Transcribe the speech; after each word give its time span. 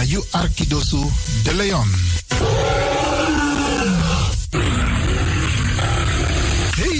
na 0.00 0.06
you 0.06 0.24
Arkidosu 0.32 1.12
de 1.44 1.52
Leon. 1.52 1.88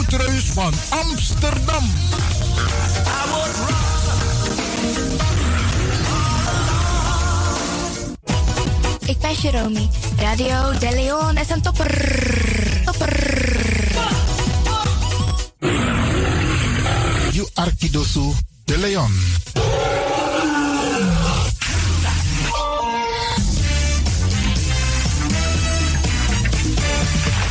woudreus 0.00 0.44
van 0.44 0.72
Amsterdam. 0.88 1.84
Ik 9.06 9.18
ben 9.18 9.34
Jerome. 9.34 9.88
Radio 10.16 10.78
De 10.78 10.90
Leon 10.90 11.36
is 11.36 11.50
een 11.50 11.62
topper. 11.62 11.94
Topper. 12.84 13.38
You 17.30 17.48
Arkidosu 17.54 18.32
de 18.64 18.78
Leon. 18.78 19.12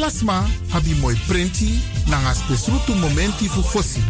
Alasma 0.00 0.48
habi 0.72 0.94
moi 0.94 1.14
prenti 1.28 1.78
nanga 2.08 2.34
spesrutu 2.34 2.94
momenti 2.94 3.48
fu 3.48 3.62
fosi. 3.62 4.00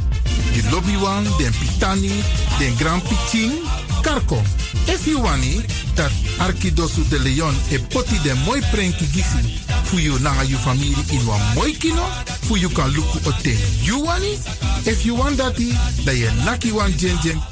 Di 0.52 0.62
lobby 0.70 0.94
wan, 0.96 1.24
den 1.38 1.52
pitani, 1.52 2.22
den 2.58 2.76
grand 2.76 3.02
pitin, 3.02 3.50
karko. 4.02 4.40
If 4.86 5.06
you 5.06 5.20
wani, 5.20 5.64
dat 5.96 6.12
Arkidosu 6.38 7.02
de 7.08 7.18
Leon 7.18 7.54
e 7.70 7.78
poti 7.78 8.20
den 8.22 8.38
moi 8.44 8.60
prenki 8.70 9.06
gisi 9.10 9.58
fu 9.82 9.98
you 9.98 10.16
nanga 10.20 10.44
you 10.44 10.58
family 10.58 10.94
in 11.10 11.26
wan 11.26 11.40
moi 11.56 11.72
kino, 11.72 12.06
fu 12.46 12.56
you 12.56 12.68
kan 12.68 12.88
luku 12.94 13.18
ote 13.26 13.58
you 13.82 14.04
wani. 14.04 14.38
If 14.86 15.04
you 15.04 15.16
want 15.16 15.38
dati, 15.38 15.74
da 16.04 16.12
ye 16.12 16.30
naki 16.44 16.70
wan 16.70 16.92
jen 16.96 17.18
jen 17.22 17.42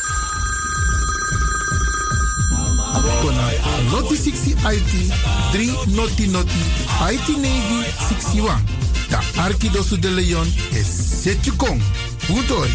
noti 3.91 4.17
60 4.17 4.57
IT 4.75 4.93
3 5.53 5.73
noti 5.87 6.27
noti 6.27 6.63
IT 7.13 7.37
negi 7.37 7.85
61. 8.09 8.63
Da 9.09 9.21
Arkidosu 9.37 9.99
de 9.99 10.11
Leon 10.11 10.47
is 10.71 11.09
Kong. 11.57 11.83
Udoi. 12.29 12.69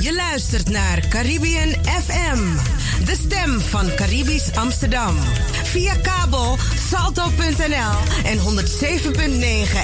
Je 0.00 0.14
luistert 0.14 0.68
naar 0.68 1.08
Caribbean 1.08 1.74
FM, 1.84 2.38
de 3.04 3.16
stem 3.26 3.60
van 3.60 3.94
Caribisch 3.94 4.52
Amsterdam. 4.54 5.16
Via 5.64 5.94
kabel 5.94 6.58
salto.nl 6.88 8.24
en 8.24 8.38
107.9 8.38 8.44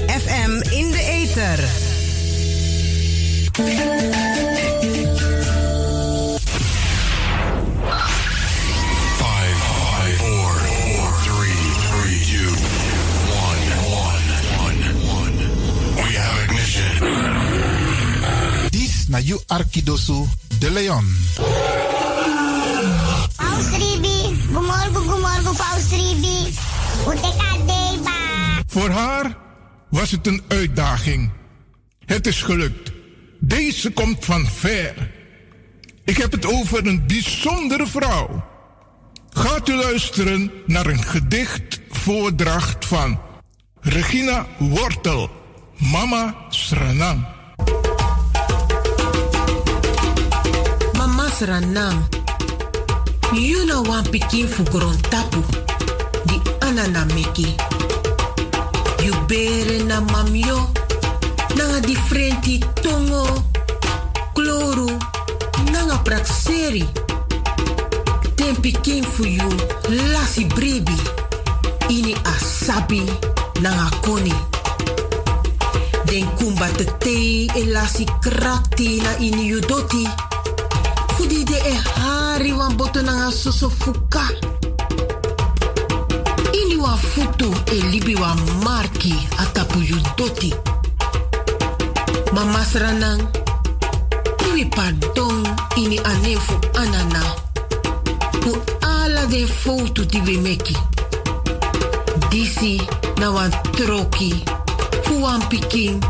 FM 0.06 0.50
in 0.70 0.90
de 0.90 1.02
ether. 1.02 1.85
Na 19.08 19.22
you 19.22 19.40
Arkidosu 19.46 20.28
de 20.58 20.70
Leon. 20.70 21.16
Paus 23.36 23.68
Ribi, 23.72 24.36
gumorgo 24.52 25.00
gumorgo 25.00 25.52
Paus 25.52 25.88
Ribi. 25.90 26.52
Voor 28.66 28.90
haar 28.90 29.36
was 29.90 30.10
het 30.10 30.26
een 30.26 30.42
uitdaging. 30.48 31.30
Het 32.04 32.26
is 32.26 32.42
gelukt. 32.42 32.95
Deze 33.38 33.90
komt 33.92 34.24
van 34.24 34.46
ver. 34.46 35.10
Ik 36.04 36.16
heb 36.16 36.32
het 36.32 36.46
over 36.46 36.86
een 36.86 37.06
bijzondere 37.06 37.86
vrouw. 37.86 38.44
Gaat 39.30 39.68
u 39.68 39.74
luisteren 39.74 40.50
naar 40.66 40.86
een 40.86 41.02
gedichtvoordracht 41.02 42.86
van 42.86 43.20
Regina 43.80 44.46
Wortel, 44.58 45.30
Mama 45.76 46.34
Sranang. 46.48 47.26
Mama 50.92 51.28
Sranang, 51.30 52.02
you 53.32 53.66
know 53.66 53.88
one 53.88 54.08
pikin 54.10 54.48
fukuron 54.48 55.00
tapu, 55.00 55.42
di 56.24 56.40
anana 56.58 57.04
meki. 57.04 57.54
You 59.04 59.26
bere 59.26 59.84
na 59.84 60.00
mamyo, 60.00 60.72
nanga 61.56 61.80
differenti 61.80 62.58
tongo, 62.82 63.24
kloru, 64.32 64.96
nanga 65.72 65.98
prakseri. 65.98 66.84
Den 68.36 68.60
pikin 68.60 69.04
fu 69.04 69.24
you, 69.24 69.50
lasi 70.12 70.44
brebi, 70.44 70.96
ini 71.88 72.14
asabi, 72.24 73.02
nanga 73.60 73.88
koni. 74.00 74.34
Den 76.04 76.28
kumba 76.36 76.68
te 77.00 77.46
e 77.54 77.64
lasi 77.72 78.04
krakti 78.20 79.00
na 79.02 79.16
ini 79.18 79.46
you 79.46 79.60
doti. 79.60 80.08
De 81.26 81.56
e 81.56 81.74
hari 81.94 82.52
wan 82.52 82.76
boto 82.76 83.02
nanga 83.02 83.30
soso 83.30 83.68
fuka. 83.70 84.24
Ini 86.52 86.76
wan 86.76 86.98
futu 86.98 87.50
e 87.72 87.80
libi 87.90 88.14
marki 88.64 89.14
you 89.82 90.00
doti. 90.16 90.75
Mama 92.32 92.64
sranang, 92.64 93.20
iwi 94.48 94.64
pardon 94.64 95.42
ini 95.76 95.98
anefu 95.98 96.54
anana. 96.74 97.22
Pu 98.40 98.56
ala 98.82 99.26
de 99.26 99.46
foto 99.46 100.04
di 100.04 100.20
we 100.26 100.36
meki. 100.36 100.76
Disi 102.30 102.80
na 103.18 103.30
wan 103.30 103.50
troki, 103.72 104.42
fu 105.04 105.20
wan 105.22 105.40
pikin, 105.48 106.00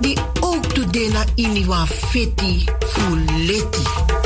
di 0.00 0.16
ook 0.40 0.66
tu 0.74 0.84
dena 0.84 1.24
ini 1.36 1.64
wan 1.66 1.86
feti 1.86 2.64
fu 2.86 3.14
leti. 3.46 4.25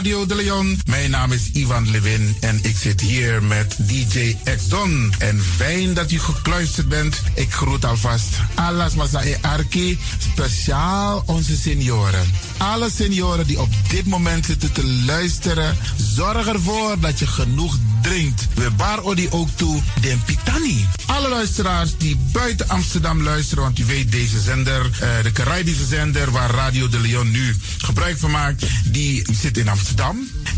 Radio 0.00 0.26
de 0.26 0.34
Leon. 0.34 0.80
Mijn 0.86 1.10
naam 1.10 1.32
is 1.32 1.50
Ivan 1.52 1.90
Levin 1.90 2.36
en 2.40 2.58
ik 2.62 2.76
zit 2.76 3.00
hier 3.00 3.42
met 3.42 3.76
DJ 3.78 4.36
X 4.56 4.68
Don. 4.68 5.12
En 5.18 5.40
fijn 5.56 5.94
dat 5.94 6.10
u 6.10 6.18
gekluisterd 6.18 6.88
bent. 6.88 7.22
Ik 7.34 7.52
groet 7.52 7.84
alvast 7.84 8.28
Alas 8.54 8.94
Masae 8.94 9.38
Arki, 9.40 9.98
speciaal 10.32 11.22
onze 11.26 11.56
senioren. 11.56 12.30
Alle 12.56 12.90
senioren 12.90 13.46
die 13.46 13.60
op 13.60 13.68
dit 13.88 14.06
moment 14.06 14.44
zitten 14.44 14.72
te 14.72 14.86
luisteren, 14.86 15.76
zorg 15.96 16.46
ervoor 16.46 17.00
dat 17.00 17.18
je 17.18 17.26
genoeg 17.26 17.78
drinkt. 18.10 18.46
We 18.54 18.70
bar 18.70 19.02
odi 19.02 19.28
ook 19.30 19.48
toe 19.54 19.82
den 20.00 20.22
Pitani. 20.24 20.86
Alle 21.06 21.28
luisteraars 21.28 21.96
die 21.98 22.16
buiten 22.32 22.68
Amsterdam 22.68 23.22
luisteren, 23.22 23.62
want 23.62 23.78
u 23.78 23.84
weet 23.84 24.12
deze 24.12 24.40
zender, 24.40 24.90
eh, 25.00 25.08
de 25.22 25.32
Caribische 25.32 25.84
zender 25.84 26.30
waar 26.30 26.50
Radio 26.50 26.88
de 26.88 27.00
Leon 27.00 27.30
nu 27.30 27.56
gebruik 27.78 28.18
van 28.18 28.30
maakt, 28.30 28.66
die 28.84 29.24
zit 29.32 29.58
in 29.58 29.68
Amsterdam. 29.68 30.28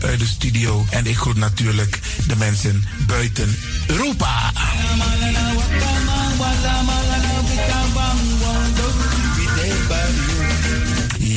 vanuit 0.00 0.18
de 0.18 0.26
studio. 0.26 0.86
En 0.90 1.06
ik 1.06 1.16
groet 1.16 1.36
natuurlijk 1.36 1.98
de 2.26 2.36
mensen 2.36 2.84
buiten 3.06 3.56
Europa. 3.86 4.52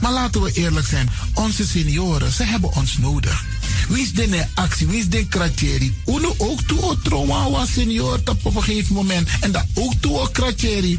Maar 0.00 0.12
laten 0.12 0.42
we 0.42 0.52
eerlijk 0.52 0.86
zijn, 0.86 1.10
onze 1.34 1.66
senioren, 1.66 2.32
ze 2.32 2.44
hebben 2.44 2.74
ons 2.74 2.98
nodig. 2.98 3.44
Wie 3.88 4.02
is 4.02 4.12
de 4.12 4.44
actie, 4.54 4.86
wie 4.86 4.98
is 4.98 5.08
de 5.08 5.26
kratjeri? 5.26 5.94
Uno 6.06 6.34
ook 6.38 6.60
toe 6.60 6.82
o 6.82 6.96
trauma 7.02 7.50
was 7.50 7.72
senior 7.72 8.20
op 8.24 8.44
een 8.44 8.62
gegeven 8.62 8.94
moment. 8.94 9.28
En 9.40 9.52
dat 9.52 9.66
ook 9.74 9.92
toe 10.00 10.30
kratjeri. 10.30 10.98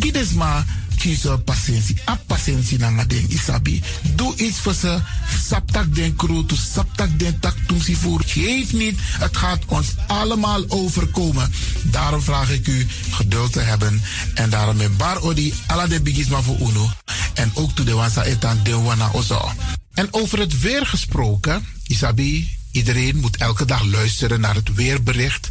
Gides 0.00 0.32
maar 0.32 0.64
kiezen 0.98 1.42
patiëntie. 1.44 1.96
A 2.08 2.18
patiëntie 2.26 2.78
na 2.78 3.04
den 3.04 3.30
isabi. 3.30 3.82
Doe 4.14 4.36
iets 4.36 4.58
voor 4.58 4.74
ze. 4.74 4.98
Saptak 5.46 5.94
den 5.94 6.16
kroto, 6.16 6.56
saptak 6.56 7.18
den 7.18 7.40
tak 7.40 7.56
tumsi 7.66 7.94
voer. 7.96 8.22
Geef 8.26 8.72
niet, 8.72 8.98
het 9.00 9.36
gaat 9.36 9.64
ons 9.66 9.94
allemaal 10.06 10.64
overkomen. 10.68 11.52
Daarom 11.82 12.22
vraag 12.22 12.50
ik 12.50 12.66
u 12.66 12.86
geduld 13.10 13.52
te 13.52 13.60
hebben. 13.60 14.02
En 14.34 14.50
daarom 14.50 14.76
met 14.76 14.96
bar 14.96 15.20
odi 15.20 15.54
ala 15.66 15.86
de 15.86 16.00
bigisma 16.00 16.42
voor 16.42 16.58
uno. 16.60 16.90
En 17.34 17.50
ook 17.54 17.72
toe 17.72 17.84
de 17.84 17.92
wansa 17.92 18.24
etan 18.24 18.60
de 18.62 18.76
wana 18.76 19.10
ozo. 19.12 19.52
En 19.94 20.08
over 20.10 20.38
het 20.38 20.60
weer 20.60 20.86
gesproken, 20.86 21.66
Isabi, 21.86 22.50
iedereen 22.72 23.16
moet 23.16 23.36
elke 23.36 23.64
dag 23.64 23.84
luisteren 23.84 24.40
naar 24.40 24.54
het 24.54 24.74
weerbericht. 24.74 25.50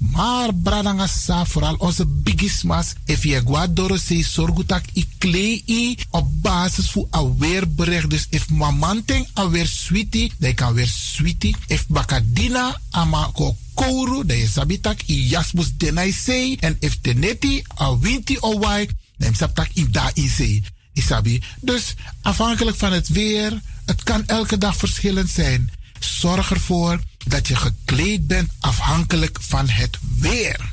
Maar 0.00 0.54
bradangasa, 0.54 1.44
vooral 1.44 1.74
onze 1.74 2.06
bigismas, 2.06 2.92
if 3.04 3.22
je 3.22 3.42
guadoro 3.46 3.96
se 3.96 4.22
sorgutak 4.22 4.84
i 4.94 5.06
klei 5.18 5.96
op 6.10 6.42
basis 6.42 6.94
een 7.10 7.38
weerbericht. 7.38 8.10
Dus 8.10 8.26
if 8.30 8.48
mamanteng 8.48 9.28
alweer 9.34 9.66
sweetie, 9.66 10.32
dan 10.38 10.54
kan 10.54 10.74
weer 10.74 10.86
sweetie. 10.86 11.56
If 11.66 11.86
bakadina 11.86 12.80
ama 12.90 13.30
ko 13.32 13.56
kouru, 13.74 14.24
dan 14.24 14.46
sabitak 14.48 15.02
i 15.06 15.28
jasmus 15.28 15.76
denai 15.76 16.12
sei. 16.12 16.56
En 16.60 16.76
if 16.80 17.00
teneti 17.00 17.62
a 17.80 17.98
winti 17.98 18.36
o 18.40 18.58
wai, 18.58 18.88
dan 19.16 19.34
sabtak 19.34 19.68
i 19.74 19.90
da 19.90 20.10
i. 20.14 20.62
Isabi. 20.92 21.42
Dus 21.60 21.94
afhankelijk 22.22 22.76
van 22.76 22.92
het 22.92 23.08
weer, 23.08 23.60
het 23.84 24.02
kan 24.02 24.26
elke 24.26 24.58
dag 24.58 24.76
verschillend 24.76 25.30
zijn. 25.30 25.70
Zorg 25.98 26.50
ervoor 26.50 27.00
dat 27.26 27.48
je 27.48 27.56
gekleed 27.56 28.26
bent 28.26 28.50
afhankelijk 28.60 29.38
van 29.40 29.68
het 29.68 29.98
weer. 30.18 30.72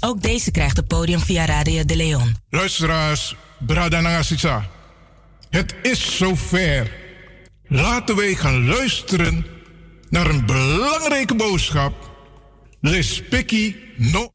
Ook 0.00 0.22
deze 0.22 0.50
krijgt 0.50 0.76
het 0.76 0.86
podium 0.86 1.20
via 1.20 1.44
Radio 1.44 1.84
de 1.84 1.96
Leon. 1.96 2.36
Luisteraars, 2.50 3.36
Brada 3.58 4.00
Nagasisa. 4.00 4.68
Het 5.50 5.74
is 5.82 6.16
zover. 6.16 6.92
Laten 7.66 8.16
wij 8.16 8.34
gaan 8.34 8.66
luisteren 8.66 9.46
naar 10.08 10.26
een 10.26 10.46
belangrijke 10.46 11.34
boodschap. 11.34 12.10
Lespeki 12.80 13.76
no 13.96 14.32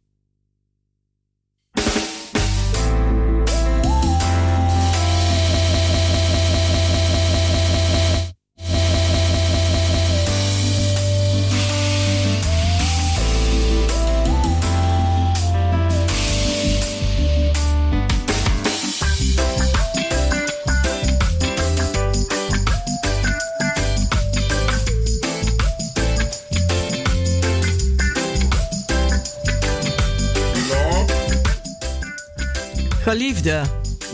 Geliefde. 33.05 33.61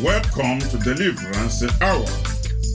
Welcome 0.03 0.57
to 0.69 0.77
Deliverance 0.77 1.69
Hour. 1.79 2.09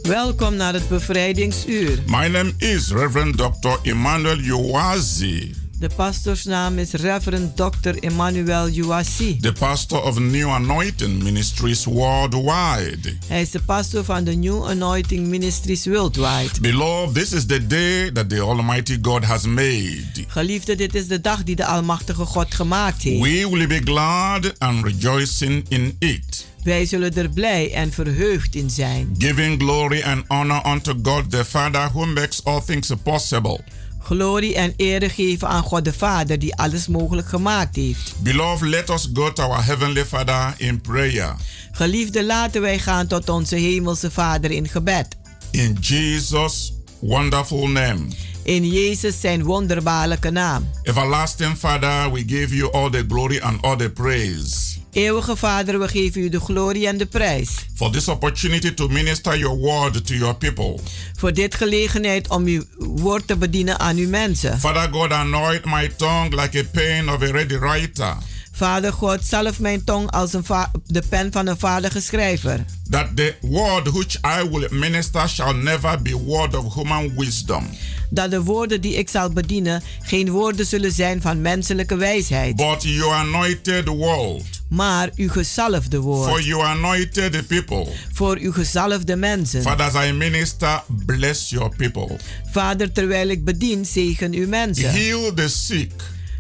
Welkom 0.03 0.57
naar 0.57 0.73
het 0.73 0.89
bevrijdingsuur. 0.89 1.99
My 2.07 2.27
name 2.27 2.53
is 2.59 2.91
Reverend 2.91 3.37
Dr. 3.37 3.79
Emmanuel 3.83 4.39
Uwazi. 4.39 5.55
De 5.79 5.91
pastoorsnaam 5.97 6.79
is 6.79 6.93
Reverend 6.93 7.57
Dr. 7.57 7.95
Emmanuel 8.01 8.69
Uwasi. 8.69 9.37
The 9.41 9.53
pastor 9.53 10.03
of 10.03 10.19
New 10.19 10.49
Anointing 10.49 11.23
Ministries 11.23 11.85
worldwide. 11.85 13.17
Hij 13.27 13.41
is 13.41 13.51
de 13.51 13.61
pastor 13.61 14.05
van 14.05 14.25
de 14.25 14.33
New 14.33 14.65
Anointing 14.65 15.27
Ministries 15.27 15.87
worldwide. 15.87 16.61
Beloved, 16.61 17.15
this 17.15 17.33
is 17.33 17.47
the 17.47 17.67
day 17.67 18.11
that 18.13 18.29
the 18.29 18.41
Almighty 18.41 18.99
God 19.03 19.25
has 19.25 19.47
made. 19.47 20.25
Geliefde, 20.27 20.75
dit 20.75 20.95
is 20.95 21.07
de 21.07 21.21
dag 21.21 21.45
die 21.45 21.57
de 21.57 21.65
Almachtige 21.65 22.25
God 22.25 22.55
gemaakt 22.55 23.03
heeft. 23.03 23.23
We 23.23 23.49
will 23.51 23.67
be 23.67 23.81
glad 23.85 24.59
and 24.59 24.85
rejoicing 24.85 25.65
in 25.69 25.97
it. 25.99 26.47
Wij 26.63 26.87
zullen 26.87 27.15
er 27.15 27.29
blij 27.29 27.73
en 27.73 27.93
verheugd 27.93 28.55
in 28.55 28.71
zijn. 28.71 29.15
Giving 29.19 29.63
glory 29.63 30.03
and 30.03 30.25
honor 30.29 30.67
unto 30.67 30.95
God 31.03 31.31
the 31.31 31.45
Father 31.45 31.91
who 31.93 32.07
makes 32.07 32.45
all 32.45 32.61
things 32.61 32.93
possible. 33.03 33.61
Glorie 34.07 34.55
en 34.55 34.73
ere 34.77 35.09
geven 35.09 35.49
aan 35.49 35.63
God 35.63 35.85
de 35.85 35.93
Vader 35.93 36.39
die 36.39 36.55
alles 36.55 36.89
mogelijk 36.89 37.29
gemaakt 37.29 37.77
heeft. 37.77 38.15
Beloved, 38.19 38.69
let 38.69 38.91
us 38.91 39.09
go 39.13 39.33
to 39.33 39.43
our 39.43 39.65
heavenly 39.65 40.05
Father 40.05 40.55
in 40.57 40.81
prayer. 40.81 41.37
Geliefde, 41.73 42.25
laten 42.25 42.61
wij 42.61 42.79
gaan 42.79 43.07
tot 43.07 43.29
onze 43.29 43.57
hemelse 43.57 44.11
Vader 44.11 44.51
in 44.51 44.69
gebed. 44.69 45.17
In 45.51 45.77
Jesus 45.81 46.73
wonderful 47.01 47.69
name. 47.69 48.01
In 48.43 48.67
Jezus 48.69 49.21
zijn 49.21 49.43
wonderbaarlijke 49.43 50.31
naam. 50.31 50.69
Everlasting 50.83 51.57
Father, 51.57 52.13
we 52.13 52.23
give 52.27 52.57
you 52.57 52.73
all 52.73 52.91
the 52.91 53.05
glory 53.09 53.41
and 53.41 53.63
all 53.63 53.77
the 53.77 53.91
praise. 53.91 54.79
Eeuwige 54.97 55.37
Vader, 55.37 55.79
we 55.79 55.89
geven 55.89 56.21
u 56.21 56.29
de 56.29 56.41
glorie 56.41 56.87
en 56.87 56.97
de 56.97 57.07
prijs. 57.07 57.51
For 57.75 57.91
this 57.91 58.09
opportunity 58.09 58.75
to 58.75 58.89
minister 58.89 59.39
your 59.39 59.57
word 59.57 60.07
to 60.07 60.15
your 60.15 60.35
people. 60.35 60.79
Voor 61.17 61.33
dit 61.33 61.55
gelegenheid 61.55 62.29
om 62.29 62.45
uw 62.45 62.63
woord 62.79 63.27
te 63.27 63.37
bedienen 63.37 63.79
aan 63.79 63.97
uw 63.97 64.09
mensen. 64.09 64.59
Father 64.59 64.89
God, 64.93 65.13
anoint 65.13 65.65
my 65.65 65.89
tongue 65.97 66.43
like 66.43 66.59
a 66.59 66.63
pen 66.73 67.09
of 67.09 67.23
a 67.23 67.31
ready 67.31 67.59
writer. 67.59 68.17
Vader 68.53 68.93
God, 68.93 69.25
zalf 69.25 69.61
mijn 69.61 69.85
tong 69.85 70.11
als 70.11 70.33
een 70.33 70.45
de 70.87 71.03
pen 71.09 71.33
van 71.33 71.47
een 71.47 71.59
vaardige 71.59 72.01
schrijver. 72.01 72.65
That 72.91 73.17
the 73.17 73.35
word 73.41 73.91
which 73.91 74.17
I 74.17 74.49
will 74.51 74.69
minister 74.71 75.29
shall 75.29 75.55
never 75.55 76.03
be 76.03 76.17
word 76.19 76.57
of 76.57 76.75
human 76.75 77.15
wisdom. 77.17 77.69
Dat 78.11 78.31
de 78.31 78.43
woorden 78.43 78.81
die 78.81 78.95
ik 78.95 79.09
zal 79.09 79.31
bedienen 79.31 79.83
geen 80.01 80.31
woorden 80.31 80.67
zullen 80.67 80.93
zijn 80.93 81.21
van 81.21 81.41
menselijke 81.41 81.97
wijsheid. 81.97 82.57
But 82.57 82.83
your 82.83 83.15
anointed 83.15 83.87
word. 83.87 84.43
Maar 84.69 85.11
uw 85.17 85.29
gezalfde 85.29 85.99
woord. 86.01 86.31
For 86.31 86.43
your 86.43 86.67
anointed 86.67 87.47
people. 87.47 87.87
Voor 88.13 88.37
uw 88.37 88.53
gezalfde 88.53 89.17
mensen. 89.17 89.63
Father, 89.63 89.87
as 89.87 90.09
I 90.09 90.13
minister, 90.13 90.83
bless 91.07 91.51
your 91.51 91.77
people. 91.77 92.17
Vader, 92.51 92.93
terwijl 92.93 93.29
ik 93.29 93.45
bedien, 93.45 93.87
zegen 93.87 94.33
uw 94.33 94.49
mensen. 94.49 94.91
Heal 94.91 95.35
the 95.35 95.49
sick. 95.49 95.93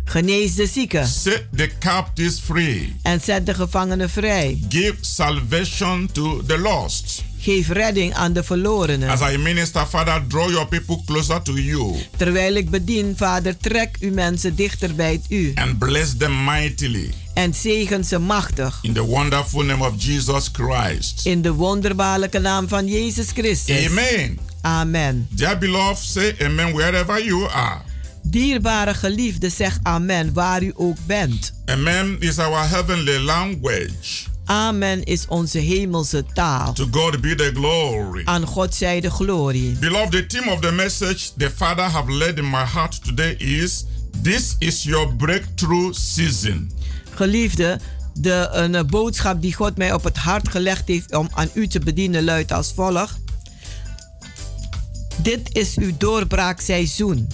Genees 0.05 0.55
de 0.55 0.67
zieken. 0.67 1.07
Set 1.07 1.45
the 1.57 1.71
captives 1.79 2.41
free. 2.41 2.97
En 3.03 3.21
zet 3.21 3.47
de 3.47 3.55
gevangenen 3.55 4.11
vrij. 4.11 4.59
Give 4.69 4.95
salvation 5.01 6.09
to 6.13 6.43
the 6.47 6.59
lost. 6.59 7.25
Geef 7.47 7.69
redding 7.69 8.15
aan 8.15 8.33
de 8.33 8.43
verlorenen. 8.43 9.09
As 9.09 9.21
I 9.33 9.37
minister, 9.37 9.87
Father, 9.87 10.23
draw 10.29 10.51
your 10.51 10.67
people 10.67 11.03
closer 11.05 11.43
to 11.43 11.53
you. 11.53 11.97
Terwijl 12.17 12.55
ik 12.55 12.71
bedien, 12.71 13.15
Vader, 13.17 13.57
trek 13.57 13.97
uw 14.01 14.13
mensen 14.13 14.57
dichter 14.57 14.95
bij 14.95 15.21
u. 15.29 15.53
And 15.55 15.79
bless 15.79 16.17
them 16.17 16.45
mightily. 16.45 17.13
En 17.35 17.55
zegen 17.55 18.05
ze 18.05 18.19
machtig. 18.19 18.79
In 18.83 18.93
the 18.93 19.05
wonderful 19.05 19.63
name 19.63 19.87
of 19.87 19.93
Jesus 19.97 20.49
Christ. 20.53 21.27
In 21.27 21.43
de 21.43 21.53
wonderbaarlijke 21.53 22.39
naam 22.39 22.69
van 22.69 22.87
Jezus 22.87 23.31
Christus. 23.31 23.87
Amen. 23.87 24.39
Amen. 24.61 25.27
Dear 25.31 25.59
beloved, 25.59 26.05
say 26.05 26.37
amen 26.43 26.73
wherever 26.73 27.25
you 27.25 27.49
are. 27.49 27.81
Dierbare 28.23 28.95
geliefde, 28.95 29.49
zeg 29.49 29.79
amen 29.83 30.33
waar 30.33 30.63
u 30.63 30.73
ook 30.75 30.97
bent. 31.07 31.53
Amen 31.67 32.17
is 32.19 32.39
our 32.39 32.69
heavenly 32.69 33.19
language. 33.19 34.35
Amen 34.47 35.05
is 35.05 35.27
onze 35.29 35.59
hemelse 35.59 36.25
taal. 36.35 36.73
To 36.73 36.87
God 36.91 37.21
be 37.21 37.35
the 37.35 37.51
glory. 37.55 38.23
Aan 38.25 38.47
God 38.47 38.75
zij 38.75 39.01
de 39.01 39.11
glorie. 39.11 39.77
Beloved, 39.79 40.11
the 40.11 40.27
theme 40.27 40.53
of 40.53 40.61
the 40.61 40.73
message 40.73 41.31
the 41.37 41.51
Father 41.51 41.85
have 41.85 42.13
led 42.13 42.39
in 42.39 42.51
my 42.51 42.65
heart 42.65 43.05
today 43.05 43.35
is 43.39 43.85
This 44.23 44.57
is 44.59 44.83
your 44.83 45.15
breakthrough 45.15 45.95
season. 45.95 46.71
Geliefde, 47.15 47.81
de 48.15 48.49
een 48.53 48.87
boodschap 48.87 49.43
die 49.43 49.55
God 49.55 49.77
mij 49.77 49.93
op 49.93 50.05
het 50.05 50.17
hart 50.17 50.49
gelegd 50.49 50.89
heeft 50.89 51.15
om 51.15 51.29
aan 51.35 51.49
u 51.55 51.67
te 51.67 51.79
bedienen 51.79 52.25
luidt 52.25 52.53
als 52.53 52.73
volgt. 52.73 53.19
Dit 55.23 55.57
is 55.57 55.77
uw 55.77 55.93
doorbraakseizoen. 55.99 57.29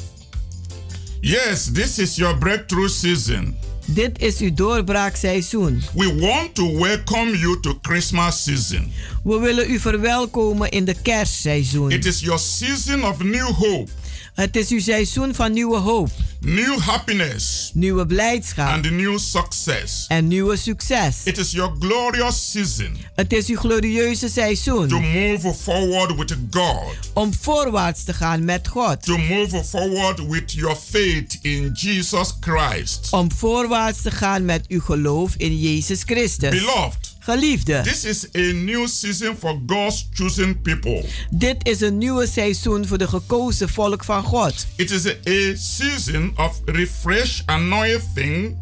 Yes, 1.21 1.71
this 1.73 1.99
is 1.99 2.17
your 2.17 2.39
breakthrough 2.39 2.91
season. 2.91 3.57
Dit 3.85 4.23
is 4.23 4.41
uw 4.41 4.55
doorbraakseizoen. 4.55 5.83
We 5.95 6.15
want 6.21 6.55
to 6.55 6.79
welcome 6.79 7.39
you 7.39 7.61
to 7.61 7.79
Christmas 7.83 8.43
season. 8.43 8.93
We 9.25 9.39
willen 9.39 9.71
u 9.71 9.79
verwelkomen 9.79 10.71
in 10.71 10.85
de 10.85 10.95
kerstseizoen. 11.03 11.91
It 11.91 12.07
is 12.07 12.21
your 12.21 12.39
season 12.39 13.05
of 13.05 13.23
new 13.23 13.47
hope. 13.47 13.91
Het 14.35 14.57
is 14.57 14.69
uw 14.69 14.81
seizoen 14.81 15.35
van 15.35 15.53
nieuwe 15.53 15.77
hoop. 15.77 16.11
New 16.41 16.79
happiness. 16.79 17.71
Nieuwe 17.75 18.07
blijdschap. 18.07 18.69
And 18.69 18.91
new 18.91 19.19
success. 19.19 20.05
En 20.09 20.29
nieuwe 20.29 20.57
succes. 20.57 21.21
It 21.25 21.39
is 21.39 21.51
your 21.51 21.73
glorious 21.79 22.51
season. 22.51 22.97
Het 23.15 23.33
is 23.33 23.49
uw 23.49 23.57
glorieuze 23.57 24.29
seizoen. 24.29 24.89
To 24.89 25.01
move 25.01 25.55
forward 25.55 26.17
with 26.17 26.37
God. 26.51 26.95
Om 27.13 27.35
voorwaarts 27.41 28.05
te 28.05 28.13
gaan 28.15 28.45
met 28.45 28.69
God. 28.69 29.03
To 29.03 29.19
move 29.19 29.65
forward 29.65 30.29
with 30.29 30.53
your 30.53 30.77
faith 30.77 31.39
in 31.43 31.71
Jesus 31.73 32.37
Christ. 32.41 33.09
Om 33.11 33.33
voorwaarts 33.33 34.03
te 34.03 34.11
gaan 34.11 34.45
met 34.45 34.67
uw 34.69 34.81
geloof 34.81 35.35
in 35.37 35.59
Jezus 35.59 36.03
Christus. 36.03 36.51
Beloved. 36.51 37.12
Geliefde. 37.25 37.81
This 37.81 38.05
is 38.05 38.29
a 38.35 38.53
new 38.53 38.87
season 38.87 39.37
for 39.37 39.61
God's 39.67 40.09
chosen 40.13 40.61
people. 40.61 41.05
Dit 41.31 41.57
is 41.69 41.81
een 41.81 41.99
nieuwe 41.99 42.27
seizoen 42.27 42.87
voor 42.87 42.99
de 42.99 43.09
gekozen 43.09 43.69
volk 43.69 44.05
van 44.05 44.23
God. 44.23 44.67
It 44.77 44.91
is 44.91 45.07
a, 45.07 45.15
a 45.29 45.55
season 45.57 46.33
of 46.37 46.61
refresh 46.65 47.41
anointing. 47.45 48.57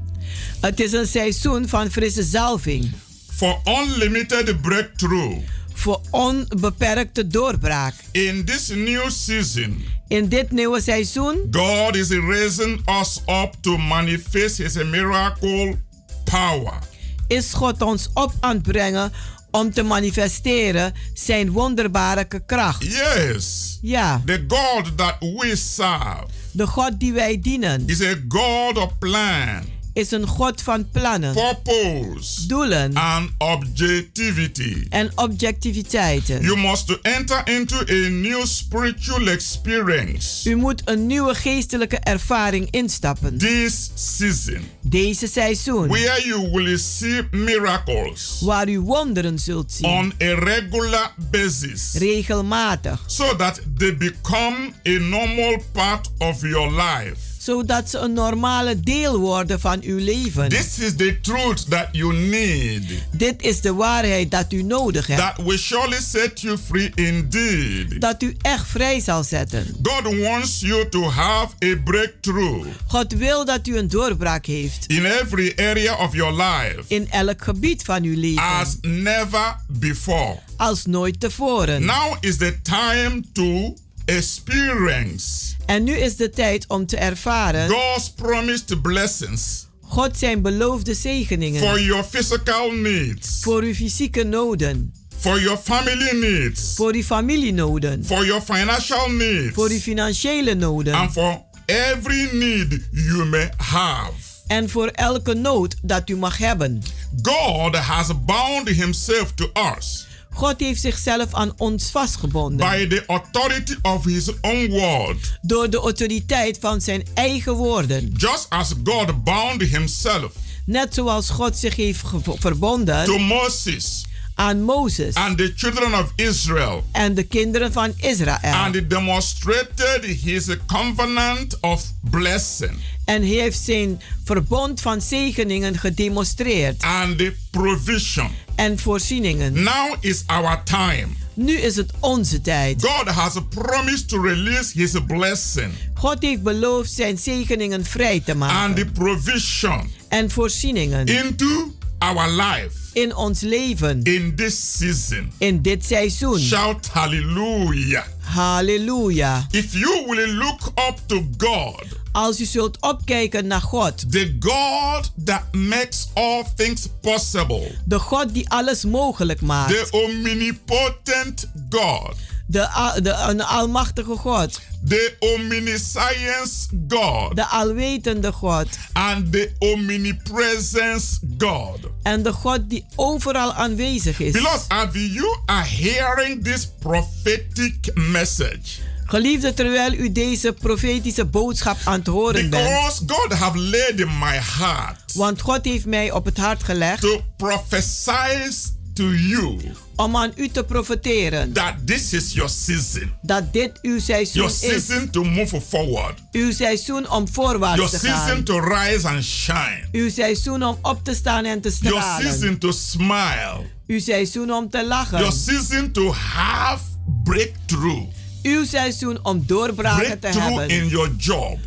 Het 0.61 0.81
is 0.81 0.93
een 0.93 1.07
seizoen 1.07 1.69
van 1.69 1.91
frisse 1.91 2.23
zalving. 2.23 2.91
For 3.37 3.61
unlimited 3.65 4.61
breakthrough. 4.61 5.39
Voor 5.75 6.01
onbeperkte 6.11 7.27
doorbraak. 7.27 7.95
In 8.11 8.45
this 8.45 8.69
new 8.69 9.11
season. 9.11 9.85
In 10.09 10.29
dit 10.29 10.51
nieuwe 10.51 10.81
seizoen. 10.81 11.49
God 11.51 11.97
is 11.97 12.09
raising 12.11 12.81
us 13.01 13.21
up 13.27 13.55
to 13.61 13.77
manifest 13.77 14.57
his 14.57 14.75
miracle 14.75 15.79
power. 16.25 16.90
Is 17.31 17.53
God 17.55 17.83
ons 17.83 18.09
op 18.15 18.33
aan 18.41 18.55
het 18.55 18.63
brengen 18.63 19.13
om 19.51 19.73
te 19.73 19.83
manifesteren 19.83 20.95
zijn 21.15 21.51
wonderbare 21.51 22.27
kracht. 22.47 22.83
Yes. 22.85 23.79
Ja. 23.83 24.23
The 24.25 24.45
God 24.49 24.97
that 24.97 25.17
we 25.19 25.57
serve. 25.57 26.27
De 26.53 26.67
God 26.67 27.01
die 27.01 27.13
wij 27.13 27.41
dienen. 27.41 27.83
Is 27.87 28.03
a 28.03 28.15
God 28.29 28.77
of 28.77 28.99
plan. 28.99 29.80
Is 29.93 30.11
een 30.11 30.27
God 30.27 30.63
van 30.63 30.91
plannen. 30.91 31.35
Purpose. 31.35 32.47
Doelen. 32.47 32.95
And 32.95 33.31
objectivity. 33.39 34.87
En 34.89 35.11
objectiviteit. 35.15 36.27
You 36.27 36.57
must 36.57 36.99
enter 37.03 37.43
into 37.49 37.77
a 37.77 38.09
new 38.09 38.45
spiritual 38.45 39.27
experience. 39.27 40.51
U 40.51 40.57
moet 40.57 40.83
een 40.85 41.07
nieuwe 41.07 41.35
geestelijke 41.35 41.99
ervaring 41.99 42.71
instappen. 42.71 43.39
This 43.39 43.91
season. 43.95 44.61
Deze 44.81 45.27
seizoen. 45.27 45.89
Where 45.89 46.27
you 46.27 46.51
will 46.51 46.79
see 46.79 47.29
miracles. 47.31 48.41
Waar 48.41 48.69
u 48.69 48.81
wonderen 48.81 49.39
zult 49.39 49.73
zien. 49.73 49.89
On 49.89 50.13
a 50.23 50.35
regular 50.35 51.15
basis. 51.31 51.91
Regelmatig. 51.93 53.05
So 53.07 53.37
that 53.37 53.61
they 53.77 53.97
become 53.97 54.73
a 54.87 54.99
normal 54.99 55.63
part 55.73 56.11
of 56.19 56.41
your 56.41 56.71
life 56.73 57.30
zodat 57.51 57.91
ze 57.91 57.99
een 57.99 58.13
normale 58.13 58.81
deel 58.81 59.19
worden 59.19 59.61
van 59.61 59.83
uw 59.83 59.99
leven. 59.99 60.49
This 60.49 60.79
is 60.79 60.97
the 60.97 61.19
truth 61.21 61.71
that 61.71 61.89
you 61.93 62.15
need. 62.15 62.83
Dit 63.13 63.43
is 63.43 63.61
de 63.61 63.75
waarheid 63.75 64.31
dat 64.31 64.53
u 64.53 64.63
nodig 64.63 65.07
hebt. 65.07 65.21
That 65.21 65.47
will 65.47 65.59
surely 65.59 66.01
set 66.01 66.41
you 66.41 66.59
free 66.59 66.93
indeed. 66.95 68.01
Dat 68.01 68.23
u 68.23 68.37
echt 68.41 68.67
vrij 68.67 69.01
zal 69.01 69.25
zetten. 69.25 69.77
God 69.83 70.19
wants 70.19 70.61
you 70.61 70.89
to 70.89 71.03
have 71.03 71.55
a 71.65 71.77
breakthrough. 71.85 72.67
God 72.87 73.13
wil 73.13 73.45
dat 73.45 73.67
u 73.67 73.77
een 73.77 73.89
doorbraak 73.89 74.47
heeft. 74.47 74.85
In 74.87 75.05
every 75.05 75.53
area 75.57 75.97
of 75.97 76.15
your 76.15 76.33
life. 76.33 76.83
In 76.87 77.11
elk 77.11 77.45
gebied 77.45 77.83
van 77.83 78.03
uw 78.03 78.21
leven. 78.21 78.43
As 78.43 78.77
never 78.81 79.57
before. 79.69 80.39
Als 80.57 80.87
nooit 80.87 81.21
tevoren. 81.21 81.85
Now 81.85 82.17
is 82.21 82.37
the 82.37 82.63
time 82.63 83.23
to 83.33 83.75
experience. 84.05 85.55
En 85.67 85.85
nu 85.85 85.97
is 85.97 86.17
de 86.17 86.31
tijd 86.31 86.65
om 86.69 86.87
te 86.87 86.97
ervaren. 86.97 87.69
God's 87.69 88.11
promised 88.11 88.83
blessings. 88.83 89.69
God 89.81 90.19
zijn 90.19 90.43
beloofde 90.43 90.95
zegeningen. 90.95 91.61
For 91.61 91.81
your 91.81 92.05
physical 92.05 92.71
needs. 92.71 93.39
Voor 93.41 93.63
uw 93.63 93.75
fysieke 93.75 94.25
noden. 94.25 94.95
For 95.19 95.41
your 95.41 95.59
family 95.59 96.19
needs. 96.21 96.75
Voor 96.75 96.95
uw 96.95 97.03
familienoden. 97.03 98.05
For 98.05 98.27
your 98.27 98.43
financial 98.43 99.11
needs. 99.11 99.55
Voor 99.55 99.69
uw 99.69 99.79
financiële 99.79 100.55
noden. 100.55 100.95
And 100.95 101.13
for 101.13 101.43
every 101.67 102.29
need 102.33 102.81
you 102.91 103.25
may 103.25 103.51
have. 103.57 104.13
En 104.47 104.69
voor 104.69 104.87
elke 104.87 105.35
nood 105.35 105.77
dat 105.83 106.09
u 106.09 106.17
mag 106.17 106.39
hebben. 106.39 106.83
God 107.23 107.77
has 107.77 108.25
bound 108.25 108.69
himself 108.69 109.33
to 109.35 109.51
us. 109.77 110.07
God 110.31 110.61
heeft 110.61 110.81
zichzelf 110.81 111.35
aan 111.35 111.53
ons 111.57 111.91
vastgebonden. 111.91 112.71
By 112.71 112.87
the 112.87 113.05
authority 113.07 113.75
of 113.83 114.05
his 114.05 114.41
own 114.41 114.69
word. 114.69 115.39
Door 115.43 115.71
de 115.71 115.77
autoriteit 115.77 116.59
van 116.61 116.81
zijn 116.81 117.03
eigen 117.15 117.55
woorden. 117.55 118.13
Just 118.17 118.47
as 118.49 118.73
God 118.85 119.25
bound 119.25 119.63
himself. 119.63 120.33
Net 120.65 120.95
zoals 120.95 121.31
God 121.31 121.57
zich 121.57 121.77
heeft 121.77 122.03
verbonden. 122.39 123.05
To 123.05 123.19
Moses. 123.19 124.05
Aan 124.35 124.63
Mozes. 124.63 125.15
And 125.15 125.39
the 125.39 125.53
children 125.57 125.95
of 125.95 126.13
Israel. 126.17 126.85
En 126.93 127.15
de 127.15 127.23
kinderen 127.23 127.73
van 127.73 127.93
Israël. 127.97 128.55
And 128.55 128.75
he 128.75 128.87
demonstrated 128.87 130.05
his 130.05 130.47
covenant 130.67 131.61
of 131.61 131.93
blessing. 132.11 132.79
En 133.11 133.23
heeft 133.23 133.59
zijn 133.59 134.01
verbond 134.25 134.81
van 134.81 135.01
zegeningen 135.01 135.79
gedemonstreerd. 135.79 136.83
And 136.83 137.19
the 137.19 137.35
provision. 137.51 138.31
En 138.55 138.79
voorzieningen. 138.79 139.63
Now 139.63 139.97
is 140.01 140.23
our 140.27 140.63
time. 140.65 141.07
Nu 141.35 141.53
is 141.53 141.77
het 141.77 141.93
onze 142.01 142.41
tijd. 142.41 142.85
God 142.85 143.09
has 143.09 143.37
promised 143.49 144.09
to 144.09 144.23
release 144.23 144.79
his 144.79 144.93
blessing. 145.07 145.73
God 145.95 146.17
heeft 146.21 146.43
beloofd 146.43 146.91
zijn 146.91 147.19
zegeningen 147.19 147.85
vrij 147.85 148.21
te 148.21 148.35
maken. 148.35 148.57
And 148.57 148.77
the 148.77 148.87
provision. 148.87 149.91
En 150.09 150.31
voorzieningen. 150.31 151.07
Into 151.07 151.75
our 151.99 152.31
life. 152.31 152.71
In 152.93 153.17
ons 153.17 153.41
leven. 153.41 154.03
In 154.03 154.35
this 154.37 154.77
season. 154.77 155.33
In 155.39 155.63
dit 155.63 155.85
seizoen. 155.85 156.39
Shout 156.39 156.87
hallelujah. 156.87 158.05
Halleluja. 158.21 159.47
If 159.51 159.73
you 159.73 160.05
will 160.07 160.35
look 160.35 160.73
up 160.89 160.99
to 161.07 161.29
God. 161.37 162.00
Als 162.13 162.41
u 162.41 162.45
zult 162.45 162.81
opkijken 162.81 163.47
naar 163.47 163.61
God. 163.61 164.13
The 164.13 164.37
God 164.41 165.13
that 165.25 165.43
makes 165.53 166.09
all 166.15 166.45
things 166.57 166.87
possible. 167.01 167.75
De 167.85 167.99
God 167.99 168.35
die 168.35 168.49
alles 168.49 168.85
mogelijk 168.85 169.41
maakt. 169.41 169.71
The 169.71 169.89
omnipotent 169.91 171.51
God. 171.71 172.15
De, 172.47 172.99
de, 173.03 173.11
een 173.11 173.43
almachtige 173.43 174.17
God. 174.17 174.61
The 174.89 175.17
omniscience 175.19 176.69
God. 176.89 177.37
De 177.37 177.47
alwetende 177.47 178.33
God. 178.33 178.67
And 178.93 179.33
the 179.33 179.53
omnipresence 179.59 181.19
God. 181.39 181.79
En 182.03 182.23
de 182.23 182.33
God 182.33 182.61
die 182.71 182.85
overal 182.97 183.53
aanwezig 183.53 184.21
is. 184.21 184.33
Beloved, 184.33 184.65
as 184.69 184.89
you 184.93 185.39
are 185.47 185.67
hearing 185.67 186.45
this 186.45 186.69
prophetic 186.79 187.91
message. 187.95 188.81
Geliefde, 189.11 189.55
terwijl 189.55 189.93
u 189.93 190.13
deze 190.13 190.53
profetische 190.53 191.25
boodschap 191.25 191.77
aan 191.85 191.99
het 191.99 192.07
horen 192.07 192.51
Because 192.51 193.05
bent. 193.05 193.21
God 193.21 193.33
have 193.33 193.59
laid 193.59 194.01
in 194.01 194.19
my 194.19 194.39
heart. 194.59 195.13
Want 195.15 195.41
God 195.41 195.65
heeft 195.65 195.87
mij 195.87 196.13
op 196.13 196.25
het 196.25 196.37
hart 196.37 196.63
gelegd. 196.63 197.01
To 197.01 197.25
prophesy 197.37 198.51
to 198.95 199.05
you. 199.13 199.59
Om 199.97 200.17
aan 200.17 200.33
u 200.37 200.49
te 200.49 200.65
profeteren. 200.65 201.53
That 201.53 201.75
this 201.85 202.13
is 202.13 202.33
your 202.33 202.51
season. 202.51 203.13
Dat 203.23 203.53
dit 203.53 203.79
uw 203.83 204.01
seizoen 204.01 204.43
your 204.43 204.75
is. 204.75 204.87
Season 204.87 205.11
to 205.11 205.25
move 205.25 205.61
forward. 205.61 206.19
Uw 206.33 206.53
seizoen 206.53 207.11
om 207.11 207.29
voorwaarts 207.29 207.77
your 207.77 207.91
te 207.91 207.99
gaan. 207.99 208.09
Your 208.09 208.27
season 208.27 208.45
to 208.45 208.59
rise 208.59 209.09
and 209.09 209.25
shine. 209.25 209.85
Uw 209.93 210.11
seizoen 210.11 210.65
om 210.65 210.79
op 210.83 211.05
te 211.05 211.15
staan 211.15 211.45
en 211.45 211.61
te 211.61 211.71
stralen. 211.71 211.99
Your 211.99 212.23
season 212.23 212.59
to 212.59 212.73
smile. 212.73 213.61
Uw 213.87 214.01
seizoen 214.01 214.53
om 214.53 214.71
te 214.71 214.87
lachen. 214.87 215.19
Your 215.19 215.33
season 215.33 215.93
to 215.93 216.13
have 216.13 216.83
breakthrough. 217.25 218.19
Uw 218.43 218.65
seizoen 218.65 219.25
om 219.25 219.43
doorbraken 219.47 220.21
te 220.21 220.27
hebben. 220.27 220.69
in 220.69 220.89
your 220.89 221.11
job. 221.19 221.59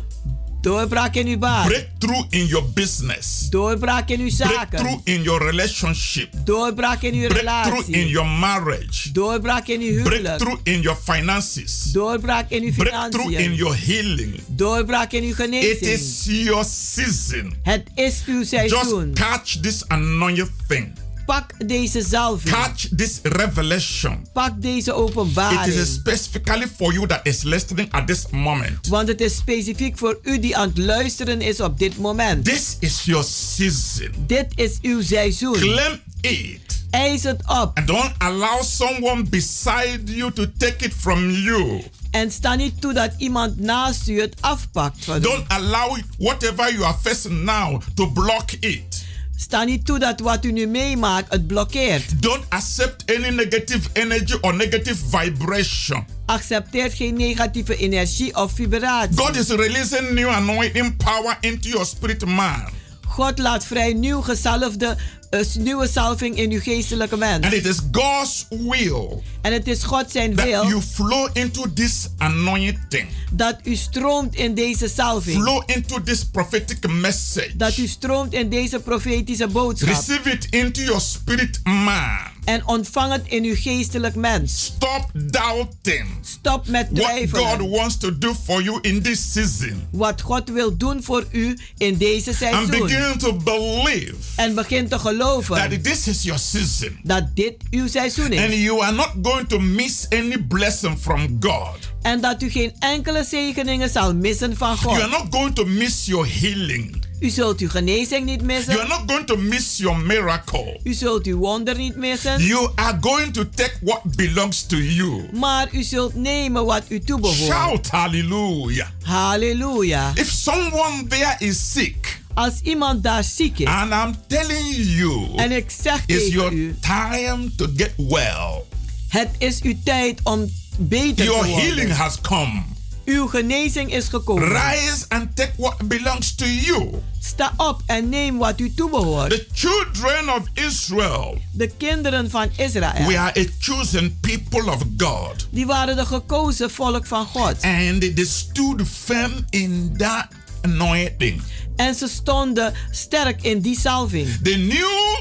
Doorbraak 0.64 1.14
in 1.14 1.26
uw 1.26 1.38
baan. 1.38 1.66
Breakthrough 1.66 2.24
in 2.30 2.46
your 2.46 2.64
business. 2.74 3.46
Doorbraak 3.50 4.08
in 4.08 4.20
uw 4.20 4.30
zaken. 4.30 4.68
Breakthrough 4.68 5.00
in 5.04 5.22
your 5.22 5.44
relationship. 5.44 6.28
Doorbraak 6.44 7.02
in 7.02 7.14
uw 7.14 7.28
relatie. 7.28 7.70
Breakthrough 7.70 7.96
in 7.96 8.08
your 8.08 8.28
marriage. 8.28 9.12
Doorbraak 9.12 9.68
in 9.68 9.80
uw 9.80 9.86
huwelijk. 9.86 10.22
Breakthrough 10.22 10.58
in 10.62 10.80
your 10.80 10.98
finances. 11.04 11.92
Doorbraak 11.92 12.50
in 12.50 12.62
uw 12.62 12.72
financiën. 12.72 13.10
Breakthrough 13.10 13.38
in 13.38 13.54
your 13.54 13.76
healing. 13.76 14.40
Doorbraak 14.46 15.12
in 15.12 15.22
uw 15.22 15.34
genezing. 15.34 15.76
It 15.76 15.86
is 15.86 16.24
your 16.24 16.64
season. 16.64 17.52
Het 17.62 17.82
is 17.94 18.22
uw 18.26 18.44
seizoen. 18.44 19.12
Just 19.12 19.28
catch 19.28 19.60
this 19.60 19.84
anointing 19.88 20.50
thing. 20.68 21.03
Pak 21.26 21.68
deze 21.68 22.02
zalving. 22.02 22.54
Catch 22.54 22.88
this 22.96 23.20
revelation. 23.22 24.26
Pak 24.32 24.62
deze 24.62 24.92
openbaring. 24.92 25.66
It 25.66 25.74
is 25.74 25.92
specifically 25.92 26.66
for 26.76 26.92
you 26.92 27.06
that 27.06 27.20
is 27.22 27.42
listening 27.42 27.92
at 27.92 28.06
this 28.06 28.26
moment. 28.30 28.86
Want 28.88 29.08
het 29.08 29.20
is 29.20 29.36
specifiek 29.36 29.98
voor 29.98 30.18
u 30.22 30.38
die 30.38 30.56
aan 30.56 30.68
het 30.68 30.78
luisteren 30.78 31.40
is 31.40 31.60
op 31.60 31.78
dit 31.78 31.98
moment. 31.98 32.44
This 32.44 32.76
is 32.80 33.02
your 33.04 33.24
season. 33.24 34.10
Dit 34.26 34.46
is 34.54 34.78
uw 34.82 35.02
seizoen. 35.02 35.52
Claim 35.52 36.00
it. 36.20 36.60
Eis 36.90 37.22
het 37.22 37.40
op. 37.40 37.70
And 37.74 37.86
don't 37.86 38.12
allow 38.18 38.62
someone 38.62 39.22
beside 39.22 40.00
you 40.04 40.32
to 40.32 40.44
take 40.58 40.84
it 40.84 40.92
from 40.98 41.30
you. 41.30 41.82
En 42.10 42.30
sta 42.30 42.54
niet 42.54 42.80
toe 42.80 42.92
dat 42.92 43.10
iemand 43.18 43.60
naast 43.60 44.08
u 44.08 44.20
het 44.20 44.36
afpakt 44.40 45.04
van 45.04 45.20
Don't 45.20 45.48
allow 45.48 45.98
whatever 46.18 46.72
you 46.72 46.84
are 46.84 46.96
facing 47.02 47.42
now 47.44 47.80
to 47.94 48.10
block 48.10 48.50
it. 48.50 48.93
Sta 49.36 49.64
niet 49.64 49.86
toe 49.86 49.98
dat 49.98 50.20
wat 50.20 50.44
u 50.44 50.52
nu 50.52 50.66
meemaakt 50.66 51.32
het 51.32 51.46
blokkeert. 51.46 52.22
Don't 52.22 52.44
accept 52.48 53.16
any 53.16 53.28
negative 53.28 53.88
energy 53.92 54.36
or 54.40 54.54
negative 54.54 54.96
vibration. 55.10 56.06
Accepteert 56.26 56.94
geen 56.94 57.14
negatieve 57.14 57.76
energie 57.76 58.36
of 58.36 58.52
vibratie. 58.52 59.16
God 59.16 59.36
is 59.36 59.48
releasing 59.48 60.10
new 60.10 60.28
anointing 60.28 60.96
power 60.96 61.36
into 61.40 61.68
your 61.68 61.86
spirit 61.86 62.24
man. 62.24 62.68
God 63.08 63.38
laat 63.38 63.66
vrij 63.66 63.92
nieuw 63.92 64.20
gezalfde, 64.20 64.96
uh, 65.34 65.54
nieuwe 65.54 65.88
salving 65.88 66.36
in 66.36 66.50
uw 66.50 66.60
geestelijke 66.60 67.16
mens. 67.16 67.44
And 67.44 67.52
it 67.52 67.66
is 67.66 67.78
God's 67.92 68.46
will. 68.48 69.22
En 69.40 69.52
het 69.52 69.68
is 69.68 69.82
God 69.82 70.10
zijn 70.10 70.34
that 70.34 70.44
wil. 70.44 70.68
you 70.68 70.82
flow 70.82 71.28
into 71.32 71.72
this 71.74 72.08
anointing. 72.18 73.08
Dat 73.32 73.56
u 73.64 73.76
stroomt 73.76 74.34
in 74.34 74.54
deze 74.54 74.88
salving. 74.88 75.42
Flow 75.42 75.62
into 75.66 76.02
this 76.02 76.24
prophetic 76.24 76.88
message. 76.88 77.56
Dat 77.56 77.76
u 77.76 77.86
stroomt 77.86 78.32
in 78.32 78.48
deze 78.48 78.80
profetische 78.80 79.46
boodschap. 79.46 79.94
Receive 79.94 80.30
it 80.30 80.46
into 80.50 80.82
your 80.82 81.00
spirit 81.00 81.60
man. 81.64 82.32
En 82.44 82.66
ontvang 82.66 83.12
het 83.12 83.22
in 83.24 83.44
uw 83.44 83.54
geestelijk 83.56 84.14
mens. 84.14 84.64
Stop 84.64 85.10
doubting. 85.12 86.06
Stop 86.20 86.68
met 86.68 86.94
twijfelen. 86.94 87.42
What 87.42 87.58
God 87.58 87.70
wants 87.70 87.96
to 87.96 88.18
do 88.18 88.34
for 88.44 88.62
you 88.62 88.78
in 88.80 89.02
this 89.02 89.32
season. 89.32 89.82
Wat 89.90 90.20
God 90.20 90.48
wil 90.50 90.76
doen 90.76 91.02
voor 91.02 91.26
u 91.30 91.58
in 91.78 91.96
deze 91.96 92.34
seizoen. 92.34 92.60
And 92.60 92.70
begin 92.70 93.18
to 93.18 93.36
believe. 93.36 94.14
En 94.36 94.54
begin 94.54 94.88
te 94.88 94.98
geloven. 94.98 95.23
That 95.24 95.84
this 95.84 96.06
is 96.06 96.22
your 96.22 96.38
season. 96.38 96.98
Dat 97.02 97.36
dit 97.36 97.54
uw 97.70 97.88
seizoen 97.88 98.32
is. 98.32 98.40
And 98.40 98.54
you 98.54 98.82
are 98.82 98.92
not 98.92 99.10
going 99.22 99.48
to 99.48 99.58
miss 99.58 100.06
any 100.10 100.38
blessing 100.48 100.98
from 100.98 101.36
God. 101.40 101.92
En 102.02 102.20
dat 102.20 102.42
u 102.42 102.50
geen 102.50 102.72
enkele 102.78 103.24
zegeningen 103.24 103.90
zal 103.90 104.14
missen 104.14 104.56
van 104.56 104.76
God. 104.76 104.96
You 104.96 105.02
are 105.02 105.10
not 105.10 105.26
going 105.30 105.54
to 105.54 105.64
miss 105.64 106.06
your 106.06 106.28
healing. 106.40 107.02
U 107.20 107.28
zult 107.28 107.60
uw 107.60 107.68
genezing 107.68 108.24
niet 108.24 108.42
missen. 108.42 108.72
You 108.72 108.84
are 108.84 108.98
not 108.98 109.10
going 109.10 109.26
to 109.26 109.36
miss 109.36 109.76
your 109.76 109.98
miracle. 109.98 110.80
U 110.82 110.92
zult 110.92 111.26
uw 111.26 111.38
wonder 111.38 111.76
niet 111.76 111.96
missen. 111.96 112.42
You 112.42 112.70
are 112.74 112.98
going 113.00 113.32
to 113.32 113.48
take 113.54 113.72
what 113.80 114.00
belongs 114.16 114.66
to 114.66 114.76
you. 114.76 115.28
Maar 115.32 115.68
u 115.72 115.82
zult 115.82 116.14
nemen 116.14 116.64
wat 116.64 116.82
u 116.88 117.00
toebehoort. 117.00 117.52
Shout 117.52 117.88
hallelujah. 117.88 118.88
Hallelujah. 119.02 120.10
If 120.14 120.30
someone 120.30 121.06
there 121.08 121.36
is 121.38 121.72
sick. 121.72 122.22
Als 122.34 122.60
iemand 122.62 123.02
daar 123.02 123.24
ziek 123.24 123.58
is. 123.58 123.66
And 123.66 123.92
I'm 123.92 124.14
telling 124.26 124.74
you. 124.76 125.36
En 125.36 125.52
ik 125.52 125.70
zeg 125.82 126.02
it's 126.06 126.32
your 126.32 126.52
u. 126.52 126.76
time 126.80 127.54
to 127.56 127.66
get 127.76 127.92
well. 127.96 128.62
Het 129.08 129.28
is 129.38 129.60
uw 129.62 129.74
tijd 129.84 130.20
om 130.22 130.50
beter 130.78 131.24
your 131.24 131.42
te 131.42 131.48
worden. 131.48 131.64
healing 131.66 131.92
has 131.92 132.20
come. 132.20 132.62
Uw 133.04 133.26
genezing 133.26 133.92
is 133.94 134.08
gekomen. 134.08 134.48
Rise 134.48 135.04
and 135.08 135.36
take 135.36 135.52
what 135.56 135.88
belongs 135.88 136.34
to 136.34 136.46
you. 136.46 136.90
Sta 137.20 137.52
op 137.56 137.82
en 137.86 138.08
neem 138.08 138.38
wat 138.38 138.60
u 138.60 138.74
toebehoort. 138.74 139.30
The 139.30 139.46
children 139.52 140.28
of 140.34 140.42
Israel. 140.54 141.38
De 141.52 141.70
kinderen 141.76 142.30
van 142.30 142.48
Israël. 142.56 143.06
We 143.06 143.18
are 143.18 143.40
a 143.40 143.44
chosen 143.58 144.18
people 144.20 144.70
of 144.72 144.82
God. 144.96 145.46
Die 145.50 145.66
waren 145.66 145.96
de 145.96 146.06
gekozen 146.06 146.70
volk 146.70 147.06
van 147.06 147.26
God. 147.26 147.62
And 147.62 148.00
they 148.00 148.24
stood 148.24 148.82
firm 149.04 149.32
in 149.50 149.94
that 149.96 150.26
anointing. 150.62 151.42
En 151.76 151.94
ze 151.94 152.08
stonden 152.08 152.72
sterk 152.90 153.42
in 153.42 153.60
die 153.60 153.78
salving. 153.80 154.28
They 154.42 154.54
knew 154.54 155.16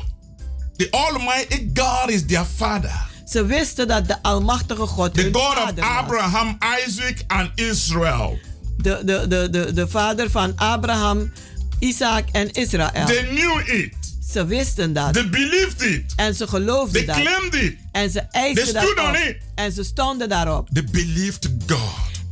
the 0.76 0.88
Almighty 0.92 1.70
God 1.74 2.10
is 2.10 2.26
their 2.26 2.46
father. 2.56 3.12
Ze 3.26 3.46
wisten 3.46 3.88
dat 3.88 4.08
de 4.08 4.22
Almachtige 4.24 4.86
God 4.86 5.14
The 5.14 5.22
hun 5.22 5.34
God 5.34 5.54
vader 5.54 5.64
of 5.84 5.90
was. 5.90 5.98
Abraham, 5.98 6.58
Isaac 6.88 7.18
and 7.28 7.50
Israel. 7.56 8.40
De, 8.78 9.02
de, 9.06 9.28
de, 9.28 9.50
de, 9.50 9.74
de 9.74 9.88
vader 9.88 10.30
van 10.30 10.54
Abraham, 10.56 11.32
Isaac 11.80 12.26
en 12.32 12.52
Israël. 12.52 13.06
They 13.06 13.24
knew 13.24 13.70
it. 13.76 13.94
Ze 14.32 14.46
wisten 14.46 14.94
dat. 14.94 15.14
They 15.14 15.30
believed 15.30 15.82
it. 15.82 16.14
En 16.16 16.36
ze 16.36 16.48
geloofden 16.48 17.06
They 17.06 17.16
dat. 17.16 17.24
claimed 17.26 17.54
it. 17.54 17.76
En 17.92 18.10
ze 18.10 18.20
eisten 18.20 18.64
They 18.64 18.74
dat 18.74 18.84
stood 18.84 19.00
op. 19.00 19.06
on 19.06 19.16
it. 19.16 19.38
En 19.56 19.72
ze 19.72 19.84
stonden 19.84 20.30
daarop. 20.30 20.70
They 20.74 20.84
believed 20.92 21.50
God. 21.68 21.80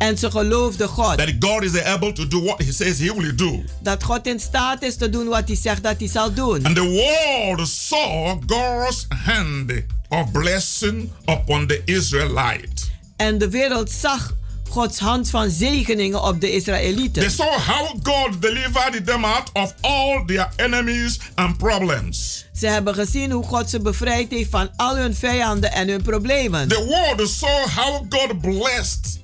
En 0.02 0.18
ze 0.18 0.32
geloofden 0.32 0.88
God. 0.88 1.18
That 1.18 1.34
God 1.40 1.64
is 1.64 1.84
able 1.84 2.12
to 2.14 2.28
do 2.28 2.44
what 2.44 2.62
he 2.62 2.72
says 2.72 3.00
he 3.00 3.14
will 3.14 3.36
do. 3.36 3.64
Dat 3.82 4.04
God 4.04 4.28
in 4.28 4.40
staat 4.40 4.84
is 4.84 4.96
te 4.96 5.10
doen 5.10 5.28
wat 5.28 5.48
hij 5.48 5.56
zegt 5.56 5.84
dat 5.84 5.96
hij 5.98 6.08
zal 6.08 6.34
doen. 6.34 6.66
And 6.66 6.76
the 6.76 6.84
world 6.84 7.68
saw 7.68 8.38
God's 8.48 9.06
hand 9.26 9.72
of 10.10 10.32
blessing 10.32 11.10
upon 11.26 11.68
the 11.68 11.82
Israelite. 11.86 12.84
En 13.16 13.38
de 13.38 13.50
wereld 13.50 13.92
zag 13.92 14.34
Gods 14.70 15.00
hand 15.00 15.30
van 15.30 15.50
zegeningen 15.50 16.24
op 16.24 16.42
de 16.42 16.52
Israëlieten. 16.52 17.22
They 17.22 17.32
saw 17.32 17.58
how 17.58 17.88
God 18.04 18.42
delivered 18.42 19.06
them 19.06 19.26
out 19.26 19.50
of 19.54 19.74
all 19.82 20.26
their 20.26 20.50
enemies 20.56 21.20
and 21.36 21.58
problems. 21.58 22.46
Ze 22.54 22.68
hebben 22.68 22.94
gezien 22.94 23.32
hoe 23.32 23.44
God 23.44 23.70
ze 23.70 23.80
bevrijd 23.80 24.32
heeft 24.32 24.50
van 24.50 24.70
al 24.76 24.98
hun 24.98 25.16
vijanden 25.16 25.72
en 25.72 25.88
hun 25.88 26.02
problemen. 26.02 26.68
The 26.68 26.86
world 26.86 27.30
saw 27.30 27.68
how 27.76 28.06
God 28.10 28.42
blessed 28.42 29.21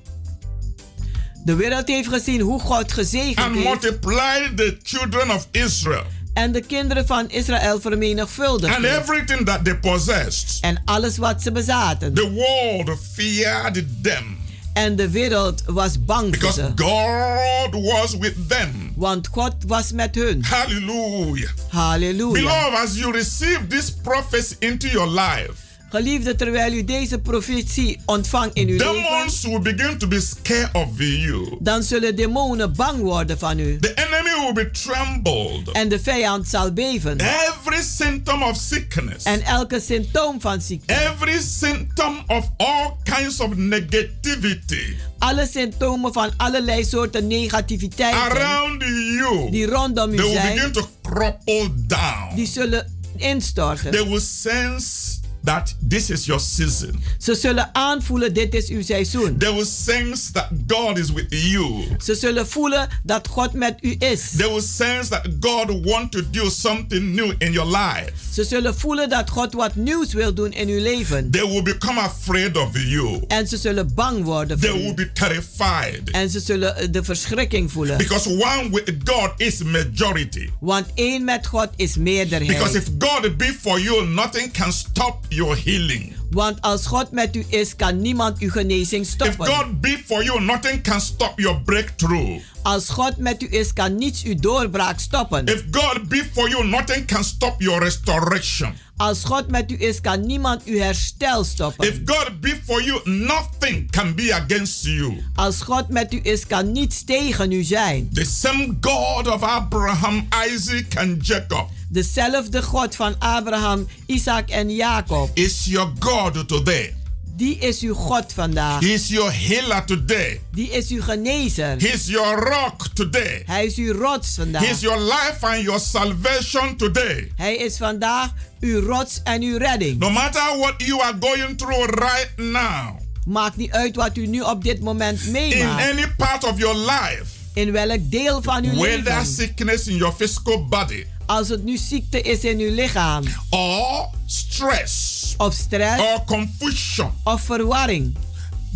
De 1.47 1.55
wereld 1.55 1.88
heeft 1.88 2.07
gezien 2.07 2.41
hoe 2.41 2.60
God 2.60 2.91
gezegend 2.91 3.38
and 3.38 3.55
heeft 3.55 3.67
multiplied 3.67 4.57
the 4.57 4.77
children 4.83 5.31
of 5.31 5.47
Israel. 5.51 6.05
en 6.33 6.51
de 6.51 6.62
kinderen 6.62 7.05
van 7.05 7.29
Israël 7.29 7.81
vermenigvuldigd. 7.81 8.75
And 8.75 8.86
everything 8.86 9.45
that 9.45 9.65
they 9.65 9.77
possessed. 9.77 10.57
En 10.62 10.81
alles 10.86 11.17
wat 11.17 11.41
ze 11.41 11.51
bezaten. 11.51 12.13
The 12.13 12.31
world 12.31 12.99
feared 13.13 13.86
them. 14.01 14.38
En 14.73 14.95
de 14.95 15.10
wereld 15.10 15.63
was 15.65 16.05
bang 16.05 16.31
Because 16.31 16.62
voor 16.62 16.71
ze. 16.75 16.83
God 16.83 17.83
was 17.83 18.17
with 18.17 18.36
them. 18.47 18.91
Want 18.95 19.27
God 19.27 19.53
was 19.67 19.91
met 19.91 20.15
hun. 20.15 20.43
Hallelujah. 20.43 21.49
Halleluja. 21.69 22.41
Beloved, 22.41 22.79
as 22.83 22.97
you 22.97 23.12
receive 23.12 23.67
this 23.67 23.91
prophecy 23.91 24.55
into 24.60 24.88
your 24.88 25.07
life, 25.07 25.66
Geliefde, 25.89 26.36
terwijl 26.36 26.73
u 26.73 26.84
deze 26.84 27.19
profetie 27.19 28.00
ontvangt 28.06 28.56
in 28.56 28.67
uw 28.67 28.78
leven, 28.78 28.93
demons 28.93 29.41
will 29.41 29.60
begin 29.60 29.97
to 29.97 30.08
be 30.08 30.19
scared 30.21 30.69
of 30.73 30.88
you. 30.97 31.58
dan 31.60 31.84
zullen 31.84 32.15
demonen 32.15 32.76
bang 32.76 33.00
worden 33.00 33.39
van 33.39 33.60
u. 33.60 33.80
The 33.80 33.93
enemy 33.93 34.43
will 34.43 34.54
be 34.54 34.71
trembled. 34.71 35.71
En 35.71 35.89
de 35.89 36.00
vijand 36.00 36.47
zal 36.47 36.71
beven. 36.73 37.19
Every 37.19 37.82
symptom 37.84 38.43
of 38.43 38.58
sickness. 38.58 39.23
En 39.23 39.41
elke 39.41 39.80
symptoom 39.80 40.41
van 40.41 40.62
ziekte. 40.62 40.93
Every 40.93 41.41
symptom 41.41 42.23
of 42.28 42.50
all 42.58 42.93
kinds 43.04 43.39
of 43.39 43.56
negativity. 43.56 44.95
Alle 45.17 45.47
symptomen 45.52 46.13
van 46.13 46.32
allerlei 46.38 46.86
soorten 46.86 47.28
negativiteit. 47.28 48.13
Around 48.13 48.82
you. 48.84 49.52
Die 49.52 49.65
rondom 49.65 50.12
u 50.12 50.15
They 50.15 50.26
will 50.26 50.34
zijn. 50.34 50.56
begin 50.56 50.71
to 50.71 50.89
crumple 51.02 51.69
down. 51.88 52.36
Die 52.36 52.47
zullen 52.47 52.95
instorten. 53.17 53.91
They 53.91 54.04
will 54.08 54.19
sense 54.19 55.16
that 55.47 55.75
this 55.89 56.10
is 56.10 56.25
your 56.25 56.41
season. 56.41 56.99
Ze 57.17 57.36
zullen 57.36 57.69
aanvoelen 57.73 58.33
dit 58.33 58.53
is 58.53 58.69
uw 58.69 58.81
seizoen. 58.81 59.38
They 59.38 59.53
will 59.53 59.65
sense 59.65 60.31
that 60.31 60.47
God 60.67 60.97
is 60.97 61.12
with 61.12 61.25
you. 61.29 61.83
Ze 62.03 62.15
zullen 62.15 62.47
voelen 62.47 62.89
dat 63.03 63.27
God 63.27 63.53
met 63.53 63.77
u 63.81 63.95
is. 63.99 64.31
They 64.38 64.47
will 64.47 64.62
sense 64.62 65.10
that 65.10 65.27
God 65.39 65.86
want 65.86 66.12
to 66.12 66.21
do 66.31 66.49
something 66.49 67.15
new 67.15 67.33
in 67.38 67.51
your 67.51 67.69
life. 67.77 68.12
Ze 68.33 68.43
zullen 68.43 68.75
voelen 68.77 69.10
dat 69.10 69.29
God 69.29 69.53
wat 69.53 69.75
nieuws 69.75 70.13
wil 70.13 70.33
doen 70.33 70.53
in 70.53 70.67
uw 70.67 70.81
leven. 70.81 71.31
They 71.31 71.47
will 71.47 71.62
become 71.63 71.99
afraid 71.99 72.57
of 72.57 72.69
you. 72.73 73.23
En 73.27 73.47
ze 73.47 73.57
zullen 73.57 73.93
bang 73.93 74.23
worden 74.23 74.60
They 74.60 74.69
voor 74.69 74.79
will 74.79 74.89
u. 74.89 74.93
be 74.93 75.12
terrified. 75.12 76.10
En 76.12 76.29
ze 76.29 76.39
zullen 76.39 76.75
eh, 76.75 76.88
de 76.91 77.03
verschrikking 77.03 77.71
voelen. 77.71 77.97
Because 77.97 78.29
one 78.29 78.69
with 78.71 78.93
God 79.03 79.31
is 79.38 79.63
majority. 79.63 80.49
Want 80.60 80.86
één 80.93 81.23
met 81.23 81.47
God 81.47 81.69
is 81.75 81.95
meerderheid. 81.95 82.57
Because 82.57 82.77
if 82.77 82.86
God 82.99 83.38
be 83.38 83.55
for 83.62 83.79
you, 83.79 84.07
nothing 84.07 84.51
can 84.51 84.71
stop 84.71 85.25
your 85.38 85.56
healing. 85.56 86.15
Want 86.32 86.62
als 86.62 86.86
God 86.86 87.12
met 87.12 87.36
u 87.36 87.45
is, 87.50 87.76
kan 87.76 88.02
niemand 88.02 88.39
uw 88.39 88.50
genezing 88.50 89.06
If 89.06 89.12
stoppen. 89.12 89.45
God 89.45 89.82
be 89.82 89.97
for 90.06 90.23
you, 90.23 90.41
nothing 90.41 90.82
can 90.82 91.02
stop 91.02 91.39
your 91.39 91.62
breakthrough. 91.62 92.39
Als 92.63 92.89
God 92.89 93.17
met 93.17 93.43
u 93.43 93.47
is, 93.50 93.73
kan 93.73 93.95
niets 93.95 94.23
uw 94.23 94.36
doorbraak 94.36 95.00
stoppen. 95.00 95.45
If 95.45 95.63
God 95.71 96.10
be 96.10 96.26
for 96.34 96.50
you, 96.50 96.65
nothing 96.67 97.06
can 97.06 97.23
stop 97.23 97.62
your 97.62 97.84
restoration. 97.84 98.73
Als 98.97 99.23
God 99.23 99.47
met 99.47 99.71
u 99.71 99.76
is, 99.80 100.02
kan 100.02 100.26
niemand 100.26 100.63
uw 100.65 100.80
herstel 100.80 101.43
stoppen. 101.43 101.88
If 101.88 102.00
God 102.06 102.41
be 102.41 102.58
for 102.65 102.84
you, 102.84 103.10
nothing 103.10 103.91
can 103.91 104.15
be 104.15 104.34
against 104.34 104.84
you. 104.84 105.23
Als 105.36 105.62
God 105.62 105.89
met 105.89 106.13
u 106.13 106.19
is, 106.23 106.47
kan 106.47 106.71
niets 106.71 107.04
tegen 107.04 107.52
u 107.52 107.63
zijn. 107.63 108.10
The 108.13 108.26
same 108.26 108.78
God 108.82 109.28
of 109.28 109.41
Abraham, 109.41 110.28
Isaac, 110.54 110.97
and 110.97 111.28
Jacob 111.28 111.69
Dezelfde 111.89 112.62
God 112.62 112.95
van 112.95 113.15
Abraham, 113.19 113.88
Isaac 114.06 114.50
en 114.50 114.69
Jacob. 114.76 115.30
is 115.34 115.65
your 115.65 115.91
God 116.00 116.47
today. 116.47 116.93
Die 117.36 117.58
is 117.60 117.82
uw 117.82 117.93
God 117.93 118.34
vandaag. 118.34 118.80
He 118.80 118.93
is 118.93 119.08
your 119.10 119.32
healer 119.34 119.86
today. 119.86 120.41
Die 120.52 120.69
is 120.71 120.89
uw 120.89 121.02
genezer. 121.02 121.76
He 121.80 121.88
is 121.88 122.08
your 122.08 122.39
rock 122.50 122.88
today. 122.93 123.43
Hij 123.45 123.65
is 123.65 123.76
uw 123.78 123.93
rots 123.93 124.36
He 124.36 124.41
vandaag. 124.43 124.69
is 124.69 124.80
your 124.82 125.00
life 125.00 125.38
and 125.41 125.62
your 125.62 125.80
salvation 125.80 126.76
today. 126.78 127.32
Hij 127.36 127.56
is 127.56 127.78
vandaag 127.78 128.30
uw 128.60 128.80
rots 128.86 129.21
en 129.23 129.41
uw 129.41 129.58
redding. 129.58 130.00
No 130.00 130.10
matter 130.10 130.41
what 130.58 130.73
you 130.78 131.02
are 131.02 131.15
going 131.19 131.56
through 131.58 131.86
right 131.89 132.32
now, 132.38 133.00
Maakt 133.26 133.56
niet 133.58 133.71
uit 133.71 133.95
wat 133.95 134.17
u 134.17 134.28
nu 134.28 134.41
op 134.41 134.63
dit 134.63 134.80
moment 134.82 135.21
in 135.21 135.32
meemaakt. 135.32 135.91
any 135.91 136.08
part 136.17 136.43
of 136.43 136.58
your 136.58 136.76
life, 136.78 137.23
In 137.54 137.71
welk 137.71 138.00
deel 138.12 138.41
van 138.41 138.63
uw 138.63 138.73
whether 138.76 139.04
leven. 139.04 139.26
sickness 139.26 139.88
in 139.88 139.95
your 139.95 140.13
physical 140.15 140.67
body 140.67 141.06
Als 141.27 141.49
het 141.49 141.63
nu 141.63 141.77
ziekte 141.77 142.21
is 142.21 142.43
in 142.43 142.59
uw 142.59 142.73
lichaam. 142.73 143.23
or 143.49 144.09
stress 144.25 145.33
Of 145.37 145.53
stress. 145.53 146.01
or 146.01 146.23
confusion, 146.25 147.11
Of 147.23 147.41
verwarring. 147.41 148.17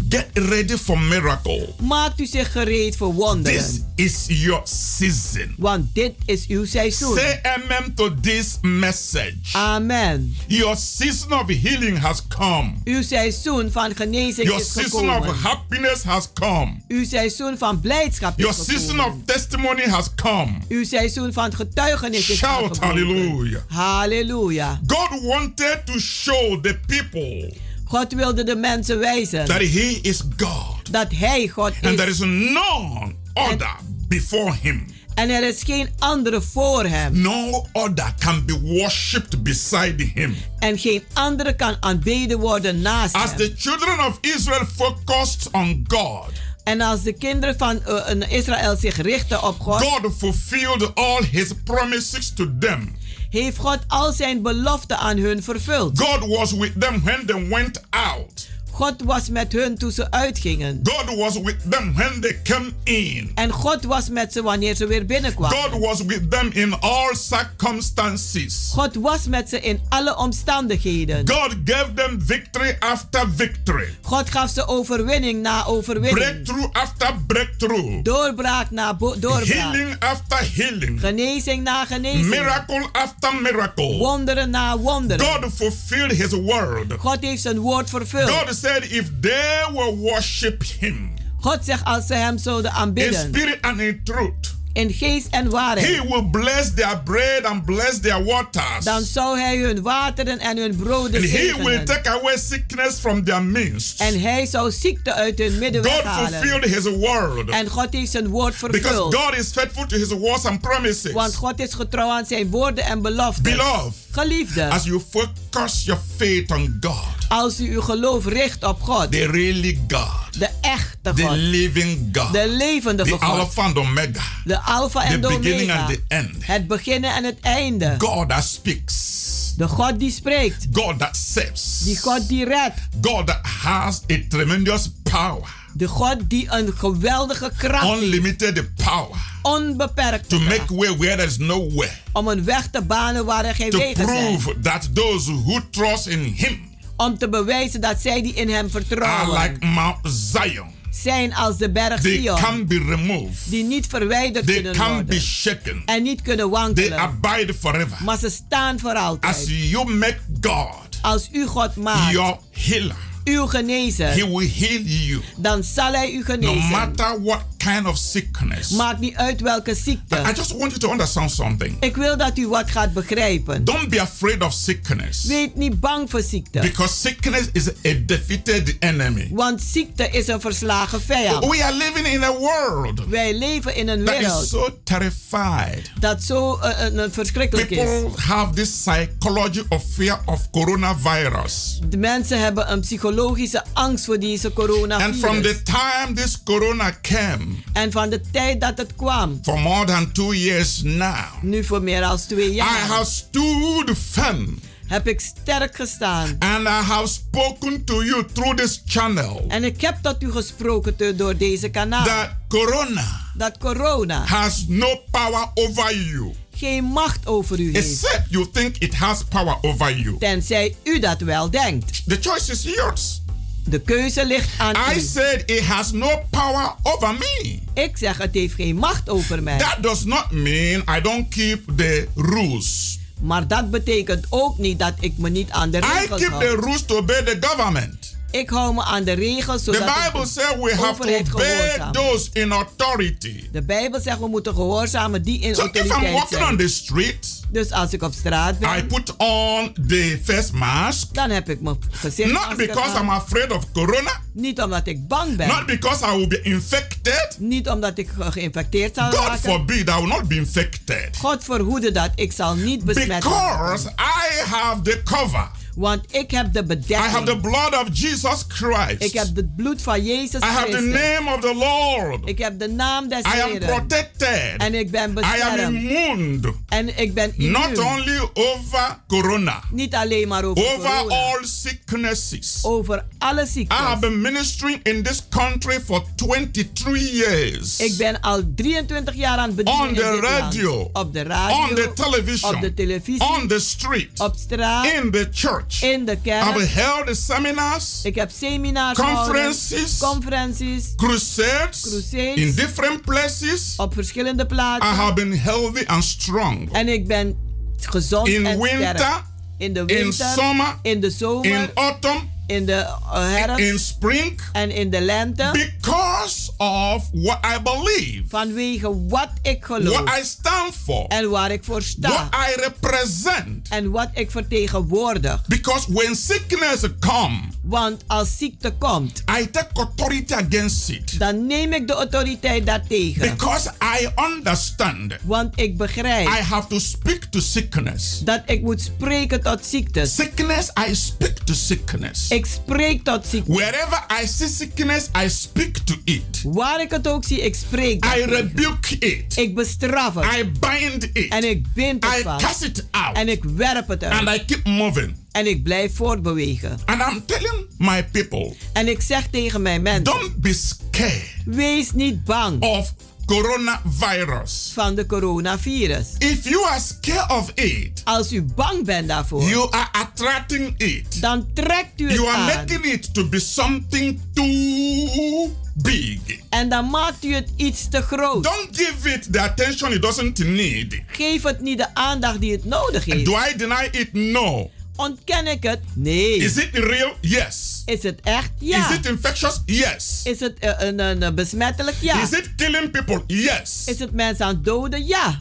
Get 0.10 0.28
ready 0.34 0.78
for 0.78 1.00
miracle. 1.00 1.74
Maakt 1.80 2.20
u 2.20 2.26
zich 2.26 2.52
gereed 2.52 2.96
voor 2.98 3.14
wonderen. 3.14 3.60
This 3.60 3.82
is 3.96 4.26
your 4.28 4.62
season. 4.64 5.56
Want 5.58 5.86
dit 5.96 6.14
is 6.26 6.46
uw 6.48 6.66
seizoen. 6.66 7.18
Say 7.18 7.40
amen 7.44 7.94
to 7.96 8.16
this 8.22 8.58
message. 8.62 9.36
Amen. 9.54 10.36
Your 10.48 10.76
season 10.78 11.32
of 11.34 11.48
healing 11.48 11.98
has 12.00 12.22
come. 12.28 12.74
Uw 12.84 13.02
seizoen 13.02 13.72
van 13.72 13.96
genezing 13.96 14.48
Your 14.48 14.62
is 14.62 14.72
season 14.72 15.00
gekomen. 15.10 15.30
of 15.30 15.42
happiness 15.44 16.04
has 16.04 16.28
come. 16.34 16.74
Uw 16.88 17.06
seizoen 17.06 17.58
van 17.58 17.80
blijdschap 17.80 18.38
is 18.40 18.44
Your 18.44 18.54
gekomen. 18.58 18.80
season 18.82 19.00
of 19.06 19.14
testimony 19.26 19.84
has 19.90 20.08
come. 20.16 20.52
Uw 20.70 20.84
seizoen 20.84 21.34
van 21.34 21.54
getuigenis 21.56 22.30
is 22.30 22.38
Shout 22.38 22.62
aangebroken. 22.82 22.88
hallelujah. 22.88 23.62
Halleluja. 23.68 24.80
God 24.88 25.22
wanted 25.24 25.82
to 25.86 26.00
show 26.00 26.62
the 26.64 26.80
people 26.88 27.54
God 27.92 28.14
wilde 28.14 28.44
de 28.44 28.56
mensen 28.56 29.00
wijzen 29.00 29.46
that 29.46 29.58
He 29.58 30.00
is 30.02 30.22
God 30.38 30.92
dat 30.92 31.08
Hij 31.12 31.48
God 31.48 31.74
and 31.82 31.86
is. 31.92 31.96
there 31.96 32.10
is 32.10 32.20
none 32.20 33.16
other 33.34 33.76
before 34.08 34.54
Him. 34.62 34.86
En 35.14 35.30
er 35.30 35.44
is 35.48 35.64
geen 35.64 35.90
andere 36.00 36.42
voor 36.42 36.86
hem. 36.86 37.22
No 37.22 37.66
other 37.72 38.14
can 38.20 38.46
be 38.46 38.60
worshipped 38.62 39.44
beside 39.44 40.04
Him. 40.14 40.36
En 40.60 40.78
geen 40.80 41.04
andere 41.14 41.56
kan 41.56 41.78
aanbeden 41.80 42.40
worden 42.40 42.82
naast 42.82 43.16
As 43.16 43.30
hem. 43.30 43.38
the 43.38 43.54
children 43.58 44.00
of 44.06 44.18
Israel 44.22 44.66
focused 44.76 45.48
on 45.52 45.84
God, 45.88 46.30
En 46.64 46.82
als 46.82 47.02
de 47.04 47.14
kinderen 47.14 47.58
van 47.58 47.80
een 47.86 48.30
Israël 48.30 48.78
zich 48.78 48.98
richten 48.98 49.44
op 49.44 49.60
God, 49.60 49.82
God 49.82 50.14
fulfilled 50.18 50.96
all 50.96 51.24
His 51.32 51.48
promises 51.64 52.34
to 52.36 52.46
them. 52.60 52.96
Heeft 53.40 53.58
God 53.58 53.80
al 53.88 54.12
zijn 54.12 54.42
beloften 54.42 54.98
aan 54.98 55.18
hun 55.18 55.44
vervuld. 55.44 56.00
God 56.00 56.38
was 56.38 56.52
with 56.52 56.82
them 56.82 57.02
when 57.04 57.26
they 57.26 57.48
went 57.50 57.82
out. 57.90 58.41
God 58.74 59.04
was 59.04 59.30
met 59.30 59.52
hun 59.52 59.78
toen 59.78 59.92
ze 59.92 60.12
uitgingen. 60.12 60.80
God 60.84 61.18
was 61.18 61.40
with 61.40 61.58
them 61.70 61.94
when 61.96 62.22
they 62.22 62.40
came 62.44 62.72
in. 62.84 63.32
En 63.36 63.52
God 63.52 63.84
was 63.84 64.10
met 64.10 64.34
ze 64.34 64.42
wanneer 64.42 64.76
ze 64.76 64.88
weer 64.88 65.06
binnenkwamen. 65.06 65.58
God 65.58 65.80
was 65.80 66.02
with 66.06 66.32
them 66.32 66.50
in 66.54 66.80
all 66.80 67.16
circumstances. 67.16 68.72
God 68.74 68.96
was 68.96 69.28
met 69.28 69.50
ze 69.50 69.60
in 69.60 69.80
alle 69.90 70.18
omstandigheden. 70.18 71.30
God 71.30 71.56
gave 71.66 71.94
them 71.94 72.22
victory 72.26 72.76
after 72.80 73.30
victory. 73.36 73.96
God 74.02 74.30
gaf 74.30 74.50
ze 74.50 74.68
overwinning 74.68 75.42
na 75.42 75.66
overwinning. 75.66 76.18
Breakthrough 76.18 76.70
after 76.72 77.16
breakthrough. 77.28 78.04
Doorbraak 78.04 78.72
na 78.72 78.94
doorbraak. 78.94 79.44
Healing 79.44 79.96
after 80.00 80.38
healing. 80.56 81.00
Genezing 81.00 81.64
na 81.64 81.86
genezing. 81.86 82.26
Miracle 82.30 82.90
after 82.92 83.42
miracle. 83.42 83.98
Wonderen 83.98 84.50
na 84.50 84.78
wonderen. 84.78 85.26
God 85.26 85.54
fulfilled 85.54 86.12
his 86.12 86.32
word. 86.32 86.94
God 86.98 87.18
heeft 87.22 87.42
zijn 87.42 87.60
woord 87.60 87.90
vervuld. 87.90 88.30
God 88.30 88.56
said 88.56 88.71
if 88.80 89.12
they 89.20 89.66
will 89.74 89.98
worship 89.98 90.64
him 90.80 91.10
God 91.42 91.66
zegt 91.66 91.84
als 91.84 92.08
ze 92.08 92.14
hem 92.14 92.38
zouden 92.38 92.72
in 92.72 92.78
aanbidden. 92.78 93.14
spirit 93.34 93.58
and 93.62 93.80
in 93.80 94.02
truth, 94.04 94.56
In 94.74 94.92
geest 94.94 95.28
en 95.30 95.50
waarheid. 95.50 95.88
he 95.88 96.08
will 96.08 96.30
bless 96.30 96.74
their 96.74 97.02
bread 97.04 97.44
and 97.44 97.66
bless 97.66 98.00
their 98.00 98.24
waters. 98.24 98.84
Dan 98.84 99.02
zou 99.04 99.40
hij 99.40 99.58
hun 99.58 99.82
wateren 99.82 100.40
en 100.40 100.58
hun 100.58 100.76
broden 100.76 101.22
And 101.22 101.32
he 101.32 101.38
will 101.38 101.56
zegenen. 101.56 101.86
take 101.86 102.10
away 102.10 102.38
sickness 102.38 103.00
from 103.00 103.24
their 103.24 103.44
midst. 103.44 104.00
En 104.00 104.22
hij 104.22 104.46
zou 104.46 104.72
ziekte 104.72 105.14
uit 105.14 105.38
hun 105.40 105.58
midden 105.60 105.84
God 105.84 105.94
weghalen. 105.94 106.30
fulfilled 106.30 106.76
his 106.76 106.84
word. 106.84 107.50
En 107.50 107.68
God 107.68 107.88
heeft 107.94 108.12
zijn 108.12 108.28
woord 108.28 108.60
Because 108.60 108.82
vervuld. 108.82 109.16
God 109.16 109.36
is 109.38 109.48
faithful 109.52 109.86
to 109.86 109.98
his 109.98 110.08
words 110.08 110.46
and 110.46 110.62
promises. 110.62 111.12
Want 111.12 111.36
God 111.36 111.60
is 111.60 111.74
getrouw 111.74 112.10
aan 112.10 112.26
zijn 112.26 112.50
woorden 112.50 112.84
en 112.84 113.02
beloften. 113.02 113.44
Beloved, 113.44 113.94
Geliefde, 114.12 114.70
as 114.70 114.84
you 114.84 115.02
focus 115.10 115.84
your 115.86 116.02
faith 116.18 116.52
on 116.52 116.78
God, 116.82 116.96
als 117.30 117.60
u 117.60 117.74
uw 117.74 117.82
geloof 117.82 118.26
richt 118.26 118.64
op 118.64 118.82
God, 118.82 119.12
the 119.12 119.26
really 119.26 119.80
God, 119.88 120.40
de 120.40 120.50
echte 120.62 121.14
the 121.14 121.24
God, 121.24 121.36
living 121.38 122.10
God, 122.18 122.34
de 122.34 122.48
levendige 122.48 123.10
the 123.10 123.26
God, 123.26 123.40
Alpha 123.40 123.62
and 123.64 123.78
Omega, 123.78 124.22
de 124.44 124.61
Alpha 124.66 125.04
en 125.04 125.22
de 125.22 125.28
Omega, 125.28 125.80
and 125.80 125.88
the 125.88 126.02
end, 126.08 126.36
het 126.40 126.68
beginnen 126.68 127.16
en 127.16 127.24
het 127.24 127.40
einde. 127.42 127.96
God 127.98 128.30
that 128.30 128.44
speaks, 128.44 129.20
De 129.58 129.68
God 129.68 130.00
die 130.00 130.12
spreekt, 130.12 130.68
God 130.72 131.00
that 131.00 131.18
saves, 131.18 131.80
die 131.84 131.98
God 131.98 132.28
die 132.28 132.46
redt, 132.46 132.80
God 133.02 133.28
that 133.28 133.46
has 133.46 134.02
a 134.12 134.18
tremendous 134.30 134.90
power, 135.04 135.48
de 135.74 135.88
God 135.88 136.18
die 136.28 136.48
een 136.50 136.74
geweldige 136.78 137.52
kracht 137.58 137.88
heeft, 137.88 138.02
unlimited 138.02 138.76
power. 138.76 139.30
Onbeperkt 139.42 140.30
to 140.30 140.40
make 140.40 140.76
way 140.76 140.98
where 140.98 141.16
there 141.16 141.28
is 141.28 141.38
no 141.38 141.70
way, 141.74 141.92
om 142.12 142.28
een 142.28 142.44
weg 142.44 142.68
te 142.68 142.82
banen 142.82 143.26
waar 143.26 143.46
er 143.46 143.56
geen 143.56 143.70
to 143.70 143.78
wegen 143.78 144.06
zijn. 144.08 144.38
prove 144.38 144.60
that 144.60 144.90
those 144.96 145.32
who 145.32 145.60
trust 145.70 146.08
in 146.08 146.24
Him 146.24 146.70
Om 147.02 147.18
te 147.18 147.30
bewijzen 147.30 147.82
dat 147.82 148.02
zij 148.02 148.22
die 148.22 148.34
in 148.34 148.50
hem 148.50 148.70
are 148.70 148.70
vertrouwen 148.70 149.42
like 149.42 149.66
Mount 149.66 149.98
Zion. 150.04 150.80
Zijn 150.92 151.34
als 151.36 151.58
de 151.58 151.72
berg 151.72 152.02
They 152.02 152.18
Sion, 152.22 152.36
can 152.40 152.68
be 152.68 152.78
removed. 152.88 153.38
die 153.50 153.64
niet 153.64 153.88
verwijderd 153.88 154.46
They 154.46 154.54
kunnen 154.56 154.74
can 154.74 154.88
be 154.88 154.94
worden 154.96 155.22
shaken. 155.22 155.82
en 155.86 156.04
niet 156.04 156.22
kunnen 156.22 156.50
They 156.52 156.60
wankelen, 156.60 156.98
abide 157.00 157.54
forever. 157.54 157.98
maar 158.04 158.18
ze 158.18 158.30
staan 158.30 158.80
voor 158.80 158.94
As 158.94 159.04
altijd. 159.04 159.48
you 159.50 159.94
make 159.94 160.18
God 160.42 160.90
Als 161.02 161.30
u 161.32 161.46
God 161.48 161.76
maakt, 161.76 162.12
your 162.12 162.38
healer, 162.52 162.96
uw 163.24 163.44
He 163.44 163.50
genezer, 163.50 164.14
will 164.16 164.50
heal 164.58 164.82
you 164.82 165.22
dan 165.38 165.64
zal 165.64 165.92
hij 165.92 166.12
u 166.12 166.18
no 166.18 166.24
genezen. 166.24 166.70
matter 166.70 167.22
what 167.24 167.42
kind 167.64 167.88
of 167.88 167.98
sickness. 167.98 168.70
Maakt 168.70 169.00
niet 169.00 169.16
uit 169.16 169.42
welke 169.42 169.72
I 169.72 169.76
ziekte. 169.76 170.34
just 170.36 170.52
want 170.52 170.72
you 170.72 170.78
to 170.80 170.92
understand 170.92 171.32
something. 171.32 171.76
Ik 171.80 171.96
wil 171.96 172.18
dat 172.18 172.38
u 172.38 172.48
wat 172.48 172.72
gaat 172.72 172.94
begrijpen. 172.94 173.64
Don't 173.64 173.90
be 173.90 174.02
afraid 174.02 174.44
of 174.44 174.54
sickness 174.54 175.26
Wees 175.26 175.50
niet 175.54 175.80
bang 175.80 176.10
voor 176.10 176.22
ziekte. 176.22 176.60
because 176.60 176.94
sickness 176.94 177.48
is 177.52 177.68
a 177.68 177.94
defeated 178.06 178.76
enemy. 178.80 179.30
Want 179.32 179.62
ziekte 179.62 180.10
is 180.10 180.28
een 180.28 180.42
verslagen 180.42 181.02
vijand. 181.02 181.46
We 181.46 181.64
are 181.64 181.74
living 181.76 182.08
in 182.08 182.24
a 182.24 182.34
world 182.34 183.06
Wij 183.08 183.38
leven 183.38 183.76
in 183.76 183.88
een 183.88 184.06
that 184.06 184.14
is 184.16 184.20
wereld 184.20 184.48
so 184.48 184.78
terrified. 184.84 185.92
dat 186.00 186.24
zo 186.24 186.56
eh, 186.58 187.04
eh, 187.04 187.12
verschrikkelijk 187.12 187.70
is. 187.70 187.78
People 187.78 188.22
have 188.22 188.54
this 188.54 188.70
psychology 188.70 189.62
of 189.70 189.84
fear 189.94 190.22
of 190.26 190.50
coronavirus. 190.50 191.80
De 191.90 191.98
mensen 191.98 192.40
hebben 192.40 192.72
een 192.72 192.80
psychologische 192.80 193.64
angst 193.74 194.06
voor 194.06 194.20
deze 194.20 194.46
And 194.46 194.54
from 194.56 194.68
coronavirus. 194.68 195.42
the 195.42 195.62
time 195.64 196.14
this 196.16 196.44
corona 196.44 196.92
came, 197.02 197.51
En 197.74 197.92
van 197.92 198.10
de 198.10 198.22
tijd 198.32 198.62
dat 198.62 198.78
het 198.78 198.96
kwam, 198.96 199.40
for 199.44 199.60
more 199.60 199.86
than 199.86 200.12
two 200.12 200.34
years 200.34 200.82
now, 200.84 201.26
nu 201.42 201.64
voor 201.64 201.82
meer 201.84 202.02
dan 202.02 202.18
twee 202.28 202.50
I 202.52 202.54
jaar, 202.56 202.88
have 202.88 203.12
stood 203.12 203.92
firm 204.12 204.60
heb 204.88 205.08
ik 205.08 205.20
sterk 205.20 205.76
gestaan. 205.76 206.36
and 206.40 206.68
I 206.68 206.70
have 206.70 207.08
spoken 207.08 207.84
to 207.84 208.04
you 208.04 208.26
through 208.34 208.56
this 208.58 208.82
channel 208.86 209.46
En 209.48 209.64
ik 209.64 209.82
heb 209.82 209.98
tot 210.02 210.24
u 210.24 210.32
gesproken 210.32 211.18
door 211.18 211.38
deze 211.38 211.70
kanaal. 211.70 212.06
that 212.06 212.30
corona 212.48 213.20
Dat 213.38 213.58
corona 213.58 214.26
has 214.26 214.66
no 214.68 215.00
power 215.12 215.50
over 215.54 215.96
you. 215.96 216.34
geen 216.56 216.84
macht 216.84 217.28
over 217.28 217.60
u 217.60 217.72
heeft. 217.74 217.88
Except 218.04 218.24
you 218.30 218.48
think 218.52 218.78
it 218.78 218.94
has 218.96 219.24
power 219.30 219.58
over 219.62 219.98
you. 220.00 220.18
Tenzij 220.20 220.76
u 220.84 221.00
dat 221.00 221.20
wel 221.22 221.50
denkt. 221.50 222.02
The 222.08 222.18
choice 222.22 222.52
is 222.52 222.64
yours. 222.64 223.21
De 223.66 223.80
keuze 223.82 224.26
ligt 224.26 224.50
aan 224.58 224.76
I 224.92 224.98
u. 224.98 225.00
said 225.00 225.44
it 225.46 225.64
has 225.66 225.92
no 225.92 226.22
power 226.30 226.76
over 226.84 227.14
me. 227.14 227.60
Ik 227.74 227.98
zeg 227.98 228.18
het 228.18 228.34
heeft 228.34 228.54
geen 228.56 228.76
macht 228.76 229.10
over 229.10 229.44
mij. 229.44 229.58
That 229.58 229.78
does 229.82 230.04
not 230.04 230.32
mean 230.32 230.84
I 230.98 231.02
don't 231.02 231.30
keep 231.30 231.78
the 231.78 232.08
rules. 232.16 233.00
Maar 233.22 233.48
dat 233.48 233.72
betekent 233.72 234.26
ook 234.30 234.58
niet 234.58 234.80
dat 234.80 234.94
ik 235.00 235.18
me 235.18 235.30
niet 235.30 235.50
aan 235.52 235.72
de 235.72 235.78
I 235.78 235.82
regels 235.82 236.22
keep 236.22 236.40
the 236.40 236.46
hou. 236.46 236.60
rules 236.62 236.86
to 236.86 236.98
obey 236.98 237.22
the 237.24 237.38
government. 237.40 238.11
Ik 238.32 238.50
hou 238.50 238.74
me 238.74 238.84
aan 238.84 239.04
de 239.04 239.12
regels 239.12 239.64
The 239.64 239.72
Bible 239.72 240.26
says 240.28 240.56
we 240.60 240.76
have 240.76 240.96
to 241.02 241.34
obey 241.34 241.90
those 241.92 242.30
in 242.34 242.52
authority. 242.52 243.50
De 243.52 243.62
Bijbel 243.62 244.00
zegt 244.00 244.20
we 244.20 244.28
moeten 244.28 244.54
gehoorzamen 244.54 245.22
die 245.24 245.40
in 245.40 245.56
So 245.56 245.66
if 245.66 245.76
I'm 245.76 245.90
autoriteit 245.92 246.14
walking 246.14 246.40
on 246.42 246.46
zijn. 246.46 246.58
the 246.58 246.68
street, 246.68 247.40
Dus 247.50 247.72
als 247.72 247.94
ik 247.94 248.02
op 248.04 248.14
straat 248.14 248.56
I 248.56 248.58
ben, 248.60 248.88
put 248.88 249.16
on 249.18 249.74
the 249.88 250.20
face 250.24 250.56
mask. 250.56 251.14
dan 251.14 251.30
heb 251.30 251.50
ik 251.50 251.62
mijn 251.62 251.78
gezicht 251.92 252.32
Not 252.32 252.58
because 252.58 253.00
I'm 253.00 253.10
afraid 253.10 253.52
of 253.52 253.72
corona, 253.74 254.22
Niet 254.34 254.62
omdat 254.62 254.88
ik 254.88 255.08
bang 255.08 255.36
ben. 255.36 255.48
not 255.48 255.66
because 255.66 256.06
I 256.06 256.18
will 256.18 256.28
be 256.28 256.42
infected. 256.42 257.36
Niet 257.40 257.70
omdat 257.70 257.98
ik 257.98 258.10
ge- 258.20 258.32
geïnfecteerd 258.32 258.96
zal 258.96 259.12
God 259.12 259.28
raken. 259.28 259.40
forbid 259.52 259.90
I 259.90 259.94
will 259.94 260.08
not 260.08 260.28
be 260.28 260.36
infected. 260.36 261.10
God 261.18 261.44
verhoede 261.44 261.92
dat. 261.92 262.10
Ik 262.16 262.32
zal 262.32 262.56
niet 262.56 262.84
besmet 262.86 263.08
Because. 263.24 263.88
I 263.90 264.44
have 264.50 264.82
the 264.82 265.02
cover. 265.04 265.50
Want 265.76 266.16
ik 266.16 266.32
heb 266.32 266.54
de 266.54 266.60
I 266.60 266.94
have 266.94 267.24
the 267.24 267.36
bedekking. 267.36 267.42
blood 267.42 267.74
of 267.82 267.88
Jesus 267.92 268.46
Christ. 268.48 269.04
Ik 269.04 269.14
heb 269.14 269.36
het 269.36 269.56
bloed 269.56 269.82
van 269.82 270.04
Jezus 270.04 270.42
I 270.42 270.46
have 270.46 270.66
the 270.66 270.72
Christus. 270.72 270.94
name 271.02 271.34
of 271.36 271.40
the 271.42 271.54
Lord. 271.56 272.30
Ik 272.30 272.38
heb 272.38 272.60
de 272.60 272.68
naam 272.68 273.08
des 273.10 273.20
I 273.36 273.42
am 273.42 273.60
protected. 273.60 274.54
En 274.58 274.74
ik 274.74 274.92
ben 274.92 275.02
I 275.02 275.06
am 275.06 275.14
beschermd. 275.14 275.76
immune. 275.76 276.54
En 276.70 276.98
ik 277.00 277.14
ben 277.14 277.34
Not 277.38 277.68
immuun. 277.78 277.86
only 277.86 278.30
over 278.34 278.98
corona, 279.08 279.64
Niet 279.72 279.96
alleen 279.96 280.28
maar 280.28 280.44
over 280.44 280.64
over 280.66 280.90
corona. 280.90 281.16
all 281.16 281.40
sicknesses. 281.44 282.60
Over 282.62 283.06
alle 283.18 283.42
I 283.44 283.48
ziektes. 283.48 283.78
have 283.78 284.00
been 284.00 284.22
ministering 284.22 284.80
in 284.84 285.04
this 285.04 285.22
country 285.30 285.80
for 285.86 286.04
23 286.16 287.12
years. 287.12 287.80
Ik 287.80 287.98
ben 287.98 288.20
al 288.22 288.42
23 288.56 289.16
jaar 289.16 289.38
aan 289.38 289.48
het 289.48 289.56
bedienen 289.56 289.88
On 289.88 289.94
the 289.96 290.20
radio. 290.22 290.76
land. 290.78 290.90
Op 290.94 291.14
de 291.14 291.22
radio. 291.24 291.56
On 291.70 291.76
the 291.76 291.92
television. 291.96 292.56
Op 292.56 292.62
de 292.62 292.74
televisie. 292.74 293.22
On 293.40 293.48
the 293.48 293.60
street. 293.60 294.20
Op 294.20 294.36
straat. 294.38 294.86
In 294.86 295.12
the 295.12 295.28
church. 295.32 295.60
Church. 295.68 295.84
In 295.92 296.06
de 296.06 296.18
kerk. 296.24 296.58
I've 296.58 296.68
held 296.68 297.18
seminars. 297.18 298.00
Ik 298.04 298.16
heb 298.16 298.32
seminars 298.32 299.00
Conferences. 299.00 299.98
gehouden. 299.98 300.22
Conferenties. 300.22 300.94
Crusades. 300.96 301.82
Crusades. 301.82 302.36
In 302.36 302.56
different 302.56 303.02
places. 303.02 303.74
Op 303.78 303.94
verschillende 303.94 304.46
plaatsen. 304.46 304.92
I 304.92 304.96
have 304.96 305.14
been 305.14 305.40
healthy 305.40 305.84
and 305.86 306.04
strong. 306.04 306.72
En 306.72 306.88
ik 306.88 307.08
ben 307.08 307.38
gezond 307.80 308.28
in 308.28 308.46
en 308.46 308.60
winter, 308.60 308.98
sterk. 308.98 309.24
In 309.58 309.74
de 309.74 309.86
winter. 309.86 310.06
In 310.06 310.14
summer. 310.14 310.76
In 310.82 311.00
de 311.00 311.10
zomer. 311.10 311.52
In 311.52 311.70
autumn. 311.74 312.30
In 312.52 312.70
uh, 312.70 312.86
herfst. 313.12 313.60
In 313.60 313.80
spring. 313.80 314.40
and 314.54 314.72
in 314.72 314.90
the 314.90 315.02
lente. 315.02 315.52
Because 315.54 316.52
of 316.58 317.10
what 317.12 317.40
I 317.44 317.62
believe. 317.62 318.24
Vanwege 318.28 319.08
wat 319.08 319.30
ik 319.42 319.66
geloof. 319.66 319.94
What 319.94 320.20
I 320.20 320.24
stand 320.24 320.76
for. 320.86 321.06
En 321.08 321.30
waar 321.30 321.52
ik 321.52 321.64
voor 321.64 321.82
sta. 321.82 322.10
What 322.10 322.50
I 322.50 322.62
represent. 322.62 323.68
En 323.70 323.92
wat 323.92 324.10
ik 324.14 324.32
vertegenwoordig. 324.32 325.48
Because 325.48 325.94
when 325.94 326.16
sickness 326.16 326.86
come. 327.00 327.40
Want 327.64 328.04
als 328.08 328.38
ziekte 328.38 328.72
komt. 328.72 329.24
I 329.40 329.50
take 329.52 329.70
authority 329.74 330.34
against 330.34 330.90
it. 330.90 331.20
Dan 331.20 331.48
neem 331.48 331.74
ik 331.74 331.88
de 331.88 331.94
autoriteit 331.94 332.66
daartegen. 332.66 333.22
Because 333.22 333.72
I 334.00 334.10
understand. 334.36 335.14
Want 335.24 335.60
ik 335.60 335.78
begrijp. 335.78 336.28
I 336.28 336.42
have 336.42 336.68
to 336.68 336.80
speak 336.80 337.24
to 337.24 337.40
sickness. 337.40 338.20
Dat 338.20 338.42
ik 338.46 338.62
moet 338.62 338.82
spreken 338.82 339.42
tot 339.44 339.66
ziekte. 339.66 340.06
Sickness, 340.06 340.72
I 340.90 340.96
speak 340.96 341.38
to 341.38 341.54
sickness. 341.54 342.30
Ik 342.30 342.46
spreek 342.46 343.04
tot 343.04 343.26
ziekte. 343.28 343.52
Wherever 343.54 344.06
I 344.24 344.28
see 344.28 344.48
sickness, 344.48 345.10
I 345.26 345.30
speak 345.30 345.78
to 345.78 345.96
it. 346.04 346.42
Waar 346.44 346.82
ik 346.82 346.90
het 346.92 347.08
ook 347.08 347.24
zie, 347.24 347.42
ik 347.42 347.56
spreek. 347.56 348.06
I 348.06 348.22
rebuke 348.24 348.98
it. 348.98 349.38
Ik 349.38 349.56
bestraf 349.56 350.14
het. 350.14 350.26
I 350.26 350.52
bind 350.60 351.10
it. 351.14 351.32
En 351.32 351.50
ik 351.50 351.74
bind 351.74 352.06
het 352.06 352.20
I 352.20 352.22
vast. 352.22 352.46
cast 352.46 352.62
it 352.62 352.86
out. 352.92 353.16
En 353.18 353.30
ik 353.30 353.44
werp 353.44 353.88
het 353.88 354.04
uit. 354.04 354.28
And 354.28 354.38
I 354.42 354.46
keep 354.46 354.66
moving. 354.66 355.21
En 355.32 355.48
ik 355.48 355.64
blijf 355.64 355.96
voortbewegen. 355.96 356.80
And 356.86 357.02
I'm 357.02 357.26
telling 357.26 357.66
my 357.78 358.04
people. 358.12 358.54
En 358.74 358.88
ik 358.88 359.02
zeg 359.02 359.28
tegen 359.32 359.62
mijn 359.62 359.82
mensen. 359.82 360.04
Don't 360.04 360.36
be 360.36 360.54
scared. 360.54 361.24
Wees 361.46 361.92
niet 361.92 362.24
bang. 362.24 362.62
Of 362.62 362.94
coronavirus. 363.26 364.72
Van 364.74 364.96
de 364.96 365.06
coronavirus. 365.06 366.08
If 366.18 366.44
you 366.50 366.66
are 366.68 366.80
scared 366.80 367.32
of 367.32 367.52
it. 367.56 368.02
Als 368.04 368.32
u 368.34 368.42
bang 368.42 368.86
bent 368.86 369.08
daarvoor. 369.08 369.44
You 369.50 369.68
are 369.72 369.88
attracting 369.92 370.74
it. 370.78 371.22
Dan 371.22 371.48
trekt 371.54 372.02
u 372.02 372.06
het 372.08 372.16
You 372.16 372.28
are 372.28 372.38
aan. 372.38 372.46
making 372.46 372.86
it 372.86 373.14
to 373.14 373.28
be 373.28 373.40
something 373.40 374.20
too 374.34 375.56
big. 375.76 376.20
En 376.50 376.70
dan 376.70 376.90
maakt 376.90 377.26
u 377.26 377.34
het 377.34 377.50
iets 377.56 377.88
te 377.90 378.02
groot. 378.02 378.44
Don't 378.44 378.68
give 378.72 379.10
it 379.14 379.34
the 379.34 379.42
attention 379.42 379.92
it 379.92 380.02
doesn't 380.02 380.38
need. 380.38 381.02
Geef 381.08 381.44
het 381.44 381.62
niet 381.62 381.78
de 381.78 381.96
aandacht 381.96 382.40
die 382.42 382.52
het 382.52 382.66
nodig 382.66 383.06
heeft. 383.06 383.26
Do 383.26 383.38
I 383.52 383.58
deny 383.58 383.88
it? 383.92 384.14
No. 384.14 384.70
Ontken 385.02 385.48
ik 385.48 385.64
het? 385.64 385.80
Nee. 385.94 386.38
Is 386.38 386.58
it 386.58 386.70
real? 386.74 387.16
Yes. 387.22 387.82
Is 387.86 388.04
het 388.04 388.20
echt? 388.24 388.52
Ja. 388.60 388.90
Is 388.90 388.96
it 388.96 389.06
infectious? 389.06 389.62
Yes. 389.66 390.22
Is 390.24 390.40
het 390.40 390.54
uh, 390.64 390.72
een, 390.78 391.00
een, 391.00 391.36
besmettelijk? 391.36 391.98
Ja. 392.02 392.22
Is 392.24 392.32
it 392.32 392.56
killing 392.56 392.92
people? 392.92 393.24
Yes. 393.28 393.84
Is 393.86 394.00
het 394.00 394.12
mensen 394.12 394.46
aan 394.46 394.62
doden? 394.64 395.06
Ja. 395.06 395.40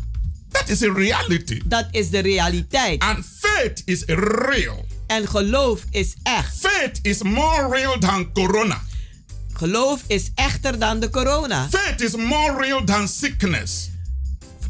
That 0.50 0.68
is 0.68 0.82
a 0.82 0.92
reality. 0.92 1.60
Dat 1.64 1.86
is 1.90 2.10
de 2.10 2.18
realiteit. 2.18 3.02
And 3.02 3.24
faith 3.38 3.82
is 3.84 4.02
real. 4.48 4.86
En 5.06 5.28
geloof 5.28 5.84
is 5.90 6.14
echt. 6.22 6.56
Faith 6.58 6.98
is 7.02 7.22
more 7.22 7.68
real 7.76 7.98
than 7.98 8.32
corona. 8.32 8.80
Geloof 9.52 10.02
is 10.06 10.30
echter 10.34 10.78
dan 10.78 11.00
de 11.00 11.10
corona. 11.10 11.68
Faith 11.70 12.00
is 12.00 12.16
more 12.16 12.66
real 12.66 12.84
than 12.84 13.08
sickness. 13.08 13.90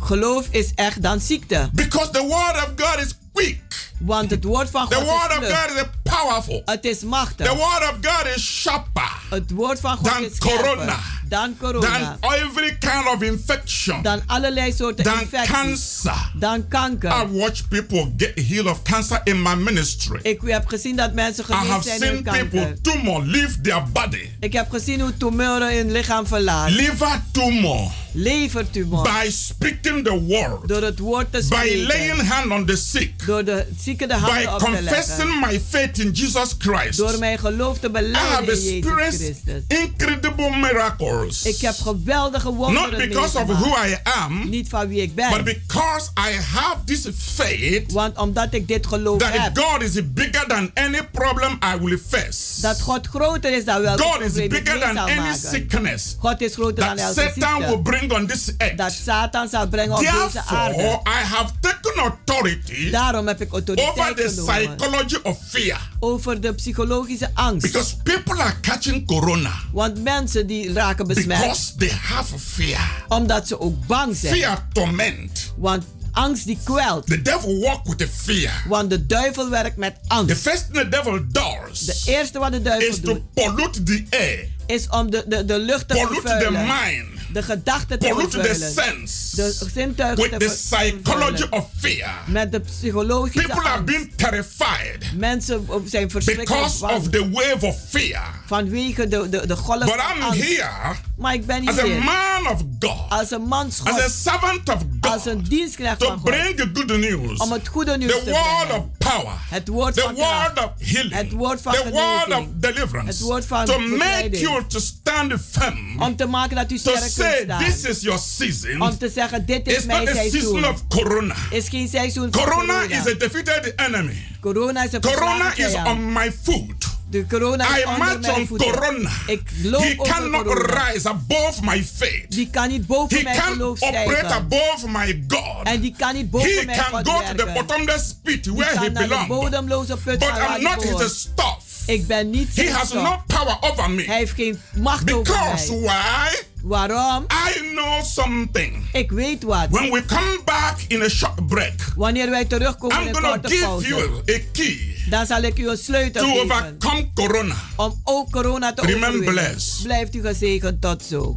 Geloof 0.00 0.46
is 0.50 0.72
echt 0.74 1.02
dan 1.02 1.20
ziekte. 1.20 1.70
Because 1.72 2.10
the 2.10 2.22
word 2.22 2.56
of 2.56 2.72
God 2.76 3.04
is 3.04 3.14
quick. 3.32 3.58
Want 3.98 4.30
het 4.30 4.44
woord 4.44 4.70
van 4.70 4.80
God 4.80 4.90
the 4.90 5.04
word 5.04 5.42
is 5.42 5.48
of 5.48 5.56
God 5.56 5.76
is 5.76 5.84
powerful. 6.02 6.62
Het 6.64 6.84
is 6.84 7.02
machtig. 7.02 7.46
The 7.46 7.54
word 7.54 7.82
of 7.90 7.94
God 8.00 8.36
is 8.36 8.42
sharper. 8.42 9.10
Het 9.30 9.50
woord 9.50 9.80
van 9.80 9.96
God 9.96 10.04
dan 10.04 10.24
is 10.24 10.36
scherper. 10.36 10.64
corona. 10.64 10.98
Dan 11.28 11.56
corona. 11.58 12.16
Dan 12.20 12.32
every 12.32 12.76
kind 12.78 13.06
of 13.14 13.22
infection. 13.22 14.02
Dan 14.02 14.22
allerlei 14.26 14.72
soorten 14.72 15.04
dan 15.04 15.20
infecties. 15.20 15.50
cancer. 15.50 16.30
Dan 16.34 16.68
kanker. 16.68 17.10
I 17.10 17.26
watch 17.26 17.68
people 17.68 18.12
get 18.16 18.38
healed 18.48 18.66
of 18.66 18.82
cancer 18.82 19.20
in 19.24 19.42
my 19.42 19.54
ministry. 19.54 20.18
Ik 20.22 20.40
heb 20.44 20.66
gezien 20.66 20.96
dat 20.96 21.12
mensen 21.12 21.44
I 21.44 21.46
genezen 21.46 21.72
have 21.72 21.88
zijn 21.88 22.00
seen 22.00 22.16
in 22.16 22.22
kanker. 22.22 22.46
people 22.46 22.80
tumor 22.80 23.22
leave 23.24 23.60
their 23.60 23.82
body. 23.92 24.28
Ik 24.40 24.52
heb 24.52 24.70
gezien 24.70 25.00
hoe 25.00 25.16
tumoren 25.16 25.78
het 25.78 25.90
lichaam 25.90 26.26
verlaten. 26.26 26.74
Liver 26.74 27.22
tumor. 27.32 27.90
Levertumor. 28.12 29.02
By 29.02 29.30
speaking 29.30 30.04
the 30.04 30.20
word. 30.26 30.68
Door 30.68 30.82
het 30.82 30.98
woord 30.98 31.32
te 31.32 31.42
spreken. 31.42 31.86
By 31.86 31.86
laying 31.86 32.20
hand 32.28 32.50
on 32.50 32.66
the 32.66 32.76
sick. 32.76 33.26
Door 33.26 33.44
de 33.44 33.66
zieke 33.78 34.06
de 34.06 34.14
handen 34.14 34.44
By 34.44 34.48
op 34.50 34.58
te 34.58 34.70
leggen. 34.70 34.92
confessing 34.92 35.40
my 35.40 35.60
faith 35.68 35.98
in 35.98 36.10
Jesus 36.10 36.54
Christ. 36.58 36.98
Door 36.98 37.18
mijn 37.18 37.38
geloof 37.38 37.78
te 37.78 37.86
I 37.88 37.90
beleiden 37.90 38.20
have 38.20 38.42
in 38.42 38.58
Jezus 38.58 38.72
experienced 38.72 39.42
Christus. 39.44 39.78
incredible 39.78 40.50
miracles. 40.56 41.42
Ik 41.42 41.60
heb 41.60 41.74
geweldige 41.74 42.52
wonderen 42.52 42.90
Not 42.90 42.98
because 42.98 43.38
of 43.38 43.46
who 43.46 43.86
I 43.86 43.96
am. 44.02 44.48
Niet 44.48 44.68
van 44.68 44.88
wie 44.88 45.02
ik 45.02 45.14
ben. 45.14 45.30
But 45.30 45.44
because 45.44 46.10
I 46.18 46.36
have 46.52 46.76
this 46.84 47.06
faith. 47.16 47.92
Want 47.92 48.18
omdat 48.18 48.54
ik 48.54 48.68
dit 48.68 48.86
geloof 48.86 49.18
that 49.18 49.32
heb. 49.32 49.58
God 49.58 49.82
is 49.82 50.12
bigger 50.12 50.44
than 50.46 50.70
any 50.74 51.08
problem 51.12 51.58
I 51.74 51.78
will 51.84 51.98
face. 52.08 52.60
Dat 52.60 52.80
God 52.80 53.06
groter 53.06 53.56
is 53.56 53.64
dan 53.64 53.82
welke 53.82 54.02
God 54.02 54.20
is 54.20 54.32
bigger 54.32 54.78
than 54.78 54.98
any 54.98 55.36
sickness. 55.36 56.16
God 56.18 56.40
is 56.40 56.54
groter 56.54 56.84
dan 56.84 56.96
That 56.96 57.16
elke 57.16 57.20
Satan 57.20 57.58
will 57.58 57.68
ziekte. 57.68 57.82
Bring 58.06 58.12
on 58.20 58.26
this 58.26 58.52
earth. 58.58 58.76
Dat 58.78 58.92
Satan 58.92 59.48
zal 59.48 59.68
brengen 59.68 59.92
op 59.96 59.98
deze 60.00 60.42
aarde. 60.46 60.74
Therefore, 60.74 61.00
I 61.04 61.24
have 61.24 61.52
taken 61.60 61.94
authority 62.02 62.90
Daarom 62.90 63.26
heb 63.26 63.40
ik 63.40 63.54
over 63.54 63.78
autoriteit 63.78 64.16
the 64.16 64.28
genomen. 64.28 64.76
psychology 64.76 65.16
of 65.22 65.38
fear. 65.48 65.80
Over 66.00 66.40
de 66.40 66.54
psychologische 66.54 67.30
angst. 67.34 67.66
Because 67.72 67.96
people 68.02 68.42
are 68.42 68.60
catching 68.60 69.06
corona. 69.06 69.52
Want 69.72 70.02
mensen 70.02 70.46
die 70.46 70.72
raken 70.72 71.06
besmet. 71.06 71.38
Because 71.40 71.74
they 71.76 71.90
have 72.02 72.38
fear. 72.38 73.04
Omdat 73.08 73.48
ze 73.48 73.60
ook 73.60 73.86
bang 73.86 74.16
zijn. 74.16 74.34
Fear 74.34 74.66
torment. 74.72 75.52
Want 75.56 75.84
angst 76.12 76.46
die 76.46 76.58
kwelt. 76.64 77.06
The 77.06 77.22
devil 77.22 77.60
walk 77.60 77.86
with 77.86 77.98
the 77.98 78.08
fear. 78.08 78.52
Want 78.68 78.90
de 78.90 79.06
duivel 79.06 79.48
werkt 79.50 79.76
met 79.76 79.96
angst. 80.06 80.28
The 80.28 80.50
first 80.50 80.64
thing 80.72 80.78
the 80.84 80.88
devil 80.88 81.20
does 81.28 81.78
de 81.80 82.02
eerste 82.12 82.38
wat 82.38 82.52
de 82.52 82.62
duivel 82.62 82.88
is 82.88 83.00
doet 83.00 83.14
to 83.34 83.42
pollute 83.46 83.82
the 83.82 84.04
air. 84.10 84.48
is 84.66 84.88
om 84.88 85.10
de, 85.10 85.24
de, 85.26 85.44
de 85.44 85.58
lucht 85.58 85.88
te 85.88 85.94
Pollute 85.94 86.20
vervuilen. 86.28 86.52
the 86.52 86.72
mind. 86.90 87.19
De 87.32 87.42
gedachten 87.42 87.98
te 87.98 88.72
sense. 88.74 89.36
De 89.36 89.68
zintuigen 89.74 90.22
With 90.30 90.32
te 90.32 90.38
the 90.46 90.48
ver- 90.48 90.78
psychology 90.78 91.36
vervuilen. 91.36 91.52
of 91.52 91.66
fear. 91.78 92.10
Met 92.26 92.52
de 92.52 92.60
psychologische 92.60 93.38
People 93.46 93.62
are 93.64 93.68
angst. 93.78 93.84
being 93.84 94.12
terrified 94.16 95.12
Mensen 95.16 95.66
zijn 95.84 96.10
verschrikkelijk 96.10 96.48
because 96.62 96.78
bang. 96.80 96.96
of 96.96 97.08
the 97.08 97.30
wave 97.30 97.66
of 97.66 97.76
fear. 97.88 98.42
Vanwege 98.46 99.08
de, 99.08 99.28
de, 99.28 99.46
de 99.46 99.56
golf 99.56 99.78
But 99.84 99.88
van 99.94 100.16
I'm 100.16 100.22
angst. 100.22 100.40
here 100.42 100.94
Maar 101.16 101.34
ik 101.34 101.46
ben 101.46 101.68
as 101.68 101.78
a 101.78 101.82
hier 101.84 102.02
man 102.02 102.46
of 102.52 102.62
God, 102.78 102.96
als 103.08 103.30
een 103.30 103.42
man 103.42 103.66
as 103.66 103.80
a 103.86 103.90
God, 104.02 104.10
servant 104.22 104.68
of 104.68 104.76
als 105.00 105.22
God, 105.22 105.26
een 105.26 105.42
dienstknecht 105.42 105.98
to 105.98 106.06
van 106.06 106.16
God. 106.18 106.24
bring 106.30 106.56
the 106.56 106.70
good 106.72 106.98
news, 106.98 107.38
Om 107.40 107.52
het 107.52 107.68
goede 107.68 107.96
nieuws 107.96 108.12
the 108.12 108.18
te 108.24 108.30
word 108.30 108.42
brengen. 108.66 108.76
of 108.76 108.86
power, 108.98 109.32
Het 109.48 109.68
woord 109.68 109.94
the 109.94 110.00
van 110.00 110.14
word 110.14 110.26
kracht. 110.26 110.58
of 110.64 110.70
healing, 110.78 111.14
Het 111.14 111.32
woord 111.32 111.60
van 111.60 111.72
the 111.72 111.82
word 111.90 111.94
of 111.94 112.22
genezing. 112.22 112.48
deliverance, 112.60 113.06
Het 113.10 113.20
woord 113.20 113.44
van 113.46 113.64
to 113.64 113.78
make 113.78 114.28
you 114.30 114.64
to 114.66 114.78
stand 114.78 115.32
firm, 115.50 116.02
Om 116.02 116.16
te 116.16 116.26
maken 116.26 116.56
dat 116.56 116.70
u 116.72 116.78
sterk 116.78 116.96
say 117.20 117.46
this 117.68 117.84
is 117.84 118.00
your 118.02 118.18
season. 118.18 118.80
Om 118.82 118.98
te 118.98 119.10
zeggen, 119.14 119.46
dit 119.46 119.66
is 119.66 119.74
It's 119.76 119.84
mijn 119.84 120.04
not 120.04 120.14
a 120.16 120.20
season 120.20 120.30
seizoen. 120.40 120.64
of 120.68 120.86
corona. 120.88 121.34
is 121.50 121.68
geen 121.68 121.88
seizoen 121.88 122.28
van 122.32 122.42
Corona 122.42 122.72
corona. 122.80 122.94
is 123.06 123.06
a 123.12 123.14
defeated 123.18 123.72
enemy. 123.76 124.16
corona 124.40 124.84
is 124.84 124.92
een 124.92 125.00
Corona 125.00 125.54
is 125.56 125.74
on 125.74 126.12
my 126.12 126.32
foot. 126.42 126.88
De 127.10 127.26
corona 127.26 127.64
I 127.78 127.84
march 127.98 128.36
on 128.38 128.46
voeten. 128.46 128.70
corona. 128.72 129.10
Ik 129.26 129.40
loop 129.62 129.82
He 129.82 129.94
over 129.98 130.12
cannot 130.14 130.44
corona. 130.44 130.90
rise 130.90 131.08
above 131.08 131.60
my 131.62 131.84
faith. 131.96 132.24
Die 132.28 132.50
kan 132.50 132.68
niet 132.68 132.86
boven 132.86 133.16
He 133.16 133.22
mijn 133.22 133.36
can 133.38 133.52
geloof 133.52 133.82
operate 133.82 134.10
stijgen. 134.10 134.28
above 134.30 134.88
my 134.88 135.24
God. 135.28 135.66
En 135.66 135.80
die 135.80 135.94
kan 135.98 136.14
niet 136.14 136.30
boven 136.30 136.58
He 136.58 136.64
mijn 136.64 136.78
can 136.78 136.90
God 137.04 137.08
go 137.08 137.20
to 137.22 137.34
the 137.44 137.50
bottomless 137.54 138.14
pit 138.24 138.46
where 138.46 138.78
he 138.78 138.90
belongs. 138.92 139.26
bodemloze 139.26 139.96
put 139.96 140.18
But 140.18 140.28
I'm 140.28 140.62
not 140.62 140.82
his 141.00 141.20
stuff. 141.20 141.58
Ik 141.86 142.06
ben 142.06 142.30
niet 142.30 142.48
He 142.54 142.62
zijn 142.62 142.72
has 142.74 142.88
stof. 142.88 143.02
no 143.02 143.22
power 143.26 143.56
over 143.60 143.90
me. 143.90 144.02
Hij 144.04 144.16
heeft 144.16 144.32
geen 144.34 144.60
macht 144.76 145.12
over 145.12 145.22
Because 145.22 145.72
mij. 145.72 145.80
why? 145.80 146.36
Waarom? 146.62 147.26
I 147.54 147.60
know 147.74 148.02
something. 148.04 148.84
Ik 148.92 149.10
weet 149.12 149.42
wat. 149.42 149.66
When 149.70 149.90
we 149.90 150.04
come 150.04 150.40
back 150.44 150.78
in 150.88 151.02
a 151.02 151.08
short 151.08 151.46
break, 151.46 151.72
Wanneer 151.96 152.30
wij 152.30 152.44
terugkomen 152.44 153.00
I'm 153.00 153.06
in 153.06 153.14
gonna 153.14 153.28
korte 153.28 153.48
give 153.48 153.64
pauze, 153.64 153.86
you 153.88 154.18
a 154.34 154.38
key 154.52 154.78
dan 155.10 155.26
zal 155.26 155.42
ik 155.42 155.58
u 155.58 155.68
een 155.68 155.76
sleutel 155.76 156.22
to 156.22 156.32
geven 156.32 156.56
overcome 156.56 157.10
corona. 157.14 157.54
om 157.76 158.00
ook 158.04 158.30
corona 158.30 158.72
te 158.72 158.82
Remain 158.82 159.04
overwinnen. 159.12 159.34
blessed. 159.34 159.82
Blijft 159.82 160.14
u 160.14 160.20
gezegend 160.20 160.80
tot 160.80 161.02
zo. 161.04 161.32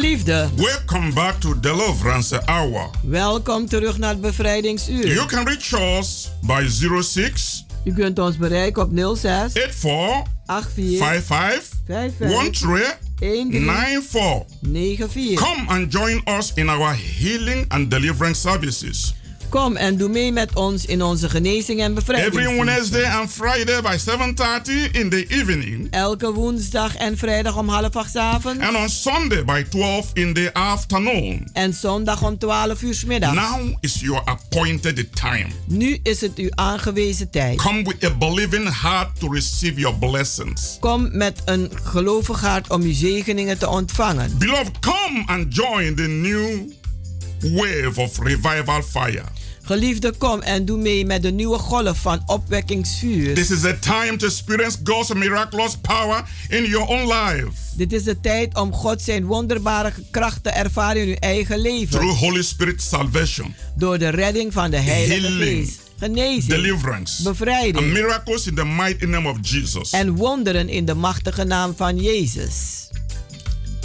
Geliefde, 0.00 0.48
welcome 0.56 1.12
back 1.12 1.40
to 1.40 1.60
Deliverance 1.60 2.42
Hour. 2.46 2.90
welkom 3.02 3.68
terug 3.68 3.98
naar 3.98 4.10
het 4.10 4.20
bevrijdingsuur. 4.20 5.06
You 5.06 5.26
can 5.26 5.46
reach 5.46 5.98
us 5.98 6.30
by 6.42 6.66
06 7.02 7.64
U 7.84 7.92
kunt 7.92 8.18
ons 8.18 8.36
bereiken 8.36 8.82
op 8.82 9.16
06 9.16 9.52
84 9.52 10.22
84 10.46 10.98
55 10.98 11.68
55 11.86 12.98
13 13.18 13.52
94. 13.52 14.44
94. 14.60 15.34
Come 15.34 15.68
and 15.68 15.92
join 15.92 16.22
us 16.38 16.52
in 16.54 16.68
our 16.68 16.96
healing 17.18 17.64
and 17.68 17.90
deliverance 17.90 18.40
services. 18.40 19.14
Kom 19.50 19.76
en 19.76 19.96
doe 19.96 20.08
mee 20.08 20.32
met 20.32 20.54
ons 20.54 20.86
in 20.86 21.02
onze 21.02 21.28
genezing 21.28 21.80
en 21.80 21.94
bevrijding. 21.94 22.34
Every 22.34 22.64
Wednesday 22.64 23.04
and 23.04 23.30
Friday 23.30 23.82
by 23.82 23.96
7:30 23.98 24.90
in 24.92 25.10
the 25.10 25.26
evening. 25.28 25.86
Elke 25.90 26.32
woensdag 26.32 26.96
en 26.96 27.18
vrijdag 27.18 27.56
om 27.56 27.68
half 27.68 27.96
acht 27.96 28.10
's 28.10 28.16
avonds. 28.16 28.64
And 28.64 28.76
on 28.76 28.88
Sunday 28.88 29.44
by 29.44 29.64
12 29.68 30.10
in 30.12 30.34
the 30.34 30.50
afternoon. 30.52 31.48
En 31.52 31.74
zondag 31.74 32.22
om 32.22 32.38
12 32.38 32.82
uur 32.82 32.94
's 32.94 33.04
middags. 33.04 33.34
Now 33.34 33.76
is 33.80 34.00
your 34.00 34.22
appointed 34.24 35.16
time. 35.16 35.46
Nu 35.66 35.98
is 36.02 36.20
het 36.20 36.36
uw 36.36 36.50
aangewezen 36.54 37.30
tijd. 37.30 37.56
Come 37.56 37.82
with 37.82 38.04
a 38.04 38.10
believing 38.10 38.80
heart 38.82 39.20
to 39.20 39.32
receive 39.32 39.80
your 39.80 39.98
blessings. 39.98 40.76
Kom 40.80 41.08
met 41.12 41.42
een 41.44 41.70
gelovig 41.82 42.40
hart 42.40 42.70
om 42.70 42.82
uw 42.82 42.94
zegeningen 42.94 43.58
te 43.58 43.68
ontvangen. 43.68 44.38
Beloved, 44.38 44.78
come 44.78 45.22
and 45.26 45.54
join 45.54 45.94
the 45.94 46.02
new 46.02 46.78
wave 47.42 48.00
of 48.00 48.18
revival 48.18 48.82
fire. 48.82 49.24
Geliefde, 49.62 50.12
kom 50.18 50.40
en 50.40 50.64
doe 50.64 50.78
mee 50.78 51.06
met 51.06 51.22
de 51.22 51.30
nieuwe 51.30 51.58
golf 51.58 51.98
van 51.98 52.22
opwekkingsvuur. 52.26 53.34
This 53.34 53.50
is 53.50 53.64
a 53.64 53.74
time 53.80 54.16
to 54.16 54.26
experience 54.26 54.76
God's 54.84 55.12
miraculous 55.14 55.76
power 55.76 56.24
in 56.48 56.64
your 56.64 56.88
own 56.88 57.12
life. 57.12 57.52
Dit 57.76 57.92
is 57.92 58.02
de 58.02 58.20
tijd 58.20 58.56
om 58.56 58.72
God 58.72 59.02
zijn 59.02 59.24
wonderbare 59.24 59.92
kracht 60.10 60.42
te 60.42 60.50
ervaren 60.50 61.02
in 61.02 61.08
uw 61.08 61.14
eigen 61.14 61.58
leven. 61.58 61.98
Through 61.98 62.18
Holy 62.18 62.42
Spirit 62.42 62.82
salvation. 62.82 63.54
Door 63.76 63.98
de 63.98 64.08
redding 64.08 64.52
van 64.52 64.70
de 64.70 64.76
Heilige 64.76 65.26
Healing. 65.26 65.66
Geest. 65.66 65.80
Genezing. 65.98 66.46
Deliverance. 66.46 67.22
Bevrijding. 67.22 67.76
And 67.76 67.92
miracles 67.92 68.46
in 68.46 68.54
the 68.54 68.64
mighty 68.64 69.06
name 69.06 69.28
of 69.28 69.36
Jesus. 69.42 69.90
En 69.90 70.14
wonderen 70.14 70.68
in 70.68 70.84
de 70.84 70.94
machtige 70.94 71.44
naam 71.44 71.74
van 71.76 71.96
Jezus. 71.96 72.88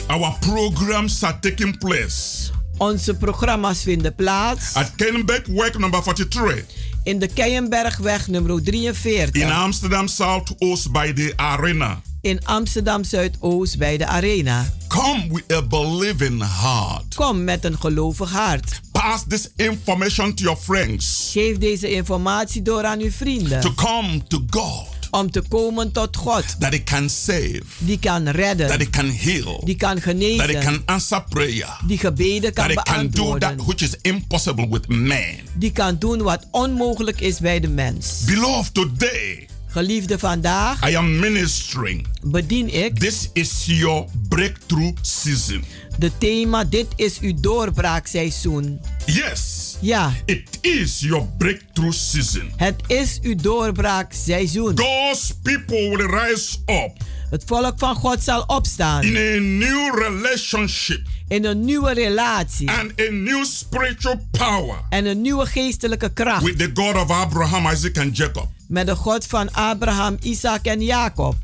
Our 0.07 0.35
programs 0.39 1.23
are 1.23 1.39
taking 1.39 1.77
place. 1.77 2.53
Onze 2.77 3.13
programma's 3.13 3.81
vinden 3.81 4.15
plaats. 4.15 4.73
At 4.73 4.91
Kenenbergweg 4.95 5.77
number 5.77 6.01
43. 6.03 6.63
In 7.03 7.19
de 7.19 7.27
Keienbergweg 7.27 8.27
nummer 8.27 8.63
43. 8.63 9.41
In 9.41 9.51
Amsterdam 9.51 10.07
Zuidoost 10.07 10.91
by 10.91 11.13
the 11.13 11.33
Arena. 11.35 12.01
In 12.21 12.45
Amsterdam 12.45 13.03
Zuidoost 13.03 13.77
bij 13.77 13.97
de 13.97 14.05
Arena. 14.05 14.73
Come 14.87 15.27
with 15.27 15.51
a 15.51 15.61
believing 15.61 16.43
heart. 16.61 17.15
Kom 17.15 17.43
met 17.43 17.65
een 17.65 17.77
gelovig 17.79 18.31
hart. 18.31 18.81
Pass 18.91 19.23
this 19.27 19.49
information 19.55 20.33
to 20.33 20.43
your 20.43 20.59
friends. 20.59 21.29
Geef 21.31 21.57
deze 21.57 21.89
informatie 21.89 22.61
door 22.61 22.83
aan 22.83 22.99
uw 22.99 23.11
vrienden. 23.11 23.61
To 23.61 23.73
come 23.73 24.23
to 24.27 24.43
God. 24.49 24.94
Om 25.15 25.31
te 25.31 25.41
komen 25.41 25.91
tot 25.91 26.17
God. 26.17 26.59
That 26.59 26.71
he 26.73 26.83
can 26.83 27.09
save. 27.09 27.61
Die 27.77 27.99
kan 27.99 28.29
redden. 28.29 28.67
That 28.67 28.79
he 28.79 28.89
can 28.89 29.09
heal. 29.09 29.61
Die 29.65 29.75
kan 29.75 30.01
genezen. 30.01 30.37
That 30.37 30.49
he 30.49 30.59
can 30.59 30.81
answer 30.85 31.23
prayer. 31.29 31.77
Die 31.87 31.97
gebeden 31.97 32.53
kan 32.53 32.67
That 32.67 32.87
he 32.87 32.93
can 32.93 33.09
do 33.09 33.11
beantwoorden. 33.11 33.57
that 33.57 33.65
which 33.65 33.81
is 33.81 33.95
impossible 34.01 34.67
with 34.69 34.87
man. 34.87 35.35
Die 35.57 35.71
kan 35.71 35.95
doen 35.99 36.21
wat 36.21 36.47
onmogelijk 36.51 37.21
is 37.21 37.39
bij 37.39 37.59
de 37.59 37.67
mens. 37.67 38.21
Beloved, 38.25 38.73
today. 38.73 39.47
Geliefde 39.67 40.19
vandaag. 40.19 40.89
I 40.89 40.95
am 40.95 41.19
ministering. 41.19 42.07
Bedien 42.23 42.73
ik. 42.73 42.99
This 42.99 43.29
is 43.33 43.63
your 43.65 44.05
breakthrough 44.29 44.97
season. 45.01 45.63
De 45.99 46.11
thema 46.17 46.63
dit 46.63 46.87
is 46.95 47.19
uw 47.19 47.33
doorbraakseizoen. 47.39 48.79
Yes. 49.05 49.64
Ja. 49.79 50.13
It 50.25 50.57
is 50.61 50.99
your 50.99 51.27
breakthrough 51.37 51.93
season. 51.93 52.51
Het 52.55 52.75
is 52.87 53.19
uw 53.21 53.35
doorbraakseizoen. 53.35 54.79
God's 54.79 55.33
people 55.41 55.97
will 55.97 56.07
rise 56.07 56.57
up. 56.65 56.91
Het 57.29 57.43
volk 57.45 57.73
van 57.77 57.95
God 57.95 58.23
zal 58.23 58.41
opstaan. 58.41 59.03
In 59.03 59.15
a 59.15 59.39
new 59.39 59.99
relationship. 59.99 61.01
In 61.27 61.45
een 61.45 61.65
nieuwe 61.65 61.93
relatie. 61.93 62.71
And 62.71 62.91
a 62.99 63.11
new 63.11 63.45
spiritual 63.45 64.27
power. 64.31 64.75
En 64.89 65.05
een 65.05 65.21
nieuwe 65.21 65.45
geestelijke 65.45 66.13
kracht. 66.13 66.43
With 66.43 66.57
the 66.57 66.71
God 66.73 66.95
of 66.95 67.09
Abraham, 67.09 67.67
Isaac 67.67 67.97
and 67.97 68.17
Jacob. 68.17 68.47
Met 68.67 68.85
de 68.85 68.95
God 68.95 69.25
van 69.25 69.53
Abraham, 69.53 70.17
Isaac 70.21 70.65
en 70.65 70.81
Jacob. 70.81 71.35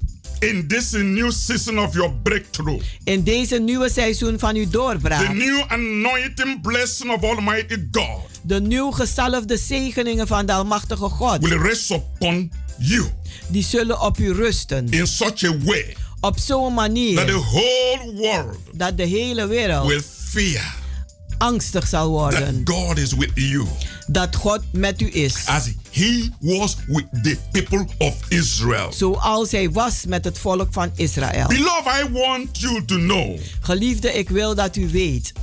In 0.41 0.67
this 0.67 0.91
new 0.91 1.31
season 1.31 1.79
of 1.79 1.93
your 1.93 2.11
breakthrough. 2.23 2.81
In 3.03 3.23
deze 3.23 3.57
nieuwe 3.57 3.89
seizoen 3.89 4.39
van 4.39 4.55
uw 4.55 4.69
doorbraak. 4.69 5.25
The 5.25 5.33
new 5.33 5.63
anointing 5.67 6.61
blessing 6.61 7.11
of 7.11 7.23
Almighty 7.23 7.75
God. 7.91 8.29
De 8.41 8.61
nieuw 8.61 8.91
gezalfde 8.91 9.57
zegeningen 9.57 10.27
van 10.27 10.45
de 10.45 10.53
Almachtige 10.53 11.09
God. 11.09 11.47
Will 11.47 11.57
rest 11.57 11.91
upon 11.91 12.51
you. 12.77 13.05
Die 13.47 13.63
zullen 13.63 14.01
op 14.01 14.17
u 14.17 14.31
rusten. 14.33 14.87
In 14.89 15.07
such 15.07 15.43
a 15.43 15.57
way. 15.63 15.95
Op 16.19 16.39
zo'n 16.39 16.73
manier. 16.73 17.15
That 17.15 17.27
the 17.27 17.33
whole 17.33 18.13
world. 18.13 18.57
Dat 18.73 18.97
de 18.97 19.05
hele 19.05 19.47
wereld. 19.47 19.87
Will 19.87 20.03
fear. 20.29 20.80
Angstig 21.41 21.87
zal 21.87 22.09
worden. 22.09 22.63
That 22.63 22.75
God 22.75 22.97
is 22.97 23.13
with 23.13 23.31
you. 23.33 23.67
Dat 24.07 24.35
God 24.35 24.61
met 24.71 25.01
u 25.01 25.09
is. 25.13 25.33
As 25.45 25.69
he 25.91 26.29
was 26.39 26.75
with 26.87 27.05
the 27.23 27.37
people 27.51 27.85
of 27.97 28.15
Israel. 28.27 28.93
Zoals 28.93 29.51
hij 29.51 29.71
was 29.71 30.05
met 30.07 30.25
het 30.25 30.39
volk 30.39 30.67
van 30.71 30.91
Israël. 30.95 31.47
Beloved, 31.47 31.93
I 32.05 32.11
want 32.11 32.59
you 32.59 32.85
to 32.85 32.95
know. 32.95 33.39
Geliefde, 33.61 34.13
ik 34.13 34.29
wil 34.29 34.55
dat 34.55 34.75
u 34.75 34.89
weet. 34.89 35.33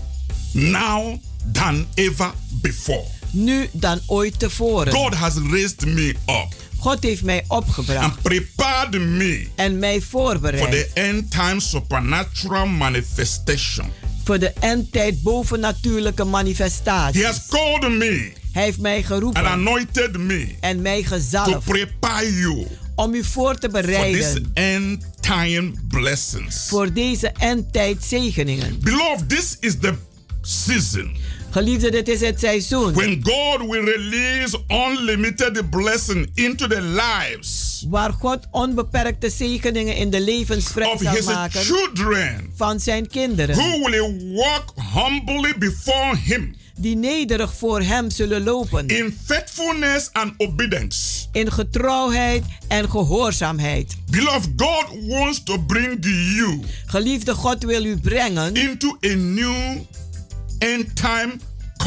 Now 0.53 1.17
than 1.53 1.87
ever 1.95 2.33
before. 2.51 3.05
Nu 3.31 3.69
dan 3.73 4.01
ooit 4.07 4.39
tevoren. 4.39 4.93
God 4.93 5.15
has 5.15 5.35
raised 5.51 5.87
me 5.87 6.15
up. 6.27 6.55
God 6.79 7.03
heeft 7.03 7.23
mij 7.23 7.45
opgebracht. 7.49 8.05
And 8.05 8.23
prepared 8.23 9.01
me. 9.01 9.49
En 9.55 9.79
mij 9.79 10.01
voorbereid. 10.01 10.63
For 10.63 10.71
the 10.71 10.91
end 10.95 11.31
time 11.31 11.61
supernatural 11.61 12.67
manifestation. 12.67 13.93
Voor 14.29 14.39
de 14.39 14.53
endtijd 14.61 15.23
bovennatuurlijke 15.23 16.25
manifestatie. 16.25 17.21
He 17.21 17.27
has 17.27 17.47
called 17.49 17.93
me. 17.93 18.33
Hij 18.53 18.63
heeft 18.63 18.79
mij 18.79 19.03
geroepen. 19.03 19.45
And 19.45 19.51
anointed 19.51 20.19
me. 20.19 20.55
En 20.61 20.83
mij 20.83 21.03
gezalfd. 21.03 21.51
To 21.51 21.61
prepare 21.65 22.35
you. 22.35 22.67
Om 22.95 23.15
u 23.15 23.25
voor 23.25 23.59
te 23.59 23.69
bereiden. 23.69 24.23
For 24.23 24.41
this 24.41 24.43
end 24.55 25.05
time 25.21 25.73
blessings. 25.89 26.69
Voor 26.69 26.93
deze 26.93 27.33
endtijd 27.39 28.05
zegeningen. 28.05 28.79
Beloved, 28.81 29.29
this 29.29 29.57
is 29.61 29.79
the 29.81 29.95
season. 30.41 31.17
Geliefde, 31.59 31.91
dit 31.91 32.09
is 32.09 32.21
het 32.21 32.41
seizoen. 32.41 32.93
When 32.93 33.21
God 33.23 33.69
will 33.71 33.85
release 33.85 34.59
unlimited 34.69 35.71
blessing 35.71 36.31
into 36.35 36.67
the 36.67 36.81
lives. 36.81 37.85
Waar 37.89 38.13
God 38.13 38.47
onbeperkte 38.51 39.31
zegeningen 39.31 39.97
in 39.97 40.11
de 40.11 40.21
levens 40.21 40.67
vrij 40.67 40.93
of 40.93 41.03
zal 41.03 41.13
his 41.13 41.25
maken. 41.25 41.61
Children, 41.61 42.53
van 42.57 42.81
zijn 42.81 43.09
kinderen. 43.09 43.57
Who 43.57 43.91
will 43.91 44.35
walk 44.35 44.75
humbly 44.95 45.55
before 45.59 46.17
him. 46.17 46.57
Die 46.77 46.97
nederig 46.97 47.55
voor 47.55 47.83
hem 47.83 48.11
zullen 48.11 48.43
lopen. 48.43 48.89
In 48.89 49.19
faithfulness 49.25 50.09
and 50.13 50.33
obedience. 50.37 51.27
In 51.33 51.53
getrouwheid 51.53 52.45
en 52.69 52.91
gehoorzaamheid. 52.91 53.97
Beloved, 54.11 54.49
God 54.57 54.87
wants 55.07 55.43
to 55.43 55.59
bring 55.59 55.99
you. 56.05 56.61
Geliefde 56.87 57.35
God 57.35 57.65
wil 57.65 57.85
u 57.85 57.97
brengen. 57.97 58.55
Into 58.55 58.97
a 59.05 59.15
new 59.15 59.77
end 60.59 60.97
time 60.97 61.33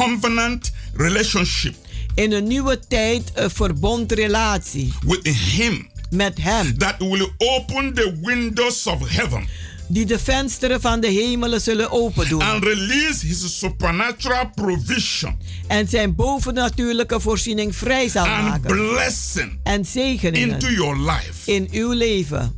covenant 0.04 0.72
relationship. 0.94 1.74
In 2.14 2.32
een 2.32 2.46
nieuwe 2.46 2.78
tijd 2.88 3.30
een 3.34 3.50
verbondrelatie. 3.50 4.92
With 5.06 5.28
him. 5.28 5.90
Met 6.10 6.38
hem. 6.40 6.78
That 6.78 6.98
will 6.98 7.32
open 7.36 7.94
the 7.94 8.18
windows 8.22 8.86
of 8.86 9.08
heaven. 9.08 9.46
Die 9.88 10.06
de 10.06 10.18
vensteren 10.18 10.80
van 10.80 11.00
de 11.00 11.06
hemelen 11.06 11.60
zullen 11.60 11.90
open 11.90 12.28
doen. 12.28 12.42
And 12.42 12.64
release 12.64 13.26
his 13.26 13.58
supernatural 13.58 14.50
provision. 14.54 15.38
En 15.66 15.88
zijn 15.88 16.14
bovennatuurlijke 16.14 17.20
voorziening 17.20 17.76
vrij 17.76 18.08
zal 18.08 18.26
and 18.26 18.42
maken. 18.42 18.76
Blessing 18.76 19.58
en 19.62 19.84
zegeningen. 19.84 20.48
Into 20.48 20.70
your 20.70 20.96
life. 20.96 21.52
In 21.52 21.68
uw 21.72 21.92
leven. 21.92 22.54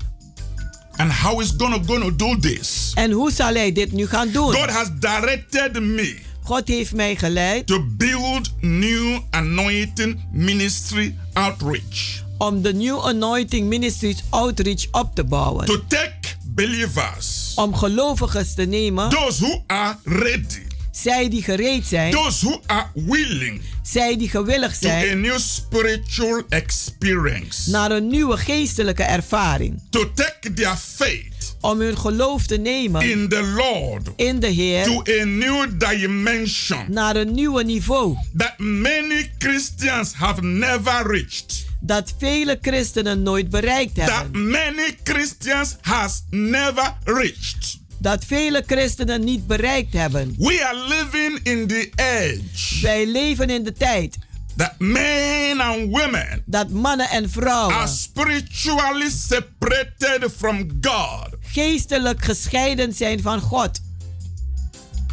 And 0.96 1.12
how 1.12 1.40
is 1.40 1.52
gonna, 1.56 1.78
gonna 1.86 2.10
do 2.16 2.38
this? 2.38 2.92
En 2.94 3.10
hoe 3.10 3.32
zal 3.32 3.54
hij 3.54 3.72
dit 3.72 3.92
nu 3.92 4.06
gaan 4.06 4.30
doen? 4.30 4.52
God 4.52 4.70
has 4.70 4.88
directed 5.00 5.82
me. 5.82 6.18
God 6.44 6.68
heeft 6.68 6.92
mij 6.92 7.16
geleid. 7.16 7.66
To 7.66 7.86
build 7.96 8.52
new 8.60 9.20
anointing 9.30 10.24
ministry 10.32 11.16
outreach. 11.32 12.22
Om 12.38 12.62
de 12.62 12.74
New 12.74 13.00
Anointing 13.00 13.68
Ministries 13.68 14.24
Outreach 14.30 14.86
op 14.90 15.14
te 15.14 15.24
bouwen. 15.24 15.66
To 15.66 15.80
take 15.88 16.28
believers. 16.44 17.52
Om 17.54 17.74
gelovigen 17.74 18.54
te 18.54 18.62
nemen. 18.62 19.10
Those 19.10 19.44
who 19.44 19.62
are 19.66 19.96
ready. 20.04 20.62
Zij 20.92 21.28
die 21.28 21.42
gereed 21.42 21.86
zijn. 21.86 22.12
Those 22.12 22.46
who 22.46 22.60
are 22.66 22.86
willing. 22.94 23.60
Zij 23.82 24.16
die 24.16 24.28
gewillig 24.28 24.74
zijn. 24.74 25.04
To 25.04 25.10
a 25.10 25.14
new 25.14 25.38
spiritual 25.38 26.42
experience. 26.48 27.70
Naar 27.70 27.90
een 27.90 28.06
nieuwe 28.06 28.36
geestelijke 28.36 29.02
ervaring. 29.02 29.80
To 29.90 30.12
take 30.14 30.52
their 30.52 30.76
faith. 30.76 31.33
Om 31.64 31.80
hun 31.80 31.98
geloof 31.98 32.46
te 32.46 32.56
nemen 32.56 33.10
in 33.10 33.28
the 33.28 33.42
Lord 33.42 34.08
in 34.16 34.40
de 34.40 34.46
Heer 34.46 34.84
to 34.84 35.02
a 35.20 35.24
new 35.24 35.66
dimension 35.78 36.84
naar 36.88 37.16
een 37.16 37.32
nieuwe 37.34 37.64
niveau. 37.64 38.16
that 38.36 38.58
many 38.58 39.30
Christians 39.38 40.12
have 40.12 40.42
never 40.42 41.06
reached. 41.06 41.64
Dat 41.80 42.14
vele 42.18 42.58
christenen 42.60 43.22
nooit 43.22 43.50
bereikt 43.50 43.94
That 43.94 44.08
hebben. 44.08 44.50
many 44.50 44.96
Christians 45.02 45.76
has 45.80 46.22
never 46.30 46.96
reached. 47.04 47.78
Dat 47.98 48.24
vele 48.24 48.62
christenen 48.66 49.24
niet 49.24 49.46
bereikt 49.46 49.92
hebben. 49.92 50.34
We 50.38 50.66
are 50.66 50.78
living 50.88 51.40
in 51.42 51.66
the 51.66 51.90
age 51.96 52.80
Wij 52.82 53.06
leven 53.06 53.50
in 53.50 53.64
de 53.64 53.72
tijd 53.72 54.18
that 54.56 54.74
men 54.78 55.60
and 55.60 55.90
women 55.90 56.42
dat 56.46 56.68
mannen 56.70 57.08
en 57.08 57.22
are 57.22 57.28
vrouwen 57.28 57.88
spiritually 57.88 59.10
separated 59.10 60.32
from 60.36 60.68
God. 60.80 61.33
Geestelijk 61.54 62.24
gescheiden 62.24 62.92
zijn 62.92 63.22
van 63.22 63.40
God. 63.40 63.80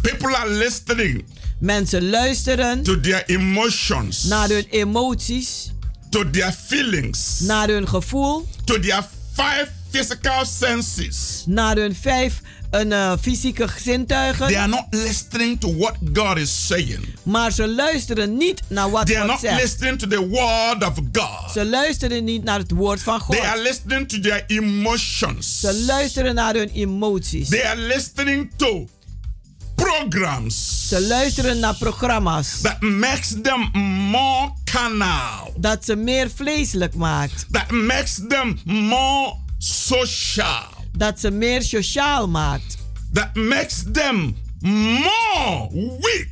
People 0.02 0.36
are 0.36 0.50
listening 0.50 1.24
Mensen 1.60 2.10
luisteren 2.10 2.84
to 2.84 3.00
their 3.00 3.24
emotions, 3.26 4.24
naar 4.24 4.48
hun 4.48 4.66
emoties, 4.70 5.72
to 6.10 6.30
their 6.30 6.52
feelings, 6.52 7.40
naar 7.40 7.68
hun 7.68 7.88
gevoel, 7.88 8.48
to 8.64 8.80
their 8.80 9.08
five 9.34 9.68
physical 9.90 10.46
senses. 10.46 11.44
naar 11.46 11.76
hun 11.76 11.96
vijf 11.96 12.42
een, 12.72 12.92
eh, 12.92 13.14
fysieke 13.22 13.66
They 13.66 13.80
zintuigen. 13.82 14.46
are 14.58 14.68
not 14.68 14.86
listening 14.90 15.60
to 15.60 15.76
what 15.78 15.94
God 16.14 16.38
is 16.38 16.66
saying. 16.68 17.06
Maar 17.24 17.52
ze 17.52 17.68
luisteren 17.68 18.38
niet 18.38 18.62
naar 18.68 18.90
wat 18.92 19.06
They 19.06 19.16
are 19.16 19.26
God 19.28 19.42
not 19.42 19.52
zegt. 19.52 19.62
listening 19.62 20.00
to 20.00 20.08
the 20.08 20.28
word 20.28 20.84
of 20.88 20.94
God. 21.12 21.52
Ze 21.54 21.66
luisteren 21.66 22.24
niet 22.24 22.44
naar 22.44 22.60
het 22.60 22.72
woord 22.72 23.02
van 23.02 23.20
God. 23.20 23.36
They 23.36 23.46
are 23.46 23.62
listening 23.62 24.10
to 24.10 24.20
their 24.20 24.44
emotions. 24.48 25.60
Ze 25.60 25.74
luisteren 25.88 26.36
naar 26.36 26.54
hun 26.56 26.70
emoties. 26.74 27.50
They 27.50 27.66
are 27.66 27.80
listening 27.82 28.52
to 28.56 28.88
programs 29.76 30.88
Ze 30.88 31.02
luisteren 31.02 31.60
naar 31.60 31.76
programma's 31.76 32.62
that 32.62 32.82
makes 32.82 33.34
them 33.44 33.70
more 34.12 34.52
carnal. 34.66 35.54
dat 35.58 35.86
ze 35.86 35.96
meer 35.96 36.30
vleeselijk 36.36 36.94
maakt. 36.96 37.46
That 37.52 37.72
makes 37.72 38.20
them 38.28 38.60
more 38.64 39.34
social. 39.58 40.80
Dat 40.98 41.20
ze 41.20 41.32
meer 41.32 41.62
sociaal 41.62 42.28
maakt. 42.28 42.78
That 43.14 43.36
makes 43.36 43.84
them 43.94 44.36
more 44.62 45.70
weak. 46.00 46.30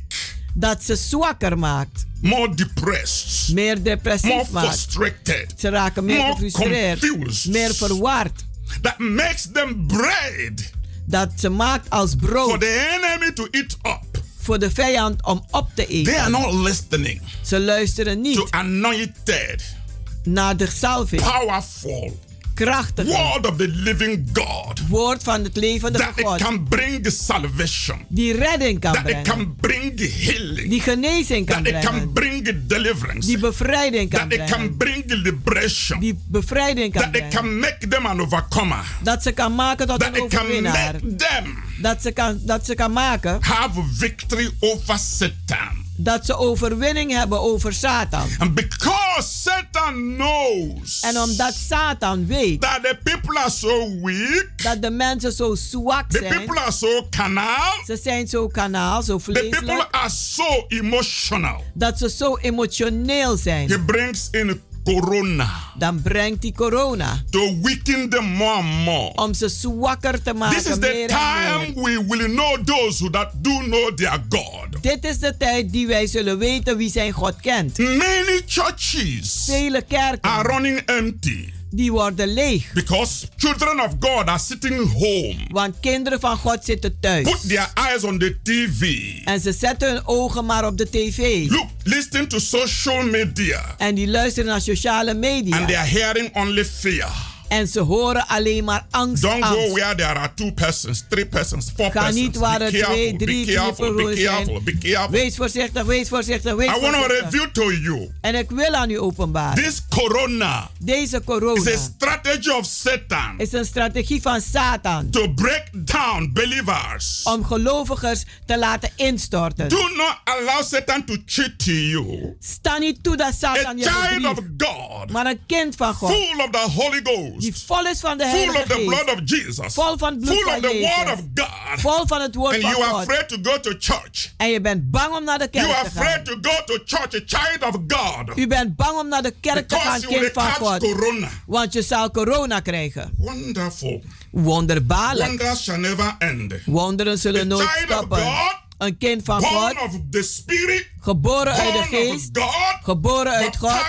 Dat 0.54 0.82
ze 0.84 0.96
zwakker 0.96 1.58
maakt. 1.58 2.06
More 2.20 2.54
depressed. 2.54 3.54
Meer 3.54 3.64
More 3.74 3.82
depressief 3.82 4.50
maakt. 4.50 4.66
frustrated. 4.66 5.54
Ze 5.56 5.68
raken 5.68 6.04
meer 6.04 6.16
More 6.18 6.32
gefrustreerd. 6.32 6.98
confused. 7.08 7.52
Meer 7.52 7.74
verward. 7.74 8.44
That 8.82 8.98
makes 8.98 9.48
them 9.52 9.86
bread 9.86 10.70
Dat 11.04 11.30
ze 11.36 11.48
maakt 11.48 11.90
als 11.90 12.10
for 12.10 12.28
brood 12.28 12.60
the 12.60 12.98
enemy 13.00 13.32
to 13.32 13.46
eat 13.50 13.76
up. 13.82 14.22
voor 14.40 14.58
de 14.58 14.70
vijand 14.70 15.24
om 15.26 15.44
op 15.50 15.68
te 15.74 15.86
They 15.86 16.02
are 16.18 16.18
eten. 16.18 16.30
not 16.30 16.52
listening 16.52 17.20
Ze 17.42 17.60
luisteren 17.60 18.14
to 18.14 18.20
niet 18.28 18.50
anointed, 18.50 19.76
naar 20.24 20.56
de 20.56 20.66
salving. 20.70 21.22
powerful 21.22 22.18
Krachtige 22.64 23.08
word 23.08 23.46
of 23.46 23.56
the 23.56 23.68
living 23.68 24.28
God. 24.32 24.80
woord 24.88 25.22
van 25.22 25.44
het 25.44 25.56
levende 25.56 25.98
That 25.98 26.12
it 26.18 26.24
God. 26.26 26.40
can 26.42 26.64
bring 26.68 27.02
the 27.02 27.10
salvation. 27.10 28.04
Die 28.08 28.32
redding 28.34 28.80
kan 28.80 28.92
That 28.92 29.08
it 29.08 29.22
brengen. 29.22 29.24
can 29.24 29.54
bring 29.60 29.96
the 29.96 30.04
healing. 30.18 30.68
Die 30.70 30.80
genezing 30.80 31.46
kan 31.46 31.62
That 31.64 31.72
it 31.74 31.80
can 31.80 31.92
brengen. 31.92 32.12
bring 32.12 32.44
the 32.44 32.66
deliverance. 32.66 33.26
Die 33.26 33.38
bevrijding 33.38 34.10
kan 34.10 34.28
That 34.28 34.38
it 34.40 34.46
can 34.46 34.48
brengen. 34.48 34.76
bring 34.76 35.06
the 35.08 35.16
liberation. 35.16 36.00
Die 36.00 36.18
bevrijding 36.26 36.92
kan 36.92 37.02
That 37.02 37.14
it 37.16 37.28
brengen. 37.28 37.30
can 37.36 37.58
make 37.58 37.88
them 37.88 38.06
an 38.06 38.20
overcomer. 38.20 38.84
Dat 39.02 39.22
ze 39.22 39.32
kan 39.32 39.54
maken 39.54 39.86
tot 39.86 40.00
That 40.00 40.16
een 40.16 40.24
it 40.24 40.30
can 40.30 40.38
overwinnaar. 40.40 40.92
make 40.92 41.16
them 41.16 41.56
Dat 41.82 42.02
ze 42.02 42.10
kan, 42.12 42.38
dat 42.42 42.66
ze 42.66 42.74
kan 42.74 42.92
maken 42.92 43.38
have 43.42 43.80
victory 43.98 44.50
over 44.58 44.98
Satan. 44.98 45.88
Dat 46.02 46.26
ze 46.26 46.36
overwinning 46.36 47.12
hebben 47.12 47.40
over 47.40 47.72
Satan. 47.72 48.28
And 48.38 48.54
because 48.54 49.28
Satan 49.42 50.14
knows 50.16 51.00
En 51.00 51.18
omdat 51.18 51.54
Satan 51.54 52.26
weet 52.26 52.60
that 52.60 52.82
the 52.82 52.98
people 53.02 53.38
are 53.38 53.50
so 53.50 54.00
weak, 54.02 54.50
dat 54.56 54.82
de 54.82 54.90
mensen 54.90 55.32
zo 55.32 55.54
zwak 55.54 56.10
the 56.10 56.18
zijn, 56.18 56.32
people 56.32 56.60
are 56.60 56.72
so 56.72 57.06
carnal, 57.10 57.72
ze 57.86 57.98
zijn 58.02 58.28
zo 58.28 58.48
kanaal, 58.48 59.02
zo 59.02 59.18
the 59.18 59.32
people 59.32 59.50
vleeselijk, 59.50 59.88
are 59.90 60.10
so 60.10 60.64
emotional. 60.68 61.64
dat 61.74 61.98
ze 61.98 62.10
zo 62.10 62.36
emotioneel 62.36 63.36
zijn. 63.36 63.68
He 63.68 63.80
brings 63.80 64.28
in 64.30 64.60
corona 64.84 65.48
Dan 65.78 66.02
brengt 66.02 66.42
die 66.42 66.52
corona 66.52 67.22
to 67.30 67.58
weaken 67.62 68.08
them 68.08 68.24
more 68.24 68.52
and 68.54 68.84
more. 68.84 69.12
om 69.14 69.34
ze 69.34 69.48
zwakker 69.48 70.22
te 70.22 70.32
maken. 70.34 70.56
This 70.62 70.66
is 70.66 70.78
the 70.78 71.04
time 71.06 71.82
we 71.82 72.04
will 72.08 72.26
know 72.28 72.64
those 72.64 72.98
who 73.04 73.10
that 73.10 73.30
do 73.34 73.58
know 73.60 73.94
their 73.94 74.18
God. 74.28 74.82
Dit 74.82 75.04
is 75.04 75.18
de 75.18 75.36
tijd 75.36 75.72
die 75.72 75.86
wij 75.86 76.06
zullen 76.06 76.38
weten 76.38 76.76
wie 76.76 76.90
zijn 76.90 77.12
God 77.12 77.34
kent. 77.40 77.78
Many 77.78 78.40
churches 78.46 79.42
Vele 79.46 79.82
kerken 79.82 80.30
are 80.30 80.48
running 80.48 80.78
empty 80.78 81.52
die 81.70 81.92
worden 81.92 82.28
leeg. 82.32 82.72
because 82.72 83.26
children 83.36 83.80
of 83.80 83.92
God 84.00 84.26
are 84.28 84.38
sitting 84.38 84.92
home. 84.92 85.36
Want 85.48 85.80
kinderen 85.80 86.20
van 86.20 86.36
God 86.36 86.64
zitten 86.64 86.96
thuis. 87.00 87.22
Put 87.30 87.48
their 87.48 87.70
eyes 87.74 88.04
on 88.04 88.18
the 88.18 88.36
TV. 88.42 88.92
En 89.24 89.40
ze 89.40 89.52
zetten 89.52 89.88
hun 89.92 90.06
ogen 90.06 90.44
maar 90.46 90.66
op 90.66 90.78
de 90.78 90.88
tv. 90.90 91.50
Look, 91.50 91.68
listen 91.82 92.28
to 92.28 92.38
social 92.38 93.02
media. 93.02 93.74
En 93.78 93.94
die 93.94 94.08
luisteren 94.08 94.48
naar 94.48 94.60
sociale 94.60 95.10
And 95.10 95.22
they 95.22 95.42
media. 95.42 95.56
are 95.80 95.88
hearing 95.88 96.36
only 96.36 96.64
fear. 96.64 97.29
En 97.50 97.68
ze 97.68 97.80
horen 97.80 98.26
alleen 98.26 98.64
maar 98.64 98.86
angst. 98.90 99.22
Don't 99.22 99.44
go 99.44 99.54
angst. 99.56 99.72
where 99.72 99.94
there 99.94 100.14
are 100.18 100.30
two 100.34 100.52
persons, 100.52 101.04
three 101.08 101.26
persons, 101.26 101.70
four 101.76 101.90
Ga 101.90 102.00
persons. 102.00 102.14
niet 102.20 102.36
waar 102.36 102.60
er 102.60 102.68
twee, 102.68 103.16
drie, 103.16 103.44
vier 103.46 103.60
personen 103.74 104.16
zijn. 104.16 104.60
be 104.64 104.78
careful. 104.78 105.10
Wees 105.10 105.36
voorzichtig, 105.36 105.82
wees 105.84 106.08
voorzichtig, 106.08 106.54
wees 106.54 106.66
I 106.76 106.80
want 106.80 106.82
to 106.94 107.00
voorzichtig. 107.00 107.30
reveal 107.30 107.50
to 107.52 107.72
you 107.72 108.10
En 108.20 108.34
ik 108.34 108.50
wil 108.50 108.74
aan 108.74 108.90
u 108.90 108.98
openbaren. 109.00 109.64
this 109.64 109.82
corona 109.88 110.70
Deze 110.78 111.16
is 111.16 111.24
corona 111.24 111.70
a 111.70 111.76
strategy 111.76 112.48
of 112.50 112.64
Satan 112.66 113.34
is 113.38 113.52
een 113.52 113.64
strategie 113.64 114.22
van 114.22 114.40
Satan. 114.40 115.10
to 115.10 115.28
break 115.34 115.62
down 115.72 116.30
believers. 116.32 117.20
Om 117.24 117.44
gelovigers 117.44 118.24
te 118.46 118.58
laten 118.58 118.90
instorten. 118.96 119.68
Do 119.68 119.88
not 119.96 120.16
allow 120.24 120.62
Satan 120.62 121.04
to 121.04 121.14
cheat 121.26 121.64
you. 121.64 122.36
Sta 122.40 122.78
niet 122.78 123.02
toe 123.02 123.16
dat 123.16 123.26
A 123.28 123.32
Satan 123.32 123.76
je 123.78 123.82
child 123.84 124.24
of 124.24 124.34
bedriegt. 124.34 124.72
God, 124.72 125.10
Maar 125.12 125.26
een 125.26 125.40
kind 125.46 125.76
van 125.76 125.94
God. 125.94 126.10
full 126.10 126.44
of 126.44 126.50
the 126.50 126.70
Holy 126.70 127.02
Die 127.40 127.54
vol 127.66 127.86
is 127.86 128.00
van 128.00 128.18
de 128.18 128.24
full 128.24 128.32
Heilige 128.38 128.58
of 128.62 128.68
the 128.68 128.84
blood 128.84 129.10
of 129.14 129.20
Jesus, 129.24 129.74
Vol 129.74 129.98
van 129.98 130.12
het 130.12 130.20
bloed 130.20 130.36
full 130.36 130.44
van 130.44 130.54
of 130.54 130.60
the 130.70 130.78
word 130.78 131.12
of 131.12 131.20
God, 131.34 131.80
Vol 131.80 132.06
van 132.06 132.20
het 132.20 132.34
woord 132.34 132.54
and 132.54 132.62
van 132.62 132.70
you 132.70 132.82
are 132.82 132.90
God. 132.92 133.00
afraid 133.00 133.28
to 133.28 133.36
go 133.42 133.60
to 133.60 133.72
church. 133.78 134.32
En 134.36 134.48
je 134.50 134.60
bent 134.60 134.90
bang 134.90 135.14
om 135.16 135.24
naar 135.24 135.38
de 135.38 135.48
You 135.50 135.66
kerk 135.66 135.76
are 135.78 135.88
te 135.88 135.90
gaan. 135.90 136.02
afraid 136.06 136.24
to 136.24 136.32
go 136.40 136.64
to 136.64 136.78
church, 136.84 137.14
a 137.14 137.20
child 137.26 137.74
of 137.74 137.80
God. 137.88 138.38
U 138.38 138.46
bent 138.46 138.76
bang 138.76 138.98
om 138.98 139.08
naar 139.08 139.22
de 139.22 139.34
kerk 139.40 139.68
te 139.68 139.76
gaan, 139.76 140.00
you 140.00 140.14
kind 140.14 140.32
van 140.32 140.50
God. 140.52 140.78
corona. 140.78 141.28
Want 141.46 141.72
je 141.72 141.82
zal 141.82 142.10
corona 142.10 142.60
krijgen. 142.60 143.14
Wonderful. 143.18 144.04
Wonderbaarlijk. 144.30 145.28
Wonders 145.28 145.62
shall 145.62 145.78
never 145.78 146.14
end. 146.18 146.54
Wonderen 146.66 147.18
zullen 147.18 147.40
A 147.40 147.44
nooit 147.44 147.68
stoppen. 147.88 148.22
God, 148.22 148.54
Een 148.78 148.98
kind 148.98 149.24
van 149.24 149.40
born 149.40 149.54
God, 149.76 149.82
of 149.82 149.98
the 150.10 150.22
Spirit, 150.22 150.86
geboren 151.00 151.52
uit 151.52 151.72
de 151.72 151.82
geest, 151.82 152.28
God, 152.38 152.52
geboren 152.82 153.32
uit 153.32 153.56
God, 153.56 153.80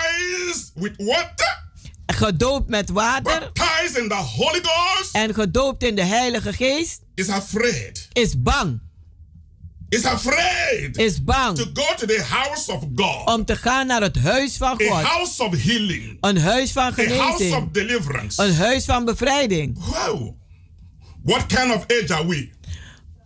with 0.74 0.94
water, 0.96 1.61
gedoopt 2.06 2.68
met 2.68 2.90
water 2.90 3.50
in 3.94 4.08
the 4.08 4.14
Holy 4.14 4.60
Ghost, 4.62 5.14
en 5.14 5.34
gedoopt 5.34 5.82
in 5.82 5.94
de 5.94 6.04
Heilige 6.04 6.52
Geest, 6.52 7.00
is 7.14 7.28
afraid. 7.28 8.08
is 8.12 8.42
bang. 8.42 8.80
Is 9.88 10.04
afraid 10.04 10.96
Is 10.96 11.24
bang 11.24 11.56
to 11.56 11.64
go 11.64 11.94
to 11.96 12.06
the 12.06 12.22
house 12.28 12.72
of 12.72 12.82
God, 12.94 13.26
om 13.28 13.44
te 13.44 13.56
gaan 13.56 13.86
naar 13.86 14.00
het 14.02 14.18
huis 14.18 14.56
van 14.56 14.68
a 14.82 14.84
God. 14.84 15.02
house 15.02 15.42
of 15.42 15.62
healing, 15.62 16.16
Een 16.20 16.38
huis 16.38 16.72
van 16.72 16.82
a 16.82 16.92
house 16.92 17.14
of 17.20 17.36
genezing. 17.36 17.70
deliverance. 17.72 18.42
Een 18.42 18.54
huis 18.54 18.84
van 18.84 19.04
bevrijding. 19.04 19.78
Wow. 19.84 20.34
What 21.24 21.46
kind 21.46 21.74
of 21.74 21.84
age 22.02 22.14
are 22.14 22.26
we? 22.26 22.50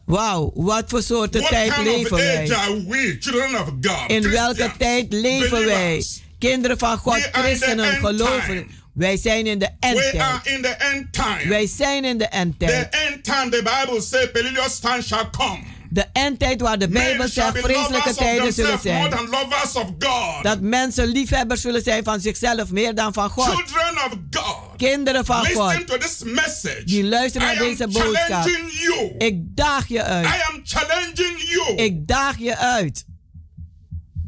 Wauw, 0.06 0.50
wat 0.54 0.84
voor 0.86 1.02
soorten 1.02 1.40
What 1.40 1.52
tijd 1.52 1.72
kind 1.74 1.88
of 1.88 1.94
leven 1.94 2.16
age 2.16 2.46
wij? 2.48 2.56
are 2.56 2.84
we, 2.86 3.16
children 3.20 3.60
of 3.60 3.68
God? 3.80 4.10
In 4.10 4.30
welke 4.30 4.72
tijd 4.78 5.12
leven 5.12 5.64
wij? 5.64 6.04
Kinderen 6.48 6.78
van 6.78 6.98
God, 6.98 7.14
the 7.22 7.28
christenen, 7.32 8.00
time. 8.00 8.66
Wij 8.94 9.16
zijn 9.16 9.46
in 9.46 9.58
de 9.58 9.68
endtijd. 9.80 11.12
the. 11.12 11.48
Wij 11.48 11.66
zijn 11.66 12.04
in 12.04 12.18
de 12.18 12.24
The 12.24 12.30
endtijd. 12.30 12.94
end 13.10 13.24
time, 13.24 13.48
the 13.50 13.62
Bible 13.62 14.00
says, 14.02 14.30
perilous 14.30 14.78
time 14.78 15.02
shall 15.02 15.30
come. 15.30 15.58
De 15.90 16.04
endtijd 16.12 16.60
waar 16.60 16.78
de 16.78 16.88
Bijbel 16.88 17.28
zegt 17.28 17.58
vreselijke 17.58 18.14
tijden 18.14 18.52
zullen 18.52 18.78
zijn. 18.82 19.10
Dat 20.42 20.60
mensen 20.60 21.06
liefhebbers 21.06 21.60
zullen 21.60 21.82
zijn 21.82 22.04
van 22.04 22.20
zichzelf 22.20 22.70
meer 22.70 22.94
dan 22.94 23.12
van 23.12 23.30
God. 23.30 23.44
Children 23.44 23.94
of 23.94 24.12
God. 24.30 24.56
Kinderen 24.76 25.24
van 25.24 25.46
God. 25.46 25.86
To 25.86 25.96
this 25.98 26.22
message. 26.24 26.82
Die 26.84 27.04
luisteren 27.04 27.48
I 27.48 27.54
naar 27.54 27.62
am 27.62 27.68
deze 27.68 27.88
boodschap. 27.88 28.44
you. 28.70 29.14
Ik 29.18 29.56
daag 29.56 29.88
je 29.88 29.94
I 29.98 30.00
uit. 30.00 30.26
am 30.26 30.60
challenging 30.64 31.42
you. 31.42 31.74
Ik 31.76 32.06
daag 32.08 32.38
je 32.38 32.56
uit. 32.56 33.04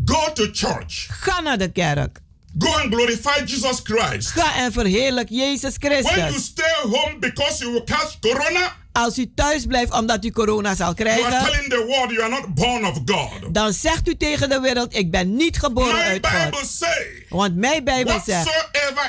Go 0.09 0.33
to 0.33 0.47
church. 0.53 1.07
Ga 1.11 1.41
naar 1.41 1.59
de 1.59 1.73
kerk. 1.73 2.19
Go 2.59 2.73
and 2.83 2.95
glorify 2.95 3.45
Jesus 3.45 3.81
Christ. 3.83 4.29
Ga 4.29 4.57
en 4.57 4.73
verheerlijk 4.73 5.29
Jezus 5.29 5.77
When 5.79 5.91
you 6.03 6.05
Christus. 6.05 6.45
stay 6.45 6.91
home 6.91 7.19
because 7.21 7.59
you 7.63 7.73
will 7.73 7.85
catch 7.85 8.19
corona, 8.21 8.77
Als 8.93 9.19
u 9.19 9.33
thuis 9.35 9.67
blijft 9.67 9.93
omdat 9.93 10.25
u 10.25 10.31
corona 10.31 10.75
zal 10.75 10.93
you 10.97 11.11
are 11.11 11.27
krijgen, 11.31 11.69
the 11.69 11.85
world 11.87 12.11
you 12.11 12.23
are 12.23 12.29
not 12.31 12.55
born 12.55 12.85
of 12.87 12.99
God. 13.07 13.55
dan 13.55 13.73
zegt 13.73 14.09
u 14.09 14.17
tegen 14.17 14.49
de 14.49 14.61
wereld: 14.61 14.97
Ik 14.97 15.11
ben 15.11 15.37
niet 15.37 15.59
geboren 15.59 15.95
My 15.95 16.01
uit 16.01 16.21
Bible 16.21 16.59
God. 16.59 16.67
say, 16.71 17.25
Want 17.29 17.57
mijn 17.57 17.85
Bijbel 17.85 18.21
zegt: 18.25 18.51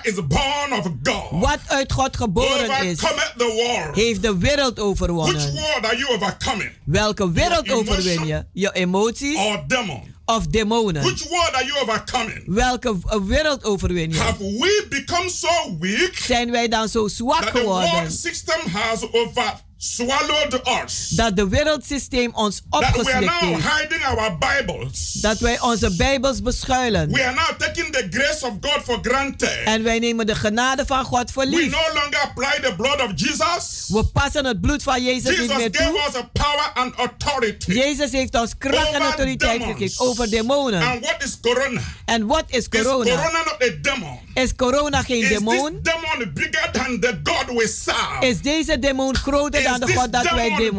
is 0.01 0.13
born 0.27 0.73
of 0.73 0.87
God 1.03 1.41
Wat 1.41 1.59
uit 1.67 1.91
God 1.91 2.17
geboren 2.17 2.83
is, 2.85 2.97
the 2.97 3.51
world. 3.55 3.95
heeft 3.95 4.21
de 4.21 4.37
wereld 4.37 4.73
Which 4.75 4.85
overwonnen. 4.87 5.51
world 5.53 5.85
are 5.85 5.97
you? 5.97 6.69
Welke 6.85 7.31
wereld 7.31 7.71
overwin 7.71 8.25
je? 8.25 8.45
Je 8.53 8.71
emoties 8.73 9.37
Or 9.37 9.63
demon? 9.67 10.17
Of 10.29 10.47
demonen? 10.51 11.03
Which 11.03 11.25
world 11.29 11.53
are 11.55 11.65
you 11.65 11.75
overcoming? 11.81 12.43
Welke 12.45 12.89
uh, 12.89 13.15
wereld 13.27 13.63
overwin 13.63 14.11
je? 14.11 14.17
Have 14.17 14.37
we 14.43 14.85
become 14.89 15.29
so 15.29 15.77
weak 15.79 16.15
Zijn 16.17 16.51
wij 16.51 16.67
dan 16.67 16.89
zo 16.89 17.07
zwak 17.07 17.41
that 17.43 17.51
the 17.53 17.59
geworden 17.59 17.91
world 17.91 18.11
system 18.11 18.69
has 18.71 19.11
over 19.11 19.67
swallowed 19.81 20.61
us? 20.83 21.07
dat 21.09 21.35
de 21.35 21.47
wereldsysteem 21.47 22.31
ons 22.33 22.61
That 22.69 22.79
we 22.79 22.85
are 22.85 22.95
opgeslikt 22.97 23.19
now 23.25 23.39
heeft? 23.53 23.67
hiding 23.79 24.05
our 24.05 24.37
Bibles. 24.37 25.11
Dat 25.11 25.39
wij 25.39 25.59
onze 25.59 25.95
Bijbels 25.95 26.41
beschuilen. 26.41 27.11
We 27.11 27.23
are 27.25 27.33
now 27.33 27.49
taking 27.57 27.91
the 27.93 28.07
grace 28.09 28.45
of 28.45 28.53
God 28.61 28.81
for 28.83 28.99
granted. 29.01 29.57
En 29.65 29.83
wij 29.83 29.99
nemen 29.99 30.25
de 30.25 30.35
genade 30.35 30.85
van 30.85 31.03
God 31.05 31.31
voor 31.31 31.43
We 31.43 31.49
lief. 31.49 31.71
no 31.71 31.93
longer 32.01 32.19
apply 32.19 32.69
the 32.69 32.73
blood 32.77 33.01
of 33.01 33.11
Jesus. 33.15 33.85
We 33.87 34.03
passen 34.13 34.45
het 34.45 34.61
bloed 34.61 34.83
van 34.83 35.03
Jezus 35.03 35.23
Jesus 35.37 35.47
niet 35.47 35.57
meer 35.57 35.69
gave 35.71 35.89
toe. 35.89 35.99
us 36.07 36.15
a 36.15 36.29
power 36.33 36.71
and 36.73 36.95
authority. 36.95 37.71
Jezus 37.73 38.11
heeft 38.11 38.35
ons 38.39 38.57
kracht 38.57 38.91
en 38.91 39.01
autoriteit 39.01 39.63
gegeven 39.63 40.05
over 40.05 40.29
demonen. 40.29 40.81
And 40.81 40.99
what 41.05 41.23
is 41.23 41.37
corona? 41.41 41.81
En 42.05 42.25
wat 42.27 42.43
is 42.47 42.57
Is 42.57 42.67
corona? 42.81 43.03
corona 43.15 43.43
not 43.43 43.55
a 43.69 43.75
demon? 43.81 44.19
Is 44.33 44.55
corona 44.55 45.01
geen 45.01 45.21
Is 45.21 45.27
this 45.27 45.37
demon? 45.37 45.79
demon 45.81 46.31
bigger 46.33 46.69
than 46.71 46.99
the 46.99 47.19
God 47.23 47.45
we 47.57 47.67
serve? 47.83 48.25
Is 48.27 48.41
deze 48.41 48.79
demon 48.79 49.15
groter 49.15 49.67
Is 49.73 49.79
de 49.79 49.93
God 49.93 50.11
dat 50.13 50.31
wij 50.31 50.55
dienen? 50.55 50.75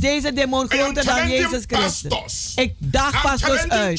Deze 0.00 0.32
demon 0.32 0.70
groter 0.70 1.04
dan 1.04 1.28
Jezus 1.28 1.64
Christus? 1.66 2.52
Ik 2.56 2.74
daag 2.78 3.22
pastors 3.22 3.68
uit. 3.68 3.98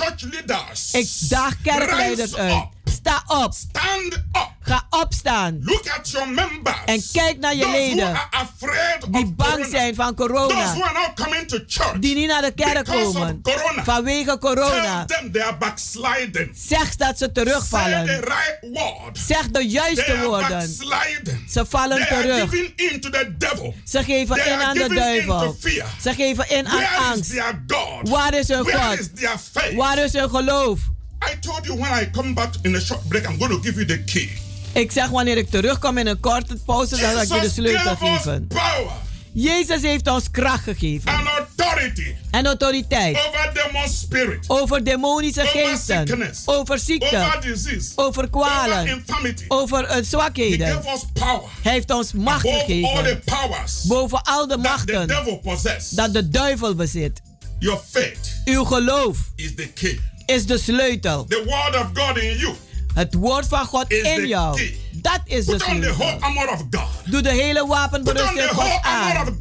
Ik 0.91 1.09
daag 1.29 1.53
kerkleiders 1.63 2.35
uit. 2.35 2.63
Sta 3.01 3.23
op. 3.27 3.53
Stand 3.53 4.13
up. 4.13 4.49
Ga 4.63 4.85
opstaan. 4.89 5.59
Look 5.63 5.87
at 5.97 6.09
your 6.09 6.27
members. 6.29 6.75
En 6.85 7.03
kijk 7.11 7.39
naar 7.39 7.55
je 7.55 7.61
Those 7.61 7.71
who 7.77 7.87
leden. 7.87 8.07
are 8.07 8.27
afraid 8.31 9.01
Die 9.13 9.23
of 9.23 9.35
bang 9.35 9.49
corona. 9.51 9.69
zijn 9.69 9.95
van 9.95 10.15
Those 10.15 10.29
corona. 10.29 10.73
who 10.73 10.81
are 10.83 10.93
not 10.93 11.13
coming 11.25 11.47
to 11.47 11.57
church. 11.67 11.99
Die 11.99 12.15
niet 12.15 12.27
naar 12.27 12.41
de 12.41 12.51
kerk 12.51 12.85
komen. 12.85 13.41
corona. 13.41 13.83
Vanwege 13.83 14.37
corona. 14.37 15.05
Tell 15.05 15.17
them 15.17 15.31
they 15.31 15.41
are 15.43 15.57
backsliding. 15.57 16.49
Zeg 16.55 16.95
dat 16.95 17.17
ze 17.17 17.23
Say 17.23 17.27
the 17.33 17.43
terugvallen. 17.43 18.05
right 18.05 18.57
word. 18.61 19.17
Zeg 19.17 19.41
de 19.45 19.51
They 19.51 19.63
juiste 19.65 20.13
are 20.13 20.25
woorden. 20.27 20.49
backsliding. 20.49 21.49
Ze 21.49 21.65
vallen 21.69 21.97
They 21.97 22.17
are 22.17 22.21
terug. 22.21 22.49
giving 22.49 22.73
in 22.75 22.99
to 23.01 23.09
the 23.09 23.35
devil. 23.37 23.75
Ze 23.85 24.03
geven 24.03 24.35
They 24.35 24.45
in 24.45 24.53
are 24.53 24.63
aan 24.63 24.73
de 24.77 24.87
duivel. 24.93 25.57
Ze 26.01 26.13
geven 26.13 26.49
in 26.49 26.67
aan 26.67 26.77
Where 26.77 26.95
is 27.01 27.05
angst. 27.15 27.29
their 27.29 27.63
God? 27.67 28.09
Waar 28.09 28.33
is 28.33 28.47
hun 28.47 28.63
Where 28.63 28.79
God? 28.89 28.99
is 28.99 29.09
their 29.15 29.37
faith? 29.51 29.73
Waar 29.75 29.97
is 29.97 30.13
hun 30.13 30.29
geloof? 30.29 30.79
I 31.21 31.39
told 31.39 31.65
you 31.65 31.77
when 31.79 31.91
I 32.01 32.09
come 32.11 32.33
back 32.33 32.53
in 32.61 32.75
a 32.75 32.79
short 32.79 33.07
break, 33.07 33.25
I'm 33.29 33.37
going 33.37 33.51
to 33.51 33.59
give 33.61 33.73
you 33.75 33.85
the 33.85 34.03
key. 34.03 34.29
Ik 34.73 34.91
zeg 34.91 35.07
wanneer 35.09 35.37
ik 35.37 35.49
terugkom 35.49 35.97
in 35.97 36.07
een 36.07 36.19
korte 36.19 36.57
pauze, 36.65 36.97
dan 36.97 37.11
zal 37.11 37.21
ik 37.21 37.27
je 37.33 37.39
de 37.47 37.49
sleutel 37.53 37.95
geven. 37.95 38.47
power 38.47 38.91
Jezus 39.33 39.81
heeft 39.81 40.07
ons 40.07 40.31
kracht 40.31 40.63
gegeven. 40.63 41.11
and 41.11 41.27
authority 41.27 42.15
En 42.31 42.45
autoriteit. 42.45 43.17
over 43.17 43.51
demon 43.53 43.89
spirit, 43.89 44.45
Over 44.47 44.83
demonische 44.83 45.41
Over 45.41 45.51
geesten. 45.67 46.07
sickness. 46.07 46.41
Over 46.45 46.79
ziekte. 46.79 47.17
over 47.17 47.41
disease, 47.41 47.91
Over 47.95 48.07
over 48.07 48.29
kwalen. 48.29 48.87
infirmity. 48.87 49.43
Over 49.47 49.83
eh, 49.83 49.95
He 49.95 50.03
zwakheden. 50.03 50.67
gave 50.67 50.89
us 50.93 51.01
power 51.13 51.49
Hij 51.61 51.71
heeft 51.71 51.91
ons 51.91 52.13
macht 52.13 52.45
above 52.47 52.57
all 52.57 52.65
the 52.65 52.73
gegeven. 52.73 53.21
powers 53.25 53.83
Boven 53.83 54.21
al 54.23 54.47
de 54.47 54.47
that 54.47 54.63
the 54.63 54.69
machten 54.69 55.07
devil 55.07 55.41
dat 55.89 56.13
de 56.13 56.29
duivel 56.29 56.75
bezit. 56.75 57.21
Your 57.59 57.81
faith 57.89 58.41
Uw 58.45 58.63
geloof 58.63 59.17
is 59.35 59.55
the 59.55 59.67
key. 59.73 59.99
Is 60.31 60.45
de 60.45 60.57
sleutel. 60.57 61.25
The 61.25 61.43
word 61.45 61.81
of 61.81 61.89
God 61.93 62.17
in 62.17 62.37
you. 62.37 62.55
Het 62.93 63.13
woord 63.13 63.47
van 63.47 63.65
God 63.65 63.91
in 63.91 64.27
jou. 64.27 64.61
Dat 64.93 65.19
is 65.25 65.45
de 65.45 65.51
Put 65.51 65.65
on 65.67 65.81
the 65.81 65.93
whole 65.93 66.17
armor 66.19 66.49
of 66.51 66.59
God. 66.71 66.89
Doe 67.05 67.21
de 67.21 67.29
hele 67.29 67.65
wapenberusting 67.67 68.47
the 68.49 68.55
whole 68.55 68.69
God 68.69 68.81
aan. 68.83 69.37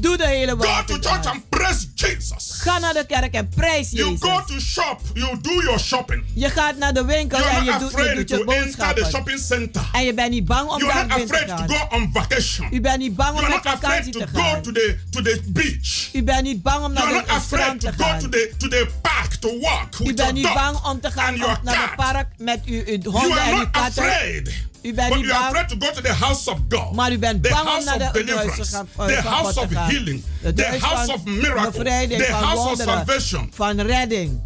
Doe 0.00 0.16
de 0.16 0.26
hele 0.26 0.50
Go 0.52 0.56
to 0.58 0.66
wapen 0.68 1.02
church 1.02 1.26
and 1.26 1.48
praise 1.48 1.86
Jesus. 1.94 2.50
Ga 2.60 2.78
naar 2.78 2.92
de 2.92 3.06
kerk 3.06 3.34
en 3.34 3.48
prijs 3.48 3.90
You 3.90 4.10
Jezus. 4.10 4.28
go 4.28 4.44
to 4.46 4.60
shop, 4.60 5.00
you 5.14 5.38
do 5.40 5.50
your 5.62 5.78
shopping. 5.80 6.24
Je 6.34 6.50
gaat 6.50 6.76
naar 6.76 6.94
de 6.94 7.04
winkel 7.04 7.38
You're 7.38 7.56
en 7.56 7.64
je 7.64 7.76
doet, 7.78 7.90
je 7.90 8.14
doet 8.14 8.28
je 8.28 8.36
enter 8.36 8.38
the 8.38 8.44
boodschappen. 8.64 9.06
shopping 9.10 9.38
center. 9.38 9.82
En 9.92 10.04
je 10.04 10.14
bent 10.14 10.30
niet 10.30 10.44
bang 10.44 10.70
om 10.70 10.78
You're 10.78 10.94
not 10.94 11.08
binnen 11.08 11.26
te 11.26 11.32
afraid 11.34 11.48
to 11.48 11.56
gaan. 11.56 11.88
go 11.90 11.96
on 11.96 12.10
vacation. 12.12 12.68
U 12.70 12.80
bent 12.80 12.98
niet 12.98 13.16
bang 13.16 13.30
om 13.30 13.36
You're 13.40 13.54
met 13.54 13.62
vakantie 13.80 14.12
to 14.12 14.18
te 14.18 14.26
go 14.32 14.40
gaan. 14.40 14.62
to 14.62 14.72
the 14.72 14.98
to 15.10 15.22
the 15.22 15.40
beach. 15.46 16.08
U 16.12 16.22
bent 16.22 16.42
niet 16.42 16.62
bang 16.62 16.84
om 16.84 16.92
naar 16.92 17.06
de 17.12 17.24
strand 17.46 17.80
te 17.80 17.92
go 17.96 18.04
gaan. 18.04 18.18
to 18.18 18.28
the 18.28 18.52
to 18.58 18.68
the 18.68 18.88
park 19.02 19.34
to 19.34 19.58
walk 19.60 19.88
U 20.00 20.04
with 20.04 20.16
bent 20.16 20.32
niet 20.32 20.54
bang 20.54 20.76
om 20.84 21.00
te 21.00 21.10
gaan 21.10 21.36
naar 21.62 21.82
het 21.82 21.96
park 21.96 22.26
met 22.38 22.60
uw, 22.64 22.82
You 22.84 23.08
honden 23.08 23.38
en 23.42 23.54
uw 23.58 23.70
katten. 23.70 24.70
U 24.82 24.92
bent 24.94 25.08
But 25.08 25.16
niet 25.18 25.26
you 25.26 25.32
are 25.36 25.52
bang, 25.52 25.54
afraid 25.54 25.68
to 25.80 25.86
go 25.86 25.92
to 25.94 26.00
the 26.02 26.12
house 26.12 26.50
of 26.50 26.58
God. 26.68 26.92
maar 26.94 27.12
u 27.12 27.18
bent 27.18 27.42
the 27.42 27.48
bang 27.48 27.78
om 27.78 27.84
naar 27.84 27.98
de 27.98 28.10
deliverance. 28.12 28.64
gaan. 28.64 28.88
eh, 28.96 29.06
The 29.06 29.22
van 29.22 29.32
house 29.32 29.52
God 29.60 29.64
of 29.64 29.70
healing. 29.76 30.22
The 30.54 30.76
house 30.80 31.06
van 31.06 31.14
of 31.14 31.24
miracle. 31.24 31.84
The 31.84 32.26
van 32.30 32.42
house 32.42 32.68
of 32.70 32.78
salvation. 32.80 33.50
van 33.54 33.80
redding. 33.80 34.40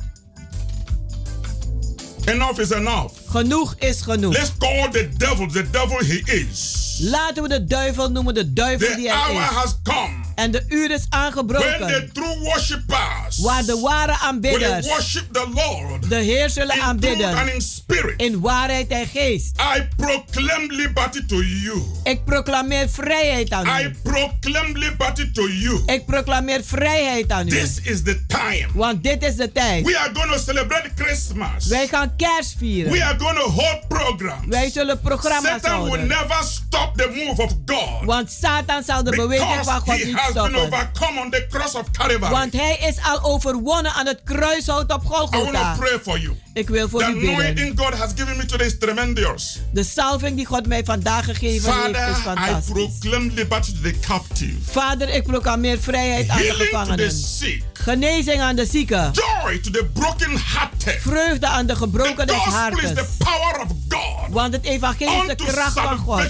Enough 2.27 2.59
is 2.61 2.71
enough. 2.71 3.13
Genoeg 3.29 3.75
is 3.79 4.01
genoeg. 4.01 4.33
Let's 4.33 4.53
call 4.59 4.91
the 4.91 5.09
devil 5.17 5.47
the 5.49 5.71
devil 5.71 5.99
he 5.99 6.23
is. 6.25 6.97
Laten 7.01 7.43
we 7.43 7.49
de 7.49 7.65
duivel 7.65 8.11
noemen 8.11 8.35
de 8.35 8.53
duivel 8.53 8.89
The 8.89 8.95
die 8.97 9.13
hour 9.13 9.35
hij 9.41 9.49
is. 9.49 9.55
has 9.57 9.75
come 9.83 10.25
En 10.37 10.51
de 10.51 10.65
uur 10.69 10.91
is 10.91 11.07
when 11.09 11.11
the 11.11 11.17
aangebroken. 11.17 12.11
true 12.13 12.39
worshippers 12.43 13.39
Waar 13.39 13.65
de 13.65 13.81
ware 13.81 14.07
will 14.07 14.17
aanbidders 14.21 14.87
worship 14.87 15.33
the 15.33 15.47
Lord 15.55 16.09
de 16.11 16.17
Heer 16.17 16.51
zullen 16.51 16.71
and 16.71 16.81
aanbidden. 16.83 17.55
in 17.55 17.61
spirit. 17.61 18.21
In 18.21 18.41
waarheid 18.41 18.89
en 18.89 19.07
geest. 19.07 19.57
I 19.77 19.83
proclaim 19.97 20.71
liberty 20.73 21.27
to 21.27 21.43
you. 21.43 21.83
Ik 22.05 22.25
proclameer 22.25 22.89
vrijheid 22.89 23.53
aan 23.53 23.67
I 23.81 23.85
u. 23.85 23.91
proclaim 24.03 24.77
liberty 24.79 25.31
to 25.33 25.49
you. 25.49 25.83
Ik 25.87 26.07
proclameer 26.07 26.65
vrijheid 26.65 27.31
aan 27.31 27.47
u. 27.47 27.51
This 27.51 27.81
is 27.83 28.03
the 28.03 28.27
time. 28.27 28.67
Want 28.75 29.03
dit 29.03 29.23
is 29.23 29.37
de 29.37 29.53
tijd. 29.53 29.85
We 29.87 29.99
are 29.99 30.11
going 30.15 30.33
to 30.33 30.39
celebrate 30.39 30.89
Christmas. 30.95 31.67
Wij 31.67 31.87
gaan 31.89 32.17
kerst 32.17 32.53
We 32.53 32.59
vieren. 32.59 33.03
are 33.03 33.19
going 33.19 33.37
to 33.39 33.49
hold 33.51 33.89
programs. 33.89 34.47
Wij 34.49 34.71
zullen 34.71 35.01
programma's 35.01 35.51
Satan 35.63 35.81
will 35.83 35.89
houden. 35.89 36.07
never 36.09 36.43
stop 36.45 36.97
the 36.97 37.09
move 37.27 37.43
of 37.43 37.53
God. 37.67 38.05
Want 38.05 38.31
Satan 38.31 38.83
zal 38.83 39.03
de 39.05 39.11
beweging 39.11 39.65
van 39.65 39.81
God 39.81 40.05
niet 40.05 40.15
stoppen. 40.31 40.55
overcome 40.61 41.21
on 41.21 41.31
the 41.31 41.47
cross 41.51 41.75
of 41.75 41.91
Calvary. 41.91 42.31
Want 42.31 42.53
hij 42.53 42.77
is 42.77 42.97
al 43.03 43.23
overwonnen 43.23 43.93
aan 43.93 44.07
het 44.07 44.21
kruishout 44.25 44.93
op 44.93 45.05
Golgotha. 45.07 45.75
pray 45.79 45.99
for 46.03 46.19
you. 46.21 46.35
Ik 46.53 46.69
wil 46.69 46.89
voor 46.89 47.01
The 47.01 47.11
u 47.11 47.37
bidden. 47.37 47.73
God 47.79 47.95
has 47.95 48.11
given 48.17 48.37
me 48.37 48.45
today 48.47 48.67
is 48.67 48.79
tremendous. 48.79 49.59
De 49.73 49.85
salving 49.85 50.37
die 50.37 50.47
God 50.47 50.67
mij 50.67 50.85
vandaag 50.85 51.25
gegeven 51.25 51.51
heeft 51.51 51.67
is 51.67 51.73
Father, 51.73 52.09
I 52.11 52.15
fantastisch. 52.23 52.73
proclaim 52.73 53.31
liberty 53.35 53.73
to 53.73 53.81
the 53.83 53.99
captive. 54.01 54.55
Vader, 54.71 55.09
ik 55.09 55.23
proclameer 55.23 55.79
vrijheid 55.81 56.29
aan 56.29 56.37
de 56.37 56.43
Healing 56.43 56.59
to 56.59 56.65
the 56.65 56.77
gevangenen. 56.79 57.13
sick. 57.13 57.63
Genezing 57.73 58.41
aan 58.41 58.57
de 58.57 58.67
zieken. 58.67 59.11
Joy 59.13 59.59
to 59.59 59.71
the 59.71 59.85
brokenhearted. 59.93 61.01
Vreugde 61.01 61.47
aan 61.47 61.67
de 61.67 61.77
gebroken 61.77 62.27
des 62.27 62.37
gospel 62.37 62.53
is 62.53 62.85
harten. 62.85 62.95
the 62.95 63.07
power 63.19 63.61
of 63.61 63.69
God 63.89 64.29
Want 64.31 64.53
het 64.53 64.65
evangelie 64.65 65.21
is 65.21 65.27
de 65.27 65.35
kracht 65.35 65.73
van 65.81 65.99
God. 65.99 66.23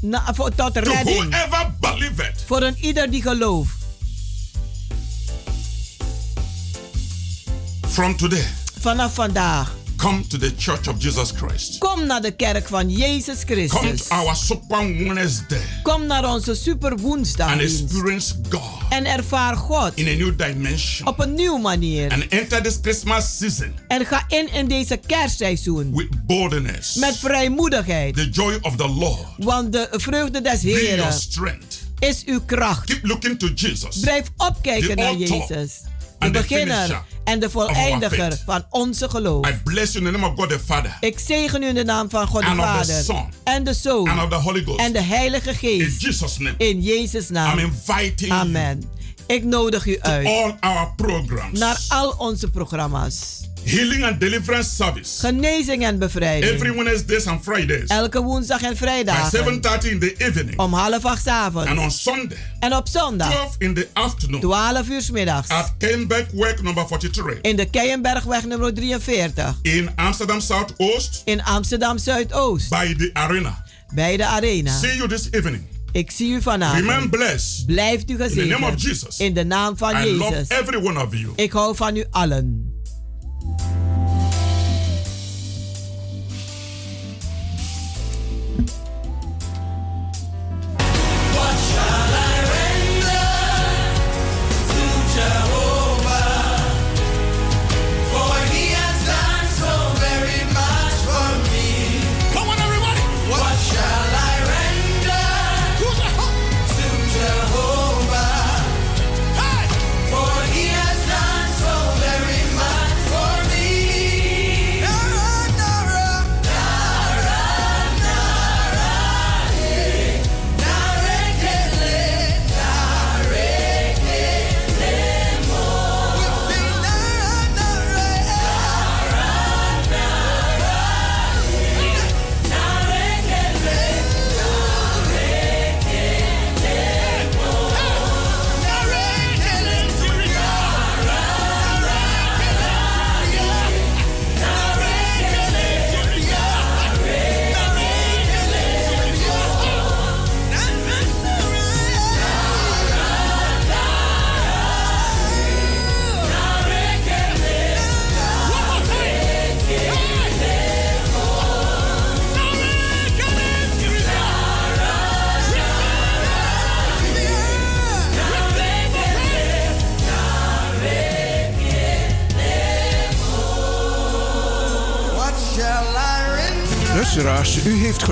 Na, 0.00 0.34
voor, 0.34 0.54
tot 0.54 0.74
to 0.74 0.80
redding. 0.80 1.36
Voor 2.46 2.62
een 2.62 2.76
ieder 2.80 3.10
die 3.10 3.22
gelooft. 3.22 3.78
From 7.88 8.16
today, 8.16 8.46
Vanaf 8.80 9.14
vandaag. 9.14 9.79
Come 10.00 10.26
to 10.26 10.38
the 10.38 10.52
church 10.58 10.88
of 10.88 10.94
Jesus 11.02 11.30
Christ. 11.36 11.78
Kom 11.78 12.06
naar 12.06 12.20
de 12.22 12.30
kerk 12.30 12.68
van 12.68 12.90
Jezus 12.90 13.44
Come 13.44 13.68
Christus. 13.68 14.06
to 14.08 14.14
our 14.14 14.36
Super 14.36 15.04
Wednesday 15.04 15.60
Kom 15.82 16.06
naar 16.06 16.24
onze 16.32 16.54
super 16.54 16.90
and 16.90 17.00
woensdagdienst. 17.00 17.80
experience 17.82 18.34
God 18.50 18.62
En 18.88 19.04
ervaar 19.06 19.56
God 19.56 19.92
in 19.94 20.06
a 20.06 20.10
new 20.24 20.38
dimension. 20.38 21.08
op 21.08 21.18
een 21.20 21.34
nieuwe 21.34 21.58
manier. 21.60 22.10
And 22.12 22.28
enter 22.28 22.62
this 22.62 22.78
Christmas 22.82 23.36
season 23.38 23.72
En 23.88 24.06
ga 24.06 24.24
in 24.28 24.52
in 24.52 24.68
deze 24.68 24.96
kerstseizoen. 25.06 25.94
with 25.96 26.26
boldness. 26.26 26.94
Met 26.94 27.16
vrijmoedigheid. 27.16 28.14
The 28.16 28.28
joy 28.28 28.58
of 28.60 28.76
the 28.76 28.88
Lord 28.88 29.26
Want 29.38 29.72
de 29.72 29.88
vreugde 29.90 30.40
des 30.40 30.60
be 30.60 30.68
your 30.68 30.86
Heren 30.86 31.12
strength. 31.12 31.78
is 31.98 32.22
uw 32.24 32.40
kracht. 32.46 32.84
Keep 32.84 33.04
looking 33.06 33.38
to 33.38 33.46
Jesus. 33.54 33.98
Blijf 34.00 34.26
opkijken 34.36 34.96
naar 34.96 35.14
Jezus. 35.14 35.80
De 36.20 36.30
beginner 36.30 37.02
en 37.24 37.40
de 37.40 37.50
voleindiger 37.50 38.42
van 38.46 38.64
onze 38.70 39.08
geloof. 39.08 39.48
I 39.48 39.60
bless 39.64 39.92
you 39.92 40.04
in 40.04 40.12
the 40.12 40.18
name 40.18 40.32
of 40.32 40.38
God 40.38 40.48
the 40.48 40.58
Father 40.58 40.96
Ik 41.00 41.18
zegen 41.18 41.62
u 41.62 41.66
in 41.66 41.74
de 41.74 41.84
naam 41.84 42.10
van 42.10 42.26
God 42.26 42.40
de 42.42 42.54
Vader. 42.54 42.96
En 43.44 43.64
de 43.64 43.74
Zoon. 43.74 44.08
and 44.08 44.22
of 44.22 44.28
the 44.28 44.34
Holy 44.34 44.62
Ghost. 44.62 44.80
En 44.80 44.92
de 44.92 45.00
Heilige 45.02 45.50
In 45.50 45.56
Geest. 45.56 46.00
Jesus' 46.00 46.38
name. 46.38 46.54
In 46.58 46.80
Jezus 46.80 47.28
naam. 47.28 47.58
I'm 47.58 47.64
inviting 47.64 48.32
Amen. 48.32 48.82
Ik 49.26 49.44
nodig 49.44 49.86
u 49.86 49.98
uit 50.00 50.26
all 50.26 50.56
our 50.60 50.92
programs. 50.96 51.58
naar 51.58 51.80
al 51.88 52.14
onze 52.18 52.50
programma's. 52.50 53.40
Healing 53.64 54.04
and 54.04 54.20
deliverance 54.20 54.70
service. 54.74 55.20
Genezing 55.20 55.84
en 55.84 55.98
bevrijding. 55.98 56.52
Every 56.52 56.74
Wednesdays 56.74 57.26
and 57.26 57.42
Fridays. 57.42 57.88
Elke 57.88 58.22
woensdag 58.22 58.62
en 58.62 58.76
vrijdag. 58.76 59.34
7.30 59.36 59.88
in 59.90 59.98
the 59.98 60.14
evening. 60.16 60.58
Om 60.58 60.72
half 60.72 61.04
acht 61.04 61.22
's 61.22 61.26
avonds. 61.26 61.68
And 61.70 61.78
on 61.78 61.90
Sunday. 61.90 62.38
En 62.60 62.76
op 62.76 62.88
zondag. 62.88 63.30
12 63.30 63.54
in 63.58 63.74
the 63.74 63.88
afternoon. 63.92 64.40
12 64.40 64.88
uur 64.88 65.02
's 65.02 65.10
middags. 65.10 65.48
At 65.48 65.74
Kenbergweg 65.78 66.62
number 66.62 66.86
43. 66.86 67.38
In 67.40 67.56
de 67.56 67.70
Keienbergweg 67.70 68.44
nummer 68.44 68.74
43. 68.74 69.54
In 69.62 69.90
Amsterdam 69.96 70.40
Zuidoost. 70.40 71.22
In 71.24 71.42
Amsterdam 71.42 71.98
Zuidoost. 71.98 72.68
By 72.70 72.94
the 72.94 73.10
arena. 73.12 73.64
Bij 73.94 74.16
de 74.16 74.24
arena. 74.26 74.78
See 74.78 74.96
you 74.96 75.08
this 75.08 75.28
evening. 75.30 75.62
Ik 75.92 76.10
zie 76.10 76.32
u 76.32 76.42
vanavond. 76.42 76.80
Remain 76.80 77.10
blessed. 77.10 77.66
Blijft 77.66 78.10
u 78.10 78.12
In 78.12 78.18
the 78.18 78.22
gezegend. 78.24 78.48
name 78.60 78.66
of 78.74 78.82
Jesus. 78.82 79.18
In 79.18 79.34
de 79.34 79.44
naam 79.44 79.76
van 79.76 79.90
I 80.04 80.10
love 80.16 80.30
Jezus. 80.34 80.48
every 80.48 80.76
one 80.86 81.02
of 81.04 81.14
you. 81.14 81.32
Ik 81.36 81.52
hou 81.52 81.76
van 81.76 81.96
u 81.96 82.04
allen. 82.10 82.69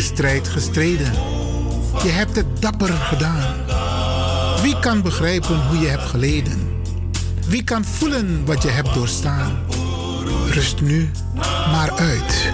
Strijd 0.00 0.48
gestreden. 0.48 1.12
Je 2.02 2.08
hebt 2.08 2.36
het 2.36 2.62
dapper 2.62 2.88
gedaan. 2.88 3.54
Wie 4.62 4.78
kan 4.78 5.02
begrijpen 5.02 5.66
hoe 5.66 5.78
je 5.78 5.86
hebt 5.86 6.02
geleden? 6.02 6.82
Wie 7.46 7.64
kan 7.64 7.84
voelen 7.84 8.44
wat 8.44 8.62
je 8.62 8.68
hebt 8.68 8.94
doorstaan? 8.94 9.58
Rust 10.50 10.80
nu 10.80 11.10
maar 11.46 11.90
uit. 11.90 12.52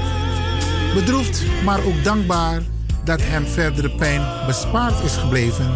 Bedroefd, 0.94 1.42
maar 1.64 1.84
ook 1.84 2.05
dankbaar 2.05 2.62
dat 3.05 3.20
hem 3.22 3.47
verdere 3.47 3.90
pijn 3.90 4.22
bespaard 4.47 5.05
is 5.05 5.16
gebleven. 5.16 5.72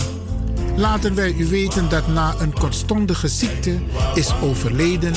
Laten 0.76 1.14
wij 1.14 1.34
u 1.38 1.46
weten 1.46 1.88
dat 1.88 2.08
na 2.08 2.34
een 2.38 2.52
kortstondige 2.52 3.28
ziekte 3.28 3.78
is 4.14 4.32
overleden 4.42 5.14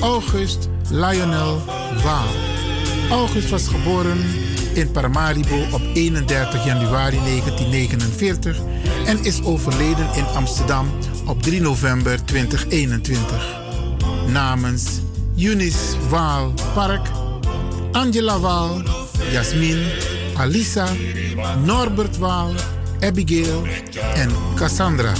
August 0.00 0.68
Lionel 0.90 1.62
Waal. 2.02 2.28
August 3.10 3.48
was 3.48 3.68
geboren 3.68 4.18
in 4.78 4.90
Paramaribo 4.90 5.56
op 5.72 5.80
31 5.94 6.64
januari 6.64 7.18
1949 7.18 8.56
en 9.06 9.24
is 9.24 9.42
overleden 9.42 10.06
in 10.14 10.24
Amsterdam 10.24 10.90
op 11.26 11.42
3 11.42 11.60
november 11.60 12.24
2021. 12.24 13.60
Namens 14.26 14.84
Eunice 15.36 16.08
Waal 16.08 16.52
Park, 16.74 17.08
Angela 17.92 18.38
Waal, 18.38 18.82
Jasmin, 19.30 19.86
Alisa, 20.36 20.88
Norbert 21.64 22.18
Waal, 22.18 22.52
Abigail 23.00 23.66
en 24.14 24.30
Cassandra. 24.54 25.12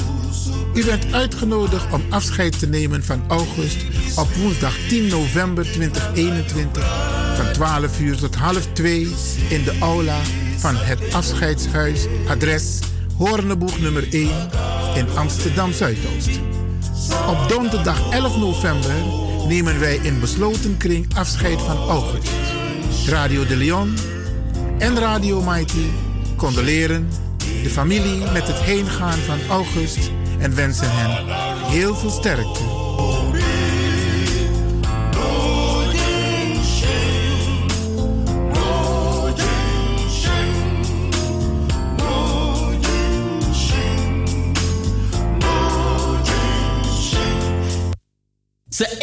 U 0.75 0.85
bent 0.85 1.13
uitgenodigd 1.13 1.93
om 1.93 2.03
afscheid 2.11 2.59
te 2.59 2.67
nemen 2.67 3.05
van 3.05 3.23
August 3.29 3.77
op 4.17 4.35
woensdag 4.35 4.77
10 4.89 5.07
november 5.07 5.65
2021 5.73 6.98
van 7.39 7.53
12 7.53 8.01
uur 8.01 8.17
tot 8.17 8.35
half 8.35 8.67
2 8.73 9.15
in 9.49 9.65
de 9.65 9.77
aula 9.81 10.17
van 10.57 10.77
het 10.77 11.15
afscheidshuis 11.15 12.07
adres 12.29 12.79
Hoorneboeg 13.17 13.81
nummer 13.81 14.13
1 14.13 14.31
in 14.95 15.07
Amsterdam 15.15 15.73
Zuidoost. 15.73 16.41
Op 17.29 17.49
donderdag 17.49 18.11
11 18.11 18.37
november 18.37 18.95
nemen 19.49 19.81
wij 19.81 19.99
in 20.03 20.21
besloten 20.21 20.77
kring 20.77 21.15
afscheid 21.15 21.61
van 21.61 21.77
August. 21.77 22.31
Radio 23.07 23.47
de 23.47 23.57
Leon 23.57 23.95
en 24.79 24.99
Radio 24.99 25.43
Mighty 25.43 25.87
condoleren 26.37 27.09
de 27.63 27.71
familie 27.71 28.19
met 28.33 28.47
het 28.47 28.61
heengaan 28.61 29.19
van 29.19 29.39
August 29.49 30.11
en 30.39 30.55
wensen 30.55 30.91
hen 30.91 31.25
heel 31.71 31.95
veel 31.95 32.11
sterkte. 32.11 32.88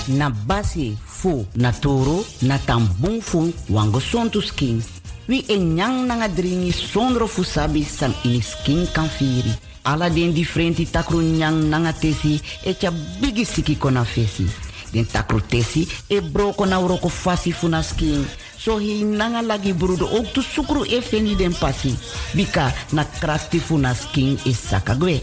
na 0.06 0.30
basi 0.46 0.98
fu 1.04 1.46
na 1.54 1.72
toro 1.72 2.24
na 2.40 2.58
tambung 2.58 3.22
fu 3.22 3.52
wango 3.68 4.00
sontu 4.00 4.40
skin. 4.40 4.84
Wi 5.26 5.44
e 5.46 5.56
nyang 5.56 6.06
nanga 6.06 6.28
dringi 6.28 6.72
sondro 6.72 7.26
fu 7.26 7.42
san 7.42 7.74
ini 8.22 8.40
skin 8.40 8.86
kan. 8.92 9.10
Ala 9.84 10.08
den 10.08 10.32
differenti 10.32 10.86
takru 10.86 11.20
nyang 11.20 11.68
nanga 11.68 11.92
tesi 11.92 12.40
e 12.62 12.74
tja 12.74 12.90
bigi 13.20 13.44
siki 13.44 13.76
kona 13.76 14.04
fesi. 14.04 14.46
Den 14.92 15.06
takru 15.06 15.40
tesi 15.40 15.88
e 16.08 16.20
broko 16.20 16.64
na 16.66 16.78
uroko 16.78 17.08
fasi 17.08 17.52
fu 17.52 17.68
na 17.68 17.82
skin. 17.82 18.24
So 18.58 18.78
hi 18.78 19.02
nanga 19.02 19.42
lagi 19.42 19.72
brudo 19.72 20.06
ook 20.06 20.32
tu 20.32 20.42
sukru 20.42 20.84
e 20.84 21.00
feni 21.02 21.34
den 21.34 21.54
pasi. 21.58 21.96
Bika 22.34 22.72
na 22.92 23.04
krakti 23.04 23.58
fu 23.58 23.78
na 23.78 23.94
skin 23.94 24.38
is 24.44 24.68
sakagwe. 24.68 25.20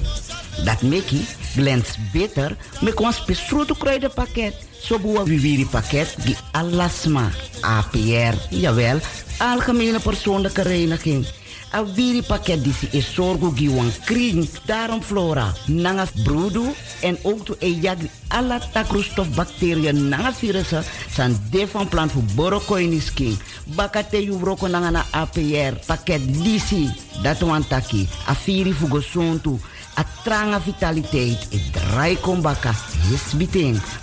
Dat 0.66 0.82
meki 0.82 1.26
glans 1.55 1.95
beter 2.12 2.57
me 2.82 2.91
kon 2.91 3.14
spesrutu 3.14 3.76
kruidenpakket. 3.76 4.53
Zo 4.82 4.99
boa 4.99 5.24
viviri 5.24 5.66
pakket 5.66 6.16
die 6.24 6.36
alasma 6.51 7.30
APR, 7.62 8.36
jawel, 8.49 8.99
algemene 9.38 9.99
persoonlijke 9.99 10.62
reiniging. 10.62 11.26
A 11.70 11.84
viri 11.86 12.24
pakket 12.26 12.64
die 12.66 12.74
is 12.98 13.12
zorgo 13.14 13.52
giwan 13.54 13.92
kring, 14.08 14.48
daarom 14.66 15.04
flora, 15.06 15.54
nanga 15.68 16.08
brudu 16.24 16.64
en 17.06 17.18
ook 17.22 17.46
to 17.46 17.56
e 17.60 17.70
jag 17.82 17.98
alla 18.28 18.58
takrostof 18.74 19.30
bacteriën 19.36 20.10
nanga 20.10 20.34
virussen 20.34 20.84
san 21.14 21.38
de 21.52 21.68
van 21.68 21.88
plan 21.88 22.10
voor 22.10 22.24
borokoini 22.36 23.00
skin. 23.00 23.38
Bakate 23.76 24.18
yu 24.18 24.38
broko 24.38 24.68
nanga 24.68 24.90
na 24.90 25.06
APR 25.12 25.78
pakket 25.86 26.22
disi, 26.44 26.90
dat 27.22 27.40
wan 27.40 27.68
taki, 27.68 28.08
a 28.28 28.34
viri 28.34 28.74
fugo 28.74 29.02
a 30.00 30.06
tranga 30.24 30.60
vitaliteit, 30.64 31.47
e 31.52 31.60
draai 31.72 32.16
kombaka, 32.24 32.72
yes. 33.12 33.36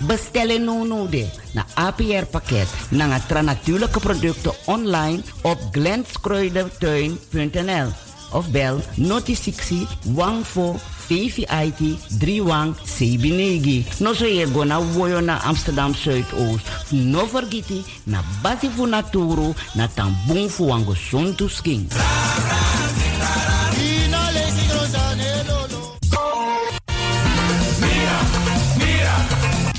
Bestellen 0.05 0.63
no 0.63 0.85
no 0.85 1.07
de, 1.09 1.25
na 1.53 1.65
APR 1.73 2.25
pakket, 2.29 2.67
nanga 2.89 3.19
tra 3.27 3.41
natuurlijke 3.41 3.99
producten 3.99 4.51
online 4.65 5.21
op 5.41 5.59
glenskruidertuin.nl 5.71 7.91
of 8.31 8.51
bel 8.51 8.81
noti 8.95 9.35
60 9.35 9.87
14 10.43 10.79
VVIT 11.07 11.79
31 12.19 12.75
Sebinegi. 12.83 13.85
No 13.99 14.13
so 14.13 14.25
ye 14.25 14.45
go 14.45 14.63
na 14.63 14.79
woyo 14.79 15.21
na 15.21 15.39
Amsterdam 15.43 15.95
Zuidoost. 15.95 16.91
No 16.91 17.25
vergiti 17.25 17.85
na 18.05 18.23
basi 18.43 18.67
naturu 18.67 19.55
na 19.75 19.87
tambung 19.87 20.49
fu 20.49 20.67
wango 20.67 20.95
skin. 20.95 21.87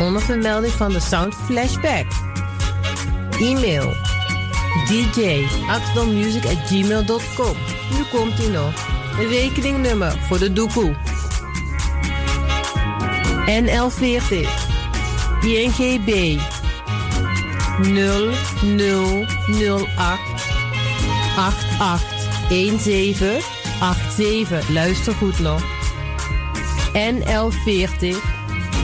Onder 0.00 0.22
van 0.70 0.92
de 0.92 1.00
Sound 1.00 1.34
Flashback. 1.34 2.06
E-mail 3.40 3.92
dj 4.88 5.46
gmail.com. 6.66 7.56
Nu 7.90 8.18
komt 8.18 8.38
ie 8.38 8.48
nog. 8.48 8.72
Een 9.18 9.28
rekeningnummer 9.28 10.18
voor 10.28 10.38
de 10.38 10.52
doekoe. 10.52 10.94
NL40 13.46 14.48
INGB 15.40 16.38
0008 17.82 20.20
8817 21.36 23.40
87. 24.16 24.68
Luister 24.68 25.14
goed 25.14 25.38
nog. 25.38 25.62
NL40 26.92 28.33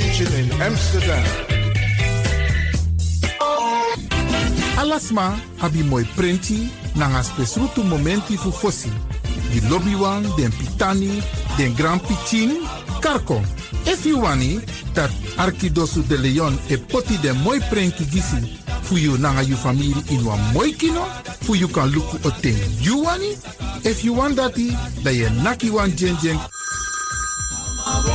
In 0.00 0.50
Amsterdam. 0.62 1.24
Alasma 4.78 5.38
abi 5.60 5.82
moi 5.82 6.04
prenti 6.16 6.70
nanga 6.94 7.22
spesrutu 7.22 7.82
momenti 7.82 8.36
fu 8.36 8.50
fosi. 8.50 8.90
Di 9.50 9.60
lobby 9.68 9.94
wan, 9.94 10.22
den 10.36 10.50
pitani, 10.50 11.22
den 11.56 11.74
grand 11.74 12.00
pitin, 12.00 12.50
karko. 13.00 13.42
If 13.86 14.06
you 14.06 14.20
wani, 14.20 14.60
dat 14.94 15.10
Arkidosu 15.36 16.02
de 16.08 16.16
Leon 16.16 16.58
e 16.68 16.76
poti 16.76 17.18
den 17.18 17.36
moi 17.42 17.60
prenki 17.70 18.04
gisi 18.04 18.58
fu 18.82 18.96
you 18.96 19.18
nanga 19.18 19.42
you 19.42 19.56
family 19.56 19.94
in 20.08 20.24
wan 20.24 20.38
moi 20.52 20.72
kino, 20.72 21.04
fu 21.42 21.54
you 21.54 21.68
kan 21.68 21.90
luku 21.90 22.16
o 22.24 22.30
ten 22.40 22.56
you 22.80 23.04
wani. 23.04 23.36
If 23.84 24.04
you 24.04 24.14
want 24.14 24.36
dati, 24.36 24.72
da 25.02 25.10
ye 25.10 25.28
naki 25.42 25.70
wan 25.70 25.90
jen 25.96 26.16
jen 26.22 26.38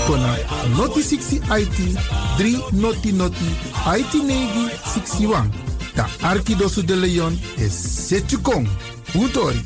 kona 0.08 0.38
noti 0.78 1.02
60 1.04 1.42
IT 1.62 1.78
3 2.38 2.72
noti 2.72 3.12
noti 3.12 3.50
IT 4.00 4.14
negi 4.24 4.70
61. 4.94 5.50
Da 5.96 6.08
Arkidosu 6.22 6.82
de 6.82 6.96
Leon 6.96 7.40
is 7.58 7.74
Setchukong. 8.08 8.68
Utori. 9.14 9.66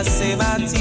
I 0.00 0.02
say 0.02 0.34
my 0.34 0.56
tears. 0.56 0.79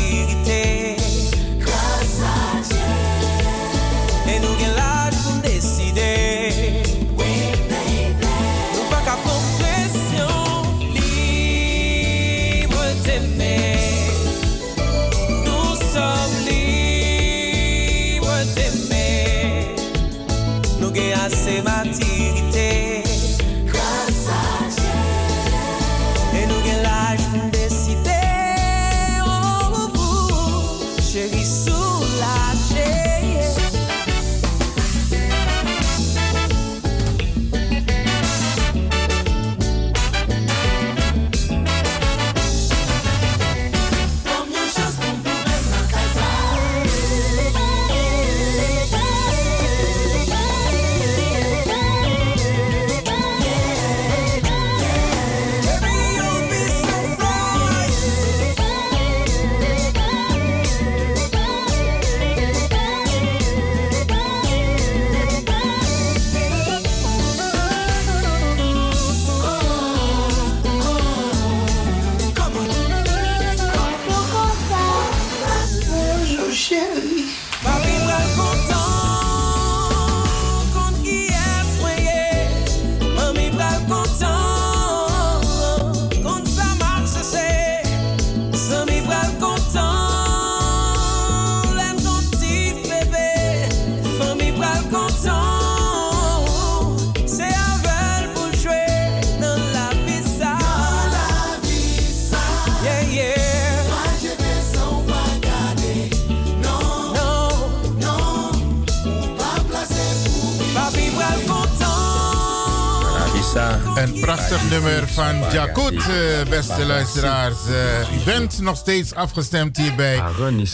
Ja, 115.59 115.73
goed, 115.73 115.93
eh, 115.93 116.49
beste 116.49 116.85
luisteraars. 116.85 117.57
Eh, 117.67 118.17
u 118.19 118.23
bent 118.25 118.59
nog 118.59 118.77
steeds 118.77 119.13
afgestemd 119.13 119.77
hier 119.77 119.95
bij 119.95 120.21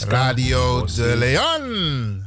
Radio 0.08 0.84
de 0.84 1.14
Leon. 1.16 2.24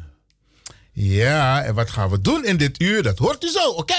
Ja, 0.94 1.64
en 1.64 1.74
wat 1.74 1.90
gaan 1.90 2.10
we 2.10 2.22
doen 2.22 2.46
in 2.46 2.58
dit 2.58 2.82
uur? 2.82 3.04
Dat 3.04 3.18
hoort 3.18 3.44
u 3.44 3.50
zo, 3.50 3.70
oké? 3.70 3.94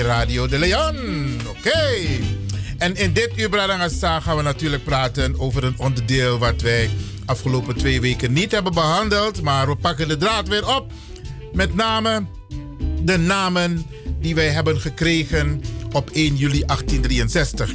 Radio 0.00 0.48
de 0.48 0.58
Leon. 0.58 0.96
Oké. 1.48 1.98
En 2.78 2.96
in 2.96 3.12
dit 3.12 3.30
uur, 3.36 3.48
Bradangasa, 3.48 4.20
gaan 4.20 4.36
we 4.36 4.42
natuurlijk 4.42 4.84
praten 4.84 5.40
over 5.40 5.64
een 5.64 5.74
onderdeel 5.78 6.38
wat 6.38 6.60
wij 6.60 6.90
afgelopen 7.26 7.76
twee 7.76 8.00
weken 8.00 8.32
niet 8.32 8.52
hebben 8.52 8.74
behandeld. 8.74 9.42
Maar 9.42 9.68
we 9.68 9.76
pakken 9.76 10.08
de 10.08 10.16
draad 10.16 10.48
weer 10.48 10.76
op. 10.76 10.92
Met 11.52 11.74
name 11.74 12.26
de 13.02 13.16
namen 13.16 13.86
die 14.20 14.34
wij 14.34 14.48
hebben 14.48 14.80
gekregen 14.80 15.62
op 15.92 16.10
1 16.10 16.36
juli 16.36 16.64
1863. 16.66 17.70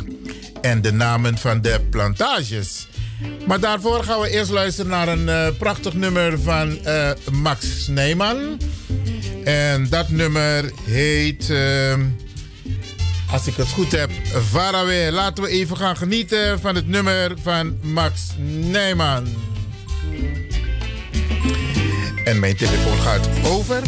En 0.61 0.81
de 0.81 0.91
namen 0.91 1.37
van 1.37 1.61
de 1.61 1.79
plantages. 1.89 2.87
Maar 3.47 3.59
daarvoor 3.59 4.03
gaan 4.03 4.19
we 4.19 4.29
eerst 4.29 4.51
luisteren 4.51 4.91
naar 4.91 5.07
een 5.07 5.29
eh, 5.29 5.47
prachtig 5.57 5.93
nummer 5.93 6.39
van 6.39 6.85
eh, 6.85 7.09
Max 7.31 7.87
Nijman. 7.87 8.56
En 9.47 9.89
dat 9.89 10.09
nummer 10.09 10.71
heet, 10.83 11.49
eh, 11.49 11.97
als 13.31 13.47
ik 13.47 13.55
het 13.55 13.67
goed 13.67 13.91
heb, 13.91 14.09
Faraway. 14.49 15.11
Laten 15.11 15.43
we 15.43 15.49
even 15.49 15.77
gaan 15.77 15.97
genieten 15.97 16.59
van 16.59 16.75
het 16.75 16.87
nummer 16.87 17.33
van 17.41 17.77
Max 17.81 18.21
Nijman. 18.47 19.27
En 22.23 22.39
mijn 22.39 22.55
telefoon 22.55 22.97
gaat 22.97 23.29
over. 23.45 23.81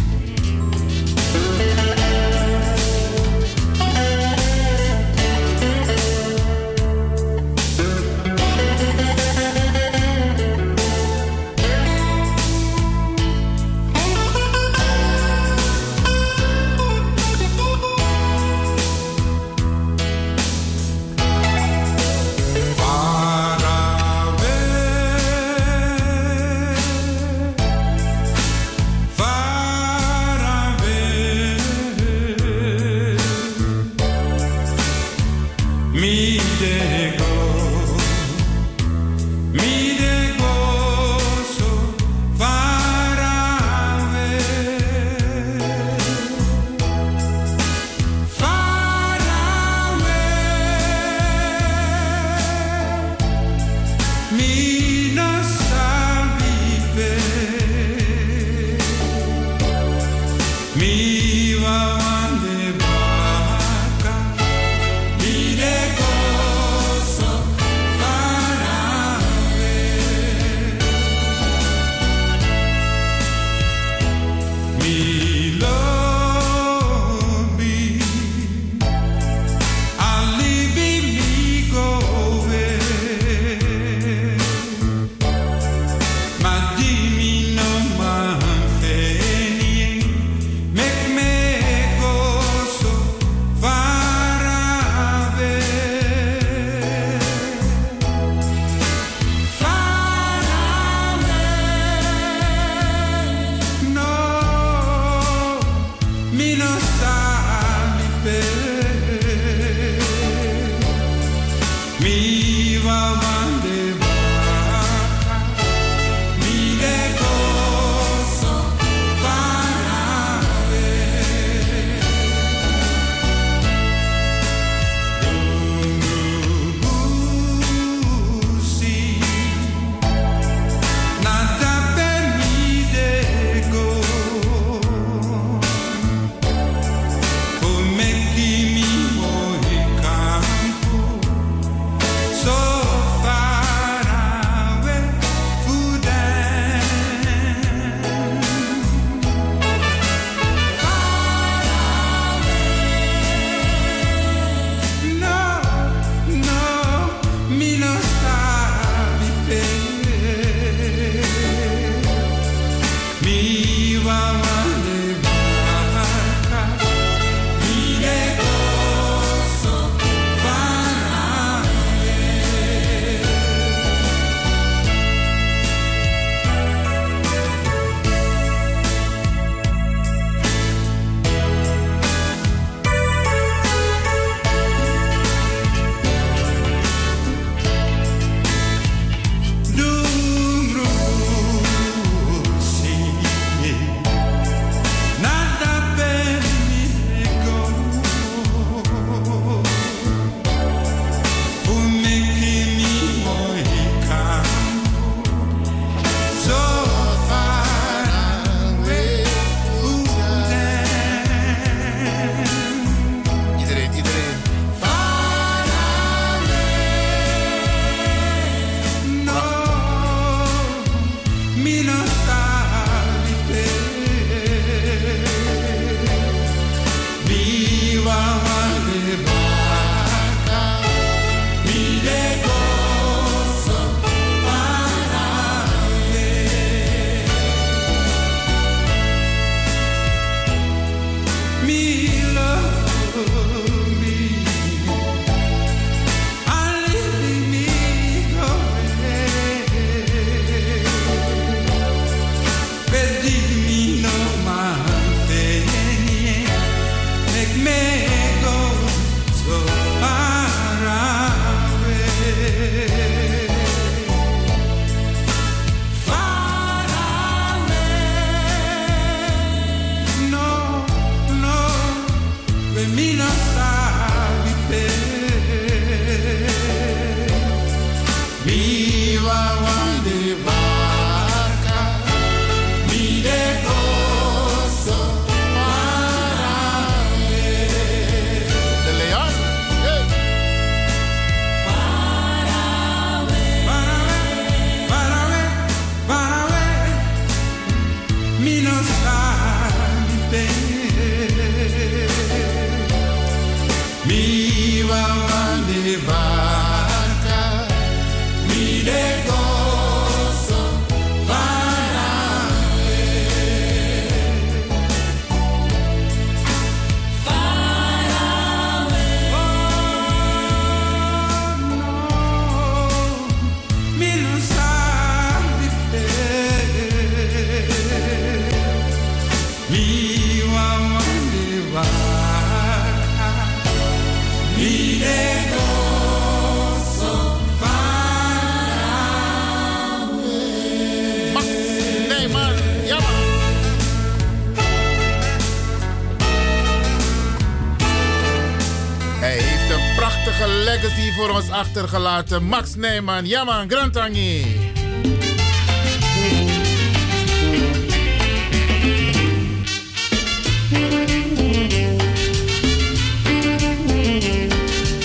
Achtergelaten. 352.20 352.44
Max 352.44 352.76
Nijman, 352.76 353.26
Yaman, 353.26 353.70
Grantangi. 353.70 354.44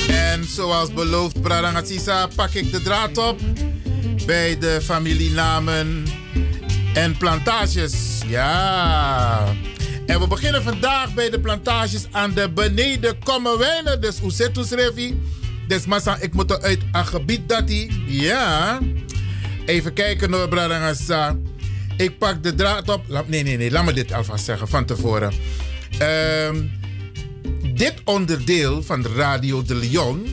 En 0.09 0.45
zoals 0.45 0.93
beloofd, 0.93 1.43
Bradangasisa, 1.43 2.28
pak 2.35 2.51
ik 2.51 2.73
de 2.73 2.82
draad 2.82 3.19
op 3.19 3.41
bij 4.27 4.59
de 4.59 4.81
familienamen 4.82 6.05
en 6.95 7.16
plantages. 7.16 8.20
Ja. 8.27 9.55
En 10.07 10.20
we 10.20 10.27
beginnen 10.27 10.62
vandaag 10.62 11.15
bij 11.15 11.31
de 11.31 11.41
plantages 11.41 12.07
aan 12.11 12.32
de 12.32 12.51
beneden 12.51 13.19
Kommerwijnen. 13.19 14.01
Dus 14.01 14.20
Oesetus 14.23 14.70
Revi. 14.70 15.20
Dus 15.74 15.86
massa, 15.86 16.16
ik 16.20 16.34
moet 16.34 16.62
uit 16.62 16.80
een 16.92 17.06
gebied 17.06 17.48
dat 17.48 17.66
die. 17.66 18.02
Ja. 18.06 18.80
Even 19.66 19.92
kijken 19.92 20.32
hoor, 20.32 20.48
Bradangasa. 20.48 21.36
Ik 21.96 22.18
pak 22.18 22.42
de 22.42 22.55
draad 22.55 22.88
op. 22.88 23.28
Nee, 23.28 23.42
nee, 23.42 23.56
nee. 23.56 23.70
Laat 23.70 23.84
me 23.84 23.92
dit 23.92 24.12
alvast 24.12 24.44
zeggen 24.44 24.68
van 24.68 24.84
tevoren. 24.84 25.32
Ehm, 25.98 26.62
dit 27.74 27.94
onderdeel 28.05 28.82
van 28.82 29.02
de 29.02 29.09
Radio 29.09 29.62
de 29.62 29.74
Leon, 29.74 30.26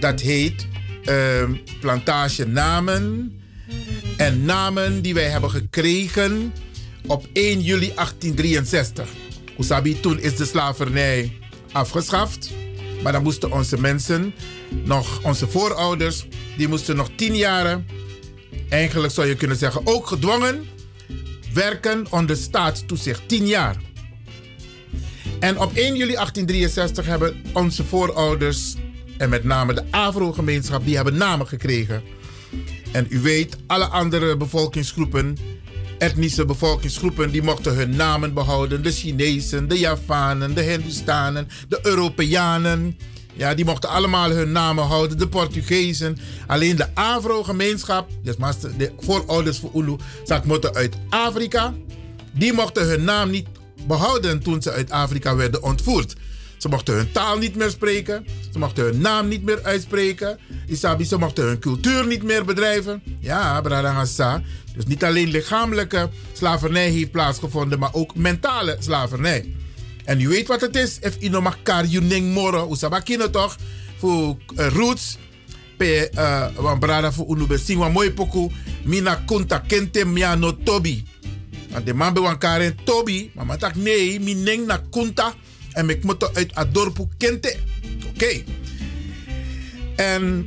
dat 0.00 0.20
heet 0.20 0.66
ehm, 1.04 1.52
Plantage 1.80 2.46
Namen. 2.46 3.32
En 4.16 4.44
namen 4.44 5.02
die 5.02 5.14
wij 5.14 5.28
hebben 5.28 5.50
gekregen 5.50 6.52
op 7.06 7.26
1 7.32 7.60
juli 7.60 7.92
1863. 7.94 9.08
Usabi, 9.58 10.00
toen 10.00 10.20
is 10.20 10.36
de 10.36 10.44
slavernij 10.44 11.32
afgeschaft. 11.72 12.50
Maar 13.02 13.12
dan 13.12 13.22
moesten 13.22 13.52
onze 13.52 13.80
mensen, 13.80 14.34
nog 14.84 15.22
onze 15.22 15.48
voorouders, 15.48 16.26
die 16.56 16.68
moesten 16.68 16.96
nog 16.96 17.08
10 17.16 17.36
jaren, 17.36 17.86
eigenlijk 18.68 19.12
zou 19.12 19.26
je 19.26 19.36
kunnen 19.36 19.56
zeggen 19.56 19.80
ook 19.84 20.06
gedwongen, 20.06 20.64
werken 21.52 22.06
onder 22.10 22.36
staatstoezicht. 22.36 23.28
10 23.28 23.46
jaar. 23.46 23.76
En 25.40 25.60
op 25.60 25.72
1 25.72 25.96
juli 25.96 26.12
1863 26.12 27.06
hebben 27.06 27.42
onze 27.52 27.84
voorouders, 27.84 28.74
en 29.18 29.28
met 29.28 29.44
name 29.44 29.74
de 29.74 29.84
Afro-gemeenschap, 29.90 30.84
die 30.84 30.96
hebben 30.96 31.16
namen 31.16 31.46
gekregen. 31.46 32.02
En 32.92 33.06
u 33.08 33.20
weet, 33.20 33.56
alle 33.66 33.84
andere 33.84 34.36
bevolkingsgroepen, 34.36 35.36
etnische 35.98 36.44
bevolkingsgroepen, 36.44 37.30
die 37.30 37.42
mochten 37.42 37.74
hun 37.74 37.96
namen 37.96 38.34
behouden. 38.34 38.82
De 38.82 38.90
Chinezen, 38.90 39.68
de 39.68 39.78
Javanen, 39.78 40.54
de 40.54 40.62
Hindustanen, 40.62 41.48
de 41.68 41.78
Europeanen. 41.82 42.98
Ja, 43.32 43.54
die 43.54 43.64
mochten 43.64 43.88
allemaal 43.88 44.30
hun 44.30 44.52
namen 44.52 44.84
houden. 44.84 45.18
De 45.18 45.28
Portugezen. 45.28 46.18
Alleen 46.46 46.76
de 46.76 46.94
Afro-gemeenschap, 46.94 48.08
dus 48.22 48.36
de 48.76 48.92
voorouders 48.98 49.58
voor 49.58 49.70
Ulu, 49.74 49.96
zat 50.24 50.44
moeten 50.44 50.74
uit 50.74 50.96
Afrika. 51.08 51.74
Die 52.32 52.52
mochten 52.52 52.86
hun 52.86 53.04
naam 53.04 53.30
niet 53.30 53.46
behouden 53.86 54.42
toen 54.42 54.62
ze 54.62 54.72
uit 54.72 54.90
Afrika 54.90 55.36
werden 55.36 55.62
ontvoerd. 55.62 56.14
Ze 56.58 56.68
mochten 56.68 56.94
hun 56.94 57.12
taal 57.12 57.38
niet 57.38 57.56
meer 57.56 57.70
spreken. 57.70 58.26
Ze 58.52 58.58
mochten 58.58 58.84
hun 58.84 59.00
naam 59.00 59.28
niet 59.28 59.42
meer 59.42 59.62
uitspreken. 59.62 60.38
Isabi, 60.66 61.04
ze 61.04 61.18
mochten 61.18 61.44
hun 61.44 61.58
cultuur 61.58 62.06
niet 62.06 62.22
meer 62.22 62.44
bedrijven. 62.44 63.02
Ja, 63.20 63.60
Bradangasa. 63.60 64.42
Dus 64.74 64.86
niet 64.86 65.04
alleen 65.04 65.28
lichamelijke 65.28 66.10
slavernij 66.32 66.90
heeft 66.90 67.10
plaatsgevonden, 67.10 67.78
maar 67.78 67.94
ook 67.94 68.14
mentale 68.16 68.76
slavernij. 68.78 69.54
En 70.04 70.20
u 70.20 70.28
weet 70.28 70.46
wat 70.46 70.60
het 70.60 70.76
is. 70.76 70.98
If 71.00 71.16
ino 71.18 71.40
makar 71.40 71.84
yuning 71.84 72.32
moro. 72.32 72.70
Usabakino 72.70 73.30
toch? 73.30 73.56
Voor 73.98 74.36
eh, 74.56 74.66
roots. 74.68 75.18
Pe, 75.76 76.10
uh, 76.14 76.46
wan 76.56 76.78
brada 76.78 77.12
voor 77.12 77.26
unu 77.28 77.46
besing 77.46 77.92
mooi 77.92 78.12
poku. 78.12 78.50
Mina 78.84 79.14
kunta 79.14 79.58
kente 79.58 80.04
mia 80.04 80.34
no 80.34 80.56
tobi. 80.64 81.04
Want 81.70 81.86
de 81.86 81.94
man 81.94 82.38
karen 82.38 82.76
tobi. 82.84 83.30
Maar 83.34 83.58
tak 83.58 83.74
nee, 83.74 84.20
mi 84.20 84.34
neng 84.34 84.66
na 84.66 84.80
kunta. 84.90 85.34
En 85.78 85.90
ik 85.90 86.04
moet 86.04 86.34
uit 86.34 86.54
Adorpu 86.54 87.06
kente. 87.16 87.56
Oké. 88.08 88.42
En 89.96 90.46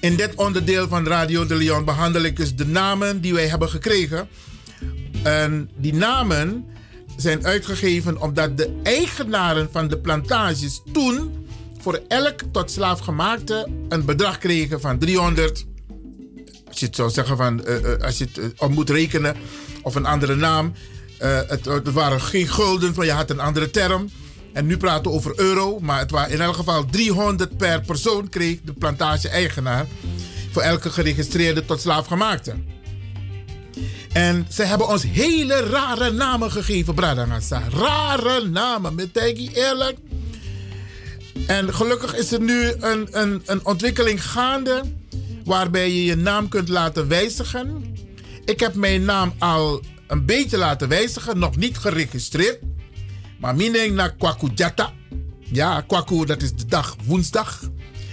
in 0.00 0.16
dit 0.16 0.34
onderdeel 0.34 0.88
van 0.88 1.06
Radio 1.06 1.46
de 1.46 1.54
Leon 1.54 1.84
behandel 1.84 2.22
ik 2.22 2.36
dus 2.36 2.54
de 2.54 2.66
namen 2.66 3.20
die 3.20 3.34
wij 3.34 3.48
hebben 3.48 3.68
gekregen. 3.68 4.28
En 5.22 5.70
die 5.76 5.94
namen 5.94 6.64
zijn 7.16 7.46
uitgegeven 7.46 8.20
omdat 8.20 8.56
de 8.56 8.80
eigenaren 8.82 9.68
van 9.70 9.88
de 9.88 9.98
plantages 9.98 10.82
toen 10.92 11.46
voor 11.80 12.00
elk 12.08 12.40
tot 12.52 12.70
slaafgemaakte 12.70 13.68
een 13.88 14.04
bedrag 14.04 14.38
kregen 14.38 14.80
van 14.80 14.98
300. 14.98 15.66
Als 16.68 16.80
je 16.80 16.86
het 16.86 16.96
zou 16.96 17.10
zeggen 17.10 17.36
van, 17.36 17.64
eh, 17.64 17.92
eh, 17.92 18.00
als 18.00 18.18
je 18.18 18.28
het 18.32 18.54
eh, 18.58 18.68
moet 18.68 18.90
rekenen, 18.90 19.36
of 19.82 19.94
een 19.94 20.06
andere 20.06 20.36
naam. 20.36 20.72
Het, 21.48 21.64
het 21.64 21.92
waren 21.92 22.20
geen 22.20 22.48
gulden, 22.48 22.92
maar 22.96 23.06
je 23.06 23.12
had 23.12 23.30
een 23.30 23.40
andere 23.40 23.70
term. 23.70 24.10
En 24.52 24.66
nu 24.66 24.76
praten 24.76 25.10
we 25.10 25.16
over 25.16 25.32
euro, 25.36 25.78
maar 25.80 25.98
het 25.98 26.10
waren 26.10 26.32
in 26.32 26.40
elk 26.40 26.56
geval 26.56 26.86
300 26.86 27.56
per 27.56 27.80
persoon 27.80 28.28
kreeg 28.28 28.58
de 28.64 28.72
plantage-eigenaar 28.72 29.86
voor 30.50 30.62
elke 30.62 30.90
geregistreerde 30.90 31.64
tot 31.64 31.80
slaafgemaakte. 31.80 32.54
En 34.12 34.46
ze 34.50 34.62
hebben 34.62 34.88
ons 34.88 35.02
hele 35.02 35.60
rare 35.60 36.10
namen 36.10 36.50
gegeven, 36.50 36.94
Bradangasa. 36.94 37.62
Rare 37.70 38.48
namen, 38.48 38.94
met 38.94 39.16
eerlijk. 39.16 39.96
En 41.46 41.74
gelukkig 41.74 42.16
is 42.16 42.32
er 42.32 42.40
nu 42.40 42.72
een, 42.80 43.08
een, 43.10 43.42
een 43.46 43.66
ontwikkeling 43.66 44.24
gaande 44.24 44.82
waarbij 45.44 45.90
je 45.90 46.04
je 46.04 46.16
naam 46.16 46.48
kunt 46.48 46.68
laten 46.68 47.08
wijzigen. 47.08 47.96
Ik 48.44 48.60
heb 48.60 48.74
mijn 48.74 49.04
naam 49.04 49.32
al 49.38 49.82
een 50.06 50.26
beetje 50.26 50.58
laten 50.58 50.88
wijzigen, 50.88 51.38
nog 51.38 51.56
niet 51.56 51.78
geregistreerd. 51.78 52.58
Maar 53.42 53.54
mening 53.54 53.94
naar 53.94 54.14
Kwaku 54.14 54.48
Jata. 54.54 54.92
Ja, 55.40 55.80
Kwaku 55.80 56.26
dat 56.26 56.42
is 56.42 56.52
de 56.54 56.66
dag 56.66 56.96
woensdag. 57.04 57.70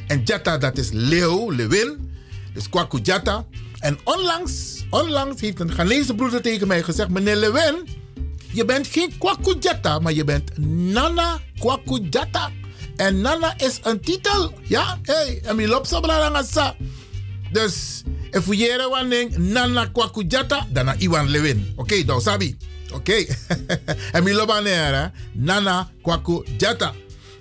En 0.07 0.21
Jata 0.23 0.57
dat 0.57 0.77
is 0.77 0.89
leeuw, 0.91 1.51
lewin. 1.51 2.11
Dus 2.53 2.69
Kwaku 2.69 2.99
Jata. 3.03 3.45
En 3.79 3.97
onlangs, 4.03 4.85
onlangs 4.89 5.41
heeft 5.41 5.59
een 5.59 5.71
Ghanese 5.71 6.15
broeder 6.15 6.41
tegen 6.41 6.67
mij 6.67 6.83
gezegd... 6.83 7.09
Meneer 7.09 7.35
Lewin, 7.35 7.87
je 8.51 8.65
bent 8.65 8.87
geen 8.87 9.17
Kwaku 9.17 9.55
Jata, 9.59 9.99
maar 9.99 10.13
je 10.13 10.23
bent 10.23 10.57
Nana 10.67 11.41
Kwaku 11.59 12.07
Jata. 12.09 12.49
En 12.95 13.21
Nana 13.21 13.53
is 13.57 13.79
een 13.83 13.99
titel. 13.99 14.53
Ja, 14.63 14.99
hey, 15.01 15.41
en 15.43 15.55
mi 15.55 15.67
lopsa. 15.67 16.75
Dus, 17.51 18.03
if 18.31 18.45
we 18.45 19.07
ding, 19.09 19.37
Nana 19.37 19.85
Kwaku 19.85 20.23
Jata, 20.27 20.67
dan 20.69 20.85
na 20.85 20.95
Iwan 20.97 21.29
Lewin. 21.29 21.71
Oké, 21.75 21.81
okay, 21.81 22.05
dan 22.05 22.21
sabi. 22.21 22.57
Oké. 22.93 23.25
en 24.11 24.23
mi 24.23 24.33
lobanera, 24.33 25.11
Nana 25.31 25.91
Kwaku 26.01 26.43
Jata. 26.57 26.93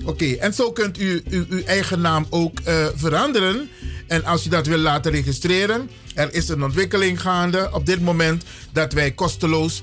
Oké, 0.04 0.32
en 0.32 0.54
zo 0.54 0.72
kunt 0.72 1.00
u 1.00 1.22
uw, 1.30 1.62
eigen 1.64 2.00
naam 2.00 2.26
ook 2.30 2.60
uh, 2.60 2.86
veranderen. 2.94 3.68
En 4.06 4.24
als 4.24 4.46
u 4.46 4.48
dat 4.48 4.66
wil 4.66 4.78
laten 4.78 5.12
registreren, 5.12 5.90
er 6.14 6.34
is 6.34 6.48
een 6.48 6.62
ontwikkeling 6.62 7.20
gaande 7.20 7.70
op 7.72 7.86
dit 7.86 8.00
moment 8.00 8.44
dat 8.72 8.92
wij 8.92 9.10
kosteloos, 9.10 9.82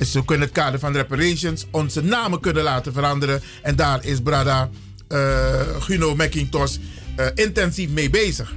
zo 0.00 0.22
kunnen 0.22 0.46
het 0.46 0.56
kader 0.56 0.78
van 0.78 0.92
reparations, 0.92 1.66
onze 1.70 2.02
namen 2.02 2.40
kunnen 2.40 2.62
laten 2.62 2.92
veranderen. 2.92 3.42
En 3.62 3.76
daar 3.76 4.04
is 4.04 4.20
Brada 4.20 4.70
uh, 5.08 5.60
Guno 5.78 6.14
McIntosh 6.14 6.76
intensief 7.34 7.90
mee 7.90 8.10
bezig. 8.10 8.54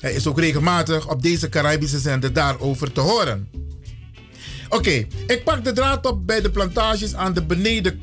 Hij 0.00 0.12
is 0.12 0.26
ook 0.26 0.38
regelmatig 0.38 1.08
op 1.08 1.22
deze 1.22 1.48
Caribische 1.48 1.98
zender 1.98 2.32
daarover 2.32 2.92
te 2.92 3.00
horen. 3.00 3.48
Oké, 4.72 5.06
ik 5.26 5.40
pak 5.44 5.64
de 5.64 5.72
draad 5.72 6.06
op 6.06 6.26
bij 6.26 6.40
de 6.40 6.50
plantages 6.50 7.14
aan 7.14 7.32
de 7.32 7.42
beneden. 7.44 8.00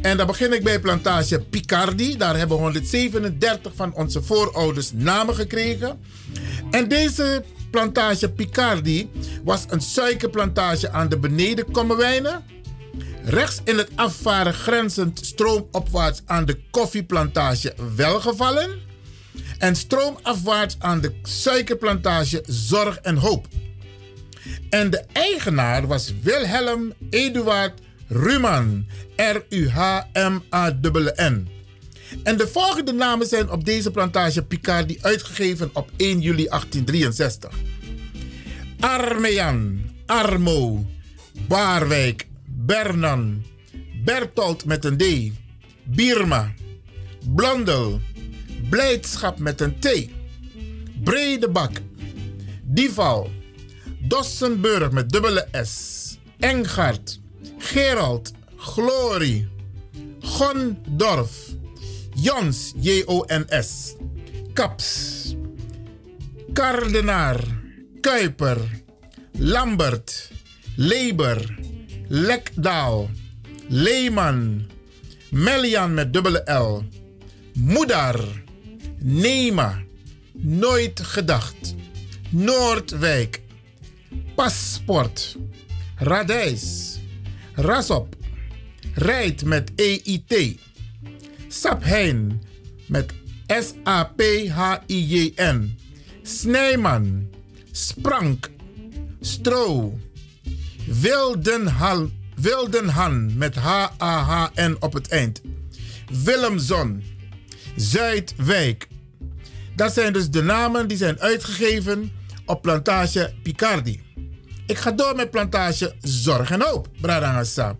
En 0.00 0.16
dan 0.16 0.26
begin 0.26 0.52
ik 0.52 0.62
bij 0.62 0.80
plantage 0.80 1.40
Picardi. 1.40 2.16
Daar 2.16 2.36
hebben 2.36 2.56
137 2.56 3.72
van 3.74 3.94
onze 3.94 4.22
voorouders 4.22 4.90
namen 4.94 5.34
gekregen. 5.34 6.00
En 6.70 6.88
deze 6.88 7.44
plantage 7.70 8.30
Picardi 8.30 9.10
was 9.44 9.64
een 9.68 9.80
suikerplantage 9.80 10.90
aan 10.90 11.08
de 11.08 11.18
beneden. 11.18 11.66
Rechts 13.24 13.60
in 13.64 13.78
het 13.78 13.90
afvaren 13.94 14.54
grenzend 14.54 15.26
stroomopwaarts 15.26 16.22
aan 16.26 16.44
de 16.44 16.58
koffieplantage 16.70 17.74
Welgevallen. 17.96 18.78
En 19.58 19.76
stroomafwaarts 19.76 20.76
aan 20.78 21.00
de 21.00 21.12
suikerplantage 21.22 22.42
Zorg 22.46 22.96
en 22.96 23.16
Hoop. 23.16 23.46
En 24.70 24.90
de 24.90 25.04
eigenaar 25.12 25.86
was 25.86 26.14
Wilhelm 26.22 26.92
Eduard 27.10 27.80
Ruman. 28.08 28.86
R-U-H-M-A-N-N. 29.16 30.38
En 32.22 32.36
de 32.36 32.48
volgende 32.48 32.92
namen 32.92 33.26
zijn 33.26 33.50
op 33.50 33.64
deze 33.64 33.90
plantage 33.90 34.42
Picardi 34.42 34.98
uitgegeven 35.00 35.70
op 35.72 35.90
1 35.96 36.20
juli 36.20 36.46
1863. 36.48 37.54
Armean, 38.80 39.80
Armo, 40.06 40.86
Baarwijk, 41.48 42.26
Bernan, 42.46 43.42
Bertolt 44.04 44.64
met 44.64 44.84
een 44.84 44.96
D, 44.96 45.04
Birma, 45.84 46.54
Blondel, 47.34 48.00
Blijdschap 48.70 49.38
met 49.38 49.60
een 49.60 49.78
T. 49.78 50.08
Bredebak. 51.04 51.70
Dival. 52.62 53.30
Dossenburg 54.00 54.92
met 54.92 55.10
dubbele 55.10 55.48
S. 55.64 56.18
Engart. 56.38 57.20
Gerald. 57.58 58.32
Glory. 58.56 59.48
Gondorf. 60.20 61.48
Jons. 62.14 62.72
J-O-N-S. 62.76 63.94
Kaps. 64.52 65.34
Kardenaar. 66.52 67.44
Kuiper. 68.00 68.58
Lambert. 69.32 70.30
Leber. 70.76 71.58
Lekdaal. 72.08 73.10
Leeman. 73.68 74.68
Melian 75.30 75.94
met 75.94 76.12
dubbele 76.12 76.42
L. 76.44 76.84
Moedar. 77.54 78.20
Nema. 78.98 79.82
Nooit 80.32 81.00
gedacht. 81.00 81.74
Noordwijk. 82.30 83.40
Paspoort. 84.34 85.36
Radijs. 85.96 86.98
Rasop. 87.54 88.16
Rijdt 88.94 89.44
met 89.44 89.70
EIT. 89.74 90.58
Saphein 91.48 92.42
met 92.86 93.12
S-A-P-H-I-J-N. 93.46 94.48
Snijman. 96.22 97.28
Sprank. 97.70 98.50
Stro. 99.20 99.98
Wildenhal, 100.86 102.10
Wildenhan 102.34 103.36
met 103.36 103.54
H-A-H-N 103.54 104.76
op 104.80 104.92
het 104.92 105.08
eind. 105.08 105.40
Willemzon. 106.24 107.02
Zuidwijk. 107.76 108.88
Dat 109.76 109.92
zijn 109.92 110.12
dus 110.12 110.30
de 110.30 110.42
namen 110.42 110.88
die 110.88 110.96
zijn 110.96 111.20
uitgegeven 111.20 112.12
op 112.50 112.62
plantage 112.62 113.34
Picardi. 113.42 114.02
Ik 114.66 114.78
ga 114.78 114.90
door 114.90 115.16
met 115.16 115.30
plantage 115.30 115.94
Zorg 116.00 116.50
en 116.50 116.62
Hoop, 116.62 116.88
Bradangasa. 117.00 117.76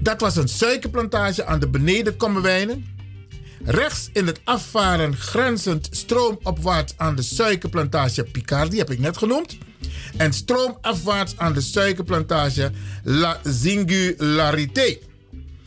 Dat 0.00 0.20
was 0.20 0.36
een 0.36 0.48
suikerplantage 0.48 1.44
aan 1.44 1.60
de 1.60 1.68
benedenkommerwijnen. 1.68 2.84
Rechts 3.64 4.10
in 4.12 4.26
het 4.26 4.40
afvaren 4.44 5.16
grenzend 5.16 5.88
stroomopwaarts 5.90 6.94
aan 6.96 7.14
de 7.14 7.22
suikerplantage 7.22 8.24
Picardi, 8.24 8.78
heb 8.78 8.90
ik 8.90 8.98
net 8.98 9.16
genoemd. 9.16 9.58
En 10.16 10.32
stroomafwaarts 10.32 11.36
aan 11.36 11.52
de 11.52 11.60
suikerplantage 11.60 12.70
La 13.04 13.40
Singularité. 13.44 14.98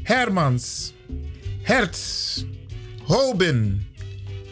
Hermans, 0.04 0.94
Hertz, 1.62 2.44
Hobin, 3.04 3.88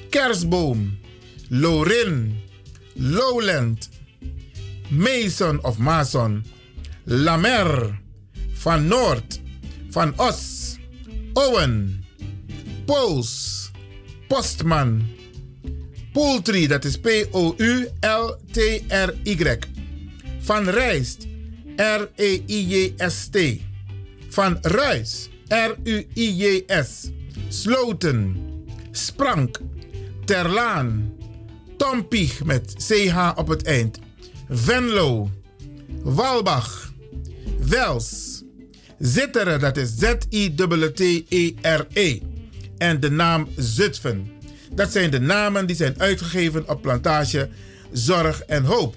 Kersboom, 0.10 1.00
Lorin, 1.50 2.46
Lowland, 2.98 3.90
Mason 4.90 5.60
of 5.64 5.78
Mason, 5.78 6.44
Lamer, 7.06 8.00
Van 8.54 8.88
Noord, 8.88 9.40
Van 9.90 10.14
Os, 10.18 10.76
Owen, 11.34 12.06
Pools, 12.86 13.72
Postman, 14.28 15.06
Poultry, 16.14 16.68
dat 16.68 16.86
is 16.86 16.98
P-O-U-L-T-R-Y, 16.98 17.88
Van 20.40 20.70
Rijst, 20.70 21.28
R-E-I-J-S-T, 21.76 23.38
Van 24.30 24.58
Ruis, 24.62 25.30
R-U-I-J-S, 25.48 27.12
Sloten, 27.50 28.36
Sprank, 28.92 29.60
Terlaan, 30.26 31.17
Tompig 31.78 32.44
met 32.44 32.74
CH 32.88 33.32
op 33.36 33.48
het 33.48 33.64
eind. 33.64 34.00
Venlo, 34.50 35.30
Walbach, 36.04 36.94
Wels, 37.60 38.44
Zitteren, 39.00 39.60
dat 39.60 39.78
is 39.78 39.90
Z-I-T-T-E-R-E. 39.98 40.60
En 42.78 43.00
de 43.00 43.12
naam 43.12 43.48
Zutphen. 43.56 44.32
Dat 44.74 44.92
zijn 44.92 45.12
de 45.12 45.20
namen 45.20 45.66
die 45.66 45.76
zijn 45.76 46.00
uitgegeven 46.00 46.70
op 46.70 46.82
plantage 46.82 47.50
Zorg 47.92 48.42
en 48.42 48.64
Hoop. 48.64 48.96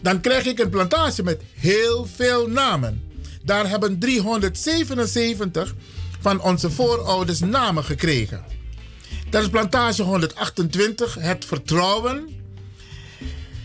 Dan 0.00 0.20
krijg 0.20 0.44
ik 0.44 0.58
een 0.58 0.70
plantage 0.70 1.22
met 1.22 1.42
heel 1.54 2.06
veel 2.14 2.48
namen. 2.48 3.02
Daar 3.44 3.68
hebben 3.68 3.98
377 3.98 5.74
van 6.20 6.42
onze 6.42 6.70
voorouders 6.70 7.40
namen 7.40 7.84
gekregen. 7.84 8.44
Dat 9.30 9.42
is 9.42 9.48
plantage 9.48 10.02
128, 10.02 11.14
het 11.14 11.44
vertrouwen. 11.44 12.28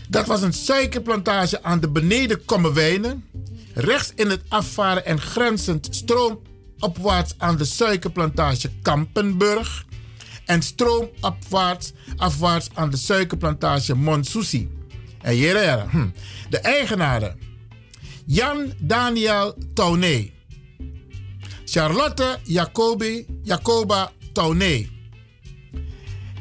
Dat 0.08 0.26
was 0.26 0.42
een 0.42 0.52
suikerplantage 0.52 1.62
aan 1.62 1.80
de 1.80 1.88
beneden 1.88 2.44
Kommerwijnen. 2.44 3.24
Rechts 3.74 4.12
in 4.14 4.30
het 4.30 4.42
afvaren 4.48 5.04
en 5.04 5.20
grenzend 5.20 5.88
stroomopwaarts 5.90 7.34
aan 7.38 7.56
de 7.56 7.64
suikerplantage 7.64 8.70
Kampenburg. 8.82 9.84
En 10.44 10.62
stroomopwaarts 10.62 11.92
afwaarts 12.16 12.68
aan 12.74 12.90
de 12.90 12.96
suikerplantage 12.96 13.94
Monsusi. 13.94 14.70
En 15.20 15.32
hier, 15.32 15.80
hm. 15.90 16.08
de 16.50 16.58
eigenaren. 16.58 17.38
Jan 18.26 18.72
Daniel 18.78 19.54
Tauné. 19.74 20.30
Charlotte 21.64 22.38
Jacobi, 22.42 23.26
Jacoba 23.42 24.12
Tauné. 24.32 24.95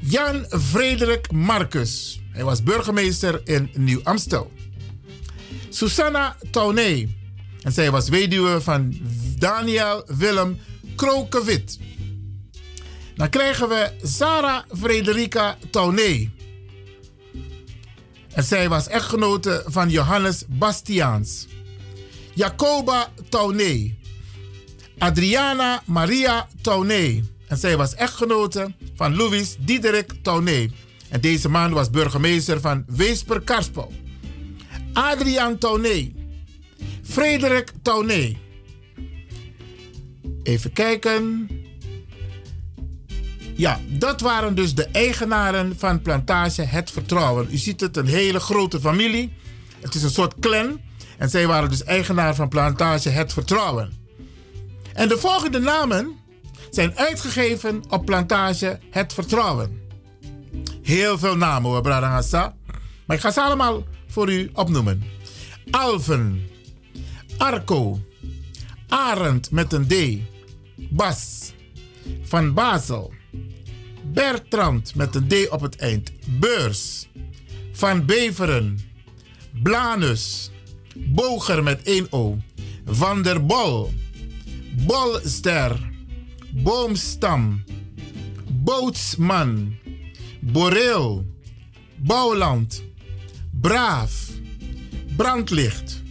Jan 0.07 0.45
Frederik 0.49 1.31
Marcus. 1.31 2.19
Hij 2.31 2.43
was 2.43 2.63
burgemeester 2.63 3.41
in 3.43 3.69
Nieuw-Amstel. 3.73 4.51
Susanna 5.69 6.35
Tauné. 6.51 7.07
En 7.61 7.71
zij 7.71 7.91
was 7.91 8.09
weduwe 8.09 8.61
van 8.61 8.97
Daniel 9.37 10.03
Willem 10.17 10.59
Krokewit. 10.95 11.79
Dan 13.15 13.29
krijgen 13.29 13.69
we 13.69 13.91
Sarah 14.01 14.63
Frederica 14.79 15.57
Tauné. 15.71 16.29
En 18.33 18.43
zij 18.43 18.69
was 18.69 18.87
echtgenote 18.87 19.63
van 19.65 19.89
Johannes 19.89 20.43
Bastiaans. 20.47 21.47
Jacoba 22.33 23.11
Tauné. 23.29 23.95
Adriana 24.97 25.81
Maria 25.85 26.47
Tauné. 26.61 27.33
En 27.55 27.61
zij 27.61 27.77
was 27.77 27.95
echtgenote 27.95 28.73
van 28.95 29.15
Louis 29.15 29.55
Diederik 29.59 30.13
Tauné. 30.21 30.69
En 31.09 31.21
deze 31.21 31.49
man 31.49 31.71
was 31.71 31.89
burgemeester 31.89 32.61
van 32.61 32.83
Weesper 32.87 33.41
Karspel. 33.41 33.91
Adriaan 34.93 35.57
Tauné. 35.57 36.11
Frederik 37.03 37.71
Tauné. 37.81 38.35
Even 40.43 40.73
kijken. 40.73 41.49
Ja, 43.55 43.79
dat 43.87 44.21
waren 44.21 44.55
dus 44.55 44.75
de 44.75 44.85
eigenaren 44.85 45.75
van 45.77 46.01
plantage 46.01 46.61
Het 46.61 46.91
Vertrouwen. 46.91 47.47
U 47.51 47.57
ziet 47.57 47.81
het, 47.81 47.97
een 47.97 48.07
hele 48.07 48.39
grote 48.39 48.79
familie. 48.79 49.33
Het 49.79 49.95
is 49.95 50.03
een 50.03 50.09
soort 50.09 50.39
clan. 50.39 50.79
En 51.17 51.29
zij 51.29 51.47
waren 51.47 51.69
dus 51.69 51.83
eigenaar 51.83 52.35
van 52.35 52.49
plantage 52.49 53.09
Het 53.09 53.33
Vertrouwen. 53.33 53.93
En 54.93 55.07
de 55.07 55.17
volgende 55.17 55.59
namen 55.59 56.23
zijn 56.75 56.97
uitgegeven 56.97 57.83
op 57.89 58.05
plantage 58.05 58.79
Het 58.89 59.13
Vertrouwen. 59.13 59.81
Heel 60.81 61.17
veel 61.17 61.37
namen 61.37 61.71
hoor. 61.71 61.81
Maar 61.81 63.15
ik 63.15 63.19
ga 63.19 63.31
ze 63.31 63.41
allemaal 63.41 63.83
voor 64.07 64.31
u 64.31 64.49
opnoemen. 64.53 65.03
Alven, 65.71 66.47
Arco, 67.37 67.99
Arend 68.87 69.51
met 69.51 69.73
een 69.73 69.87
D, 69.87 69.95
Bas, 70.89 71.53
Van 72.23 72.53
Basel, 72.53 73.13
Bertrand 74.03 74.95
met 74.95 75.15
een 75.15 75.27
D 75.27 75.49
op 75.49 75.61
het 75.61 75.75
eind, 75.75 76.11
Beurs, 76.25 77.07
Van 77.71 78.05
Beveren, 78.05 78.79
Blanus, 79.63 80.51
Boger 80.95 81.63
met 81.63 81.81
1 81.83 82.07
O, 82.09 82.37
Van 82.85 83.21
der 83.21 83.45
Bol, 83.45 83.93
Bolster, 84.85 85.93
Boomstam, 86.63 87.63
Bootsman, 88.63 89.75
Boreel, 90.39 91.25
Bouwland, 91.95 92.83
Braaf, 93.51 94.29
Brandlicht, 95.17 96.01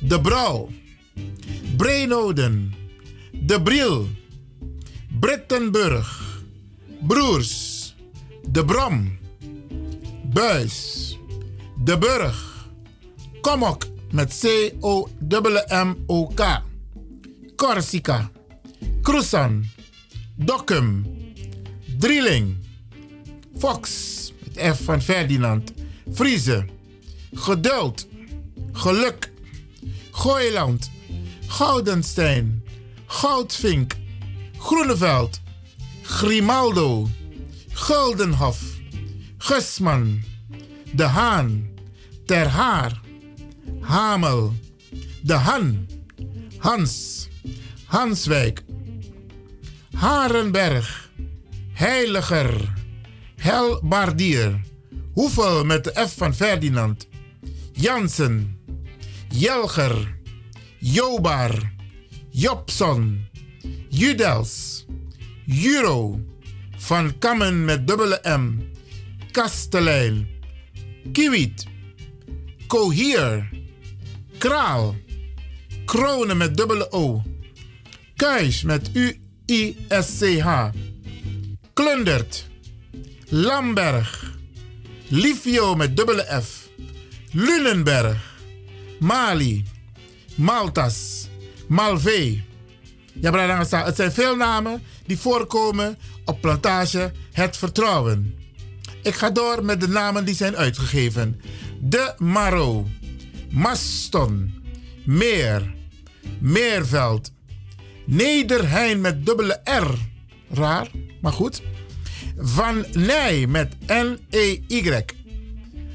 De 0.00 0.20
Brouw, 0.20 0.68
Breenoden, 1.76 2.74
De 3.32 3.62
Briel, 3.62 4.08
Brittenburg, 5.20 6.42
Broers, 7.00 7.94
De 8.48 8.64
Brom, 8.64 9.18
Buis, 10.32 11.18
De 11.84 11.98
Burg, 11.98 12.68
Komok 13.40 13.86
met 14.10 14.38
C-O-M-M-O-K, 14.40 15.22
Corsica, 17.56 18.30
Crusan, 19.02 19.64
Dokkum, 20.44 21.04
Drilling, 21.98 22.56
Fox. 23.58 24.08
Met 24.44 24.76
F 24.76 24.84
van 24.84 25.02
Ferdinand, 25.02 25.72
Friese, 26.12 26.64
Geduld, 27.34 28.06
Geluk, 28.72 29.30
Gooiland, 30.10 30.90
Goudenstein, 31.46 32.64
Goudvink, 33.06 33.96
Groeneveld, 34.58 35.40
Grimaldo, 36.02 37.08
Guldenhof, 37.72 38.62
Gusman, 39.38 40.22
De 40.92 41.04
Haan, 41.04 41.68
Ter 42.26 42.48
Haar, 42.48 43.00
Hamel, 43.80 44.52
De 45.22 45.34
Han, 45.34 45.86
Hans, 46.58 47.28
Hanswijk, 47.84 48.62
Harenberg, 50.00 51.10
Heiliger, 51.72 52.72
Helbardier, 53.36 54.60
Hoeveel 55.12 55.64
met 55.64 55.84
de 55.84 56.06
F 56.08 56.16
van 56.16 56.34
Ferdinand, 56.34 57.08
Jansen, 57.72 58.58
Jelger, 59.28 60.16
Jobar, 60.78 61.72
Jobson, 62.30 63.28
Judels, 63.88 64.86
Juro, 65.44 66.20
Van 66.76 67.18
Kammen 67.18 67.64
met 67.64 67.86
dubbele 67.86 68.20
M, 68.38 68.58
Kastelein, 69.30 70.28
Kiewit, 71.12 71.66
Cohier, 72.66 73.50
Kraal, 74.38 74.96
Kronen 75.84 76.36
met 76.36 76.56
dubbele 76.56 76.92
O, 76.92 77.22
Kuis 78.16 78.62
met 78.62 78.90
U-I-S-C-H, 79.50 80.70
Klundert, 81.72 82.46
Lamberg, 83.28 84.34
Livio 85.08 85.74
met 85.74 85.96
dubbele 85.96 86.42
F, 86.42 86.68
Lunenberg, 87.32 88.42
Mali, 88.98 89.64
Maltas, 90.34 91.28
Malvee. 91.68 92.44
Ja, 93.12 93.30
Brada, 93.30 93.84
het 93.84 93.96
zijn 93.96 94.12
veel 94.12 94.36
namen 94.36 94.82
die 95.06 95.18
voorkomen 95.18 95.98
op 96.24 96.40
plantage 96.40 97.12
Het 97.32 97.56
Vertrouwen. 97.56 98.34
Ik 99.02 99.14
ga 99.14 99.30
door 99.30 99.64
met 99.64 99.80
de 99.80 99.88
namen 99.88 100.24
die 100.24 100.34
zijn 100.34 100.56
uitgegeven. 100.56 101.40
De 101.80 102.14
Maro, 102.18 102.86
Maston, 103.50 104.62
Meer, 105.04 105.74
Meerveld, 106.38 107.32
Nederhein 108.10 109.00
met 109.00 109.26
dubbele 109.26 109.60
R. 109.64 109.94
Raar, 110.50 110.90
maar 111.20 111.32
goed. 111.32 111.62
Van 112.36 112.84
Nij 112.92 113.46
met 113.46 113.76
N-E-Y. 113.86 115.04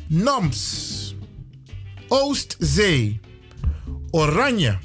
Noms, 0.07 1.15
Oostzee, 2.07 3.19
Oranje, 4.11 4.77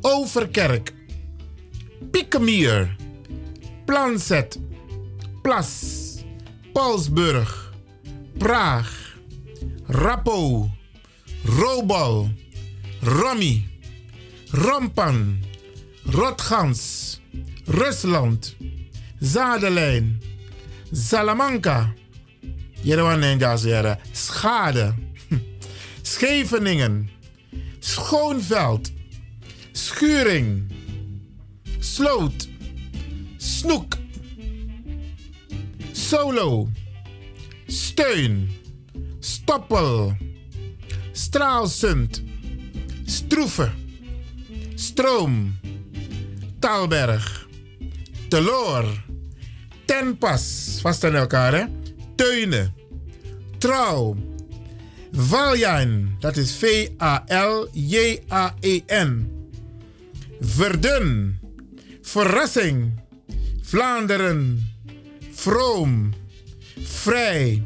Overkerk, 0.00 0.94
Piekemier, 2.10 2.96
Planset, 3.84 4.58
Plas, 5.42 6.14
Paulsburg, 6.72 7.72
Praag, 8.38 9.16
Rappo, 9.86 10.70
Robal, 11.44 12.30
Romy, 13.00 13.66
Rompan, 14.50 15.38
Rotgans, 16.10 17.20
Rusland, 17.66 18.56
Zadelijn, 19.20 20.20
Salamanca, 20.92 21.94
Schade, 24.12 24.94
Scheveningen, 26.02 27.10
Schoonveld, 27.80 28.90
Schuring, 29.72 30.70
Sloot, 31.80 32.48
Snoek, 33.36 33.96
Solo, 35.92 36.68
Steun, 37.66 38.48
Stoppel, 39.20 40.16
Straalsund, 41.12 42.22
Stroeven, 43.04 43.72
Stroom, 44.74 45.57
Taalberg, 46.58 47.46
Teloor, 48.28 48.84
Tenpas, 49.84 50.78
vast 50.80 51.04
aan 51.04 51.14
elkaar 51.14 51.54
hè, 51.54 51.64
Teunen, 52.16 52.74
Trouw, 53.58 54.16
Valjain, 55.12 56.16
dat 56.18 56.36
is 56.36 56.52
V-A-L-J-A-E-N. 56.54 57.76
Verdun, 60.40 61.38
Verrassing, 62.02 63.00
Vlaanderen, 63.62 64.70
Vroom, 65.32 66.12
Vrij, 66.82 67.62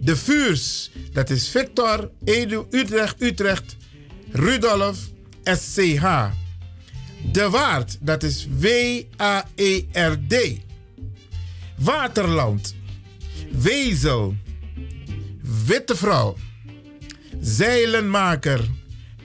De 0.00 0.16
Vuurs, 0.16 0.90
dat 1.12 1.30
is 1.30 1.48
Victor, 1.48 2.10
Edu, 2.24 2.64
Utrecht, 2.70 3.22
Utrecht, 3.22 3.76
Rudolf, 4.32 4.98
SCH. 5.44 6.04
De 7.32 7.50
Waard, 7.50 7.98
dat 8.00 8.22
is 8.22 8.48
W-A-E-R-D. 8.58 10.34
Waterland, 11.76 12.74
Wezel, 13.50 14.34
Witte 15.66 15.96
Vrouw, 15.96 16.36
Zeilenmaker 17.40 18.60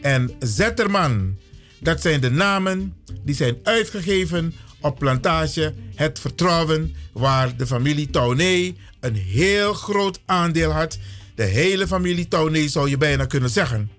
en 0.02 0.32
Zetterman. 0.40 1.38
Dat 1.80 2.02
zijn 2.02 2.22
de 2.22 2.30
namen 2.32 2.95
die 3.23 3.36
zijn 3.36 3.57
uitgegeven 3.64 4.53
op 4.80 4.99
plantage 4.99 5.73
Het 5.95 6.19
Vertrouwen, 6.19 6.95
waar 7.14 7.57
de 7.57 7.68
familie 7.68 8.10
Tauné 8.10 8.73
een 8.99 9.15
heel 9.15 9.73
groot 9.73 10.19
aandeel 10.26 10.72
had. 10.72 10.98
De 11.36 11.44
hele 11.44 11.88
familie 11.88 12.28
Tauné 12.28 12.68
zou 12.68 12.90
je 12.90 12.98
bijna 12.98 13.26
kunnen 13.26 13.49
zeggen. 13.49 13.91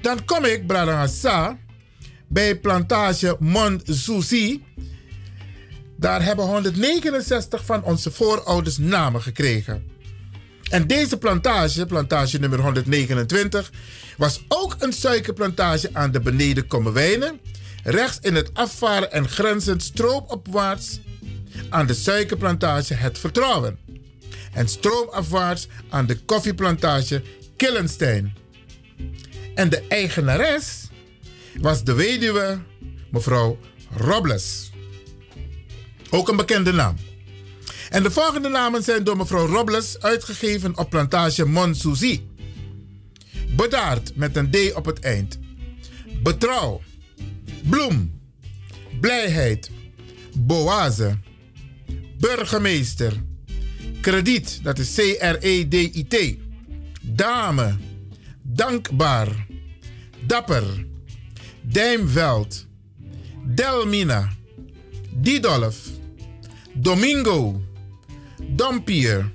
Dan 0.00 0.24
kom 0.24 0.44
ik, 0.44 0.66
Bradangasa, 0.66 1.58
bij 2.34 2.56
plantage 2.56 3.36
Mont 3.38 3.82
Souci. 3.84 4.64
Daar 5.96 6.24
hebben 6.24 6.44
169 6.44 7.64
van 7.64 7.82
onze 7.82 8.10
voorouders 8.10 8.78
namen 8.78 9.22
gekregen. 9.22 9.84
En 10.70 10.86
deze 10.86 11.16
plantage, 11.16 11.86
plantage 11.86 12.38
nummer 12.38 12.60
129, 12.60 13.72
was 14.16 14.44
ook 14.48 14.76
een 14.78 14.92
suikerplantage 14.92 15.90
aan 15.92 16.10
de 16.10 16.20
beneden 16.20 16.66
Kommerwijnen. 16.66 17.40
Rechts 17.82 18.18
in 18.20 18.34
het 18.34 18.50
afvaren 18.54 19.12
en 19.12 19.28
grenzend 19.28 19.82
stroomopwaarts 19.82 21.00
aan 21.68 21.86
de 21.86 21.94
suikerplantage 21.94 22.94
Het 22.94 23.18
Vertrouwen. 23.18 23.78
En 24.52 24.68
stroomafwaarts 24.68 25.68
aan 25.88 26.06
de 26.06 26.16
koffieplantage 26.16 27.22
Killenstein. 27.56 28.34
En 29.54 29.68
de 29.68 29.82
eigenares 29.88 30.83
was 31.60 31.84
de 31.84 31.94
weduwe 31.94 32.58
mevrouw 33.10 33.58
Robles. 33.96 34.70
Ook 36.10 36.28
een 36.28 36.36
bekende 36.36 36.72
naam. 36.72 36.96
En 37.90 38.02
de 38.02 38.10
volgende 38.10 38.48
namen 38.48 38.82
zijn 38.82 39.04
door 39.04 39.16
mevrouw 39.16 39.46
Robles 39.46 40.00
uitgegeven 40.00 40.78
op 40.78 40.90
plantage 40.90 41.44
Monsouzi. 41.44 42.28
Bedaard 43.56 44.16
met 44.16 44.36
een 44.36 44.50
D 44.50 44.74
op 44.74 44.84
het 44.84 45.00
eind. 45.00 45.38
Betrouw. 46.22 46.80
Bloem. 47.68 48.20
Blijheid. 49.00 49.70
Boase. 50.36 51.18
Burgemeester. 52.18 53.22
Krediet, 54.00 54.60
dat 54.62 54.78
is 54.78 54.94
C-R-E-D-I-T. 54.94 56.36
Dame. 57.02 57.76
Dankbaar. 58.42 59.46
Dapper. 60.26 60.86
Dijmveld. 61.64 62.66
Delmina. 63.44 64.32
Didolf. 65.10 65.88
Domingo. 66.72 67.62
Dompier. 68.42 69.32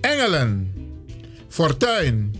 Engelen. 0.00 0.72
Fortuin. 1.48 2.34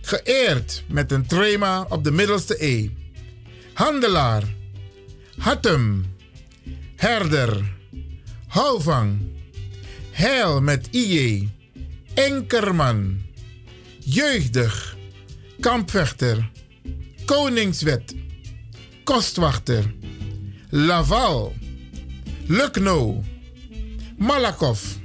Geëerd 0.00 0.84
met 0.88 1.12
een 1.12 1.26
trema 1.26 1.86
op 1.88 2.04
de 2.04 2.10
middelste 2.10 2.64
E. 2.64 2.88
Handelaar. 3.72 4.42
Hattem. 5.38 6.14
Herder. 6.96 7.76
Houvang. 8.46 9.18
Heil 10.10 10.60
met 10.60 10.88
IJ. 10.90 11.48
Enkerman. 12.14 13.22
Jeugdig. 13.98 14.96
Kampvechter. 15.60 16.50
Koningswet. 17.24 18.14
Kostwachter. 19.10 19.94
Laval. 20.70 21.52
Lukno. 22.46 23.24
Malakoff. 24.16 24.98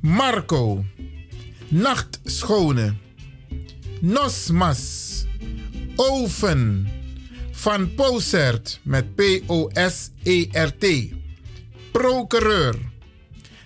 Marco. 0.00 0.84
Nachtschone. 1.68 2.96
Nosmas. 4.00 5.24
Oven. 5.96 6.88
Van 7.50 7.94
Posert 7.94 8.80
met 8.82 9.14
P-O-S-E-R-T. 9.14 10.86
Procureur. 11.92 12.74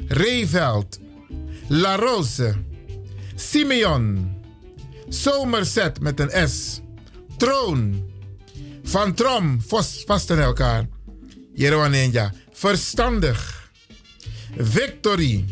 Reveld. 0.07 1.01
La 1.69 1.97
Rose. 1.97 2.55
Simeon. 3.35 4.35
Somerset 5.09 6.01
met 6.01 6.21
een 6.21 6.49
S. 6.49 6.81
Troon. 7.37 8.12
Van 8.93 9.15
Trom. 9.15 9.61
Vast 10.07 10.31
in 10.31 10.39
elkaar. 10.39 10.89
Jeroenja. 11.55 12.33
Verstandig. 12.53 13.71
Victory. 14.57 15.45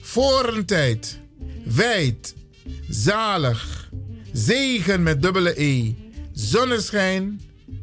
Vorentijd. 0.00 1.18
Wijd. 1.64 2.34
Zalig. 2.88 3.90
Zegen 4.32 5.02
met 5.02 5.22
dubbele 5.22 5.62
E. 5.62 5.94
Zonneschijn. 6.32 7.40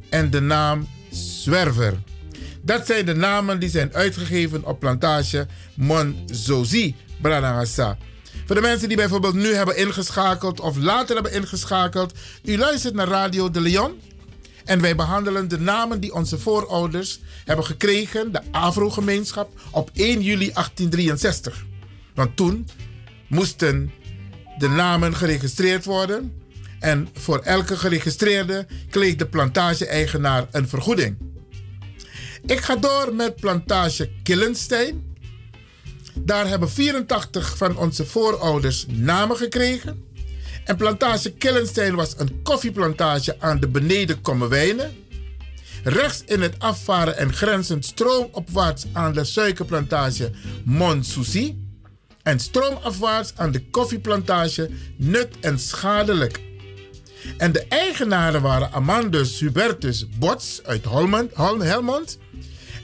En 0.10 0.30
de 0.30 0.42
naam 0.42 0.88
Zwerver. 1.12 1.98
Dat 2.62 2.86
zijn 2.86 3.06
de 3.06 3.16
namen 3.16 3.60
die 3.60 3.70
zijn 3.70 3.94
uitgegeven 3.94 4.66
op 4.66 4.80
plantage 4.80 5.48
Monzozi, 5.74 6.96
Branagasa. 7.22 7.98
Voor 8.46 8.56
de 8.56 8.62
mensen 8.62 8.88
die 8.88 8.98
bijvoorbeeld 8.98 9.34
nu 9.34 9.54
hebben 9.54 9.78
ingeschakeld 9.78 10.60
of 10.60 10.78
later 10.78 11.16
hebben 11.16 11.34
ingeschakeld. 11.34 12.14
U 12.44 12.58
luistert 12.58 12.94
naar 12.94 13.08
Radio 13.08 13.52
de 13.52 13.62
Leon. 13.62 14.12
En 14.66 14.82
wij 14.82 14.96
behandelen 14.96 15.48
de 15.48 15.60
namen 15.60 16.00
die 16.00 16.14
onze 16.14 16.40
voorouders 16.40 17.20
hebben 17.46 17.66
gekregen, 17.66 18.32
de 18.32 18.42
Afro-gemeenschap, 18.52 19.60
op 19.72 19.90
1 19.94 20.22
juli 20.22 20.52
1863. 20.54 21.66
Want 22.14 22.36
toen 22.36 22.68
moesten 23.28 23.92
de 24.58 24.68
namen 24.68 25.16
geregistreerd 25.16 25.86
worden. 25.86 26.42
En 26.80 27.10
voor 27.14 27.40
elke 27.40 27.78
geregistreerde 27.78 28.68
kreeg 28.90 29.16
de 29.16 29.26
plantage-eigenaar 29.26 30.48
een 30.52 30.68
vergoeding. 30.68 31.18
Ik 32.46 32.60
ga 32.60 32.76
door 32.76 33.16
met 33.16 33.36
plantage 33.36 34.10
Killenstein. 34.24 35.16
Daar 36.20 36.48
hebben 36.48 36.70
84 36.70 37.58
van 37.58 37.78
onze 37.78 38.06
voorouders 38.06 38.86
namen 38.90 39.38
gekregen. 39.38 40.04
En 40.66 40.76
plantage 40.78 41.32
Killenstein 41.32 41.96
was 41.96 42.14
een 42.18 42.42
koffieplantage 42.44 43.36
aan 43.40 43.60
de 43.60 43.68
beneden 43.68 44.22
Kommerwijnen. 44.22 44.96
Rechts 45.84 46.24
in 46.26 46.42
het 46.42 46.60
afvaren 46.60 47.18
en 47.18 47.34
grenzend 47.34 47.86
stroomopwaarts 47.86 48.86
aan 48.94 49.14
de 49.14 49.24
suikerplantage 49.24 50.32
Monsouci. 50.66 51.62
En 52.24 52.40
stroomafwaarts 52.40 53.34
aan 53.36 53.52
de 53.52 53.70
koffieplantage 53.70 54.70
Nut 54.98 55.40
en 55.42 55.60
Schadelijk. 55.60 56.42
En 57.38 57.52
de 57.52 57.66
eigenaren 57.68 58.42
waren 58.42 58.72
Amandus 58.72 59.40
Hubertus 59.40 60.08
Bots 60.18 60.64
uit 60.64 60.86
Holmond, 60.86 61.34
Hol- 61.34 61.60
Helmond. 61.60 62.18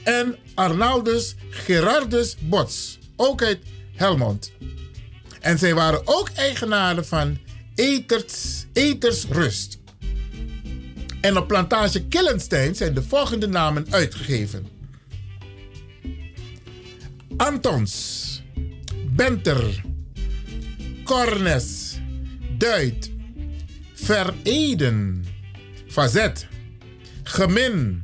En 0.03 0.35
Arnaldus 0.56 1.35
Gerardus 1.49 2.35
Bots, 2.39 2.99
ook 3.15 3.43
uit 3.43 3.60
Helmond. 3.95 4.51
En 5.39 5.57
zij 5.57 5.73
waren 5.73 6.01
ook 6.06 6.30
eigenaren 6.35 7.06
van 7.06 7.38
Eters, 7.80 8.65
Etersrust. 8.73 9.77
En 11.22 11.38
op 11.38 11.47
plantage 11.47 12.07
Killenstein 12.07 12.76
zijn 12.76 12.93
de 12.93 13.03
volgende 13.03 13.47
namen 13.47 13.85
uitgegeven. 13.89 14.68
Antons, 17.38 18.41
Benter, 19.10 19.84
Cornes, 21.03 21.97
Duit, 22.57 23.11
Vereden, 23.93 25.26
Fazet, 25.88 26.47
Gemin, 27.23 28.03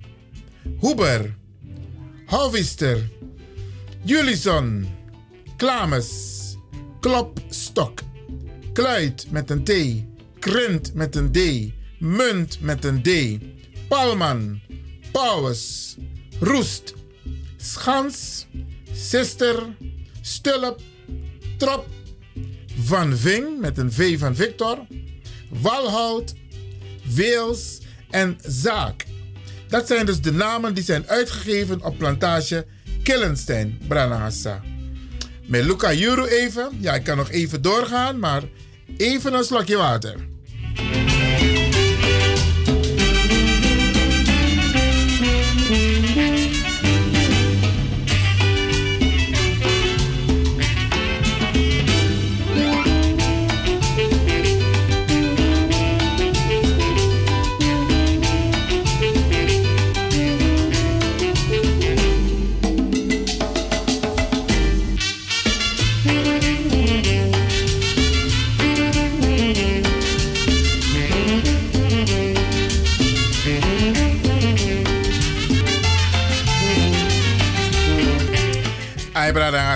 Huber, 0.80 1.36
Hovister, 2.26 3.10
Julison, 4.04 4.88
Klames, 5.58 6.10
Klopstok, 7.00 8.05
Kluit 8.76 9.26
met 9.30 9.50
een 9.50 9.64
T, 9.64 9.72
Krint 10.40 10.94
met 10.94 11.16
een 11.16 11.32
D, 11.32 11.40
Munt 12.00 12.62
met 12.62 12.86
een 12.86 13.02
D, 13.02 13.10
Palman, 13.88 14.62
Pauwes, 15.12 15.96
Roest, 16.40 16.94
Schans, 17.58 18.48
Sister, 18.94 19.76
Stulp, 20.22 20.82
Trop, 21.58 21.88
Van 22.84 23.18
Ving 23.18 23.60
met 23.60 23.78
een 23.78 23.92
V 23.92 24.20
van 24.20 24.36
Victor, 24.36 24.86
Walhout, 25.50 26.34
Weels. 27.16 27.80
En 28.10 28.38
Zaak. 28.48 29.06
Dat 29.68 29.88
zijn 29.88 30.06
dus 30.06 30.22
de 30.22 30.32
namen 30.32 30.74
die 30.74 30.84
zijn 30.84 31.08
uitgegeven 31.08 31.84
op 31.84 31.98
plantage 31.98 32.66
Killenstein, 33.04 33.80
Branagasa. 33.88 34.62
Met 35.46 35.66
Luca 35.66 35.94
Juru 35.94 36.26
even. 36.26 36.70
Ja, 36.80 36.94
ik 36.94 37.04
kan 37.04 37.18
nog 37.18 37.30
even 37.30 37.62
doorgaan, 37.62 38.20
maar 38.20 38.44
even 38.98 39.34
een 39.34 39.44
slokje 39.44 39.78
water. 39.78 40.16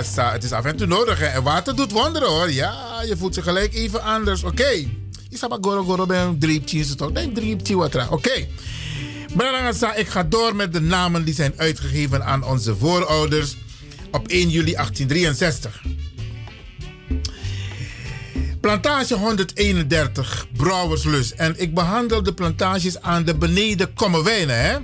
Het 0.05 0.43
is 0.43 0.51
af 0.51 0.65
en 0.65 0.75
toe 0.75 0.87
nodig. 0.87 1.19
Hè? 1.19 1.25
En 1.25 1.43
water 1.43 1.75
doet 1.75 1.91
wonderen 1.91 2.29
hoor. 2.29 2.51
Ja, 2.51 3.01
je 3.07 3.17
voelt 3.17 3.35
je 3.35 3.41
gelijk 3.41 3.73
even 3.73 4.03
anders. 4.03 4.43
Oké. 4.43 4.87
Zou 5.29 5.51
maar 5.51 5.59
goro 5.61 5.83
goro 5.83 6.05
bij 6.05 6.21
een 6.21 6.39
driepje. 6.39 6.95
toch? 6.95 7.11
Nee, 7.11 7.31
driepje 7.31 7.75
wat 7.75 7.95
Oké. 7.95 8.13
Okay. 8.13 8.47
Ik 9.95 10.07
ga 10.07 10.23
door 10.23 10.55
met 10.55 10.73
de 10.73 10.81
namen 10.81 11.23
die 11.23 11.33
zijn 11.33 11.53
uitgegeven 11.57 12.25
aan 12.25 12.43
onze 12.43 12.75
voorouders 12.75 13.57
op 14.11 14.27
1 14.27 14.49
juli 14.49 14.71
1863. 14.71 15.81
Plantage 18.61 19.15
131, 19.15 20.47
Brouwerslus. 20.53 21.33
En 21.35 21.53
ik 21.57 21.73
behandel 21.73 22.23
de 22.23 22.33
plantages 22.33 23.01
aan 23.01 23.23
de 23.23 23.35
beneden 23.35 23.93
Kommerwijnen. 23.93 24.63
Hè? 24.63 24.77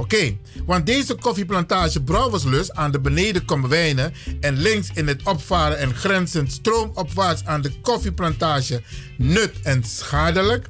Oké, 0.00 0.36
want 0.66 0.86
deze 0.86 1.14
koffieplantage 1.14 2.02
Brouwerslus 2.02 2.72
aan 2.72 2.90
de 2.90 3.00
beneden 3.00 3.44
Komwijnen 3.44 4.12
en 4.40 4.56
links 4.56 4.90
in 4.94 5.08
het 5.08 5.22
opvaren 5.22 5.78
en 5.78 5.94
grenzend 5.94 6.52
stroomopwaarts 6.52 7.44
aan 7.44 7.60
de 7.60 7.80
koffieplantage 7.80 8.82
Nut 9.18 9.52
en 9.62 9.84
Schadelijk 9.84 10.68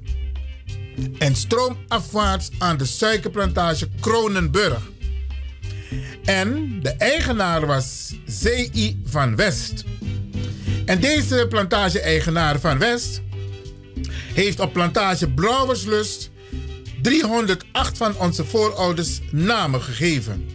en 1.18 1.36
stroomafwaarts 1.36 2.50
aan 2.58 2.76
de 2.76 2.84
suikerplantage 2.84 3.88
Kronenburg. 4.00 4.90
En 6.24 6.80
de 6.82 6.90
eigenaar 6.90 7.66
was 7.66 8.14
C.I. 8.42 9.00
van 9.04 9.36
West. 9.36 9.84
En 10.84 11.00
deze 11.00 11.46
plantage-eigenaar 11.48 12.60
van 12.60 12.78
West 12.78 13.22
heeft 14.34 14.60
op 14.60 14.72
plantage 14.72 15.30
Brouwerslust 15.30 16.30
308 17.02 17.96
van 17.96 18.16
onze 18.16 18.44
voorouders 18.44 19.20
namen 19.30 19.82
gegeven. 19.82 20.48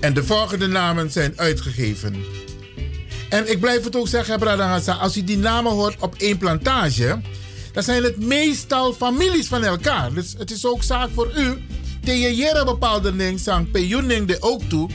En 0.00 0.14
de 0.14 0.24
volgende 0.24 0.66
namen 0.66 1.10
zijn 1.10 1.32
uitgegeven. 1.36 2.24
En 3.28 3.50
ik 3.50 3.60
blijf 3.60 3.84
het 3.84 3.96
ook 3.96 4.08
zeggen, 4.08 4.38
Bradangasa, 4.38 4.92
als 4.92 5.16
u 5.16 5.24
die 5.24 5.38
namen 5.38 5.72
hoort 5.72 6.00
op 6.00 6.14
één 6.14 6.38
plantage, 6.38 7.20
dan 7.72 7.82
zijn 7.82 8.02
het 8.02 8.24
meestal 8.24 8.92
families 8.92 9.48
van 9.48 9.64
elkaar. 9.64 10.14
Dus 10.14 10.34
het 10.38 10.50
is 10.50 10.66
ook 10.66 10.82
zaak 10.82 11.08
voor 11.14 11.32
u, 11.36 11.62
tegen 12.04 12.34
jere 12.34 12.64
bepaalde 12.64 13.16
dingen, 13.16 13.38
sang 13.38 13.70
pejuning 13.70 14.26
de 14.26 14.36
ook 14.40 14.62
toe. 14.62 14.90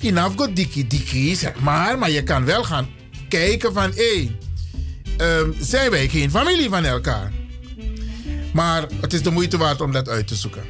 Inaf 0.00 0.34
go 0.36 0.52
dikkie, 0.52 1.36
zeg 1.36 1.60
maar. 1.60 1.98
Maar 1.98 2.10
je 2.10 2.22
kan 2.22 2.44
wel 2.44 2.64
gaan 2.64 2.88
kijken 3.28 3.72
van, 3.72 3.92
hé, 3.94 4.36
ehm, 5.16 5.50
zijn 5.60 5.90
wij 5.90 6.08
geen 6.08 6.30
familie 6.30 6.68
van 6.68 6.84
elkaar? 6.84 7.32
Maar 8.52 8.86
het 9.00 9.12
is 9.12 9.22
de 9.22 9.30
moeite 9.30 9.56
waard 9.56 9.80
om 9.80 9.92
dat 9.92 10.08
uit 10.08 10.26
te 10.26 10.34
zoeken. 10.34 10.62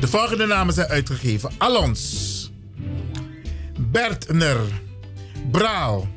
De 0.00 0.08
volgende 0.08 0.46
namen 0.46 0.74
zijn 0.74 0.88
uitgegeven. 0.88 1.50
Alons, 1.58 2.50
Bertner, 3.78 4.60
Braal, 5.50 6.08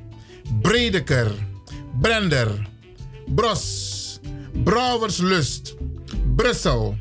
Bredeker, 0.62 1.32
Brender, 2.02 2.68
Bros, 3.26 4.20
Brouwerslust, 4.64 5.76
Brussel, 6.36 6.98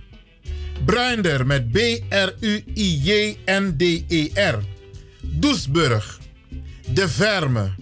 Bruinder 0.84 1.46
met 1.46 1.70
B-R-U-I-J-N-D-E-R, 1.72 2.14
Doesburg, 5.20 6.20
De 6.92 7.08
Verme, 7.08 7.74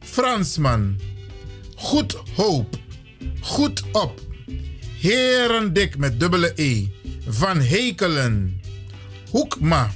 Fransman, 0.00 0.98
Goed 1.76 2.16
Hoop, 2.34 2.76
Goed 3.40 3.82
Op, 3.92 4.20
Herendik 5.02 5.96
met 5.96 6.20
dubbele 6.20 6.52
E, 6.54 6.86
Van 7.26 7.60
Hekelen, 7.60 8.60
Hoekma, 9.30 9.90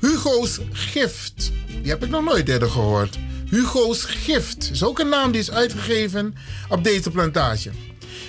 Hugo's 0.00 0.60
Gift. 0.72 1.52
Die 1.82 1.90
heb 1.90 2.04
ik 2.04 2.10
nog 2.10 2.24
nooit 2.24 2.48
eerder 2.48 2.70
gehoord. 2.70 3.18
Hugo's 3.50 4.04
Gift. 4.04 4.70
Is 4.72 4.84
ook 4.84 4.98
een 4.98 5.08
naam 5.08 5.32
die 5.32 5.40
is 5.40 5.50
uitgegeven 5.50 6.34
op 6.68 6.84
deze 6.84 7.10
plantage. 7.10 7.70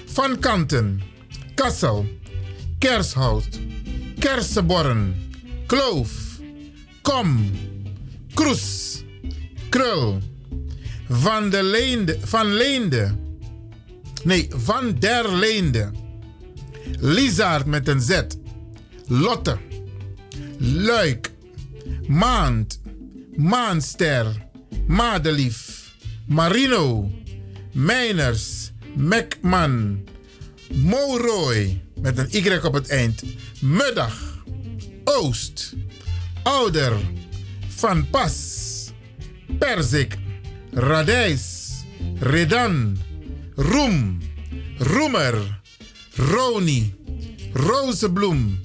Van 0.06 0.40
Kanten, 0.40 1.02
Kassel, 1.56 2.06
Kershout, 2.80 3.60
Kersenborren, 4.20 5.32
Kloof, 5.66 6.12
Kom, 7.02 7.52
Kroes, 8.34 9.04
Krul, 9.70 10.22
Van, 11.10 11.50
de 11.50 11.64
Leende, 11.64 12.18
van 12.24 12.54
Leende, 12.54 13.16
nee, 14.24 14.48
Van 14.50 14.96
der 15.00 15.36
Leende, 15.36 15.92
Lizaard 17.00 17.66
met 17.66 17.88
een 17.88 18.02
Z, 18.02 18.22
Lotte, 19.08 19.58
Luik, 20.58 21.32
Maand, 22.08 22.82
Maanster, 23.36 24.26
Madelief, 24.88 25.92
Marino, 26.26 27.12
Meiners, 27.72 28.72
Mekman, 28.96 30.04
Moroy 30.74 31.82
met 32.02 32.18
een 32.18 32.28
Y 32.32 32.60
op 32.64 32.74
het 32.74 32.88
eind, 32.88 33.24
Muddag, 33.62 34.44
Oost, 35.04 35.74
Ouder, 36.44 36.94
Van 37.68 38.10
Pas, 38.10 38.92
Perzik, 39.60 40.18
Radijs, 40.72 41.72
Redan, 42.20 42.98
Roem, 43.58 44.22
Roemer, 44.78 45.62
Roni, 46.16 46.94
Rozebloem, 47.54 48.60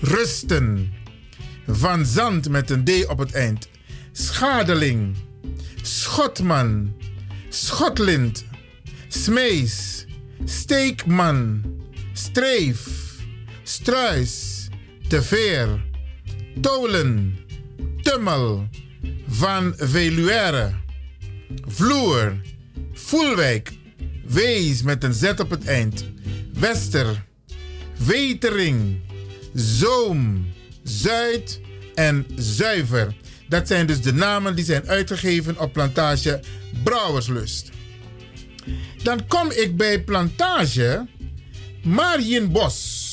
Rusten, 0.00 0.92
Van 1.66 2.06
Zand 2.06 2.48
met 2.48 2.70
een 2.70 2.84
D 2.84 3.06
op 3.06 3.18
het 3.18 3.32
eind, 3.32 3.68
Schadeling, 4.12 5.16
Schotman, 5.82 6.94
Schotlind, 7.48 8.44
Smees, 9.08 10.06
Steekman, 10.44 11.62
Streef, 12.12 12.97
Struis, 13.68 14.68
Teveer, 15.08 15.84
Tolen, 16.60 17.38
Tummel, 18.02 18.68
Van 19.28 19.74
Veluère, 19.76 20.72
Vloer, 21.66 22.40
Voelwijk, 22.92 23.72
Wees 24.26 24.82
met 24.82 25.04
een 25.04 25.14
Z 25.14 25.24
op 25.38 25.50
het 25.50 25.64
eind, 25.64 26.04
Wester, 26.52 27.24
Wetering, 28.06 29.00
Zoom, 29.54 30.46
Zuid 30.82 31.60
en 31.94 32.26
Zuiver. 32.36 33.14
Dat 33.48 33.66
zijn 33.66 33.86
dus 33.86 34.00
de 34.00 34.12
namen 34.12 34.56
die 34.56 34.64
zijn 34.64 34.88
uitgegeven 34.88 35.58
op 35.58 35.72
plantage 35.72 36.40
Brouwerslust. 36.84 37.70
Dan 39.02 39.26
kom 39.26 39.50
ik 39.50 39.76
bij 39.76 40.02
plantage 40.02 41.06
Marienbos. 41.82 43.07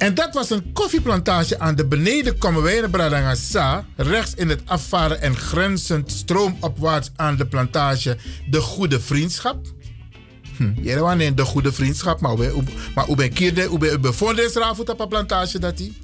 En 0.00 0.14
dat 0.14 0.34
was 0.34 0.50
een 0.50 0.72
koffieplantage 0.72 1.58
aan 1.58 1.74
de 1.74 1.86
beneden 1.86 2.38
Kommerwijnen 2.38 2.90
rechts 3.96 4.34
in 4.34 4.48
het 4.48 4.60
afvaren 4.64 5.20
en 5.20 5.36
grenzend 5.36 6.10
stroomopwaarts 6.12 7.10
aan 7.16 7.36
de 7.36 7.46
plantage 7.46 8.16
De 8.50 8.60
Goede 8.60 9.00
Vriendschap. 9.00 9.66
Hm, 10.56 10.72
jij 10.82 11.00
wanneer 11.00 11.34
de 11.34 11.44
Goede 11.44 11.72
Vriendschap, 11.72 12.20
maar 12.20 12.30
hoe 12.30 12.62
maar 12.94 13.04
hoe 13.04 13.16
ben 13.16 13.32
kierde, 13.32 13.64
hoe 13.64 13.78
ben 13.78 14.14
plantage 15.08 15.58
dat 15.58 15.76
die. 15.76 15.96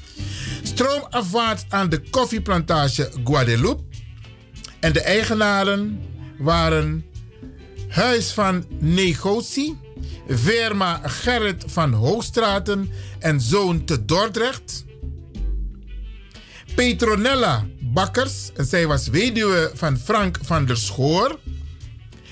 Stroomafwaarts 0.62 1.65
aan 1.69 1.89
de 1.89 2.01
koffieplantage 2.11 3.11
Guadeloupe. 3.24 3.83
En 4.81 4.93
de 4.93 5.01
eigenaren 5.01 6.01
waren 6.39 7.05
Huis 7.89 8.31
van 8.31 8.65
Negotie, 8.78 9.78
Verma 10.28 11.01
Gerrit 11.05 11.65
van 11.66 11.93
Hoogstraten 11.93 12.90
en 13.19 13.40
zoon 13.40 13.85
te 13.85 14.05
Dordrecht. 14.05 14.85
Petronella 16.74 17.66
Bakkers, 17.81 18.51
en 18.55 18.65
zij 18.65 18.86
was 18.86 19.09
weduwe 19.09 19.70
van 19.74 19.98
Frank 19.98 20.39
van 20.43 20.66
der 20.66 20.77
Schoor. 20.77 21.39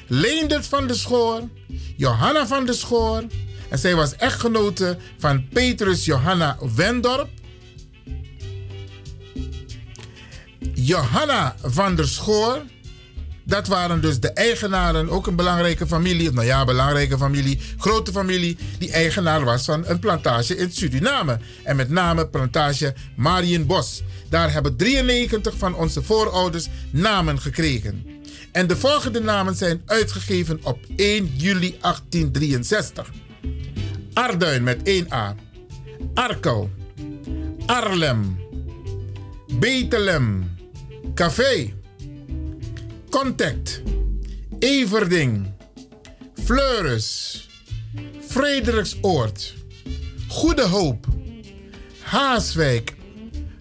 Leendert 0.06 0.66
van 0.66 0.86
der 0.86 0.96
Schoor, 0.96 1.48
Johanna 1.96 2.46
van 2.46 2.66
der 2.66 2.74
Schoor. 2.74 3.22
En 3.68 3.78
zij 3.78 3.94
was 3.94 4.16
echtgenote 4.16 4.96
van 5.18 5.48
Petrus 5.48 6.04
Johanna 6.04 6.58
Wendorp. 6.74 7.28
Johanna 10.74 11.56
van 11.62 11.94
der 11.94 12.08
Schoor. 12.08 12.62
Dat 13.46 13.66
waren 13.66 14.00
dus 14.00 14.20
de 14.20 14.30
eigenaren, 14.30 15.08
ook 15.08 15.26
een 15.26 15.36
belangrijke 15.36 15.86
familie. 15.86 16.32
Nou 16.32 16.46
ja, 16.46 16.64
belangrijke 16.64 17.18
familie, 17.18 17.60
grote 17.78 18.12
familie. 18.12 18.56
Die 18.78 18.92
eigenaar 18.92 19.44
was 19.44 19.64
van 19.64 19.84
een 19.86 19.98
plantage 19.98 20.56
in 20.56 20.72
Suriname. 20.72 21.38
En 21.62 21.76
met 21.76 21.90
name 21.90 22.26
plantage 22.26 22.94
Marienbos. 23.16 24.02
Daar 24.28 24.52
hebben 24.52 24.76
93 24.76 25.54
van 25.56 25.74
onze 25.74 26.02
voorouders 26.02 26.68
namen 26.90 27.40
gekregen. 27.40 28.06
En 28.52 28.66
de 28.66 28.76
volgende 28.76 29.20
namen 29.20 29.54
zijn 29.54 29.82
uitgegeven 29.86 30.60
op 30.62 30.78
1 30.96 31.30
juli 31.36 31.76
1863. 31.80 33.10
Arduin 34.12 34.62
met 34.62 34.78
1A. 34.88 35.34
Arkel. 36.14 36.70
Arlem. 37.66 38.38
Betelem. 39.58 40.56
Café. 41.14 41.72
Contact. 43.14 43.82
Everding. 44.58 45.54
Fleurus. 46.44 47.48
Frederiksoord. 48.20 49.54
Goede 50.28 50.62
Hoop. 50.62 51.06
Haaswijk. 52.02 52.94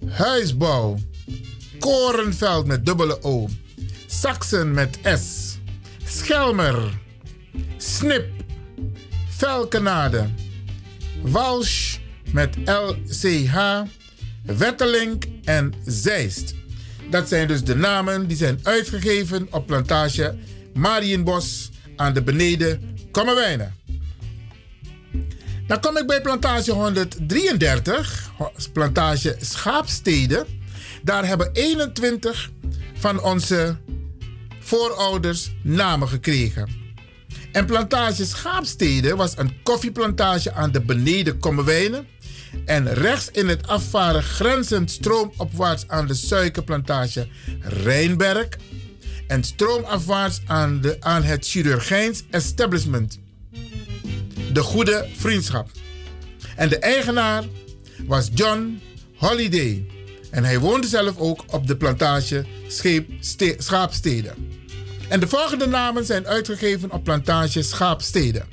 Huisbouw. 0.07 0.97
Korenveld 1.79 2.65
met 2.65 2.85
dubbele 2.85 3.23
O. 3.23 3.47
Saxen 4.07 4.73
met 4.73 4.99
S. 5.03 5.57
Schelmer. 6.05 6.99
Snip. 7.77 8.25
Velkenade. 9.29 10.29
Walsh 11.21 11.97
met 12.31 12.57
LCH. 12.65 13.81
Wettelink 14.43 15.25
en 15.43 15.73
Zeist. 15.85 16.53
Dat 17.13 17.27
zijn 17.27 17.47
dus 17.47 17.63
de 17.63 17.75
namen 17.75 18.27
die 18.27 18.37
zijn 18.37 18.59
uitgegeven 18.63 19.47
op 19.51 19.67
plantage 19.67 20.37
Marienbos 20.73 21.69
aan 21.95 22.13
de 22.13 22.23
beneden 22.23 22.97
Kommerwijnen. 23.11 23.75
Dan 25.67 25.79
kom 25.79 25.97
ik 25.97 26.07
bij 26.07 26.21
plantage 26.21 26.71
133, 26.71 28.31
plantage 28.73 29.35
Schaapsteden. 29.41 30.45
Daar 31.03 31.25
hebben 31.25 31.49
21 31.53 32.51
van 32.93 33.21
onze 33.21 33.77
voorouders 34.59 35.51
namen 35.63 36.07
gekregen. 36.07 36.69
En 37.51 37.65
plantage 37.65 38.25
Schaapsteden 38.25 39.17
was 39.17 39.37
een 39.37 39.53
koffieplantage 39.63 40.53
aan 40.53 40.71
de 40.71 40.81
beneden 40.81 41.39
Kommerwijnen. 41.39 42.07
En 42.65 42.93
rechts 42.93 43.29
in 43.31 43.47
het 43.47 43.67
afvaren 43.67 44.23
grenzend 44.23 44.91
stroomopwaarts 44.91 45.87
aan 45.87 46.07
de 46.07 46.13
suikerplantage 46.13 47.27
Rijnberg. 47.61 48.47
En 49.27 49.43
stroomafwaarts 49.43 50.41
aan, 50.45 50.81
de, 50.81 50.97
aan 50.99 51.23
het 51.23 51.47
chirurgijns 51.47 52.23
establishment. 52.29 53.19
De 54.53 54.61
Goede 54.61 55.07
Vriendschap. 55.15 55.69
En 56.55 56.69
de 56.69 56.77
eigenaar 56.77 57.43
was 58.05 58.29
John 58.33 58.81
Holiday. 59.15 59.85
En 60.31 60.43
hij 60.43 60.59
woonde 60.59 60.87
zelf 60.87 61.17
ook 61.17 61.43
op 61.47 61.67
de 61.67 61.77
plantage 61.77 62.45
Scheep, 62.67 63.09
Ste- 63.19 63.55
Schaapstede. 63.57 64.33
En 65.09 65.19
de 65.19 65.27
volgende 65.27 65.67
namen 65.67 66.05
zijn 66.05 66.27
uitgegeven 66.27 66.91
op 66.91 67.03
plantage 67.03 67.61
Schaapstede. 67.61 68.43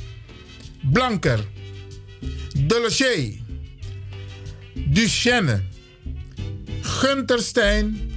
Blanker. 0.93 1.45
Delachey. 2.59 3.40
Duchenne. 4.89 5.63
Gunterstein. 6.81 8.11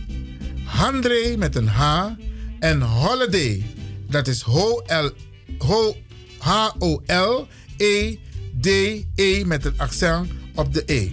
Handré 0.65 1.35
met 1.37 1.55
een 1.55 1.67
H. 1.67 2.05
En 2.59 2.81
Holiday. 2.81 3.63
Dat 4.09 4.27
is 4.27 4.41
H-O-L- 4.41 5.11
Ho- 5.57 5.95
H-O-L-E-D-E 6.37 7.03
met 9.45 9.65
een 9.65 9.73
accent 9.77 10.29
op 10.55 10.73
de 10.73 10.83
E. 10.85 11.11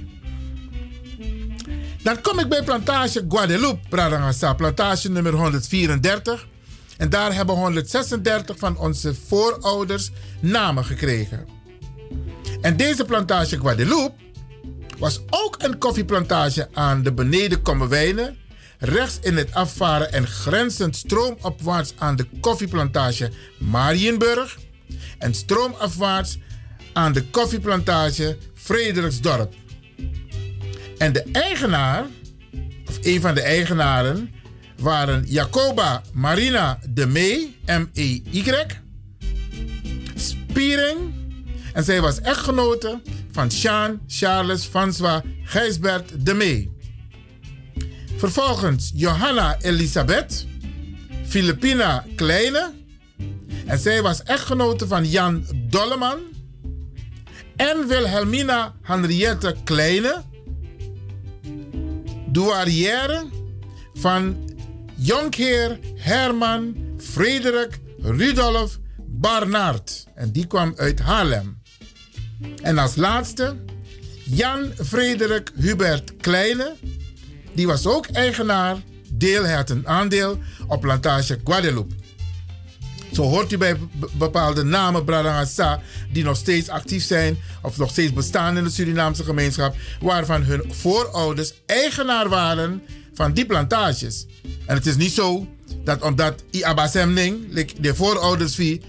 Dan 2.03 2.21
kom 2.21 2.39
ik 2.39 2.49
bij 2.49 2.63
plantage 2.63 3.25
Guadeloupe, 3.29 3.89
Bradangasa, 3.89 4.55
plantage 4.55 5.11
nummer 5.11 5.33
134. 5.35 6.49
En 6.97 7.09
daar 7.11 7.35
hebben 7.35 7.55
136 7.55 8.59
van 8.59 8.77
onze 8.79 9.15
voorouders 9.27 10.11
namen 10.41 10.85
gekregen. 10.85 11.47
En 12.61 12.77
deze 12.77 13.05
plantage 13.05 13.59
Guadeloupe 13.59 14.15
was 15.01 15.21
ook 15.31 15.57
een 15.59 15.79
koffieplantage 15.79 16.69
aan 16.73 17.03
de 17.03 17.13
beneden 17.13 17.63
Kommerwijnen, 17.63 18.37
rechts 18.79 19.19
in 19.21 19.37
het 19.37 19.55
afvaren 19.55 20.13
en 20.13 20.27
grenzend 20.27 20.97
stroomopwaarts 20.97 21.95
aan 21.99 22.17
de 22.17 22.27
koffieplantage 22.41 23.31
Marienburg 23.59 24.59
en 25.19 25.35
stroomafwaarts 25.35 26.39
aan 26.93 27.13
de 27.13 27.25
koffieplantage 27.25 28.37
Frederiksdorp. 28.55 29.55
En 30.99 31.13
de 31.13 31.25
eigenaar, 31.33 32.07
of 32.89 32.99
een 33.01 33.21
van 33.21 33.35
de 33.35 33.43
eigenaren, 33.43 34.31
waren 34.77 35.25
Jacoba 35.27 36.03
Marina 36.13 36.79
de 36.89 37.07
Mee, 37.07 37.57
M-E-Y, 37.67 38.53
Spiering, 40.15 41.20
en 41.73 41.85
zij 41.85 42.01
was 42.01 42.21
echtgenote 42.21 43.01
van 43.31 43.49
Jean 43.49 44.01
Charles 44.07 44.65
François 44.65 45.23
Gijsbert 45.45 46.27
de 46.27 46.35
Mee. 46.35 46.79
Vervolgens 48.17 48.93
Johanna 48.95 49.57
Elisabeth, 49.61 50.47
Filipina 51.27 52.05
Kleine, 52.17 52.73
en 53.67 53.79
zij 53.79 54.03
was 54.03 54.23
echtgenote 54.23 54.87
van 54.87 55.09
Jan 55.09 55.45
Dolleman, 55.55 56.19
en 57.57 57.87
Wilhelmina 57.87 58.75
Henriette 58.83 59.57
Kleine, 59.65 60.23
douarière 62.27 63.25
van 63.95 64.37
Jonkheer 64.97 65.79
Herman 65.95 66.77
Frederik 66.99 67.81
Rudolf 67.99 68.79
Barnard. 68.97 70.07
En 70.15 70.33
die 70.33 70.47
kwam 70.47 70.75
uit 70.77 71.01
Haarlem. 71.01 71.60
En 72.63 72.79
als 72.79 72.97
laatste 72.97 73.57
Jan 74.25 74.73
Frederik 74.87 75.53
Hubert 75.55 76.17
Kleine. 76.17 76.75
Die 77.55 77.67
was 77.67 77.87
ook 77.87 78.07
eigenaar, 78.07 78.77
deel 79.09 79.45
een 79.71 79.89
aandeel 79.89 80.39
op 80.67 80.81
plantage 80.81 81.39
Guadeloupe. 81.45 81.95
Zo 83.13 83.23
hoort 83.23 83.53
u 83.53 83.59
bij 83.59 83.77
be- 83.79 84.09
bepaalde 84.13 84.63
namen 84.63 85.05
Bradangasa 85.05 85.81
die 86.13 86.25
nog 86.25 86.37
steeds 86.37 86.69
actief 86.69 87.05
zijn 87.05 87.39
of 87.63 87.77
nog 87.79 87.91
steeds 87.91 88.13
bestaan 88.13 88.57
in 88.57 88.65
de 88.65 88.71
Surinaamse 88.71 89.25
gemeenschap, 89.25 89.77
waarvan 90.01 90.43
hun 90.43 90.73
voorouders 90.73 91.53
eigenaar 91.67 92.29
waren 92.29 92.83
van 93.15 93.33
die 93.33 93.47
plantages. 93.47 94.27
En 94.67 94.77
het 94.77 94.87
is 94.87 94.97
niet 94.97 95.13
zo 95.13 95.47
dat 95.85 96.03
omdat 96.03 96.43
like 97.49 97.81
de 97.81 97.95
voorouders 97.95 98.57
wie, 98.57 98.81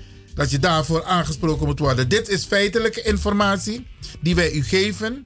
dat 0.42 0.52
je 0.52 0.60
daarvoor 0.60 1.04
aangesproken 1.04 1.66
moet 1.66 1.80
worden. 1.80 2.10
Dit 2.10 2.30
is 2.30 2.46
feitelijke 2.46 3.02
informatie 3.02 3.88
die 4.20 4.36
wij 4.36 4.52
u 4.52 4.64
geven. 4.64 5.26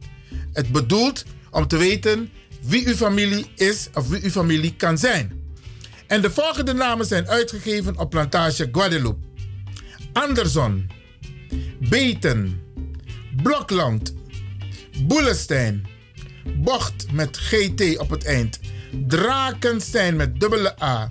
Het 0.53 0.71
bedoelt 0.71 1.23
om 1.51 1.67
te 1.67 1.77
weten 1.77 2.29
wie 2.61 2.87
uw 2.87 2.95
familie 2.95 3.45
is 3.55 3.89
of 3.93 4.09
wie 4.09 4.23
uw 4.23 4.29
familie 4.29 4.75
kan 4.75 4.97
zijn. 4.97 5.43
En 6.07 6.21
de 6.21 6.31
volgende 6.31 6.73
namen 6.73 7.05
zijn 7.05 7.27
uitgegeven 7.27 7.97
op 7.97 8.09
plantage 8.09 8.69
Guadeloupe. 8.71 9.27
Anderson, 10.13 10.89
Beten, 11.79 12.61
Blokland, 13.43 14.13
Boelestein, 15.01 15.85
Bocht 16.55 17.11
met 17.11 17.37
GT 17.37 17.97
op 17.97 18.09
het 18.09 18.23
eind, 18.23 18.59
Drakenstein 19.07 20.15
met 20.15 20.39
dubbele 20.39 20.81
A, 20.83 21.07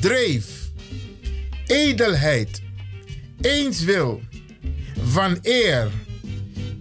Dreef, 0.00 0.46
Edelheid, 1.66 2.62
Eenswil, 3.42 4.20
Van 5.04 5.38
Eer, 5.42 5.90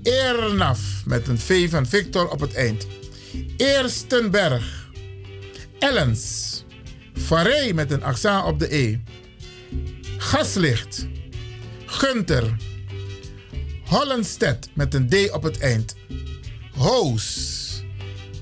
Eernaf 0.03 0.79
met 1.05 1.27
een 1.27 1.39
V 1.39 1.69
van 1.69 1.85
Victor 1.85 2.29
op 2.29 2.39
het 2.39 2.53
eind, 2.53 2.87
Eerstenberg, 3.57 4.89
Ellens, 5.79 6.49
Farey 7.13 7.73
met 7.73 7.91
een 7.91 8.03
accent 8.03 8.45
op 8.45 8.59
de 8.59 8.75
E. 8.75 8.97
Gaslicht. 10.17 11.07
Gunter. 11.85 12.55
Hollenstedt 13.85 14.69
met 14.73 14.93
een 14.93 15.09
D 15.09 15.31
op 15.31 15.43
het 15.43 15.59
eind. 15.59 15.95
Hoos. 16.77 17.59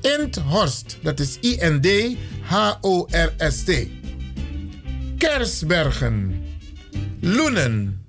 Inthorst, 0.02 0.98
dat 1.02 1.20
is 1.20 1.38
I-N-D-H-O-R-S-T. 1.42 2.12
Kersbergen. 5.18 6.44
Loenen. 7.20 8.06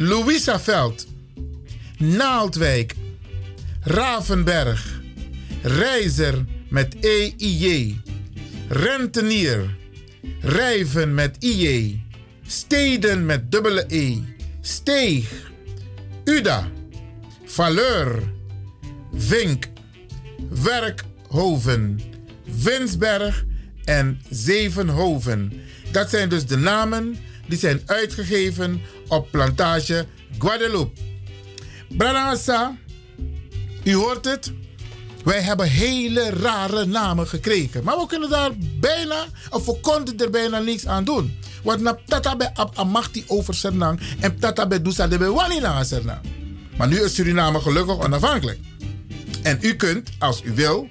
Louisaveld. 0.00 1.06
Naaldwijk. 1.98 2.94
Ravenberg. 3.80 5.00
Reizer 5.62 6.44
met 6.68 6.96
E-I-J. 7.00 7.96
Rentenier. 8.68 9.76
Rijven 10.40 11.14
met 11.14 11.36
IJ. 11.38 12.00
Steden 12.46 13.26
met 13.26 13.50
dubbele 13.50 13.84
E. 13.88 14.18
Steeg. 14.60 15.50
Uda. 16.24 16.68
Valeur. 17.44 18.22
Vink. 19.14 19.68
Werkhoven. 20.62 22.00
Winsberg 22.44 23.44
en 23.84 24.20
Zevenhoven. 24.30 25.52
Dat 25.90 26.10
zijn 26.10 26.28
dus 26.28 26.46
de 26.46 26.56
namen 26.56 27.16
die 27.46 27.58
zijn 27.58 27.80
uitgegeven 27.86 28.80
op 29.08 29.30
plantage 29.30 30.06
Guadeloupe. 30.38 31.00
Branasa, 31.88 32.76
u 33.84 33.94
hoort 33.94 34.24
het. 34.24 34.52
Wij 35.24 35.40
hebben 35.40 35.68
hele 35.68 36.30
rare 36.30 36.84
namen 36.84 37.26
gekregen. 37.28 37.84
Maar 37.84 37.96
we 37.96 38.06
kunnen 38.06 38.30
daar 38.30 38.50
bijna, 38.80 39.24
of 39.50 39.66
we 39.66 39.80
konden 39.80 40.18
er 40.18 40.30
bijna 40.30 40.58
niks 40.58 40.86
aan 40.86 41.04
doen. 41.04 41.38
Want 41.62 41.80
na 41.80 41.98
tata 42.06 42.36
bij 42.36 42.50
ab 42.54 42.78
amachti 42.78 43.24
over 43.26 43.54
Sernang 43.54 44.00
en 44.20 44.38
tata 44.38 44.66
bij 44.66 44.82
Dusa 44.82 45.06
de 45.06 45.18
bij 45.18 45.30
wani 45.30 45.60
na 45.60 45.84
Sernang. 45.84 46.20
Maar 46.76 46.88
nu 46.88 47.00
is 47.00 47.14
Suriname 47.14 47.60
gelukkig 47.60 47.98
onafhankelijk. 47.98 48.58
En 49.42 49.58
u 49.60 49.74
kunt, 49.74 50.10
als 50.18 50.42
u 50.42 50.52
wil, 50.54 50.88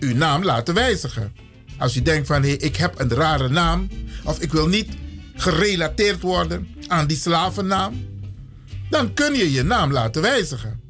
uw 0.00 0.14
naam 0.14 0.44
laten 0.44 0.74
wijzigen. 0.74 1.32
Als 1.78 1.96
u 1.96 2.02
denkt 2.02 2.26
van 2.26 2.42
hé, 2.42 2.48
ik 2.48 2.76
heb 2.76 3.00
een 3.00 3.10
rare 3.10 3.48
naam. 3.48 3.88
Of 4.24 4.40
ik 4.40 4.52
wil 4.52 4.66
niet 4.66 4.88
gerelateerd 5.34 6.20
worden 6.20 6.68
aan 6.88 7.06
die 7.06 7.16
slavennaam. 7.16 8.06
Dan 8.90 9.14
kun 9.14 9.34
je 9.34 9.52
je 9.52 9.62
naam 9.62 9.92
laten 9.92 10.22
wijzigen. 10.22 10.80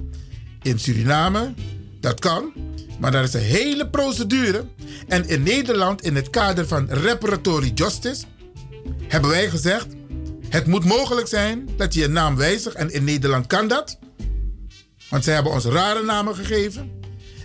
In 0.62 0.78
Suriname, 0.78 1.54
dat 2.00 2.20
kan. 2.20 2.52
Maar 2.98 3.10
daar 3.10 3.22
is 3.22 3.34
een 3.34 3.40
hele 3.40 3.88
procedure. 3.88 4.64
En 5.08 5.28
in 5.28 5.42
Nederland, 5.42 6.02
in 6.02 6.16
het 6.16 6.30
kader 6.30 6.68
van 6.68 6.86
reparatory 6.90 7.70
justice, 7.74 8.24
hebben 9.08 9.30
wij 9.30 9.50
gezegd: 9.50 9.86
het 10.48 10.66
moet 10.66 10.84
mogelijk 10.84 11.26
zijn 11.26 11.68
dat 11.76 11.94
je 11.94 12.00
je 12.00 12.08
naam 12.08 12.36
wijzigt. 12.36 12.76
En 12.76 12.92
in 12.92 13.04
Nederland 13.04 13.46
kan 13.46 13.68
dat. 13.68 13.98
Want 15.08 15.24
zij 15.24 15.34
hebben 15.34 15.52
ons 15.52 15.64
rare 15.64 16.04
namen 16.04 16.34
gegeven. 16.34 16.90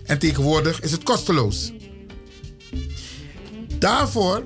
En 0.05 0.19
tegenwoordig 0.19 0.81
is 0.81 0.91
het 0.91 1.03
kosteloos. 1.03 1.73
Daarvoor 3.79 4.43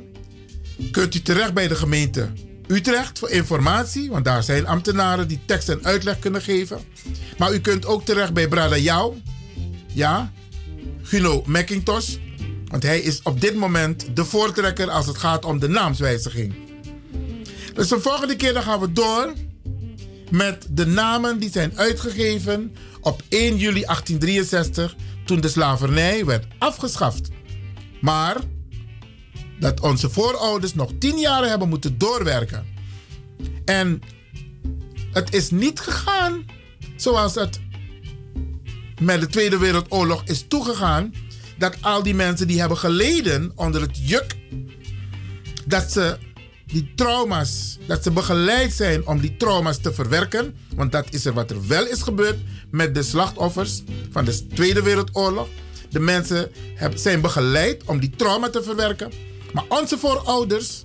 kunt 0.91 1.15
u 1.15 1.21
terecht 1.21 1.53
bij 1.53 1.67
de 1.67 1.75
gemeente 1.75 2.29
Utrecht 2.68 3.19
voor 3.19 3.30
informatie, 3.30 4.10
want 4.10 4.26
daar 4.26 4.44
zijn 4.44 4.68
ambtenaren 4.68 5.27
die 5.27 5.39
tekst 5.45 5.69
en 5.69 5.85
uitleg 5.85 6.19
kunnen 6.19 6.41
geven. 6.41 6.80
Maar 7.38 7.53
u 7.53 7.60
kunt 7.60 7.85
ook 7.85 8.06
terecht 8.06 8.34
bij 8.34 8.48
Brada 8.48 8.77
Jou, 8.77 9.22
ja, 9.94 10.31
Guno 11.02 11.44
McIntosh, 11.45 12.15
want 12.68 12.84
hij 12.84 12.99
is 12.99 13.22
op 13.23 13.41
dit 13.41 13.56
moment 13.56 14.15
de 14.15 14.26
voortrekker 14.26 14.89
als 14.89 15.06
het 15.06 15.18
gaat 15.18 15.45
om 15.45 15.60
de 15.60 15.68
naamswijziging. 15.68 16.56
Dus 17.73 17.88
de 17.88 17.99
volgende 17.99 18.35
keer 18.35 18.53
dan 18.53 18.64
gaan 18.64 18.80
we 18.80 18.91
door 18.91 19.34
met 20.30 20.68
de 20.69 20.85
namen 20.85 21.39
die 21.39 21.52
zijn 21.52 21.77
uitgegeven 21.77 22.76
op 23.02 23.23
1 23.30 23.57
juli 23.57 23.81
1863 23.81 24.95
toen 25.26 25.41
de 25.41 25.49
slavernij 25.49 26.26
werd 26.26 26.45
afgeschaft. 26.57 27.30
Maar 28.02 28.38
dat 29.59 29.79
onze 29.79 30.09
voorouders 30.09 30.73
nog 30.73 30.91
tien 30.99 31.17
jaren 31.17 31.49
hebben 31.49 31.69
moeten 31.69 31.97
doorwerken. 31.97 32.65
En 33.65 34.01
het 35.11 35.34
is 35.34 35.49
niet 35.49 35.79
gegaan 35.79 36.45
zoals 36.95 37.35
het 37.35 37.59
met 39.01 39.19
de 39.19 39.27
Tweede 39.27 39.57
Wereldoorlog 39.57 40.23
is 40.25 40.45
toegegaan. 40.47 41.13
Dat 41.57 41.75
al 41.81 42.03
die 42.03 42.15
mensen 42.15 42.47
die 42.47 42.59
hebben 42.59 42.77
geleden 42.77 43.51
onder 43.55 43.81
het 43.81 44.09
juk, 44.09 44.35
dat 45.65 45.91
ze 45.91 46.17
die 46.65 46.91
trauma's, 46.95 47.77
dat 47.88 48.03
ze 48.03 48.11
begeleid 48.11 48.73
zijn 48.73 49.07
om 49.07 49.19
die 49.19 49.38
trauma's 49.38 49.77
te 49.77 49.93
verwerken. 49.93 50.55
Want 50.75 50.91
dat 50.91 51.07
is 51.09 51.25
er 51.25 51.34
wat 51.34 51.51
er 51.51 51.67
wel 51.67 51.88
is 51.88 52.01
gebeurd 52.01 52.38
met 52.71 52.95
de 52.95 53.03
slachtoffers 53.03 53.84
van 54.11 54.25
de 54.25 54.47
Tweede 54.47 54.81
Wereldoorlog. 54.81 55.47
De 55.89 55.99
mensen 55.99 56.51
zijn 56.95 57.21
begeleid 57.21 57.84
om 57.85 57.99
die 57.99 58.09
trauma 58.09 58.49
te 58.49 58.63
verwerken. 58.63 59.11
Maar 59.57 59.79
onze 59.79 59.97
voorouders 59.97 60.84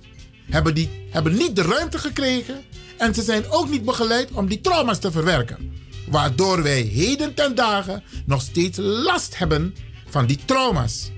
hebben, 0.49 0.75
die, 0.75 0.89
hebben 1.09 1.33
niet 1.33 1.55
de 1.55 1.61
ruimte 1.61 1.97
gekregen 1.97 2.63
en 2.97 3.13
ze 3.13 3.21
zijn 3.21 3.49
ook 3.49 3.69
niet 3.69 3.85
begeleid 3.85 4.31
om 4.31 4.47
die 4.47 4.61
trauma's 4.61 4.99
te 4.99 5.11
verwerken. 5.11 5.71
Waardoor 6.09 6.63
wij 6.63 6.81
heden 6.81 7.33
ten 7.33 7.55
dagen 7.55 8.03
nog 8.25 8.41
steeds 8.41 8.77
last 8.81 9.37
hebben 9.37 9.75
van 10.09 10.25
die 10.25 10.39
trauma's. 10.45 11.11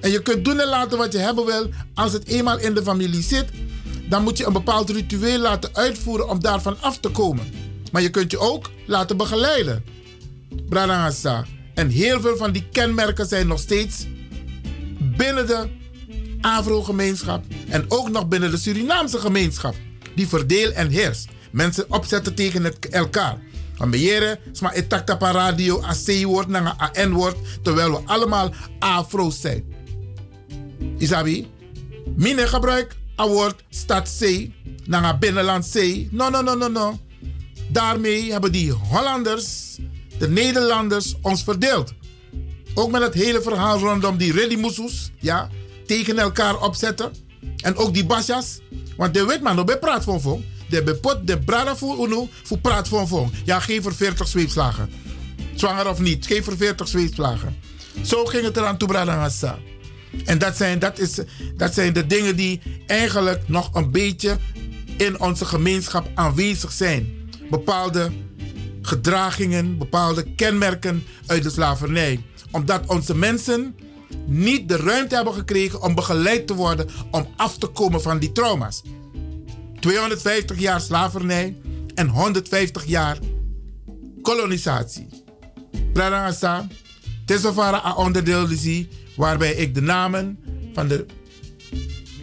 En 0.00 0.10
je 0.10 0.22
kunt 0.22 0.44
doen 0.44 0.60
en 0.60 0.68
laten 0.68 0.98
wat 0.98 1.12
je 1.12 1.18
hebben 1.18 1.44
wil. 1.44 1.70
Als 1.94 2.12
het 2.12 2.26
eenmaal 2.26 2.58
in 2.58 2.74
de 2.74 2.82
familie 2.82 3.22
zit, 3.22 3.48
dan 4.08 4.22
moet 4.22 4.38
je 4.38 4.46
een 4.46 4.52
bepaald 4.52 4.90
ritueel 4.90 5.38
laten 5.38 5.70
uitvoeren 5.72 6.28
om 6.28 6.40
daarvan 6.40 6.76
af 6.80 6.98
te 6.98 7.08
komen. 7.08 7.50
Maar 7.90 8.02
je 8.02 8.10
kunt 8.10 8.30
je 8.30 8.38
ook 8.38 8.70
laten 8.86 9.16
begeleiden. 9.16 9.84
Branagasa. 10.68 11.44
En 11.74 11.88
heel 11.88 12.20
veel 12.20 12.36
van 12.36 12.52
die 12.52 12.68
kenmerken 12.72 13.26
zijn 13.26 13.46
nog 13.46 13.58
steeds 13.58 14.06
binnen 15.16 15.46
de 15.46 15.80
Afro-gemeenschap 16.42 17.44
en 17.68 17.84
ook 17.88 18.10
nog 18.10 18.28
binnen 18.28 18.50
de 18.50 18.56
Surinaamse 18.56 19.18
gemeenschap. 19.18 19.74
Die 20.14 20.28
verdeel 20.28 20.70
en 20.70 20.88
heers. 20.88 21.24
Mensen 21.50 21.84
opzetten 21.88 22.34
tegen 22.34 22.64
het, 22.64 22.88
elkaar. 22.88 23.38
Van 23.74 23.90
beheren, 23.90 24.38
sma 24.52 24.72
pa 25.18 25.30
radio, 25.30 25.82
a 25.82 25.94
C-woord 26.04 26.48
naar 26.48 26.90
een 26.92 27.10
N-woord, 27.10 27.36
terwijl 27.62 27.90
we 27.90 28.00
allemaal 28.06 28.52
Afro's 28.78 29.40
zijn. 29.40 29.64
Isabi, 30.98 31.50
mine 32.16 32.46
gebruik 32.46 32.96
a 33.20 33.28
woord 33.28 33.64
stad 33.68 34.16
C 34.18 34.48
naar 34.84 35.04
een 35.04 35.18
binnenland 35.18 35.70
C. 35.72 36.06
No, 36.10 36.28
no, 36.28 36.42
no, 36.42 36.54
no, 36.54 36.68
no. 36.68 36.98
Daarmee 37.68 38.32
hebben 38.32 38.52
die 38.52 38.72
Hollanders, 38.72 39.76
de 40.18 40.28
Nederlanders, 40.28 41.14
ons 41.20 41.42
verdeeld. 41.44 41.92
Ook 42.74 42.90
met 42.90 43.02
het 43.02 43.14
hele 43.14 43.42
verhaal 43.42 43.78
rondom 43.78 44.16
die 44.16 44.32
Redimusus, 44.32 45.10
ja, 45.18 45.48
tegen 45.86 46.18
elkaar 46.18 46.60
opzetten. 46.60 47.12
En 47.56 47.76
ook 47.76 47.94
die 47.94 48.06
basjas. 48.06 48.60
Want 48.96 49.14
de 49.14 49.26
weet 49.26 49.40
man, 49.40 49.64
praat 49.80 50.04
van 50.04 50.20
vong. 50.20 50.44
De 50.68 50.82
bepot 50.82 51.26
de 51.26 51.38
brada 51.38 51.76
voor 51.76 52.06
uno 52.06 52.28
voor 52.42 52.58
praat 52.58 52.88
van 52.88 53.08
vong. 53.08 53.30
Ja, 53.44 53.60
geef 53.60 53.86
er 53.86 53.94
40 53.94 54.28
zweepslagen. 54.28 54.90
Zwanger 55.54 55.88
of 55.88 56.00
niet, 56.00 56.26
geef 56.26 56.46
er 56.46 56.56
40 56.56 56.88
zweepslagen. 56.88 57.56
Zo 58.02 58.24
ging 58.24 58.44
het 58.44 58.56
eraan 58.56 58.76
toe, 58.78 58.88
brada. 58.88 59.30
En 60.24 60.38
dat 60.38 60.56
zijn, 60.56 60.78
dat, 60.78 60.98
is, 60.98 61.18
dat 61.56 61.74
zijn 61.74 61.92
de 61.92 62.06
dingen 62.06 62.36
die 62.36 62.60
eigenlijk 62.86 63.48
nog 63.48 63.74
een 63.74 63.90
beetje 63.90 64.36
in 64.96 65.20
onze 65.20 65.44
gemeenschap 65.44 66.10
aanwezig 66.14 66.72
zijn. 66.72 67.30
Bepaalde 67.50 68.10
gedragingen, 68.82 69.78
bepaalde 69.78 70.34
kenmerken 70.34 71.04
uit 71.26 71.42
de 71.42 71.50
slavernij. 71.50 72.20
Omdat 72.50 72.86
onze 72.86 73.16
mensen 73.16 73.74
niet 74.26 74.68
de 74.68 74.76
ruimte 74.76 75.14
hebben 75.14 75.34
gekregen 75.34 75.82
om 75.82 75.94
begeleid 75.94 76.46
te 76.46 76.54
worden 76.54 76.88
om 77.10 77.26
af 77.36 77.58
te 77.58 77.66
komen 77.66 78.02
van 78.02 78.18
die 78.18 78.32
trauma's. 78.32 78.82
250 79.80 80.58
jaar 80.58 80.80
slavernij 80.80 81.56
en 81.94 82.08
150 82.08 82.84
jaar 82.84 83.18
kolonisatie. 84.22 85.08
Pradangasa, 85.92 86.66
Tesofara 87.24 87.84
a 87.84 87.94
onderdeel 87.94 88.48
waarbij 89.16 89.52
ik 89.52 89.74
de 89.74 89.82
namen 89.82 90.38
van 90.74 90.88
de 90.88 91.06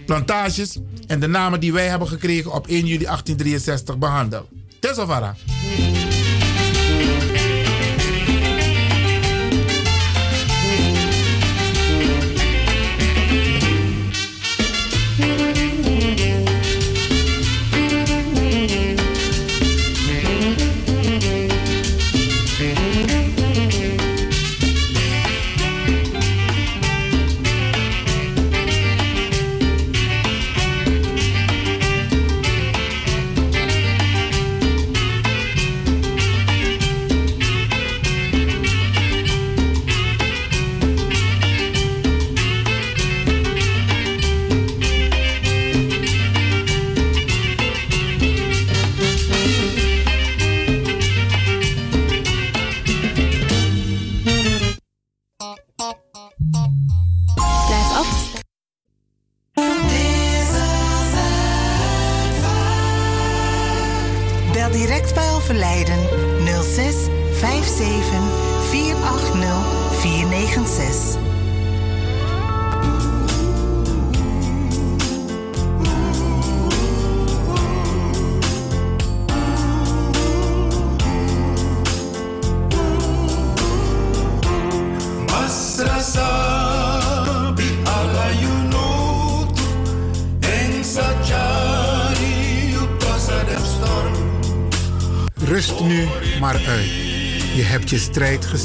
plantages 0.06 0.78
en 1.08 1.20
de 1.20 1.28
namen 1.28 1.60
die 1.60 1.74
wij 1.74 1.88
hebben 1.88 2.08
gekregen 2.08 2.54
op 2.54 2.68
1 2.68 2.86
juli 2.86 3.06
1863 3.06 3.98
behandel. 3.98 4.50
Tesofara. 4.80 5.36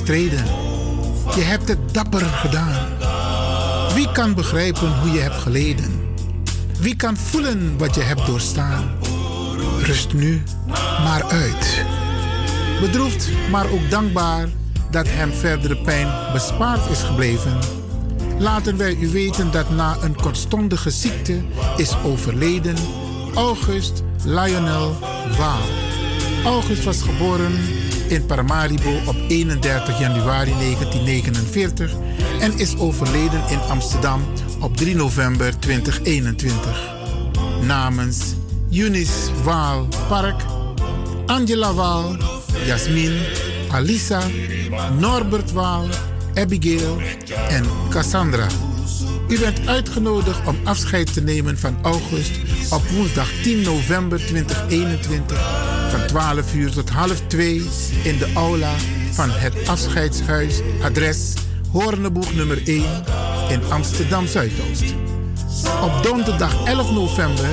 Je 0.07 1.41
hebt 1.41 1.69
het 1.69 1.95
dapper 1.95 2.21
gedaan. 2.21 2.89
Wie 3.95 4.13
kan 4.13 4.35
begrijpen 4.35 4.99
hoe 5.01 5.11
je 5.11 5.19
hebt 5.19 5.35
geleden? 5.35 6.15
Wie 6.81 6.97
kan 6.97 7.17
voelen 7.17 7.79
wat 7.79 7.95
je 7.95 8.01
hebt 8.01 8.27
doorstaan? 8.27 8.91
Rust 9.83 10.13
nu 10.13 10.43
maar 11.03 11.25
uit. 11.25 11.85
Bedroefd, 12.81 13.29
maar 13.51 13.71
ook 13.71 13.91
dankbaar 13.91 14.49
dat 14.91 15.07
hem 15.09 15.33
verdere 15.33 15.77
pijn 15.77 16.33
bespaard 16.33 16.91
is 16.91 17.03
gebleven. 17.03 17.59
Laten 18.39 18.77
wij 18.77 18.97
u 19.01 19.09
weten 19.09 19.51
dat 19.51 19.71
na 19.71 19.97
een 20.01 20.15
kortstondige 20.15 20.91
ziekte 20.91 21.43
is 21.77 21.95
overleden 22.03 22.77
August 23.35 24.03
Lionel 24.25 24.97
Waal. 25.39 25.69
August 26.45 26.85
was 26.85 27.03
geboren 27.03 27.53
in 28.09 28.27
Paramaribo 28.27 28.91
op 29.07 29.17
31 29.29 29.99
januari 29.99 30.53
1949 30.53 31.93
en 32.41 32.59
is 32.59 32.77
overleden 32.77 33.43
in 33.51 33.59
Amsterdam 33.59 34.23
op 34.61 34.77
3 34.77 34.95
november 34.95 35.59
2021. 35.59 36.93
Namens 37.63 38.35
Eunice 38.71 39.43
Waal 39.43 39.89
Park, 40.09 40.43
Angela 41.27 41.75
Waal, 41.75 42.17
Jasmin, 42.67 43.19
Alisa, 43.71 44.23
Norbert 44.99 45.53
Waal, 45.53 45.87
Abigail 46.35 46.99
en 47.49 47.65
Cassandra. 47.91 48.47
U 49.29 49.39
bent 49.39 49.67
uitgenodigd 49.67 50.47
om 50.47 50.57
afscheid 50.65 51.13
te 51.13 51.21
nemen 51.21 51.59
van 51.59 51.79
August 51.83 52.31
op 52.71 52.83
woensdag 52.89 53.29
10 53.43 53.61
november 53.61 54.19
2021 54.27 55.74
van 55.99 56.07
12 56.07 56.55
uur 56.55 56.71
tot 56.71 56.91
half 56.91 57.21
2 57.27 57.55
in 58.03 58.19
de 58.19 58.33
aula 58.35 58.75
van 59.13 59.31
het 59.31 59.69
afscheidshuis 59.69 60.61
adres 60.83 61.33
Hoorneboeg 61.73 62.35
nummer 62.35 62.67
1 62.67 62.85
in 63.49 63.61
Amsterdam 63.71 64.27
Zuidoost. 64.27 64.95
Op 65.83 66.03
donderdag 66.03 66.65
11 66.65 66.93
november 66.93 67.49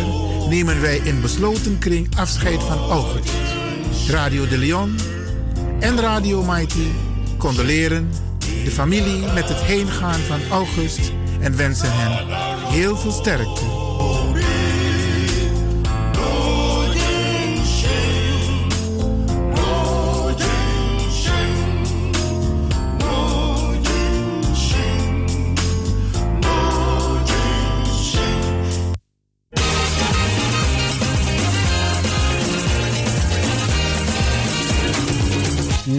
nemen 0.49 0.81
wij 0.81 0.97
in 0.97 1.21
besloten 1.21 1.79
kring 1.79 2.17
afscheid 2.17 2.63
van 2.63 2.77
August. 2.77 3.31
Radio 4.07 4.47
de 4.47 4.57
Leon 4.57 4.95
en 5.79 5.99
Radio 5.99 6.43
Mighty 6.43 6.87
condoleren 7.37 8.09
de 8.63 8.71
familie 8.71 9.33
met 9.33 9.49
het 9.49 9.61
heengaan 9.61 10.19
van 10.19 10.39
August 10.51 11.11
en 11.41 11.57
wensen 11.57 11.91
hen 11.91 12.25
heel 12.71 12.97
veel 12.97 13.11
sterkte. 13.11 13.80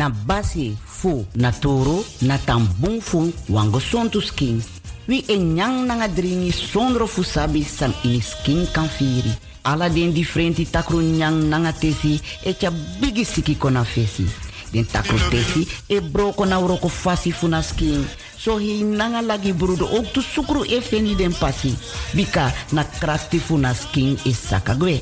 Na 0.03 0.11
basi 0.11 0.77
fu 0.85 1.24
na 1.39 1.53
toro 1.53 2.03
na 2.27 2.37
tambung 2.39 3.01
fu 3.01 3.33
wango 3.49 3.79
sontu 3.79 4.20
skin. 4.20 4.59
Wi 5.07 5.23
e 5.29 5.37
nyang 5.39 5.87
nanga 5.87 6.09
dringi 6.09 6.51
sondro 6.51 7.07
fu 7.07 7.23
sabi 7.23 7.62
san 7.62 7.95
ini 8.03 8.20
skin 8.20 8.66
kan 8.74 8.89
firi. 8.89 9.31
Ala 9.62 9.89
den 9.89 10.12
differenti 10.12 10.66
takru 10.66 10.99
nyang 10.99 11.47
nanga 11.49 11.73
tesi 11.73 12.20
e 12.43 12.53
tja 12.53 12.70
bigi 13.01 13.24
siki 13.24 13.55
kona 13.55 13.85
fesi. 13.85 14.27
Den 14.73 14.85
takru 14.85 15.19
tesi 15.31 15.62
e 15.87 16.01
broko 16.01 16.45
na 16.45 16.59
uroko 16.59 16.89
fasi 16.89 17.31
fu 17.31 17.47
na 17.47 17.62
skin. 17.62 18.03
So 18.39 18.59
hi 18.59 18.83
nanga 18.83 19.23
lagi 19.23 19.53
brudo 19.53 19.87
ook 19.87 20.12
tu 20.12 20.20
sukru 20.20 20.65
e 20.66 20.81
feni 20.81 21.15
den 21.15 21.33
pasi. 21.33 21.79
Bika 22.15 22.51
na 22.73 22.83
krakti 22.83 23.39
fu 23.39 23.57
na 23.57 23.73
skin 23.73 24.19
is 24.24 24.39
sakagwe. 24.51 24.99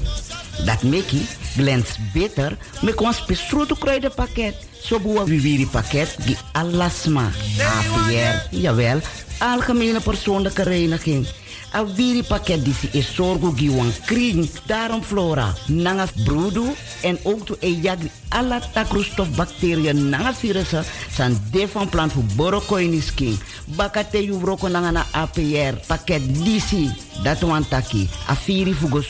Dat 0.65 0.83
meki 0.83 1.27
glans 1.57 1.97
beter 2.13 2.57
me 2.81 2.95
kon 2.95 3.13
spesrutu 3.13 3.75
kruidenpakket. 3.79 4.55
Zo 4.83 5.01
boa 5.01 5.25
viviri 5.25 5.67
pakket 5.67 6.17
die 6.25 6.37
alasma. 6.53 7.31
APR, 7.59 8.41
jawel, 8.51 9.01
algemene 9.39 10.01
persoonlijke 10.01 10.63
reiniging. 10.63 11.27
A 11.75 11.85
viri 11.87 12.23
pakket 12.27 12.65
die 12.65 12.75
is 12.99 13.15
zorgo 13.15 13.53
giwan 13.55 13.93
kring. 14.07 14.49
Daarom 14.67 15.03
flora, 15.03 15.55
nanga 15.67 16.07
brudu 16.25 16.65
en 17.03 17.19
ook 17.23 17.47
to 17.47 17.57
e 17.61 17.71
jagri 17.83 18.11
alla 18.29 18.61
takroestof 18.73 19.31
bacteriën 19.37 20.09
nanga 20.09 20.35
virussen 20.35 20.85
san 21.11 21.39
de 21.53 21.69
van 21.69 21.89
plant 21.89 22.13
voor 22.13 22.25
borokoini 22.37 23.01
skin. 23.01 23.39
Bakate 23.77 24.25
yu 24.25 24.39
broko 24.39 24.69
nanga 24.69 24.91
na 24.91 25.07
APR 25.13 25.79
pakket 25.87 26.23
disi. 26.45 26.91
Dat 27.23 27.41
wan 27.41 27.69
taki. 27.69 28.09
A 28.29 28.35
viri 28.35 28.75
fugo 28.75 29.01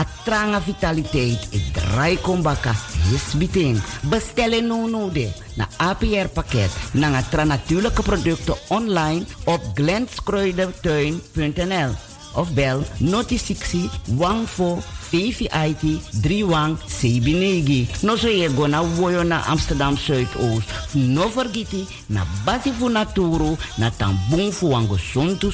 a 0.00 0.04
tranga 0.24 0.60
vitaliteit 0.60 1.48
e 1.52 1.60
drai 1.72 2.18
kombaka 2.20 2.74
yes 3.10 3.34
biting. 3.36 3.82
Bestellen 4.08 4.66
no 4.66 4.86
no 4.88 5.10
de 5.12 5.32
na 5.56 5.68
APR 5.76 6.28
pakket 6.32 6.70
na 6.92 7.22
tra 7.22 7.44
natuurlijke 7.44 8.02
producten 8.02 8.54
online 8.68 9.24
op 9.44 9.60
glenskruidertuin.nl 9.74 11.90
of 12.34 12.52
bel 12.54 12.84
noti 12.98 13.38
60 13.38 13.90
14 14.16 14.82
VVIT 15.10 15.82
31 16.22 16.76
Sebinegi. 16.86 17.88
No 18.02 18.16
so 18.16 18.28
ye 18.28 18.48
go 18.48 18.66
na 18.66 18.82
woyo 18.82 19.24
na 19.26 19.42
Amsterdam 19.46 19.96
Zuidoost. 19.96 20.68
No 20.94 21.28
vergiti 21.28 21.86
na 22.08 22.24
basi 22.44 22.72
fu 22.72 22.88
naturo 22.88 23.58
na 23.78 23.90
tambung 23.90 24.52
fu 24.52 24.70
wango 24.70 24.98
sontu 24.98 25.52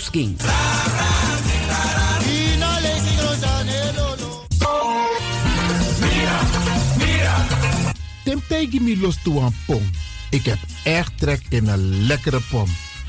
mi 8.81 9.01
los 9.01 9.17
toe 9.23 9.53
pom. 9.67 9.91
Ik 10.31 10.45
heb 10.45 10.59
echt 10.85 11.19
trek 11.19 11.43
in 11.49 11.67
een 11.67 12.07
lekkere 12.07 12.41
pom. 12.51 12.69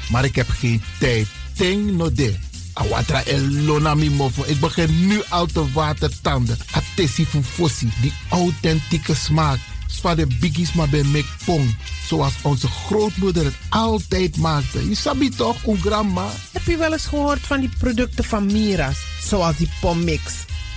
Maar 0.09 0.25
ik 0.25 0.35
heb 0.35 0.49
geen 0.49 0.81
tijd. 0.99 1.27
Ting 1.53 1.91
no 1.91 2.11
de. 2.11 2.35
Awatra 2.73 3.23
elona 3.23 3.95
mi 3.95 4.09
mofo. 4.09 4.43
Ik 4.45 4.59
begin 4.59 5.07
nu 5.07 5.21
al 5.29 5.45
te 5.45 5.71
watertanden. 5.71 6.57
Atesi 6.71 7.25
fufosi. 7.25 7.89
Die 8.01 8.13
authentieke 8.29 9.15
smaak. 9.15 9.59
Zwa 9.87 10.15
de 10.15 10.27
biggies 10.39 10.73
maar 10.73 10.89
bij 10.89 11.03
mek 11.03 11.25
pom. 11.45 11.75
Zoals 12.07 12.33
onze 12.41 12.67
grootmoeder 12.67 13.45
het 13.45 13.55
altijd 13.69 14.37
maakte. 14.37 14.89
Je 14.89 14.95
sabi 14.95 15.29
toch, 15.29 15.63
een 15.65 15.79
grandma? 15.79 16.29
Heb 16.51 16.65
je 16.65 16.77
wel 16.77 16.93
eens 16.93 17.05
gehoord 17.05 17.39
van 17.39 17.59
die 17.59 17.71
producten 17.77 18.23
van 18.23 18.45
Mira's? 18.45 18.97
Zoals 19.21 19.57
die 19.57 19.69
pommix. 19.81 20.21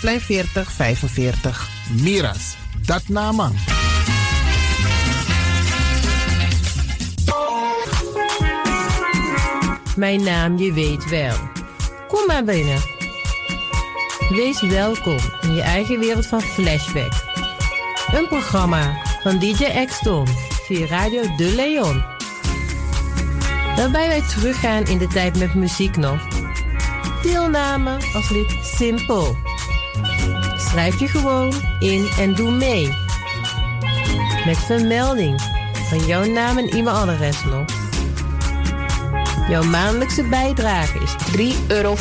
Plein 0.00 0.20
40 0.20 0.72
45. 0.72 1.68
Miras, 2.02 2.56
dat 2.84 3.08
naman. 3.08 3.54
Mijn 9.96 10.22
naam, 10.22 10.58
je 10.58 10.72
weet 10.72 11.08
wel. 11.08 11.36
Kom 12.08 12.26
maar 12.26 12.44
binnen. 12.44 12.78
Wees 14.28 14.62
welkom 14.62 15.18
in 15.40 15.54
je 15.54 15.62
eigen 15.62 15.98
wereld 15.98 16.26
van 16.26 16.40
Flashback. 16.40 17.12
Een 18.14 18.28
programma 18.28 19.02
van 19.22 19.38
DJ 19.38 19.84
X-Ton 19.86 20.26
via 20.66 20.86
Radio 20.86 21.36
De 21.36 21.54
Leon. 21.54 22.04
Waarbij 23.76 24.08
wij 24.08 24.22
teruggaan 24.22 24.84
in 24.84 24.98
de 24.98 25.06
tijd 25.06 25.38
met 25.38 25.54
muziek 25.54 25.96
nog. 25.96 26.28
Deelname 27.22 27.96
als 28.14 28.30
lid 28.30 28.56
simpel. 28.62 29.47
Schrijf 30.68 31.00
je 31.00 31.08
gewoon 31.08 31.52
in 31.78 32.08
en 32.18 32.34
doe 32.34 32.50
mee. 32.50 32.88
Met 34.46 34.58
vermelding 34.58 35.40
van 35.88 36.06
jouw 36.06 36.24
naam 36.24 36.58
en 36.58 36.68
e-mailadres 36.68 37.44
nog. 37.44 37.64
Jouw 39.48 39.62
maandelijkse 39.62 40.22
bijdrage 40.22 40.98
is 40.98 41.14
3,50 41.36 41.66
euro. 41.68 41.96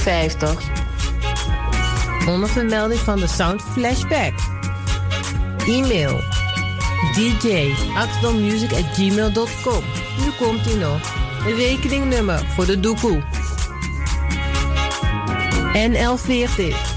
Onder 2.27 2.49
vermelding 2.49 2.99
van 2.99 3.19
de 3.19 3.27
Sound 3.27 3.61
Flashback. 3.61 4.33
E-mail 5.67 6.21
gmail.com. 8.93 9.83
Nu 10.19 10.31
komt 10.37 10.65
ie 10.65 10.75
nog. 10.75 10.99
Een 11.45 11.55
rekeningnummer 11.55 12.45
voor 12.55 12.65
de 12.65 12.79
doekoe. 12.79 13.23
NL40 15.73 16.96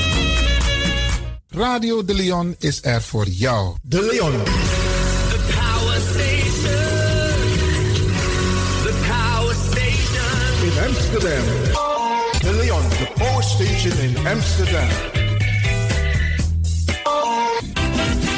Radio 1.53 2.05
De 2.05 2.13
Leon 2.13 2.55
is 2.59 2.79
er 2.83 3.01
voor 3.01 3.27
jou. 3.27 3.75
De 3.81 4.01
Leon. 4.01 4.31
The 4.31 5.39
power 5.53 5.99
station. 6.01 6.77
The 8.83 8.93
power 9.07 9.55
station. 9.69 10.63
In 10.63 10.87
Amsterdam. 10.87 11.43
De 12.41 12.53
Leon, 12.61 12.89
the 12.89 13.11
power 13.15 13.43
station 13.43 13.99
in 13.99 14.27
Amsterdam. 14.27 14.87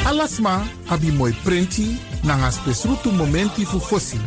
Alasma 0.04 0.62
abi 0.86 1.12
moi 1.12 1.34
prenti 1.42 1.98
nanga 2.22 2.50
spesrutu 2.50 3.10
momenti 3.10 3.64
fu 3.64 3.78
fosi. 3.78 4.20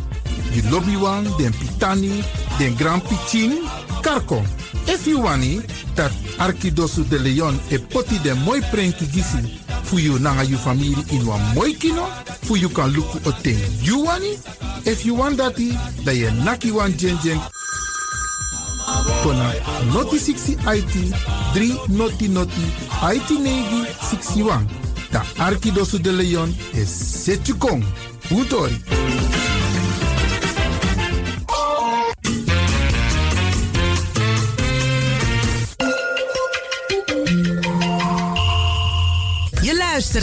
Di 0.52 0.70
lobby 0.70 0.96
wan, 0.96 1.24
den 1.38 1.54
pitani, 1.58 2.24
den 2.58 2.76
grand 2.76 3.02
pitin, 3.08 3.52
karko. 4.02 4.44
If 4.86 5.06
you 5.06 5.22
wani, 5.22 5.62
dat 5.94 6.12
Arkidosu 6.40 7.04
de 7.04 7.18
Leon 7.18 7.60
e 7.70 7.78
poti 7.78 8.20
den 8.20 8.38
moi 8.44 8.62
prenki 8.72 9.06
gisi 9.06 9.60
fu 9.84 9.98
you 10.00 10.20
nanga 10.20 10.44
you 10.44 10.58
family 10.58 11.04
in 11.12 11.26
wan 11.26 11.42
moi 11.56 11.74
kino, 11.74 12.06
fu 12.44 12.56
you 12.56 12.70
kan 12.70 12.92
luku 12.92 13.20
o 13.26 13.32
ten 13.44 13.58
you 13.82 14.04
wani. 14.06 14.38
If 14.86 15.06
you 15.06 15.16
want 15.16 15.38
dati, 15.38 15.74
da 16.06 16.12
ye 16.12 16.32
naki 16.44 16.72
wan 16.72 16.94
jen 16.98 17.18
jen 17.24 17.40
kona 19.24 19.54
noti 19.94 20.18
60 20.18 20.58
IT 20.66 20.94
3 21.54 21.90
noti 21.90 22.28
noti 22.28 22.66
IT 23.02 23.30
negi 23.40 23.86
61. 24.02 24.68
Da 25.12 25.24
Arkidosu 25.38 26.00
de 26.00 26.12
Leon 26.12 26.54
is 26.74 26.90
Setchukong. 26.90 27.84
Utori. 28.32 28.76
Je 29.32 29.37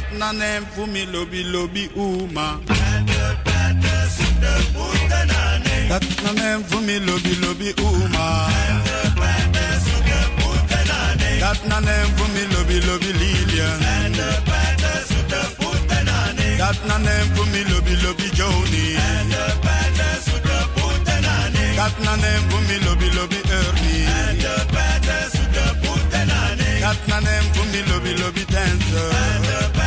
Dat 0.00 0.18
na 0.18 0.32
nem 0.32 0.66
voor 0.74 0.88
mi 0.88 1.06
lobby 1.10 1.44
lobby 1.44 1.90
uma. 1.94 2.58
Dat 5.88 6.02
na 6.22 6.32
nem 6.32 6.64
voor 6.68 6.82
mi 6.82 7.04
lobby 7.04 7.36
lobby 7.40 7.72
uma. 7.82 8.48
Dat 11.40 11.66
na 11.66 11.80
nem 11.80 12.06
voor 12.16 12.28
mi 12.28 12.46
lobby 12.52 12.80
lobby 12.86 13.12
Lilian. 13.12 13.78
Dat 16.58 16.84
na 16.86 16.98
nem 16.98 17.34
voor 17.34 17.46
mi 17.46 17.64
lobby 17.72 17.96
lobby 18.02 18.30
Joni. 18.32 18.96
Dat 21.76 21.98
na 21.98 22.16
nem 22.16 22.50
voor 22.50 22.62
mi 22.62 22.84
lobby 22.84 23.10
lobby 23.14 23.40
Ernie. 23.50 24.06
Dat 26.80 27.06
na 27.06 27.20
nem 27.20 27.42
voor 27.52 27.66
mi 27.66 27.82
lobby 27.88 28.14
lobby 28.22 28.44
dancer 28.44 29.79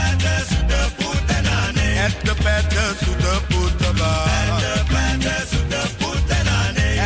Et 2.06 2.24
de 2.26 2.34
pette 2.34 2.84
zoete 3.00 3.34
poete 3.50 3.92
ba 4.00 4.12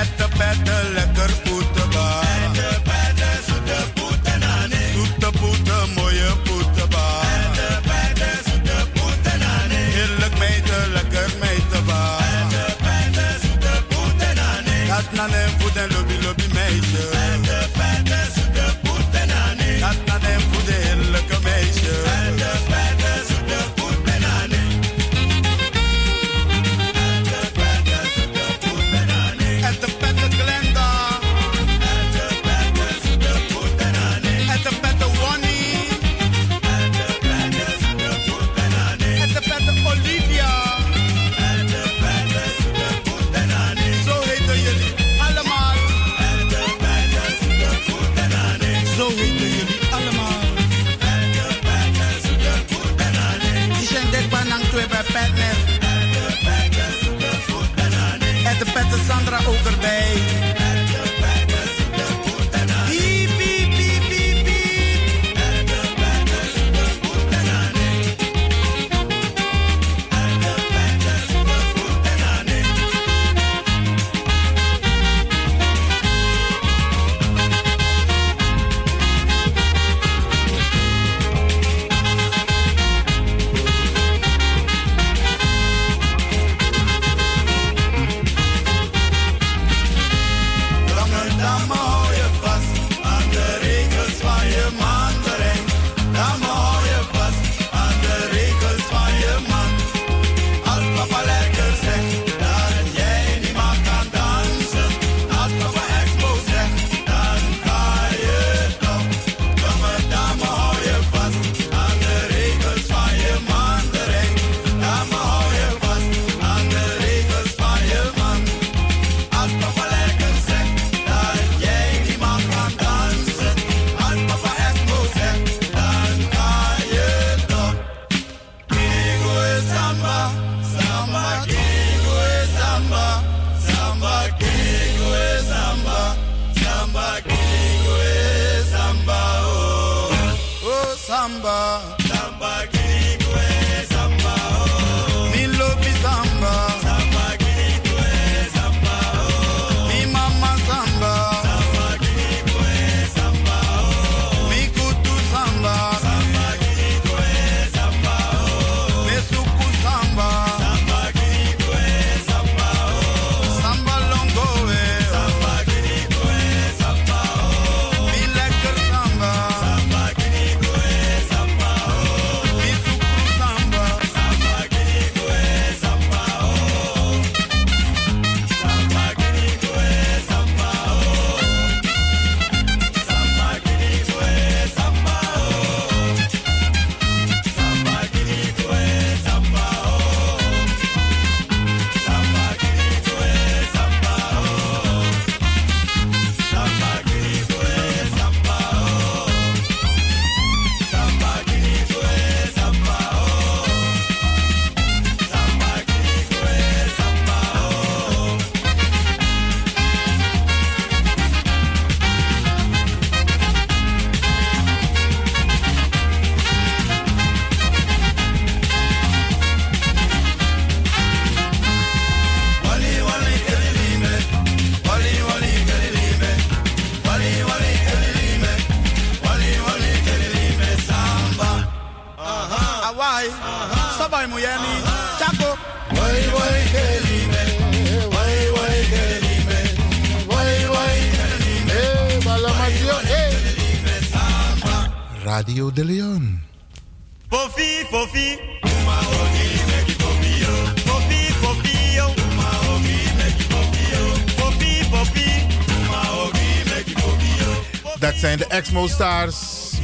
Et 0.02 0.12
de 0.18 0.28
pette 0.38 0.78
lekker 0.96 1.47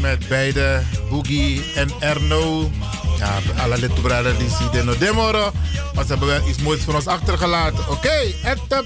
Met 0.02 0.28
beide 0.28 0.84
Boogie 1.10 1.64
en 1.76 1.90
Erno. 2.00 2.72
Ja, 3.18 3.40
alle 3.62 3.78
lidbraden 3.78 4.38
die 4.38 4.50
zien 4.50 4.72
de 4.72 4.84
no. 4.84 5.52
Maar 5.96 6.04
ze 6.04 6.10
hebben 6.10 6.28
wel 6.28 6.48
iets 6.48 6.62
moois 6.62 6.84
voor 6.84 6.94
ons 6.94 7.08
achtergelaten. 7.08 7.80
Oké, 7.80 7.92
okay, 7.92 8.36
ette 8.44 8.84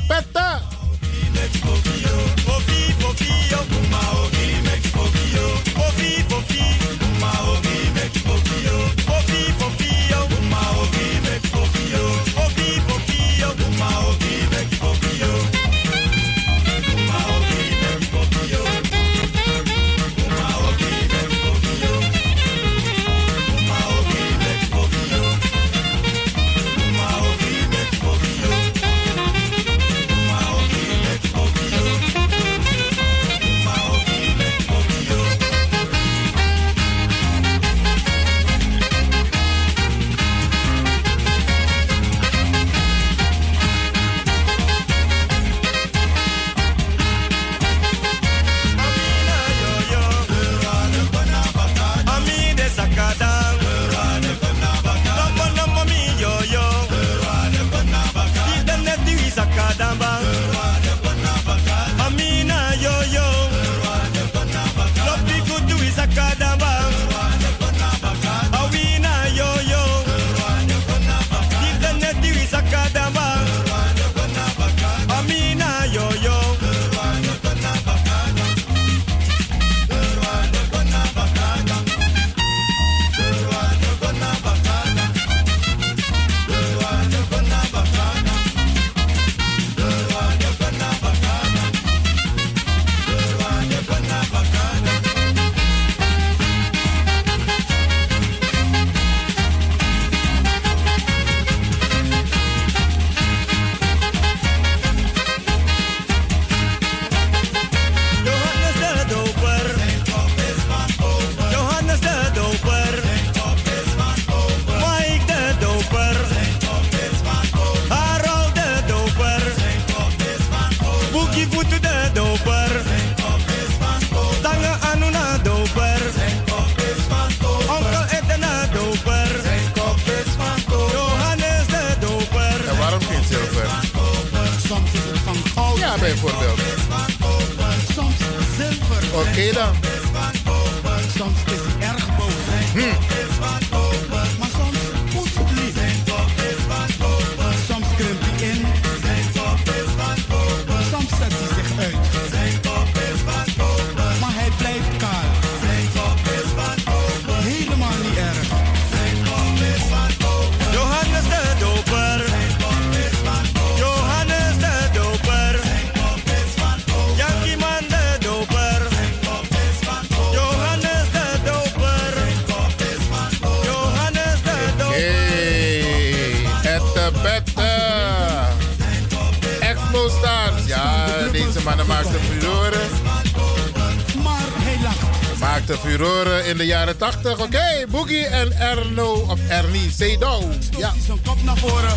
in 186.48 186.58
de 186.58 186.66
jaren 186.66 186.98
80. 186.98 187.40
Oké, 187.40 187.86
Boogie 187.90 188.26
en 188.26 188.52
Erno 188.60 189.14
of 189.14 189.40
Ernie 189.50 189.92
Sedo. 189.92 190.42
Ja. 190.78 190.94
Kop 191.26 191.44
naar 191.44 191.58
voren. 191.58 191.90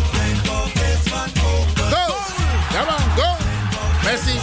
Go! 1.75 2.15
Ja 2.71 2.83
man, 2.83 2.99
go! 3.15 3.37
Messi. 4.03 4.37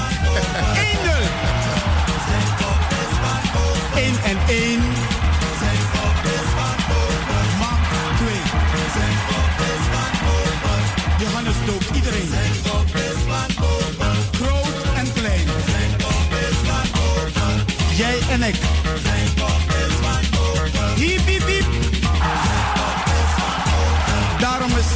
1 3.94 4.14
en 4.24 4.38
1. 4.48 4.80
Maak 7.58 7.80
2. 8.16 8.28
Johannes 11.18 11.54
doopt 11.66 11.90
iedereen. 11.94 12.30
Groot 14.32 14.96
en 14.96 15.12
klein. 15.12 15.46
Jij 17.96 18.18
en 18.30 18.42
ik. 18.42 18.77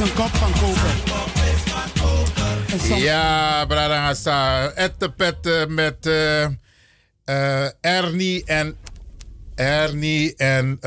Is 0.01 0.13
kop 0.13 0.29
van 0.35 0.51
koper. 0.51 0.93
En 2.89 2.97
Ja, 2.97 3.65
Bradangasa. 3.65 4.69
Ette 4.71 5.09
pette 5.11 5.65
met 5.69 6.05
eh, 6.05 6.43
eh, 6.43 7.69
Ernie 7.81 8.45
en... 8.45 8.75
Ernie 9.55 10.35
en... 10.35 10.79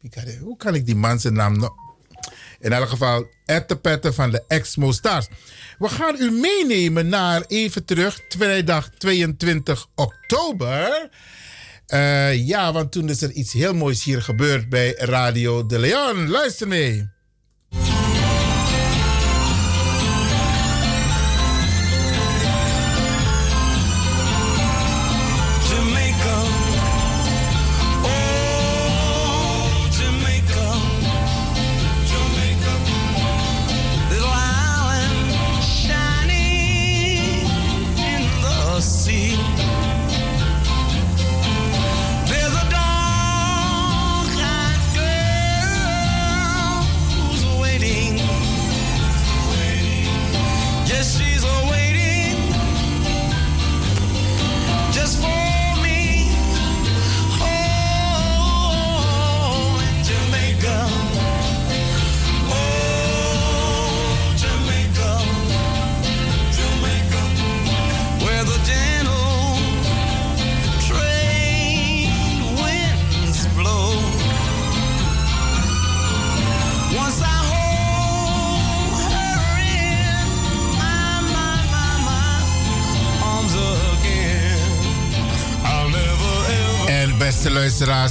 wie 0.00 0.10
kan 0.10 0.22
ik- 0.26 0.38
hoe 0.42 0.56
kan 0.56 0.74
ik 0.74 0.86
die 0.86 0.96
man 0.96 1.20
zijn 1.20 1.34
naam 1.34 1.58
nog... 1.58 1.72
In 2.60 2.72
elk 2.72 2.88
geval, 2.88 3.26
Ette 3.46 3.76
Pette 3.76 4.12
van 4.12 4.30
de 4.30 4.44
Exmo 4.48 4.92
Stars. 4.92 5.26
We 5.78 5.88
gaan 5.88 6.14
u 6.18 6.30
meenemen 6.30 7.08
naar 7.08 7.42
even 7.46 7.84
terug, 7.84 8.20
vrijdag 8.28 8.90
22 8.98 9.86
oktober. 9.94 11.08
Ja, 12.34 12.72
want 12.72 12.92
toen 12.92 13.08
is 13.08 13.22
er 13.22 13.30
iets 13.30 13.52
heel 13.52 13.74
moois 13.74 14.04
hier 14.04 14.22
gebeurd 14.22 14.68
bij 14.68 14.94
Radio 14.98 15.66
de 15.66 15.78
Leon. 15.78 16.28
Luister 16.28 16.68
mee. 16.68 17.08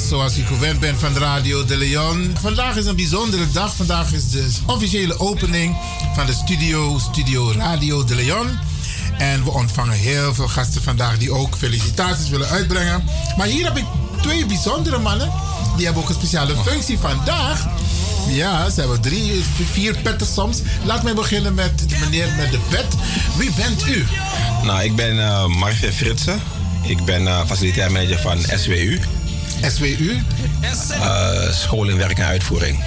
Zoals 0.08 0.38
u 0.38 0.46
gewend 0.46 0.80
bent 0.80 1.00
van 1.00 1.18
Radio 1.18 1.66
de 1.66 1.78
Leon. 1.78 2.36
Vandaag 2.40 2.76
is 2.76 2.86
een 2.86 2.96
bijzondere 2.96 3.52
dag. 3.52 3.76
Vandaag 3.76 4.14
is 4.14 4.30
de 4.30 4.50
officiële 4.66 5.20
opening 5.20 5.78
van 6.16 6.26
de 6.26 6.34
studio, 6.34 7.00
Studio 7.00 7.52
Radio 7.52 8.04
de 8.04 8.16
Leon. 8.16 8.48
En 9.18 9.44
we 9.44 9.50
ontvangen 9.50 9.98
heel 9.98 10.34
veel 10.34 10.48
gasten 10.48 10.82
vandaag 10.82 11.18
die 11.18 11.32
ook 11.32 11.56
felicitaties 11.58 12.30
willen 12.30 12.48
uitbrengen. 12.48 13.04
Maar 13.38 13.48
hier 13.48 13.66
heb 13.66 13.78
ik 13.78 13.86
twee 14.22 14.46
bijzondere 14.46 14.98
mannen. 14.98 15.32
Die 15.76 15.86
hebben 15.86 16.04
ook 16.04 16.10
een 16.10 16.16
speciale 16.16 16.56
functie 16.56 16.98
vandaag. 16.98 17.68
Ja, 18.28 18.70
ze 18.70 18.80
hebben 18.80 19.02
drie, 19.02 19.44
vier 19.72 19.98
petten 19.98 20.28
soms. 20.28 20.62
Laat 20.84 21.04
mij 21.04 21.14
beginnen 21.14 21.54
met 21.54 21.90
de 21.90 21.98
meneer 22.00 22.34
met 22.38 22.52
de 22.52 22.60
pet. 22.70 22.96
Wie 23.38 23.52
bent 23.56 23.88
u? 23.88 24.06
Nou, 24.64 24.84
ik 24.84 24.96
ben 24.96 25.16
uh, 25.16 25.46
Marvin 25.46 25.92
Fritsen. 25.92 26.42
Ik 26.84 27.06
ben 27.06 27.22
uh, 27.22 27.46
facilitair 27.46 27.92
manager 27.92 28.20
van 28.20 28.40
SWU. 28.40 29.00
SWU? 29.62 30.22
Uh, 30.92 31.52
school 31.52 31.90
in 31.90 31.98
werk 31.98 32.18
en 32.18 32.26
uitvoering. 32.26 32.84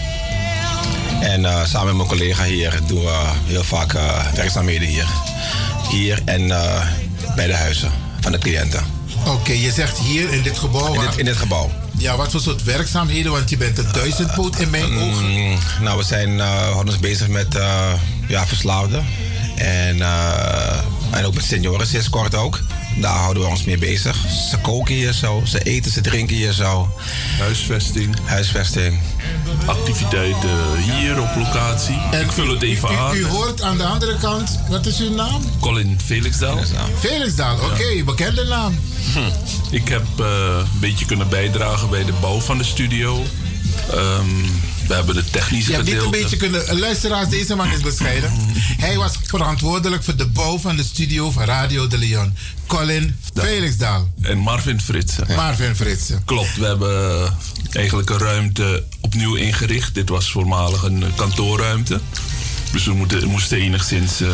En 1.20 1.40
uh, 1.40 1.64
samen 1.64 1.86
met 1.86 1.96
mijn 1.96 2.08
collega 2.08 2.44
hier 2.44 2.78
doen 2.86 3.00
we 3.00 3.22
heel 3.44 3.64
vaak 3.64 3.94
uh, 3.94 4.32
werkzaamheden 4.34 4.88
hier. 4.88 5.06
Hier 5.90 6.22
en 6.24 6.48
bij 7.34 7.46
de 7.46 7.54
huizen 7.54 7.90
van 8.20 8.32
de 8.32 8.38
cliënten. 8.38 8.84
Oké, 9.26 9.52
je 9.52 9.70
zegt 9.70 9.98
hier 9.98 10.32
in 10.32 10.42
dit 10.42 10.58
gebouw. 10.58 10.94
In 10.94 11.00
dit, 11.00 11.16
in 11.16 11.24
dit 11.24 11.36
gebouw. 11.36 11.70
Ja, 11.98 12.16
wat 12.16 12.30
voor 12.30 12.40
soort 12.40 12.62
werkzaamheden? 12.62 13.32
Want 13.32 13.50
je 13.50 13.56
bent 13.56 13.78
een 13.78 13.92
duizendpoot 13.92 14.58
in 14.58 14.70
mijn 14.70 14.98
ogen. 14.98 15.30
Mm, 15.30 15.58
nou, 15.80 15.98
we 15.98 16.04
zijn 16.04 16.30
uh, 16.30 16.80
ons 16.84 16.98
bezig 16.98 17.28
met 17.28 17.58
ja, 18.26 18.46
verslaafden. 18.46 19.06
En, 19.56 20.02
en 21.10 21.24
ook 21.24 21.34
met 21.34 21.44
senioren 21.44 21.86
sinds 21.86 22.10
kort 22.10 22.34
ook. 22.34 22.60
Daar 23.00 23.16
houden 23.16 23.42
we 23.42 23.48
ons 23.48 23.64
mee 23.64 23.78
bezig. 23.78 24.16
Ze 24.50 24.58
koken 24.58 24.94
hier 24.94 25.12
zo, 25.12 25.42
ze 25.44 25.62
eten, 25.62 25.90
ze 25.90 26.00
drinken 26.00 26.36
hier 26.36 26.52
zo. 26.52 26.88
Huisvesting. 27.38 28.16
Huisvesting. 28.24 29.00
Activiteiten 29.66 30.76
hier 30.82 31.20
op 31.20 31.36
locatie. 31.36 31.98
En 32.10 32.20
ik 32.20 32.32
vul 32.32 32.48
het 32.48 32.62
even 32.62 32.92
u, 32.92 32.94
aan. 32.94 33.16
U 33.16 33.26
hoort 33.26 33.62
aan 33.62 33.76
de 33.76 33.84
andere 33.84 34.16
kant, 34.18 34.58
wat 34.68 34.86
is 34.86 35.00
uw 35.00 35.14
naam? 35.14 35.42
Colin 35.60 36.00
Felixdaal. 36.04 36.58
Felixdaal, 36.98 37.54
oké, 37.54 37.64
okay, 37.64 38.04
bekende 38.04 38.44
naam. 38.44 38.78
Hm. 39.12 39.74
Ik 39.74 39.88
heb 39.88 40.06
uh, 40.20 40.26
een 40.56 40.80
beetje 40.80 41.04
kunnen 41.04 41.28
bijdragen 41.28 41.90
bij 41.90 42.04
de 42.04 42.12
bouw 42.20 42.40
van 42.40 42.58
de 42.58 42.64
studio. 42.64 43.24
Um, 43.94 44.60
we 44.90 44.96
hebben 44.96 45.14
de 45.14 45.24
technische 45.30 45.70
Je 45.70 45.76
hebt 45.76 45.88
gedeelte. 45.88 46.10
dit 46.10 46.14
een 46.14 46.22
beetje 46.22 46.36
kunnen... 46.36 46.78
Luisteraars, 46.78 47.28
deze 47.28 47.54
man 47.54 47.72
is 47.72 47.80
bescheiden. 47.80 48.30
Hij 48.78 48.96
was 48.96 49.18
verantwoordelijk 49.22 50.04
voor 50.04 50.16
de 50.16 50.26
bouw 50.26 50.58
van 50.58 50.76
de 50.76 50.82
studio 50.82 51.30
van 51.30 51.44
Radio 51.44 51.86
de 51.86 51.98
Leon. 51.98 52.34
Colin 52.66 53.16
ja. 53.34 53.42
Felixdaal. 53.42 54.10
En 54.22 54.38
Marvin 54.38 54.80
Fritsen. 54.80 55.24
Ja. 55.28 55.36
Marvin 55.36 55.76
Fritsen. 55.76 56.22
Klopt, 56.24 56.56
we 56.56 56.66
hebben 56.66 57.32
eigenlijk 57.72 58.10
een 58.10 58.18
ruimte 58.18 58.84
opnieuw 59.00 59.34
ingericht. 59.34 59.94
Dit 59.94 60.08
was 60.08 60.30
voormalig 60.30 60.82
een 60.82 61.04
kantoorruimte. 61.16 62.00
Dus 62.72 62.84
we 62.84 62.92
moeten, 62.92 63.28
moesten 63.28 63.58
enigszins 63.58 64.20
uh, 64.20 64.28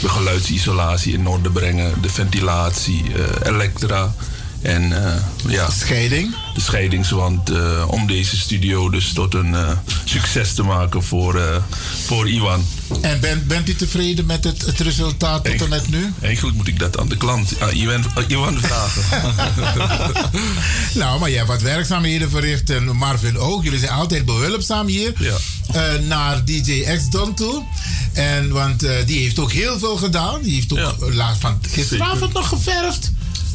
de 0.00 0.08
geluidsisolatie 0.08 1.12
in 1.12 1.28
orde 1.28 1.50
brengen, 1.50 2.02
de 2.02 2.08
ventilatie, 2.08 3.04
uh, 3.04 3.24
elektra. 3.42 4.14
En 4.62 4.82
uh, 4.82 5.14
ja. 5.46 5.66
De 5.66 5.72
scheiding? 5.72 6.34
De 6.54 6.60
scheidingswand. 6.60 7.50
Uh, 7.50 7.84
om 7.86 8.06
deze 8.06 8.36
studio 8.36 8.90
dus 8.90 9.12
tot 9.12 9.34
een 9.34 9.52
uh, 9.52 9.70
succes 10.04 10.54
te 10.54 10.62
maken 10.62 11.02
voor, 11.02 11.62
voor 12.04 12.28
Iwan. 12.28 12.66
En 13.00 13.20
bent, 13.20 13.46
bent 13.46 13.68
u 13.68 13.74
tevreden 13.74 14.26
met 14.26 14.44
het, 14.44 14.66
het 14.66 14.80
resultaat 14.80 15.44
tot 15.44 15.62
en 15.62 15.68
met 15.68 15.88
nu? 15.88 16.12
Eigenlijk 16.20 16.56
moet 16.56 16.68
ik 16.68 16.78
dat 16.78 16.98
aan 16.98 17.08
de 17.08 17.16
klant, 17.16 17.60
aan 17.60 17.70
Iwan, 17.70 18.04
Iwan 18.28 18.58
vragen. 18.60 19.02
nou, 21.00 21.20
maar 21.20 21.28
jij 21.28 21.38
hebt 21.38 21.50
wat 21.50 21.62
werkzaamheden 21.62 22.30
verricht 22.30 22.70
en 22.70 22.96
Marvin 22.96 23.38
ook. 23.38 23.64
Jullie 23.64 23.78
zijn 23.78 23.92
altijd 23.92 24.24
behulpzaam 24.24 24.86
hier. 24.86 25.12
Ja. 25.18 25.36
naar 26.08 26.44
DJ 26.44 26.82
X 26.96 27.10
Don 27.10 27.34
toe. 27.34 27.64
En, 28.12 28.48
want 28.52 28.80
die 28.80 29.20
heeft 29.20 29.38
ook 29.38 29.52
heel 29.52 29.78
veel 29.78 29.96
gedaan. 29.96 30.42
Die 30.42 30.54
heeft 30.54 30.72
ook 30.72 31.12
ja. 31.12 31.34
van 31.34 31.58
gisteravond 31.70 32.32
nog 32.32 32.48
geverfd. 32.48 33.12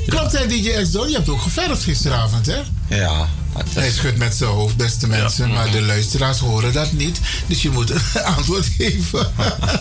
Klopt, 0.07 0.31
hè, 0.31 0.47
DJ 0.47 0.69
X-Don? 0.81 1.09
Je 1.09 1.15
hebt 1.15 1.29
ook 1.29 1.41
geverfd 1.41 1.83
gisteravond, 1.83 2.45
hè? 2.45 2.61
Ja. 2.87 3.27
Hij 3.73 3.91
schudt 3.91 4.17
met 4.17 4.35
zijn 4.35 4.49
hoofd, 4.49 4.75
beste 4.75 5.07
mensen. 5.07 5.47
Ja. 5.47 5.53
Maar 5.53 5.71
de 5.71 5.81
luisteraars 5.81 6.39
horen 6.39 6.73
dat 6.73 6.91
niet. 6.91 7.19
Dus 7.47 7.61
je 7.61 7.69
moet 7.69 7.89
een 7.89 8.23
antwoord 8.35 8.65
geven. 8.77 9.31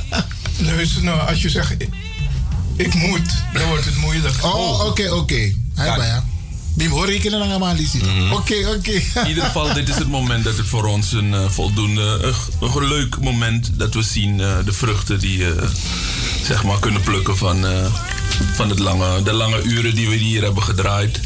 Luister 0.58 1.02
nou, 1.02 1.28
als 1.28 1.42
je 1.42 1.48
zegt... 1.48 1.76
Ik, 2.76 2.94
moet, 2.94 3.30
dan 3.52 3.68
wordt 3.68 3.84
het 3.84 3.96
moeilijk. 3.96 4.44
Oh, 4.44 4.86
oké, 4.86 5.02
oké. 5.02 5.14
Okay. 5.14 5.56
Okay. 5.78 6.06
Ja. 6.06 6.24
Bim 6.74 6.90
hoor 6.90 7.06
rekenen 7.06 7.38
naar 7.38 7.48
allemaal 7.48 7.76
Oké, 8.32 8.54
oké. 8.76 8.90
In 9.20 9.28
ieder 9.28 9.44
geval, 9.44 9.72
dit 9.74 9.88
is 9.88 9.94
het 9.94 10.08
moment 10.08 10.44
dat 10.44 10.56
het 10.56 10.66
voor 10.66 10.84
ons 10.84 11.12
een 11.12 11.32
uh, 11.32 11.48
voldoende, 11.48 12.34
uh, 12.60 12.74
een 12.74 12.88
leuk 12.88 13.20
moment 13.20 13.70
dat 13.78 13.94
we 13.94 14.02
zien 14.02 14.38
uh, 14.38 14.56
de 14.64 14.72
vruchten 14.72 15.18
die 15.18 15.44
zeg 16.44 16.64
maar 16.64 16.78
kunnen 16.78 17.00
plukken 17.00 17.36
van, 17.36 17.66
van 18.52 18.68
het 18.68 18.78
lange, 18.78 19.22
de 19.22 19.32
lange 19.32 19.62
uren 19.62 19.94
die 19.94 20.08
we 20.08 20.14
hier 20.14 20.42
hebben 20.42 20.62
gedraaid. 20.62 21.20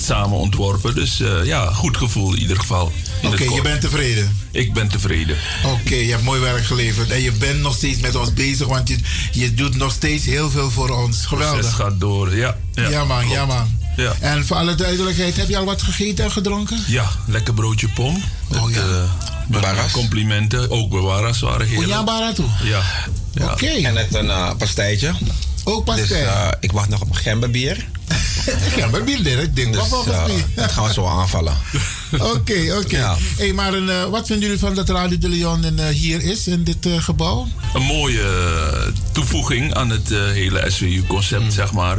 Samen 0.00 0.38
ontworpen. 0.38 0.94
Dus 0.94 1.22
ja, 1.44 1.72
goed 1.72 1.96
gevoel 1.96 2.34
in 2.34 2.40
ieder 2.40 2.56
geval. 2.56 2.92
Oké, 3.22 3.42
okay, 3.42 3.54
je 3.54 3.62
bent 3.62 3.80
tevreden? 3.80 4.36
Ik 4.50 4.72
ben 4.72 4.88
tevreden. 4.88 5.36
Oké, 5.64 5.80
okay, 5.80 6.04
je 6.04 6.10
hebt 6.10 6.22
mooi 6.22 6.40
werk 6.40 6.64
geleverd. 6.64 7.10
En 7.10 7.22
je 7.22 7.32
bent 7.32 7.60
nog 7.60 7.74
steeds 7.74 8.00
met 8.00 8.14
ons 8.14 8.32
bezig, 8.32 8.66
want 8.66 8.88
je, 8.88 8.98
je 9.32 9.54
doet 9.54 9.76
nog 9.76 9.92
steeds 9.92 10.24
heel 10.24 10.50
veel 10.50 10.70
voor 10.70 10.90
ons. 10.90 11.26
Geweldig. 11.26 11.64
Het 11.64 11.74
gaat 11.74 12.00
door, 12.00 12.36
ja. 12.36 12.56
Ja, 12.74 12.88
ja 12.88 13.04
man, 13.04 13.18
klopt. 13.18 13.34
ja 13.34 13.46
man. 13.46 13.78
Ja. 13.96 14.14
En 14.20 14.46
voor 14.46 14.56
alle 14.56 14.74
duidelijkheid, 14.74 15.36
heb 15.36 15.48
je 15.48 15.56
al 15.56 15.64
wat 15.64 15.82
gegeten 15.82 16.24
en 16.24 16.30
gedronken? 16.30 16.78
Ja, 16.86 17.10
lekker 17.26 17.54
broodje 17.54 17.88
pom. 17.88 18.22
Oh, 18.54 18.70
ja. 18.70 18.84
uh, 19.50 19.62
met 19.62 19.90
complimenten. 19.92 20.70
Ook 20.70 20.90
bewaras 20.90 21.40
waren 21.40 21.66
heerlijk. 21.66 21.88
Oh 21.88 21.94
ja, 21.94 22.04
bara 22.04 22.32
toe? 22.32 22.46
Ja. 22.62 22.82
ja. 23.32 23.44
Oké. 23.44 23.52
Okay. 23.52 23.84
En 23.84 23.94
net 23.94 24.14
een 24.14 24.26
uh, 24.26 24.50
pastijtje. 24.58 25.14
Ook 25.68 25.84
pastij? 25.84 26.06
Dus 26.06 26.28
uh, 26.28 26.48
ik 26.60 26.72
wacht 26.72 26.88
nog 26.88 27.00
op 27.00 27.12
gemberbier. 27.12 27.86
gemberbier, 28.76 29.38
ik 29.38 29.56
denk 29.56 29.72
dus, 29.72 29.90
mij. 30.06 30.44
dat 30.54 30.72
gaan 30.72 30.86
we 30.86 30.92
zo 30.92 31.06
aanvallen. 31.06 31.56
Oké, 32.12 32.28
oké. 32.30 32.76
Okay. 32.76 33.00
Ja. 33.00 33.16
Hey, 33.36 33.52
maar 33.52 33.74
een, 33.74 33.88
uh, 33.88 34.04
wat 34.04 34.26
vinden 34.26 34.44
jullie 34.44 34.60
van 34.60 34.74
dat 34.74 34.88
Radio 34.88 35.18
de 35.18 35.28
Leon 35.28 35.64
in, 35.64 35.78
uh, 35.78 35.86
hier 35.86 36.22
is, 36.22 36.46
in 36.46 36.64
dit 36.64 36.86
uh, 36.86 37.02
gebouw? 37.02 37.48
Een 37.74 37.82
mooie 37.82 38.24
toevoeging 39.12 39.74
aan 39.74 39.90
het 39.90 40.08
hele 40.08 40.64
SWU-concept, 40.66 41.42
mm. 41.42 41.50
zeg 41.50 41.72
maar. 41.72 41.98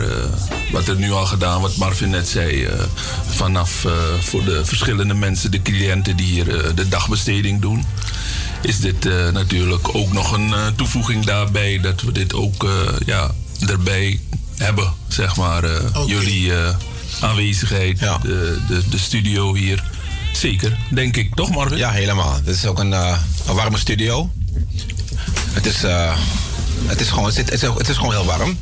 wat 0.71 0.87
er 0.87 0.95
nu 0.95 1.11
al 1.11 1.25
gedaan, 1.25 1.61
wat 1.61 1.75
Marvin 1.75 2.09
net 2.09 2.27
zei. 2.27 2.67
vanaf 3.29 3.85
voor 4.19 4.43
de 4.43 4.65
verschillende 4.65 5.13
mensen, 5.13 5.51
de 5.51 5.61
cliënten 5.61 6.15
die 6.15 6.25
hier 6.25 6.75
de 6.75 6.87
dagbesteding 6.87 7.61
doen. 7.61 7.85
Is 8.61 8.79
dit 8.79 9.03
natuurlijk 9.33 9.95
ook 9.95 10.13
nog 10.13 10.31
een 10.31 10.53
toevoeging 10.75 11.25
daarbij 11.25 11.79
dat 11.79 12.01
we 12.01 12.11
dit 12.11 12.33
ook 12.33 12.67
ja, 13.05 13.31
erbij 13.67 14.19
hebben, 14.55 14.93
zeg 15.07 15.35
maar. 15.35 15.63
Uh, 15.63 15.75
okay. 15.87 16.05
Jullie 16.05 16.45
uh, 16.45 16.75
aanwezigheid, 17.21 17.99
ja. 17.99 18.17
de, 18.17 18.59
de, 18.67 18.89
de, 18.89 18.97
studio 18.97 19.55
hier. 19.55 19.83
Zeker, 20.33 20.77
denk 20.89 21.17
ik. 21.17 21.35
Toch, 21.35 21.49
Marvin? 21.49 21.77
Ja, 21.77 21.91
helemaal. 21.91 22.39
Dit 22.43 22.55
is 22.55 22.65
ook 22.65 22.79
een, 22.79 22.91
uh, 22.91 23.17
een 23.47 23.55
warme 23.55 23.77
studio. 23.77 24.31
Het 25.51 25.65
is, 25.65 25.81
het, 26.85 27.01
is 27.01 27.09
gewoon, 27.09 27.25
het, 27.25 27.33
zit, 27.33 27.49
het, 27.49 27.63
is, 27.63 27.69
het 27.77 27.89
is 27.89 27.95
gewoon 27.95 28.13
heel 28.13 28.25
warm. 28.25 28.59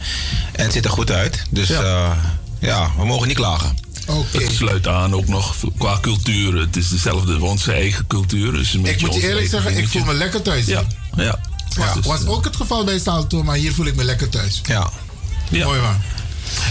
En 0.52 0.64
het 0.64 0.74
ziet 0.74 0.86
er 0.86 0.92
goed 0.92 1.12
uit. 1.12 1.44
Dus 1.50 1.68
ja, 1.68 2.18
ja 2.60 2.92
we 2.98 3.06
mogen 3.06 3.28
niet 3.28 3.38
klagen. 3.38 3.76
Okay. 4.08 4.44
Het 4.44 4.52
sluit 4.52 4.88
aan 4.88 5.14
ook 5.14 5.28
nog 5.28 5.56
qua 5.78 5.98
cultuur. 6.02 6.60
Het 6.60 6.76
is 6.76 6.90
dezelfde, 6.90 7.44
onze 7.44 7.72
eigen 7.72 8.08
cultuur. 8.08 8.52
Dus 8.52 8.74
een 8.74 8.86
ik 8.86 9.02
moet 9.02 9.14
je 9.14 9.28
eerlijk 9.28 9.48
zeggen, 9.48 9.78
ik 9.78 9.88
voel 9.88 10.04
me 10.04 10.14
lekker 10.14 10.42
thuis. 10.42 10.66
Ja, 10.66 10.84
ja. 11.16 11.40
Was, 11.76 11.94
dus, 11.94 12.06
was 12.06 12.26
ook 12.26 12.44
het 12.44 12.56
geval 12.56 12.84
bij 12.84 13.00
Salto, 13.00 13.44
maar 13.44 13.56
hier 13.56 13.74
voel 13.74 13.86
ik 13.86 13.96
me 13.96 14.04
lekker 14.04 14.30
thuis. 14.30 14.62
Ja. 14.64 14.92
Ja. 15.50 15.66
Mooi 15.66 15.82
man. 15.82 15.96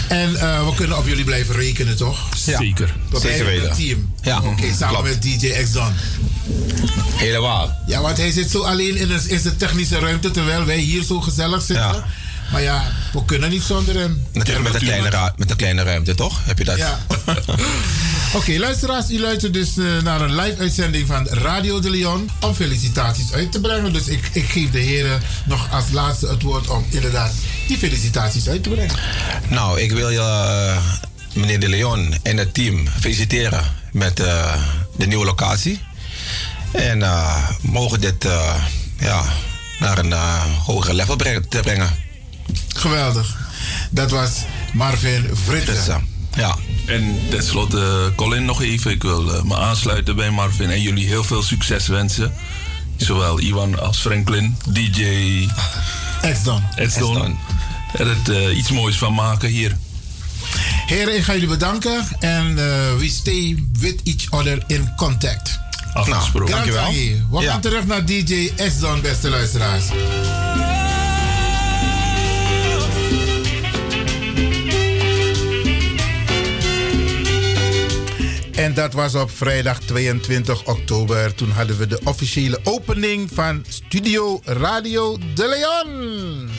En 0.07 0.31
uh, 0.31 0.65
we 0.67 0.75
kunnen 0.75 0.97
op 0.97 1.07
jullie 1.07 1.23
blijven 1.23 1.55
rekenen, 1.55 1.95
toch? 1.95 2.29
Ja. 2.45 2.57
Zeker. 2.57 2.95
We 3.09 3.19
Zeker 3.19 3.45
weten. 3.45 3.69
Een 3.69 3.75
team. 3.75 4.13
Ja, 4.21 4.37
Oké, 4.37 4.47
okay, 4.47 4.73
samen 4.73 5.01
klopt. 5.01 5.09
met 5.09 5.21
DJ 5.21 5.63
X 5.63 5.71
Don. 5.71 5.93
Helemaal. 7.15 7.77
Ja, 7.87 8.01
want 8.01 8.17
hij 8.17 8.31
zit 8.31 8.51
zo 8.51 8.61
alleen 8.61 8.95
in, 8.97 9.39
zijn 9.39 9.57
technische 9.57 9.99
ruimte, 9.99 10.31
terwijl 10.31 10.65
wij 10.65 10.77
hier 10.77 11.03
zo 11.03 11.21
gezellig 11.21 11.61
zitten. 11.61 11.85
Ja. 11.85 12.05
Maar 12.51 12.61
ja, 12.61 12.91
we 13.13 13.25
kunnen 13.25 13.49
niet 13.49 13.63
zonder 13.63 13.95
hem. 13.95 14.23
Natuurlijk 14.33 14.63
met 14.71 14.81
een, 14.81 14.87
kleine 14.87 15.33
met 15.37 15.49
een 15.49 15.55
kleine 15.55 15.83
ruimte, 15.83 16.15
toch? 16.15 16.39
Heb 16.45 16.57
je 16.57 16.63
dat? 16.63 16.77
Ja. 16.77 16.99
Oké, 18.35 18.43
okay, 18.43 18.59
luisteraars, 18.59 19.09
u 19.09 19.19
luistert 19.19 19.53
dus 19.53 19.77
uh, 19.77 20.01
naar 20.01 20.21
een 20.21 20.35
live-uitzending 20.35 21.07
van 21.07 21.27
Radio 21.27 21.79
de 21.79 21.89
Leon 21.89 22.29
om 22.39 22.53
felicitaties 22.53 23.33
uit 23.33 23.51
te 23.51 23.59
brengen. 23.59 23.93
Dus 23.93 24.07
ik, 24.07 24.29
ik 24.31 24.45
geef 24.45 24.71
de 24.71 24.79
heren 24.79 25.21
nog 25.45 25.71
als 25.71 25.85
laatste 25.91 26.27
het 26.27 26.41
woord 26.41 26.67
om 26.67 26.85
inderdaad 26.89 27.33
die 27.67 27.77
felicitaties 27.77 28.47
uit 28.47 28.63
te 28.63 28.69
brengen. 28.69 28.95
Nou, 29.49 29.81
ik 29.81 29.91
wil 29.91 30.09
je, 30.09 30.17
uh, 30.17 30.77
meneer 31.33 31.59
de 31.59 31.69
Leon 31.69 32.15
en 32.23 32.37
het 32.37 32.53
team 32.53 32.87
feliciteren 32.99 33.63
met 33.91 34.19
uh, 34.19 34.55
de 34.97 35.07
nieuwe 35.07 35.25
locatie. 35.25 35.79
En 36.71 37.03
mogen 37.61 38.01
dit 38.01 38.27
ja, 38.99 39.23
naar 39.79 39.97
een 39.97 40.13
hoger 40.65 40.93
level 40.93 41.15
brengen, 41.15 41.49
te 41.49 41.59
brengen. 41.59 41.89
Geweldig. 42.75 43.37
Dat 43.89 44.11
was 44.11 44.31
Marvin 44.73 45.29
Fritsen. 45.43 46.14
Ja. 46.35 46.55
En 46.85 47.19
tenslotte, 47.29 48.13
Colin, 48.15 48.45
nog 48.45 48.61
even. 48.61 48.91
Ik 48.91 49.01
wil 49.01 49.33
eh, 49.35 49.43
me 49.43 49.55
aansluiten 49.57 50.15
bij 50.15 50.29
Marvin 50.31 50.69
en 50.69 50.81
jullie 50.81 51.07
heel 51.07 51.23
veel 51.23 51.43
succes 51.43 51.87
wensen. 51.87 52.33
Zowel 52.97 53.39
Iwan 53.39 53.79
als 53.79 53.97
Franklin, 53.97 54.57
DJ 54.69 55.03
Exdon. 56.21 56.63
Exdon. 56.75 57.37
Er 57.93 58.07
het 58.07 58.29
eh, 58.29 58.57
iets 58.57 58.71
moois 58.71 58.97
van 58.97 59.13
maken 59.13 59.49
hier. 59.49 59.77
Heren, 60.85 61.15
ik 61.17 61.23
ga 61.23 61.33
jullie 61.33 61.47
bedanken. 61.47 62.07
En 62.19 62.47
eh, 62.49 62.97
we 62.97 63.09
stay 63.09 63.63
with 63.79 63.99
each 64.03 64.29
other 64.39 64.63
in 64.67 64.91
contact. 64.95 65.59
Afgesproken. 65.93 66.55
Nou, 66.55 66.71
Dankjewel. 66.71 66.91
We 67.31 67.41
Ja. 67.41 67.51
gaan 67.51 67.61
terug 67.61 67.85
naar 67.85 68.05
DJ 68.05 68.51
Exdon, 68.55 69.01
beste 69.01 69.29
luisteraars. 69.29 69.83
En 78.65 78.73
dat 78.73 78.93
was 78.93 79.15
op 79.15 79.31
vrijdag 79.31 79.79
22 79.79 80.65
oktober. 80.65 81.35
Toen 81.35 81.49
hadden 81.49 81.77
we 81.77 81.87
de 81.87 81.99
officiële 82.03 82.59
opening 82.63 83.29
van 83.33 83.65
Studio 83.67 84.41
Radio 84.43 85.17
De 85.35 85.47
Leon. 85.47 86.49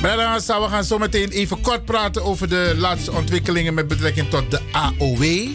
Brada, 0.00 0.60
we 0.60 0.68
gaan 0.68 0.84
zo 0.84 0.98
meteen 0.98 1.30
even 1.30 1.60
kort 1.60 1.84
praten 1.84 2.24
over 2.24 2.48
de 2.48 2.74
laatste 2.76 3.12
ontwikkelingen 3.12 3.74
met 3.74 3.88
betrekking 3.88 4.30
tot 4.30 4.50
de 4.50 4.60
AOW. 4.72 5.48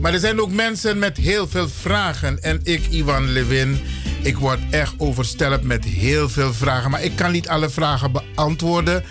Maar 0.00 0.12
er 0.12 0.20
zijn 0.20 0.40
ook 0.40 0.50
mensen 0.50 0.98
met 0.98 1.16
heel 1.16 1.48
veel 1.48 1.68
vragen. 1.68 2.42
En 2.42 2.60
ik, 2.62 2.86
Ivan 2.90 3.32
Levin, 3.32 3.80
ik 4.22 4.36
word 4.36 4.60
echt 4.70 4.94
overstelpt 4.98 5.64
met 5.64 5.84
heel 5.84 6.28
veel 6.28 6.52
vragen. 6.52 6.90
Maar 6.90 7.02
ik 7.02 7.16
kan 7.16 7.32
niet 7.32 7.48
alle 7.48 7.70
vragen 7.70 8.12
beantwoorden. 8.12 9.04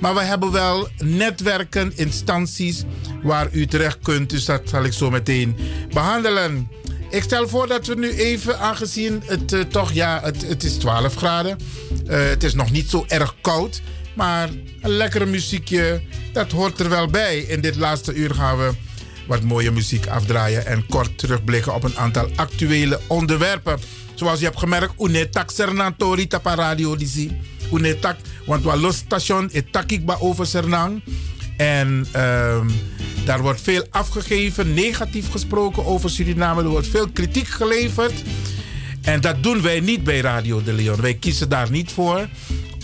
Maar 0.00 0.14
we 0.14 0.20
hebben 0.20 0.52
wel 0.52 0.88
netwerken, 0.98 1.92
instanties 1.94 2.84
waar 3.22 3.48
u 3.52 3.66
terecht 3.66 3.98
kunt. 4.02 4.30
Dus 4.30 4.44
dat 4.44 4.62
zal 4.64 4.84
ik 4.84 4.92
zo 4.92 5.10
meteen 5.10 5.56
behandelen. 5.92 6.68
Ik 7.10 7.22
stel 7.22 7.48
voor 7.48 7.66
dat 7.66 7.86
we 7.86 7.94
nu 7.94 8.10
even, 8.10 8.58
aangezien 8.58 9.22
het 9.26 9.52
eh, 9.52 9.60
toch, 9.60 9.92
ja, 9.92 10.20
het, 10.22 10.48
het 10.48 10.62
is 10.62 10.72
12 10.72 11.14
graden. 11.14 11.58
Eh, 12.06 12.28
het 12.28 12.44
is 12.44 12.54
nog 12.54 12.70
niet 12.70 12.90
zo 12.90 13.04
erg 13.08 13.34
koud. 13.40 13.82
Maar 14.14 14.48
een 14.80 14.90
lekkere 14.90 15.26
muziekje, 15.26 16.02
dat 16.32 16.50
hoort 16.50 16.80
er 16.80 16.88
wel 16.88 17.06
bij. 17.06 17.38
In 17.38 17.60
dit 17.60 17.76
laatste 17.76 18.14
uur 18.14 18.34
gaan 18.34 18.58
we 18.58 18.70
wat 19.26 19.42
mooie 19.42 19.70
muziek 19.70 20.06
afdraaien 20.06 20.66
en 20.66 20.86
kort 20.86 21.18
terugblikken 21.18 21.74
op 21.74 21.84
een 21.84 21.96
aantal 21.96 22.28
actuele 22.36 23.00
onderwerpen. 23.06 23.78
Zoals 24.14 24.38
je 24.38 24.44
hebt 24.44 24.58
gemerkt, 24.58 24.94
Unetak 25.00 25.50
Sernatori 25.50 26.26
Tapa 26.26 26.54
Radio. 26.54 26.96
Unetak, 27.72 28.16
want 28.50 28.64
we 28.64 28.76
los 28.76 28.96
station 28.96 29.48
etak 29.52 30.04
ba 30.04 30.16
over 30.20 30.46
Sernang. 30.46 31.02
En 31.56 32.06
ehm, 32.12 32.68
daar 33.24 33.42
wordt 33.42 33.60
veel 33.60 33.86
afgegeven, 33.90 34.74
negatief 34.74 35.30
gesproken 35.30 35.86
over 35.86 36.10
Suriname. 36.10 36.62
Er 36.62 36.68
wordt 36.68 36.86
veel 36.86 37.08
kritiek 37.08 37.48
geleverd. 37.48 38.22
En 39.02 39.20
dat 39.20 39.42
doen 39.42 39.62
wij 39.62 39.80
niet 39.80 40.04
bij 40.04 40.20
Radio 40.20 40.62
de 40.62 40.72
Leon. 40.72 41.00
Wij 41.00 41.14
kiezen 41.14 41.48
daar 41.48 41.70
niet 41.70 41.92
voor, 41.92 42.28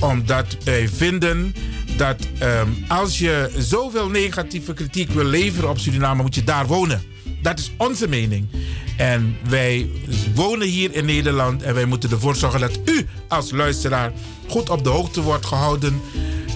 omdat 0.00 0.56
wij 0.64 0.88
vinden 0.88 1.54
dat 1.96 2.16
ehm, 2.38 2.68
als 2.88 3.18
je 3.18 3.50
zoveel 3.58 4.08
negatieve 4.08 4.74
kritiek 4.74 5.10
wil 5.10 5.24
leveren 5.24 5.70
op 5.70 5.78
Suriname, 5.78 6.22
moet 6.22 6.34
je 6.34 6.44
daar 6.44 6.66
wonen. 6.66 7.02
Dat 7.47 7.58
is 7.58 7.70
onze 7.76 8.08
mening. 8.08 8.47
En 8.97 9.36
wij 9.49 9.91
wonen 10.34 10.68
hier 10.68 10.94
in 10.94 11.05
Nederland 11.05 11.62
en 11.62 11.75
wij 11.75 11.84
moeten 11.84 12.10
ervoor 12.10 12.36
zorgen 12.36 12.60
dat 12.60 12.78
u 12.84 13.07
als 13.28 13.50
luisteraar 13.50 14.12
goed 14.49 14.70
op 14.70 14.84
de 14.84 14.91
hoogte 14.91 15.20
wordt 15.23 15.47
gehouden 15.47 16.00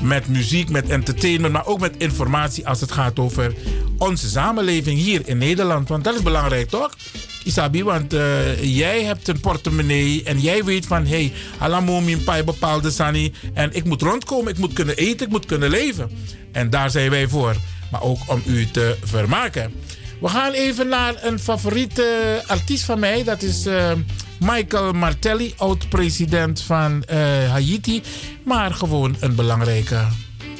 met 0.02 0.28
muziek, 0.28 0.69
met 0.69 0.89
entertainment, 0.89 1.52
maar 1.52 1.67
ook 1.67 1.81
met 1.81 1.97
informatie 1.97 2.69
als 2.69 2.81
het 2.81 2.93
gaat 2.93 3.19
over 3.19 3.55
onze 3.99 4.28
samenleving 4.28 4.99
hier 4.99 5.28
in 5.28 5.39
Nederland. 5.39 5.89
Want 5.89 6.05
dat 6.05 6.15
is 6.15 6.23
belangrijk, 6.23 6.69
toch? 6.69 6.97
Isabi, 7.44 7.85
want 7.85 8.12
eh, 8.12 8.77
jij 8.77 9.02
hebt 9.02 9.28
een 9.28 9.41
portemonnee 9.41 10.23
en 10.23 10.41
jij 10.41 10.65
weet 10.65 10.86
van, 10.86 11.07
hé, 11.07 11.33
hey, 11.59 11.81
min 11.83 12.25
pai 12.25 12.43
bepaalde 12.43 12.91
sani 12.91 13.33
en 13.55 13.75
ik 13.75 13.85
moet 13.85 14.02
rondkomen, 14.02 14.52
ik 14.52 14.59
moet 14.59 14.73
kunnen 14.73 14.97
eten, 14.97 15.27
ik 15.27 15.33
moet 15.33 15.47
kunnen 15.47 15.70
leven. 15.70 16.10
En 16.52 16.70
daar 16.70 16.91
zijn 16.91 17.10
wij 17.10 17.28
voor, 17.28 17.57
maar 17.91 18.02
ook 18.02 18.19
om 18.27 18.43
u 18.47 18.70
te 18.70 18.97
vermaken. 19.05 19.73
We 20.20 20.28
gaan 20.28 20.52
even 20.52 20.89
naar 20.89 21.15
een 21.24 21.39
favoriete 21.39 22.42
artiest 22.47 22.84
van 22.84 22.99
mij, 22.99 23.24
dat 23.24 23.42
is 23.42 23.66
eh, 23.66 23.92
Michael 24.40 24.92
Martelly, 24.92 25.55
oud-president 25.57 26.62
van 26.62 27.05
eh, 27.05 27.18
Haiti, 27.50 28.02
maar 28.42 28.74
gewoon 28.74 29.16
een 29.20 29.34
belangrijke, 29.34 30.07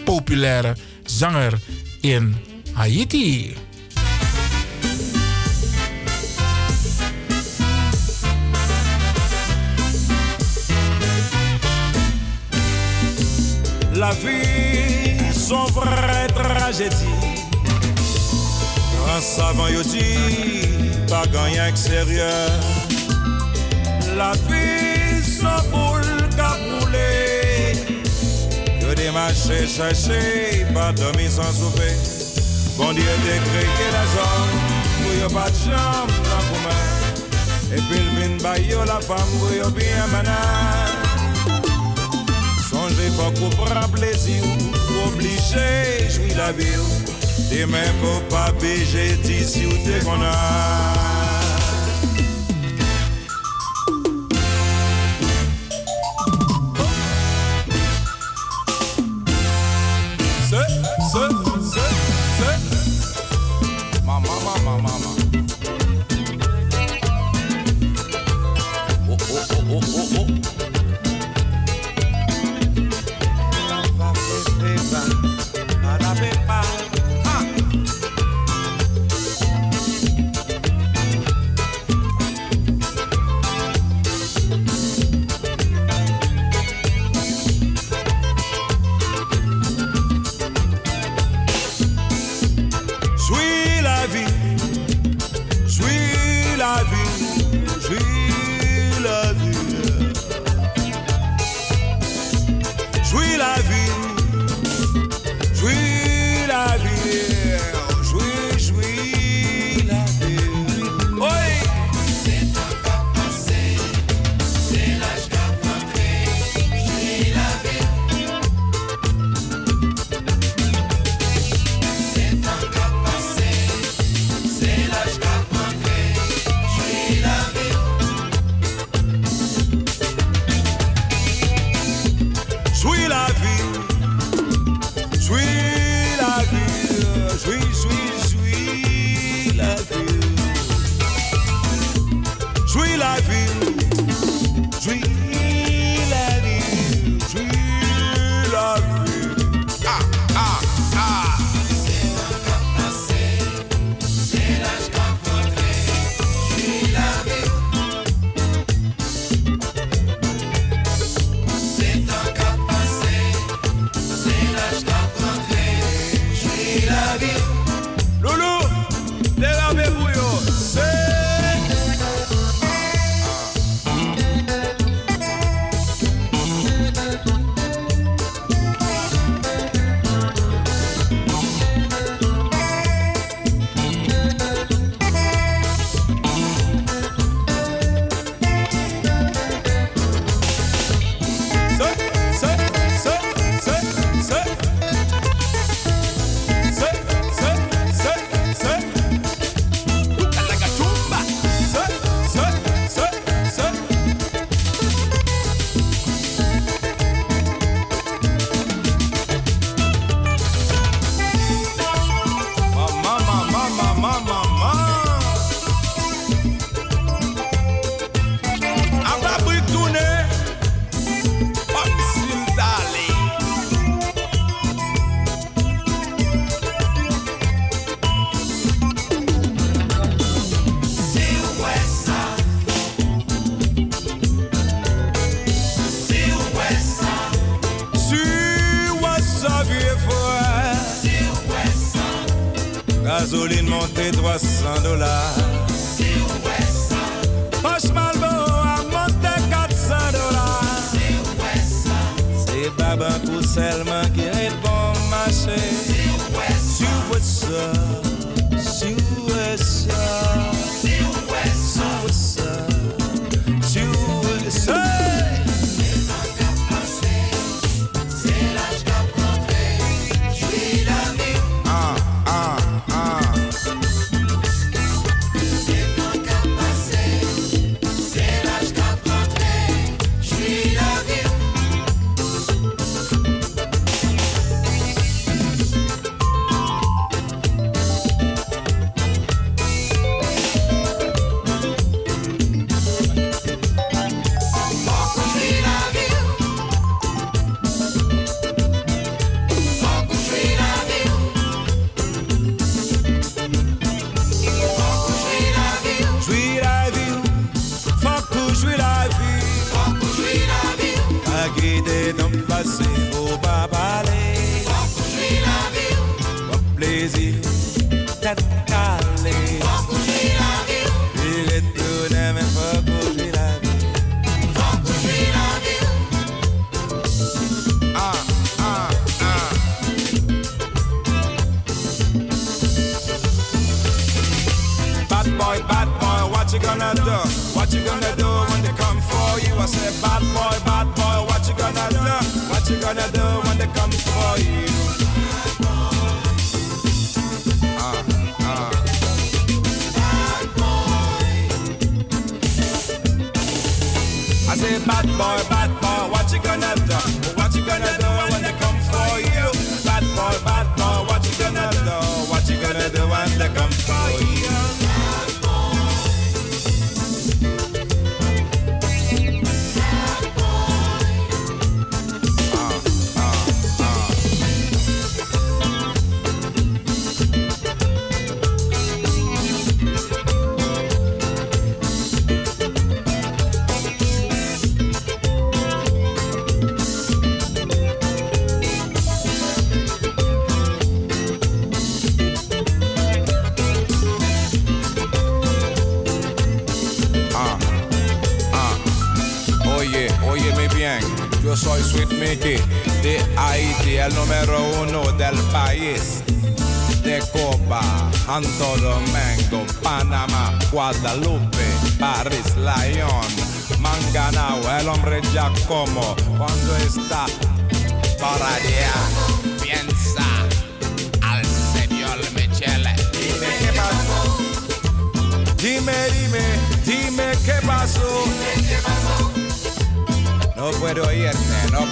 populaire 0.05 0.77
zanger 1.05 1.59
in 2.01 2.37
Haiti. 2.73 3.55
La 13.93 14.13
vie, 14.13 15.33
son 15.33 15.67
vraie 15.73 16.33
tragédie. 16.33 17.20
En 19.17 19.21
savant, 19.21 19.67
il 19.67 19.83
dit, 19.83 21.05
pas 21.09 21.27
gagner 21.27 21.61
extérieur. 21.69 22.51
La 24.17 24.33
vie 24.33 25.23
se 25.23 25.47
fout, 25.71 26.05
elle 26.05 26.25
a 28.89 28.95
démarché, 28.95 29.67
Je 29.67 30.73
pas 30.73 30.93
dormi 30.93 31.29
sans 31.29 31.53
souffer. 31.53 31.95
Bon 32.77 32.93
Dieu, 32.93 33.03
tu 33.23 33.29
la 33.29 33.41
de 33.41 33.93
l'argent, 33.93 34.39
pour 35.03 35.11
que 35.11 35.29
tu 35.29 35.35
pas 35.35 35.51
de 35.51 35.57
chambre, 35.57 36.15
pour 36.49 36.61
que. 36.65 36.77
Et 37.73 37.81
puis 37.89 38.01
le 38.01 38.11
vin, 38.39 38.55
il 38.59 38.71
la 38.87 39.01
femme, 39.01 39.29
pour 39.39 39.49
que 39.49 39.55
tu 39.55 39.61
n'y 42.95 43.07
aies 43.07 43.17
pas 43.17 43.31
de 43.31 43.39
pas 43.41 43.41
couper 43.41 43.73
un 43.77 43.89
plaisir, 43.89 44.43
obligé, 45.07 46.09
je 46.09 46.21
la 46.37 46.53
vie. 46.53 47.20
Te 47.51 47.65
men 47.67 47.97
pou 47.99 48.21
papi, 48.31 48.77
jè 48.87 49.09
ti 49.25 49.41
si 49.43 49.67
ou 49.67 49.83
te 49.83 49.99
konan 50.07 51.30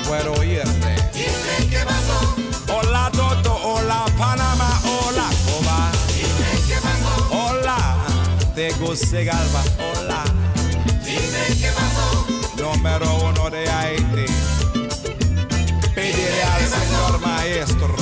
puedo. 0.08 0.32
Hola 2.72 3.10
Toto, 3.12 3.54
hola 3.62 4.06
Panamá, 4.16 4.80
hola 4.84 5.28
Cuba. 5.44 5.92
Dime 6.14 6.50
qué 6.66 6.76
pasó. 6.80 7.28
Hola 7.30 7.78
Tegucigalpa, 8.54 9.62
hola. 9.78 10.24
Dime 11.04 11.60
qué 11.60 11.70
pasó. 11.72 12.26
Número 12.56 13.14
uno 13.16 13.50
de 13.50 13.68
Haití. 13.68 14.26
Pediré 15.94 16.42
al 16.42 16.66
señor 16.66 17.20
maestro, 17.20 17.94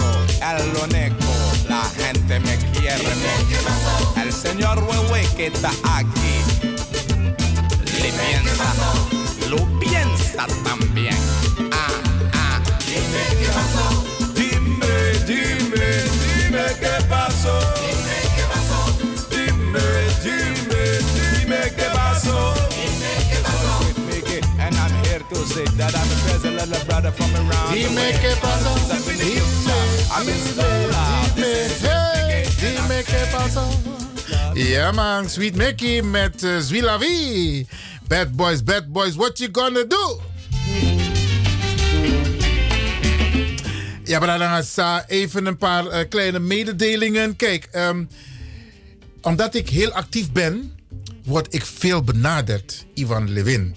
el 0.43 0.77
único, 0.85 1.33
la 1.69 1.83
gente 1.97 2.41
me 2.41 2.57
quiere. 2.73 3.05
El 4.23 4.33
señor 4.33 4.79
Huehue 4.85 5.27
que 5.37 5.47
está 5.47 5.71
aquí, 5.85 6.37
le 8.01 8.13
piensa, 8.13 8.75
lo 9.49 9.59
piensa 9.81 10.47
también. 10.63 11.26
That 25.77 25.95
I'm 25.95 26.09
best 26.25 26.45
little 26.45 26.85
brother 26.87 27.11
from 27.11 27.35
around 27.37 27.75
Dime 27.75 28.13
qué 28.21 28.33
pasó. 28.41 28.73
Dime, 31.35 31.69
dime, 31.81 32.45
dime 32.61 33.05
qué 33.05 33.27
pasó. 33.33 33.65
Ja 34.55 34.93
man, 34.93 35.29
Sweet 35.29 35.55
Mickey 35.57 36.01
met 36.01 36.43
uh, 36.43 36.61
Zwila 36.61 36.99
Wie. 36.99 37.67
Bad 38.09 38.37
boys, 38.37 38.63
bad 38.63 38.93
boys, 38.93 39.17
what 39.17 39.39
you 39.41 39.49
gonna 39.49 39.85
do? 39.85 39.96
Ja, 44.17 44.27
maar 44.27 44.39
dan 44.39 44.65
gaan 44.65 45.03
even 45.07 45.47
een 45.47 45.57
paar 45.57 45.87
eh, 45.87 46.09
kleine 46.09 46.39
mededelingen. 46.39 47.37
Kijk, 47.37 47.69
ehm, 47.71 48.05
omdat 49.21 49.55
ik 49.55 49.69
heel 49.69 49.91
actief 49.91 50.33
ben, 50.33 50.73
word 51.25 51.55
ik 51.55 51.65
veel 51.65 52.03
benaderd, 52.03 52.85
Ivan 52.95 53.33
Levin. 53.33 53.77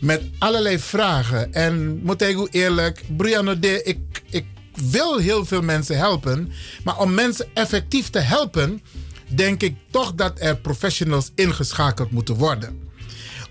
Met 0.00 0.22
allerlei 0.38 0.78
vragen. 0.78 1.52
En 1.52 2.00
moet 2.02 2.22
ik 2.22 2.48
eerlijk, 2.50 3.02
Brianna 3.16 3.54
de, 3.54 3.82
ik, 3.82 4.22
ik 4.30 4.44
wil 4.90 5.18
heel 5.18 5.44
veel 5.44 5.62
mensen 5.62 5.96
helpen. 5.96 6.52
Maar 6.84 6.98
om 6.98 7.14
mensen 7.14 7.46
effectief 7.54 8.10
te 8.10 8.18
helpen, 8.18 8.82
denk 9.28 9.62
ik 9.62 9.76
toch 9.90 10.14
dat 10.14 10.32
er 10.40 10.56
professionals 10.56 11.30
ingeschakeld 11.34 12.10
moeten 12.10 12.34
worden. 12.34 12.88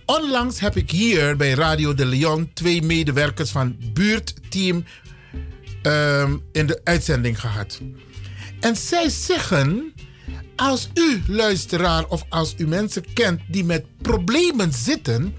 Onlangs 0.05 0.59
heb 0.59 0.75
ik 0.75 0.91
hier 0.91 1.35
bij 1.35 1.51
Radio 1.51 1.93
de 1.93 2.05
Leon 2.05 2.49
twee 2.53 2.81
medewerkers 2.81 3.49
van 3.49 3.75
buurtteam 3.93 4.83
ehm, 5.81 6.37
in 6.51 6.65
de 6.65 6.81
uitzending 6.83 7.39
gehad. 7.39 7.81
En 8.59 8.75
zij 8.75 9.09
zeggen, 9.09 9.93
als 10.55 10.89
u 10.93 11.21
luisteraar 11.27 12.05
of 12.05 12.25
als 12.29 12.53
u 12.57 12.67
mensen 12.67 13.13
kent 13.13 13.41
die 13.47 13.63
met 13.63 13.85
problemen 14.01 14.73
zitten, 14.73 15.35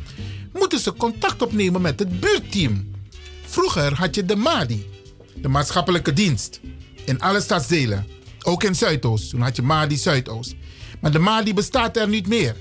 moeten 0.52 0.78
ze 0.78 0.92
contact 0.92 1.42
opnemen 1.42 1.80
met 1.80 1.98
het 1.98 2.20
buurtteam. 2.20 2.90
Vroeger 3.46 3.94
had 3.94 4.14
je 4.14 4.24
de 4.24 4.36
MADI, 4.36 4.86
de 5.34 5.48
maatschappelijke 5.48 6.12
dienst, 6.12 6.60
in 7.04 7.20
alle 7.20 7.40
stadsdelen. 7.40 8.06
Ook 8.42 8.64
in 8.64 8.74
Zuidoost. 8.74 9.30
Toen 9.30 9.40
had 9.40 9.56
je 9.56 9.62
Madi 9.62 9.96
Zuidoost. 9.96 10.54
Maar 11.00 11.10
de 11.10 11.18
Madi 11.18 11.54
bestaat 11.54 11.96
er 11.96 12.08
niet 12.08 12.26
meer. 12.26 12.56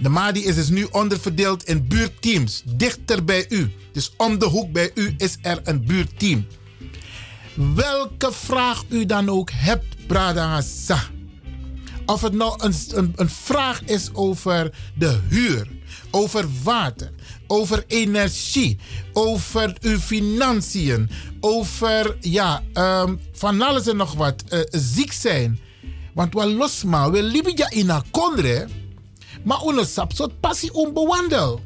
De 0.00 0.08
Madi 0.08 0.44
is 0.44 0.54
dus 0.54 0.68
nu 0.68 0.86
onderverdeeld 0.90 1.64
in 1.64 1.86
buurteams. 1.88 2.62
Dichter 2.64 3.24
bij 3.24 3.46
u. 3.48 3.72
Dus 3.92 4.12
om 4.16 4.38
de 4.38 4.46
hoek 4.46 4.72
bij 4.72 4.90
u 4.94 5.14
is 5.16 5.36
er 5.42 5.60
een 5.64 5.84
buurteam. 5.84 6.46
Welke 7.74 8.32
vraag 8.32 8.84
u 8.88 9.06
dan 9.06 9.28
ook 9.28 9.50
hebt, 9.52 10.06
Bradangasa. 10.06 11.02
Of 12.06 12.20
het 12.20 12.32
nou 12.32 12.54
een, 12.62 13.12
een, 13.16 13.30
vraag 13.30 13.82
is 13.84 14.10
over 14.12 14.74
de 14.94 15.18
huur, 15.28 15.68
over 16.10 16.44
water, 16.62 17.10
over 17.46 17.84
energie, 17.86 18.78
over 19.12 19.76
uw 19.80 19.98
financiën, 19.98 21.10
over 21.40 22.16
ja, 22.20 22.62
ehm, 22.72 23.16
van 23.32 23.62
alles 23.62 23.86
en 23.86 23.96
nog 23.96 24.14
wat, 24.14 24.44
eh, 24.48 24.60
ziek 24.70 25.12
zijn. 25.12 25.58
Want 26.14 26.34
we 26.34 26.46
losma, 26.46 27.10
we 27.10 27.22
libya 27.22 27.70
in 27.70 27.90
een 27.90 28.10
kondre, 28.10 28.68
maar 29.44 29.62
een 29.62 29.86
soort 29.86 30.40
passie 30.40 30.74
onbewandel. 30.74 31.60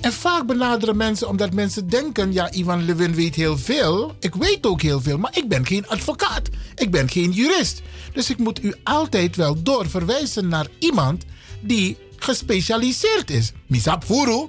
En 0.00 0.12
vaak 0.12 0.46
benaderen 0.46 0.96
mensen 0.96 1.28
omdat 1.28 1.54
mensen 1.54 1.88
denken: 1.88 2.32
ja, 2.32 2.52
Ivan 2.52 2.84
Levin 2.84 3.14
weet 3.14 3.34
heel 3.34 3.58
veel. 3.58 4.14
Ik 4.20 4.34
weet 4.34 4.66
ook 4.66 4.82
heel 4.82 5.00
veel, 5.00 5.18
maar 5.18 5.36
ik 5.36 5.48
ben 5.48 5.66
geen 5.66 5.88
advocaat. 5.88 6.48
Ik 6.74 6.90
ben 6.90 7.08
geen 7.08 7.30
jurist. 7.30 7.82
Dus 8.12 8.30
ik 8.30 8.38
moet 8.38 8.62
u 8.62 8.74
altijd 8.82 9.36
wel 9.36 9.62
doorverwijzen 9.62 10.48
naar 10.48 10.66
iemand 10.78 11.24
die 11.60 11.96
gespecialiseerd 12.16 13.30
is. 13.30 13.52
Misap 13.66 14.04
Furu. 14.04 14.48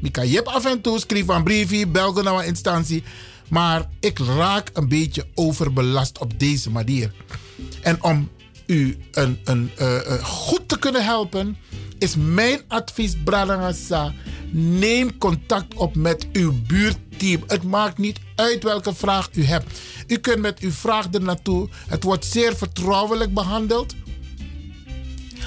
Mika 0.00 0.24
Jep 0.24 0.46
af 0.46 0.64
en 0.64 0.80
toe 0.80 0.98
schrijf 0.98 1.28
een 1.28 1.44
briefje, 1.44 1.86
belgen 1.86 2.24
naar 2.24 2.34
een 2.34 2.46
instantie. 2.46 3.02
Maar 3.48 3.88
ik 4.00 4.18
raak 4.18 4.70
een 4.72 4.88
beetje 4.88 5.26
overbelast 5.34 6.18
op 6.18 6.38
deze 6.38 6.70
manier. 6.70 7.12
En 7.82 8.02
om 8.02 8.28
u 8.66 8.96
een, 9.12 9.38
een, 9.44 9.70
uh, 9.80 9.94
uh, 9.94 10.24
goed 10.24 10.68
te 10.68 10.78
kunnen 10.78 11.04
helpen, 11.04 11.56
is 11.98 12.16
mijn 12.16 12.60
advies, 12.68 13.14
Bradangasa. 13.24 14.12
Neem 14.50 15.18
contact 15.18 15.74
op 15.74 15.94
met 15.94 16.26
uw 16.32 16.52
buurteam. 16.66 17.42
Het 17.46 17.62
maakt 17.62 17.98
niet 17.98 18.20
uit 18.34 18.62
welke 18.62 18.94
vraag 18.94 19.28
u 19.32 19.44
hebt. 19.44 19.80
U 20.06 20.16
kunt 20.16 20.38
met 20.40 20.58
uw 20.58 20.70
vraag 20.70 21.12
er 21.12 21.22
naartoe. 21.22 21.68
Het 21.88 22.02
wordt 22.02 22.24
zeer 22.24 22.56
vertrouwelijk 22.56 23.34
behandeld. 23.34 23.94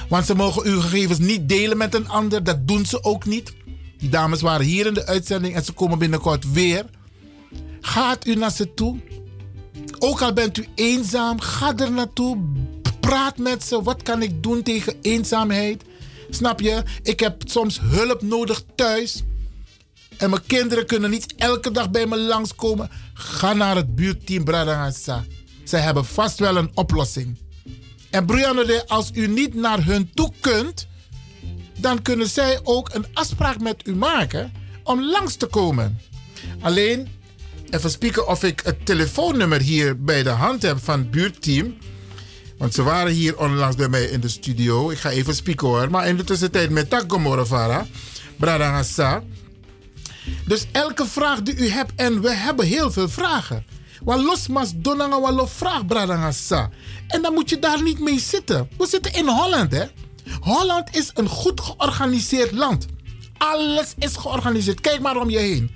Want 0.08 0.26
ze 0.26 0.34
mogen 0.34 0.62
uw 0.64 0.80
gegevens 0.80 1.18
niet 1.18 1.48
delen 1.48 1.76
met 1.76 1.94
een 1.94 2.08
ander. 2.08 2.44
Dat 2.44 2.68
doen 2.68 2.86
ze 2.86 3.04
ook 3.04 3.24
niet. 3.24 3.52
Die 3.98 4.08
dames 4.08 4.40
waren 4.40 4.66
hier 4.66 4.86
in 4.86 4.94
de 4.94 5.06
uitzending 5.06 5.54
en 5.54 5.64
ze 5.64 5.72
komen 5.72 5.98
binnenkort 5.98 6.52
weer. 6.52 6.84
Gaat 7.80 8.26
u 8.26 8.34
naar 8.34 8.52
ze 8.52 8.74
toe. 8.74 8.98
Ook 9.98 10.22
al 10.22 10.32
bent 10.32 10.58
u 10.58 10.66
eenzaam, 10.74 11.40
ga 11.40 11.76
er 11.76 11.92
naartoe. 11.92 12.38
Praat 13.00 13.38
met 13.38 13.64
ze. 13.64 13.82
Wat 13.82 14.02
kan 14.02 14.22
ik 14.22 14.42
doen 14.42 14.62
tegen 14.62 14.94
eenzaamheid? 15.02 15.84
Snap 16.30 16.60
je? 16.60 16.82
Ik 17.02 17.20
heb 17.20 17.42
soms 17.44 17.80
hulp 17.80 18.22
nodig 18.22 18.62
thuis. 18.74 19.22
En 20.16 20.30
mijn 20.30 20.46
kinderen 20.46 20.86
kunnen 20.86 21.10
niet 21.10 21.34
elke 21.36 21.70
dag 21.70 21.90
bij 21.90 22.06
me 22.06 22.18
langskomen. 22.18 22.90
Ga 23.14 23.52
naar 23.52 23.76
het 23.76 23.94
buurteam 23.94 24.44
Bradangasa. 24.44 25.24
Zij 25.64 25.80
hebben 25.80 26.04
vast 26.04 26.38
wel 26.38 26.56
een 26.56 26.70
oplossing. 26.74 27.38
En 28.10 28.26
Brianne, 28.26 28.84
als 28.86 29.10
u 29.14 29.26
niet 29.26 29.54
naar 29.54 29.84
hun 29.84 30.10
toe 30.14 30.32
kunt, 30.40 30.86
dan 31.78 32.02
kunnen 32.02 32.28
zij 32.28 32.60
ook 32.62 32.94
een 32.94 33.06
afspraak 33.12 33.60
met 33.60 33.86
u 33.86 33.94
maken 33.94 34.52
om 34.84 35.02
langs 35.04 35.34
te 35.34 35.46
komen. 35.46 36.00
Alleen, 36.60 37.08
even 37.70 37.90
spieken 37.90 38.28
of 38.28 38.44
ik 38.44 38.60
het 38.60 38.86
telefoonnummer 38.86 39.60
hier 39.60 40.02
bij 40.02 40.22
de 40.22 40.30
hand 40.30 40.62
heb 40.62 40.78
van 40.78 40.98
het 40.98 41.10
buurteam. 41.10 41.76
Want 42.60 42.74
ze 42.74 42.82
waren 42.82 43.12
hier 43.12 43.38
onlangs 43.38 43.76
bij 43.76 43.88
mij 43.88 44.04
in 44.04 44.20
de 44.20 44.28
studio. 44.28 44.90
Ik 44.90 44.98
ga 44.98 45.10
even 45.10 45.34
spieken 45.34 45.66
hoor. 45.66 45.90
Maar 45.90 46.08
in 46.08 46.16
de 46.16 46.24
tussentijd 46.24 46.70
met 46.70 46.90
Takgomorofara, 46.90 47.86
Bradangasa. 48.36 49.22
Dus 50.46 50.66
elke 50.72 51.06
vraag 51.06 51.42
die 51.42 51.56
u 51.56 51.68
hebt, 51.68 51.92
en 51.96 52.20
we 52.20 52.34
hebben 52.34 52.66
heel 52.66 52.90
veel 52.90 53.08
vragen. 53.08 53.64
Wat 54.04 54.20
los 54.20 54.48
mas 54.48 54.72
donanga 54.76 55.20
walo 55.20 55.46
vraag 55.46 55.86
bradangasa. 55.86 56.70
En 57.06 57.22
dan 57.22 57.32
moet 57.32 57.50
je 57.50 57.58
daar 57.58 57.82
niet 57.82 58.00
mee 58.00 58.20
zitten. 58.20 58.68
We 58.78 58.86
zitten 58.86 59.12
in 59.12 59.28
Holland, 59.28 59.72
hè? 59.72 59.84
Holland 60.40 60.96
is 60.96 61.10
een 61.14 61.28
goed 61.28 61.60
georganiseerd 61.60 62.52
land. 62.52 62.86
Alles 63.38 63.94
is 63.98 64.16
georganiseerd. 64.16 64.80
Kijk 64.80 65.00
maar 65.00 65.16
om 65.16 65.30
je 65.30 65.38
heen. 65.38 65.70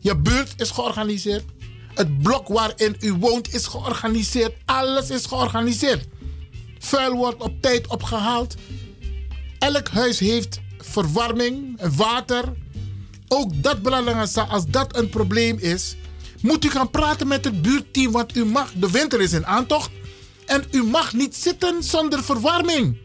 Je 0.00 0.16
buurt 0.16 0.52
is 0.56 0.70
georganiseerd. 0.70 1.44
Het 1.94 2.22
blok 2.22 2.48
waarin 2.48 2.96
u 3.00 3.12
woont 3.12 3.54
is 3.54 3.66
georganiseerd. 3.66 4.52
Alles 4.64 5.10
is 5.10 5.26
georganiseerd. 5.26 6.06
Vuil 6.78 7.16
wordt 7.16 7.42
op 7.42 7.62
tijd 7.62 7.86
opgehaald. 7.86 8.54
Elk 9.58 9.88
huis 9.88 10.18
heeft 10.18 10.60
verwarming, 10.78 11.80
water. 11.96 12.44
Ook 13.28 13.62
dat 13.62 13.82
belangrijk 13.82 14.36
als 14.36 14.66
dat 14.66 14.96
een 14.96 15.08
probleem 15.08 15.58
is, 15.58 15.96
moet 16.40 16.64
u 16.64 16.70
gaan 16.70 16.90
praten 16.90 17.28
met 17.28 17.44
het 17.44 17.62
buurteam. 17.62 18.12
Want 18.12 18.36
u 18.36 18.44
mag, 18.44 18.72
de 18.72 18.90
winter 18.90 19.20
is 19.20 19.32
in 19.32 19.46
aantocht. 19.46 19.90
En 20.46 20.64
u 20.70 20.82
mag 20.82 21.12
niet 21.12 21.36
zitten 21.36 21.82
zonder 21.82 22.24
verwarming. 22.24 22.96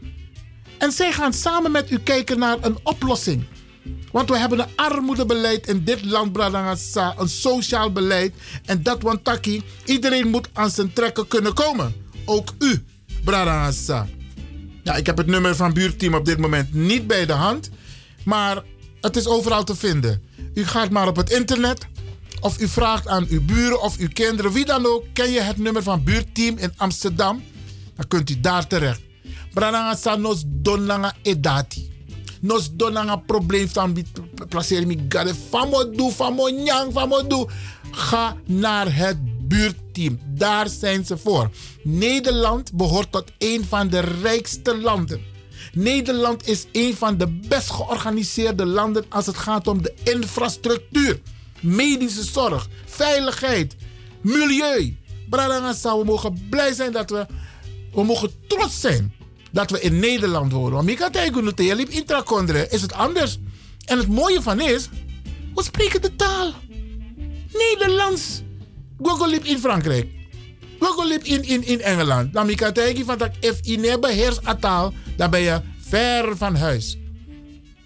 En 0.78 0.92
zij 0.92 1.12
gaan 1.12 1.34
samen 1.34 1.72
met 1.72 1.92
u 1.92 2.00
kijken 2.00 2.40
naar 2.40 2.58
een 2.62 2.78
oplossing. 2.84 3.46
Want 4.12 4.30
we 4.30 4.38
hebben 4.38 4.60
een 4.60 4.76
armoedebeleid 4.76 5.68
in 5.68 5.84
dit 5.84 6.06
land, 6.06 6.32
Bradangasa. 6.32 7.14
Een 7.18 7.30
sociaal 7.30 7.92
beleid. 7.92 8.34
En 8.66 8.84
dat 8.84 9.02
wantaki, 9.02 9.64
iedereen 9.86 10.28
moet 10.28 10.50
aan 10.54 10.70
zijn 10.70 10.94
trekken 10.94 11.28
kunnen 11.28 11.54
komen. 11.54 11.96
Ook 12.26 12.54
u, 12.60 12.84
Bradangasa. 13.24 14.08
Ja, 14.84 14.96
ik 14.96 15.06
heb 15.06 15.18
het 15.18 15.28
nummer 15.28 15.56
van 15.56 15.74
buurteam 15.74 16.14
op 16.14 16.26
dit 16.26 16.38
moment 16.38 16.74
niet 16.74 17.08
bij 17.08 17.26
de 17.26 17.34
hand. 17.34 17.70
Maar 18.24 18.64
het 19.02 19.16
is 19.16 19.28
overal 19.28 19.64
te 19.64 19.76
vinden. 19.76 20.22
U 20.54 20.66
gaat 20.66 20.90
maar 20.90 21.08
op 21.08 21.16
het 21.16 21.30
internet. 21.30 21.88
Of 22.40 22.62
u 22.62 22.68
vraagt 22.68 23.08
aan 23.08 23.26
uw 23.30 23.46
buren 23.46 23.82
of 23.82 23.98
uw 23.98 24.10
kinderen, 24.14 24.52
wie 24.52 24.66
dan 24.66 24.86
ook. 24.86 25.04
Ken 25.14 25.32
je 25.32 25.42
het 25.42 25.58
nummer 25.58 25.84
van 25.84 26.04
buurteam 26.04 26.58
in 26.58 26.74
Amsterdam? 26.78 27.44
Dan 27.96 28.08
kunt 28.08 28.30
u 28.30 28.40
daar 28.40 28.68
terecht. 28.68 29.02
Bradangasa 29.54 30.16
nos 30.16 30.44
donanga 30.46 31.16
edati 31.22 31.95
nos 32.42 32.70
donanga 32.72 33.16
probleem 33.16 33.68
van 33.68 34.06
placeren 34.50 34.88
mi 34.88 35.06
gade. 35.10 35.34
Famo 35.50 35.84
do 35.84 36.10
famo 36.10 36.50
nyang 36.50 36.92
famo 36.92 37.28
do 37.28 37.50
ga 37.92 38.38
naar 38.46 38.96
het 38.96 39.48
buurteam 39.48 40.20
daar 40.26 40.70
zijn 40.70 41.06
ze 41.06 41.18
voor. 41.18 41.50
Nederland 41.84 42.74
behoort 42.74 43.12
tot 43.12 43.32
een 43.38 43.66
van 43.66 43.90
de 43.90 44.00
rijkste 44.00 44.78
landen. 44.78 45.22
Nederland 45.74 46.48
is 46.48 46.66
een 46.72 46.96
van 46.96 47.18
de 47.18 47.28
best 47.28 47.70
georganiseerde 47.70 48.66
landen 48.66 49.06
als 49.10 49.26
het 49.26 49.38
gaat 49.38 49.68
om 49.68 49.82
de 49.82 49.94
infrastructuur. 50.04 51.22
Medische 51.60 52.24
zorg 52.24 52.68
veiligheid 52.86 53.76
milieu. 54.22 54.98
We 55.30 56.02
mogen 56.06 56.48
blij 56.50 56.74
zijn 56.74 56.92
dat 56.92 57.10
we 57.10 57.26
we 57.96 58.04
mogen 58.04 58.32
trots 58.48 58.82
zijn 58.82 59.14
dat 59.56 59.72
we 59.72 59.82
in 59.82 60.00
Nederland 60.00 60.52
wonen. 60.52 60.72
Want 60.72 60.86
Mika 60.86 61.10
Tijgunute, 61.10 61.76
liep 61.76 61.90
intrakondre, 61.90 62.68
is 62.70 62.82
het 62.82 62.94
anders. 62.94 63.40
En 63.86 63.98
het 63.98 64.08
mooie 64.08 64.42
van 64.42 64.60
is, 64.60 64.90
we 65.54 65.64
spreken 65.64 66.02
de 66.02 66.16
taal. 66.16 66.54
Nederlands. 67.52 68.42
Google 69.02 69.30
liep 69.30 69.44
in 69.44 69.60
Frankrijk. 69.60 70.08
Google 70.80 71.08
liep 71.08 71.24
in, 71.24 71.44
in, 71.44 71.68
in 71.68 71.82
Engeland. 71.82 72.34
Dan 72.34 72.46
Mika 72.46 72.72
van 73.06 73.18
dat 73.18 73.32
if 73.40 73.60
je 73.62 73.98
beheerst 74.00 74.48
a 74.48 74.56
taal, 74.56 74.94
dan 75.18 75.30
ben 75.30 75.42
je 75.42 75.62
ver 75.80 76.38
van 76.38 76.56
huis. 76.56 76.98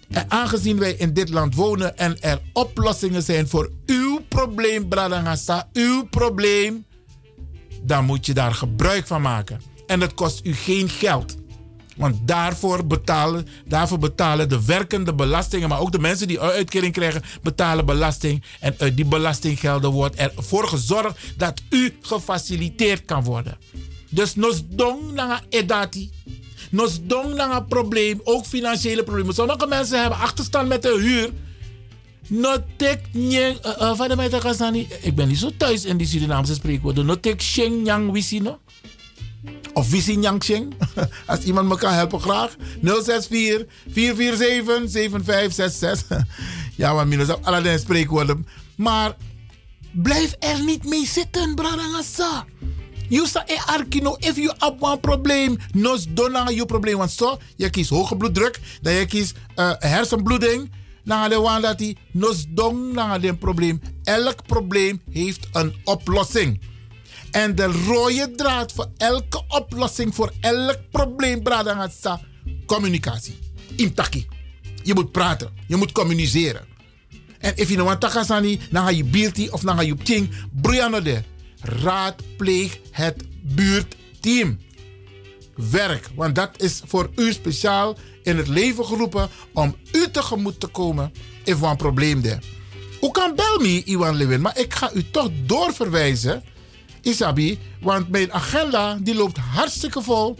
En 0.08 0.30
aangezien 0.30 0.78
wij 0.78 0.92
in 0.92 1.12
dit 1.12 1.28
land 1.28 1.54
wonen 1.54 1.96
en 1.96 2.20
er 2.20 2.40
oplossingen 2.52 3.22
zijn 3.22 3.48
voor 3.48 3.70
uw 3.86 4.20
probleem, 4.28 4.88
Bradangasa, 4.88 5.68
uw 5.72 6.06
probleem, 6.08 6.84
dan 7.82 8.04
moet 8.04 8.26
je 8.26 8.34
daar 8.34 8.54
gebruik 8.54 9.06
van 9.06 9.22
maken. 9.22 9.60
En 9.86 10.00
het 10.00 10.14
kost 10.14 10.46
u 10.46 10.54
geen 10.54 10.88
geld. 10.88 11.38
Want 12.00 12.16
daarvoor 12.22 12.86
betalen, 12.86 13.46
daarvoor 13.64 13.98
betalen 13.98 14.48
de 14.48 14.64
werkende 14.64 15.14
belastingen, 15.14 15.68
maar 15.68 15.80
ook 15.80 15.92
de 15.92 15.98
mensen 15.98 16.28
die 16.28 16.40
uitkering 16.40 16.92
krijgen, 16.92 17.22
betalen 17.42 17.86
belasting. 17.86 18.42
En 18.60 18.74
uit 18.78 18.96
die 18.96 19.04
belastinggelden 19.04 19.90
wordt 19.90 20.14
ervoor 20.14 20.68
gezorgd 20.68 21.18
dat 21.36 21.62
u 21.70 21.96
gefaciliteerd 22.00 23.04
kan 23.04 23.24
worden. 23.24 23.58
Dus 24.10 24.34
nos 24.34 24.62
dong 24.68 25.12
na 25.12 25.40
edati. 25.48 26.10
Nos 26.70 26.98
dong 27.02 27.40
een 27.40 27.66
probleem, 27.66 28.20
ook 28.24 28.44
financiële 28.44 29.02
problemen. 29.02 29.34
Sommige 29.34 29.66
mensen 29.66 30.00
hebben 30.00 30.18
achterstand 30.18 30.68
met 30.68 30.82
de 30.82 30.98
huur. 31.00 31.30
Notek 32.28 33.00
nyeng, 33.12 33.58
uh, 33.80 33.92
uh, 34.70 34.84
ik 35.00 35.14
ben 35.14 35.28
niet 35.28 35.38
zo 35.38 35.50
thuis 35.56 35.84
in 35.84 35.96
die 35.96 36.06
Surinaamse 36.06 36.54
spreekwoorden. 36.54 37.06
Notek 37.06 37.42
sheng 37.42 37.82
nyang 37.82 38.12
wisino 38.12 38.58
of 39.72 39.88
Visi 39.88 40.16
Nyangching. 40.16 40.74
Als 41.26 41.40
iemand 41.40 41.68
me 41.68 41.76
kan 41.76 41.92
helpen, 41.92 42.20
graag. 42.20 42.56
064 42.82 43.66
447 43.90 44.90
7566. 44.90 46.24
ja, 46.76 46.92
maar 46.92 47.08
minus 47.08 47.28
op 47.28 47.44
allerlei 47.44 47.78
spreekwoorden. 47.78 48.46
Maar 48.76 49.16
blijf 49.92 50.36
er 50.38 50.64
niet 50.64 50.84
mee 50.84 51.06
zitten, 51.06 51.54
Bradangasa. 51.54 52.44
You 53.08 53.26
sa 53.26 53.42
e 53.46 53.58
arkino 53.66 54.16
if 54.18 54.36
you 54.36 54.52
have 54.58 54.76
one 54.78 54.98
probleem, 54.98 55.58
nos 55.72 56.06
dona 56.08 56.48
je 56.48 56.64
probleem. 56.66 56.96
Want 56.96 57.10
zo, 57.10 57.38
je 57.56 57.70
kiest 57.70 57.90
hoge 57.90 58.16
bloeddruk, 58.16 58.60
dan 58.82 58.92
je 58.92 59.06
kiest 59.06 59.34
uh, 59.56 59.72
hersenbloeding. 59.78 60.70
Dan 61.04 61.28
de 61.28 61.40
wan 61.40 61.62
dat 61.62 61.78
die 61.78 61.96
nos 62.12 62.46
dong 62.48 62.94
dan 62.94 63.22
een 63.24 63.38
probleem. 63.38 63.80
Elk 64.04 64.46
probleem 64.46 65.00
heeft 65.10 65.48
een 65.52 65.74
oplossing. 65.84 66.60
En 67.30 67.54
de 67.54 67.64
rode 67.64 68.32
draad 68.36 68.72
voor 68.72 68.88
elke 68.96 69.42
oplossing, 69.48 70.14
voor 70.14 70.32
elk 70.40 70.78
probleem, 70.90 71.42
brada 71.42 71.90
sa 72.00 72.20
communicatie. 72.66 73.38
Intaki. 73.76 74.26
Je 74.82 74.94
moet 74.94 75.12
praten, 75.12 75.50
je 75.66 75.76
moet 75.76 75.92
communiceren. 75.92 76.66
En 77.38 77.56
if 77.56 77.68
je 77.68 77.76
nou 77.76 77.98
takasani, 77.98 78.60
dan 78.70 78.84
ga 78.84 78.90
je 78.90 79.04
beelty 79.04 79.48
of 79.50 79.60
dan 79.60 79.76
ga 79.76 79.82
je 79.82 79.94
ting, 79.94 80.30
de. 81.02 81.22
Raadpleeg 81.60 82.78
het 82.90 83.24
buurtteam. 83.42 84.58
Werk, 85.70 86.10
want 86.14 86.34
dat 86.34 86.50
is 86.56 86.82
voor 86.86 87.10
u 87.16 87.32
speciaal 87.32 87.96
in 88.22 88.36
het 88.36 88.48
leven 88.48 88.84
geroepen 88.84 89.28
om 89.52 89.76
u 89.92 90.10
tegemoet 90.10 90.60
te 90.60 90.66
komen 90.66 91.12
if 91.44 91.60
een 91.60 91.76
probleem 91.76 92.20
is. 92.22 92.38
U 93.02 93.10
kan 93.10 93.34
bel 93.34 93.58
me, 93.58 93.82
Iwan 93.84 94.16
Lewin, 94.16 94.40
maar 94.40 94.58
ik 94.58 94.74
ga 94.74 94.92
u 94.92 95.10
toch 95.10 95.30
doorverwijzen, 95.46 96.44
Isabi, 97.02 97.58
want 97.80 98.08
mijn 98.08 98.32
agenda 98.32 98.98
die 99.00 99.14
loopt 99.14 99.36
hartstikke 99.36 100.02
vol. 100.02 100.36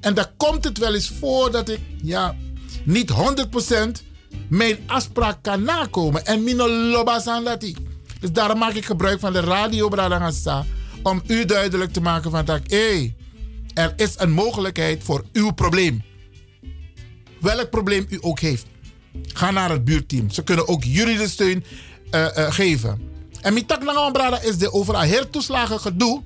En 0.00 0.14
daar 0.14 0.32
komt 0.36 0.64
het 0.64 0.78
wel 0.78 0.94
eens 0.94 1.12
voor 1.20 1.50
dat 1.50 1.68
ik, 1.68 1.80
ja, 2.02 2.36
niet 2.84 3.10
100% 3.10 4.02
mijn 4.48 4.78
afspraak 4.86 5.42
kan 5.42 5.62
nakomen. 5.62 6.26
En 6.26 6.44
mino 6.44 6.68
lobas 6.68 7.26
aan. 7.26 7.44
Dus 8.20 8.32
daarom 8.32 8.58
maak 8.58 8.72
ik 8.72 8.84
gebruik 8.84 9.20
van 9.20 9.32
de 9.32 9.40
radio. 9.40 9.90
Om 11.02 11.22
u 11.26 11.44
duidelijk 11.44 11.92
te 11.92 12.00
maken 12.00 12.30
van 12.30 12.44
dat 12.44 12.60
hey, 12.66 13.14
er 13.74 13.92
is 13.96 14.14
een 14.16 14.30
mogelijkheid 14.30 15.04
voor 15.04 15.24
uw 15.32 15.50
probleem. 15.50 16.02
Welk 17.40 17.70
probleem 17.70 18.06
u 18.08 18.18
ook 18.20 18.40
heeft. 18.40 18.66
Ga 19.22 19.50
naar 19.50 19.70
het 19.70 19.84
buurteam. 19.84 20.30
Ze 20.30 20.42
kunnen 20.42 20.68
ook 20.68 20.84
juridische 20.84 21.30
steun 21.30 21.64
uh, 22.10 22.20
uh, 22.20 22.52
geven. 22.52 23.13
En 23.44 23.54
met 23.54 23.68
tak 23.68 24.12
brada 24.12 24.40
is 24.40 24.58
de 24.58 24.72
overal 24.72 25.00
heel 25.00 25.30
toeslagen 25.30 25.80
gedoe. 25.80 26.22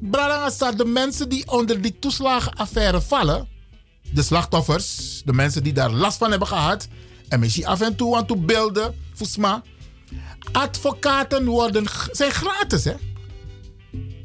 Brada 0.00 0.70
de 0.76 0.84
mensen 0.84 1.28
die 1.28 1.50
onder 1.50 1.82
die 1.82 1.98
toeslagenaffaire 1.98 3.00
vallen. 3.00 3.48
De 4.12 4.22
slachtoffers, 4.22 5.22
de 5.24 5.32
mensen 5.32 5.62
die 5.62 5.72
daar 5.72 5.90
last 5.90 6.18
van 6.18 6.30
hebben 6.30 6.48
gehad. 6.48 6.88
En 7.28 7.40
misschien 7.40 7.66
af 7.66 7.80
en 7.80 7.96
toe 7.96 8.16
aan 8.16 8.26
toe 8.26 8.36
beelden, 8.36 8.94
volgens 9.14 9.60
Advocaten 10.52 11.46
worden, 11.46 11.86
zijn 12.10 12.30
gratis, 12.30 12.84
hè? 12.84 12.94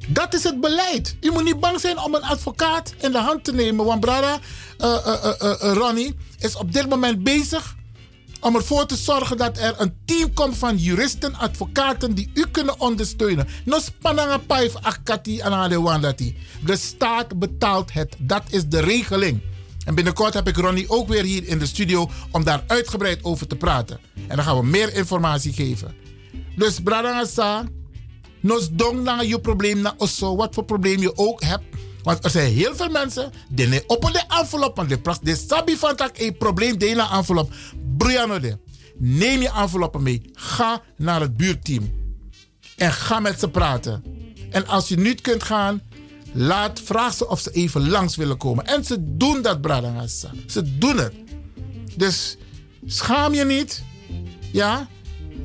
Dat 0.08 0.34
is 0.34 0.44
het 0.44 0.62
beleid. 0.62 1.16
U 1.22 1.32
moet 1.32 1.44
niet 1.44 1.60
bang 1.60 1.80
zijn 1.80 2.00
om 2.00 2.16
een 2.16 2.24
advocaat 2.24 2.94
in 2.98 3.12
de 3.12 3.18
hand 3.18 3.44
te 3.44 3.54
nemen. 3.54 3.86
Want 3.86 4.00
brada, 4.00 4.40
uh, 4.80 4.98
uh, 5.08 5.32
uh, 5.42 5.74
Ronnie 5.74 6.16
is 6.40 6.56
op 6.56 6.74
dit 6.74 6.90
moment 6.90 7.24
bezig 7.24 7.77
om 8.48 8.56
ervoor 8.56 8.85
te 8.85 8.95
zorgen 8.95 9.38
dat 9.38 9.58
er 9.58 9.76
een 9.77 9.93
team 10.06 10.34
komt 10.34 10.58
van 10.58 10.77
juristen, 10.77 11.35
advocaten 11.35 12.14
die 12.14 12.30
u 12.34 12.45
kunnen 12.51 12.80
ondersteunen. 12.80 13.48
No 13.66 13.80
spananga 13.80 14.38
paif 14.38 14.76
akati 14.76 15.42
anadewandati. 15.42 16.38
De 16.66 16.77
staat 16.77 17.40
betaalt 17.40 17.93
het. 17.93 18.16
Dat 18.19 18.43
is 18.50 18.67
de 18.67 18.80
regeling. 18.80 19.42
En 19.85 19.95
binnenkort 19.95 20.34
heb 20.34 20.48
ik 20.48 20.58
Ronnie 20.58 20.90
ook 20.90 21.08
weer 21.08 21.24
hier 21.24 21.48
in 21.48 21.59
de 21.59 21.66
studio 21.66 22.09
om 22.32 22.43
daar 22.43 22.64
uitgebreid 22.67 23.24
over 23.24 23.48
te 23.48 23.56
praten. 23.56 24.00
En 24.27 24.35
dan 24.35 24.45
gaan 24.45 24.58
we 24.58 24.66
meer 24.66 24.93
informatie 24.93 25.53
geven. 25.53 25.95
Dus 26.56 26.80
Bradangasa, 26.80 27.64
nos 28.42 28.69
dong 28.72 29.03
na 29.03 29.22
je 29.22 29.40
probleem 29.40 29.82
na 29.82 29.93
osso, 29.98 30.35
wat 30.35 30.53
voor 30.53 30.66
probleem 30.66 31.00
je 31.00 31.17
ook 31.17 31.43
hebt. 31.43 31.66
Want 32.08 32.24
er 32.24 32.30
zijn 32.30 32.53
heel 32.53 32.76
veel 32.76 32.90
mensen 32.90 33.32
die 33.50 33.84
op 33.88 34.02
de 34.02 34.24
envelop, 34.40 34.76
want 34.76 34.90
de, 34.90 35.00
de 35.22 35.36
sabi 35.48 35.77
van 35.77 36.00
een 36.14 36.38
probleem 36.38 36.77
de 36.77 36.94
na 36.95 37.11
envelop. 37.11 37.53
Neem 38.98 39.42
je 39.42 39.50
enveloppen 39.50 40.03
mee. 40.03 40.22
Ga 40.34 40.82
naar 40.98 41.22
het 41.22 41.38
buurteam. 41.38 41.92
En 42.76 42.92
ga 42.92 43.19
met 43.19 43.40
ze 43.40 43.50
praten. 43.50 44.03
En 44.50 44.68
als 44.68 44.88
je 44.88 44.98
niet 44.98 45.22
kunt 45.22 45.44
gaan, 45.44 45.82
laat, 46.34 46.82
vraag 46.84 47.14
ze 47.14 47.27
of 47.27 47.40
ze 47.40 47.52
even 47.52 47.90
langs 47.90 48.16
willen 48.16 48.38
komen. 48.38 48.66
En 48.66 48.86
ze 48.86 48.98
doen 49.00 49.42
dat, 49.42 49.61
Bradangasa. 49.61 50.32
Ze 50.48 50.77
doen 50.77 50.98
het. 50.98 51.14
Dus 51.95 52.38
schaam 52.86 53.34
je 53.34 53.45
niet. 53.45 53.84
Ja? 54.52 54.88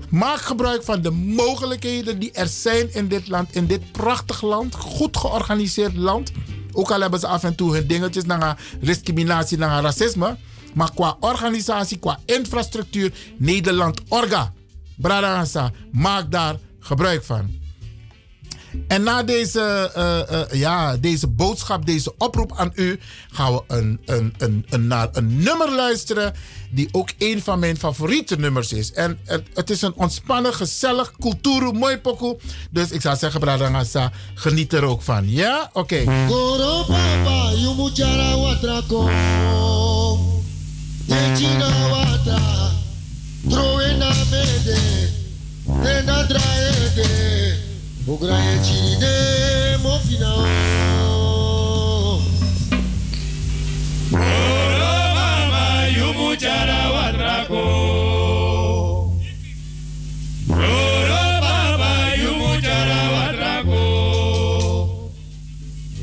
Maak 0.09 0.41
gebruik 0.41 0.83
van 0.83 1.03
de 1.03 1.11
mogelijkheden 1.11 2.19
die 2.19 2.33
er 2.33 2.49
zijn 2.49 2.95
in 2.95 3.09
dit 3.09 3.29
land, 3.29 3.55
in 3.55 3.67
dit 3.67 3.93
prachtig 3.93 4.43
land, 4.43 4.75
goed 4.75 5.17
georganiseerd 5.17 5.97
land. 5.97 6.33
Ook 6.73 6.91
al 6.91 7.01
hebben 7.01 7.21
ze 7.21 7.27
af 7.27 7.45
en 7.45 7.55
toe 7.55 7.75
hun 7.75 7.87
dingetjes 7.87 8.25
naar 8.25 8.59
discriminatie, 8.81 9.59
naar 9.59 9.83
racisme. 9.83 10.37
Maar 10.75 10.91
qua 10.95 11.17
organisatie, 11.21 11.99
qua 11.99 12.19
infrastructuur, 12.25 13.13
Nederland 13.37 14.01
Orga. 14.09 14.53
Bradangasa, 14.97 15.71
maak 15.93 16.31
daar 16.31 16.57
gebruik 16.81 17.25
van. 17.25 17.62
En 18.89 19.03
na 19.03 19.23
deze, 19.23 19.93
uh, 19.97 20.39
uh, 20.39 20.61
ja, 20.61 20.97
deze 20.97 21.27
boodschap, 21.27 21.87
deze 21.87 22.15
oproep 22.19 22.53
aan 22.57 22.73
u, 22.75 23.01
gaan 23.31 23.53
we 23.53 23.63
een, 23.67 24.01
een, 24.05 24.35
een, 24.39 24.67
een, 24.69 24.87
naar 24.87 25.09
een 25.13 25.43
nummer 25.43 25.75
luisteren. 25.75 26.35
Die 26.71 26.89
ook 26.93 27.11
een 27.19 27.43
van 27.43 27.59
mijn 27.59 27.79
favoriete 27.79 28.37
nummers 28.37 28.73
is. 28.73 28.93
En 28.93 29.19
het, 29.25 29.43
het 29.55 29.71
is 29.71 29.83
een 29.83 29.95
ontspannen, 29.95 30.55
gezellig, 30.55 31.13
cultuur, 31.21 31.75
mooi 31.75 31.99
pokoe. 31.99 32.39
Dus 32.71 32.91
ik 32.91 33.01
zou 33.01 33.17
zeggen, 33.17 33.41
Bradangasa, 33.41 34.13
geniet 34.35 34.73
er 34.73 34.85
ook 34.85 35.03
van. 35.03 35.31
Ja? 35.31 35.71
Oké. 35.73 36.03
Okay. 36.03 36.29
Ograye 48.07 48.59
chine 48.65 49.79
mo 49.83 49.99
final. 49.99 50.39
Oro 54.13 54.95
mama 55.15 55.87
yumuchara 55.97 56.91
watrako. 56.91 57.63
Oro 60.51 61.25
mama 61.41 62.15
yumuchara 62.23 63.01
watrako. 63.15 63.83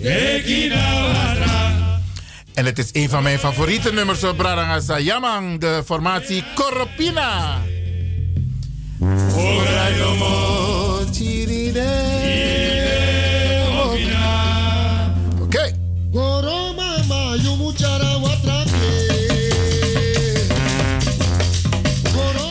Ekina 0.04 1.04
watra. 1.04 2.00
En 2.54 2.66
het 2.66 2.78
is 2.80 2.90
een 2.92 3.10
van 3.10 3.24
mijn 3.24 3.40
favoriete 3.40 3.94
nummers 3.94 4.24
op 4.24 4.38
Bradangasa 4.38 5.00
Yamang, 5.00 5.60
de 5.60 5.84
formatie 5.86 6.44
Koropina. 6.56 7.58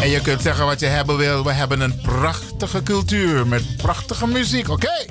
En 0.01 0.15
je 0.15 0.21
kunt 0.23 0.43
zeggen 0.43 0.65
wat 0.65 0.81
je 0.81 0.87
hebben 0.87 1.17
wil. 1.17 1.45
We 1.45 1.53
hebben 1.53 1.81
een 1.81 2.01
prachtige 2.01 2.83
cultuur 2.83 3.47
met 3.47 3.77
prachtige 3.77 4.27
muziek. 4.27 4.69
Oké. 4.69 4.87
Okay. 4.87 5.09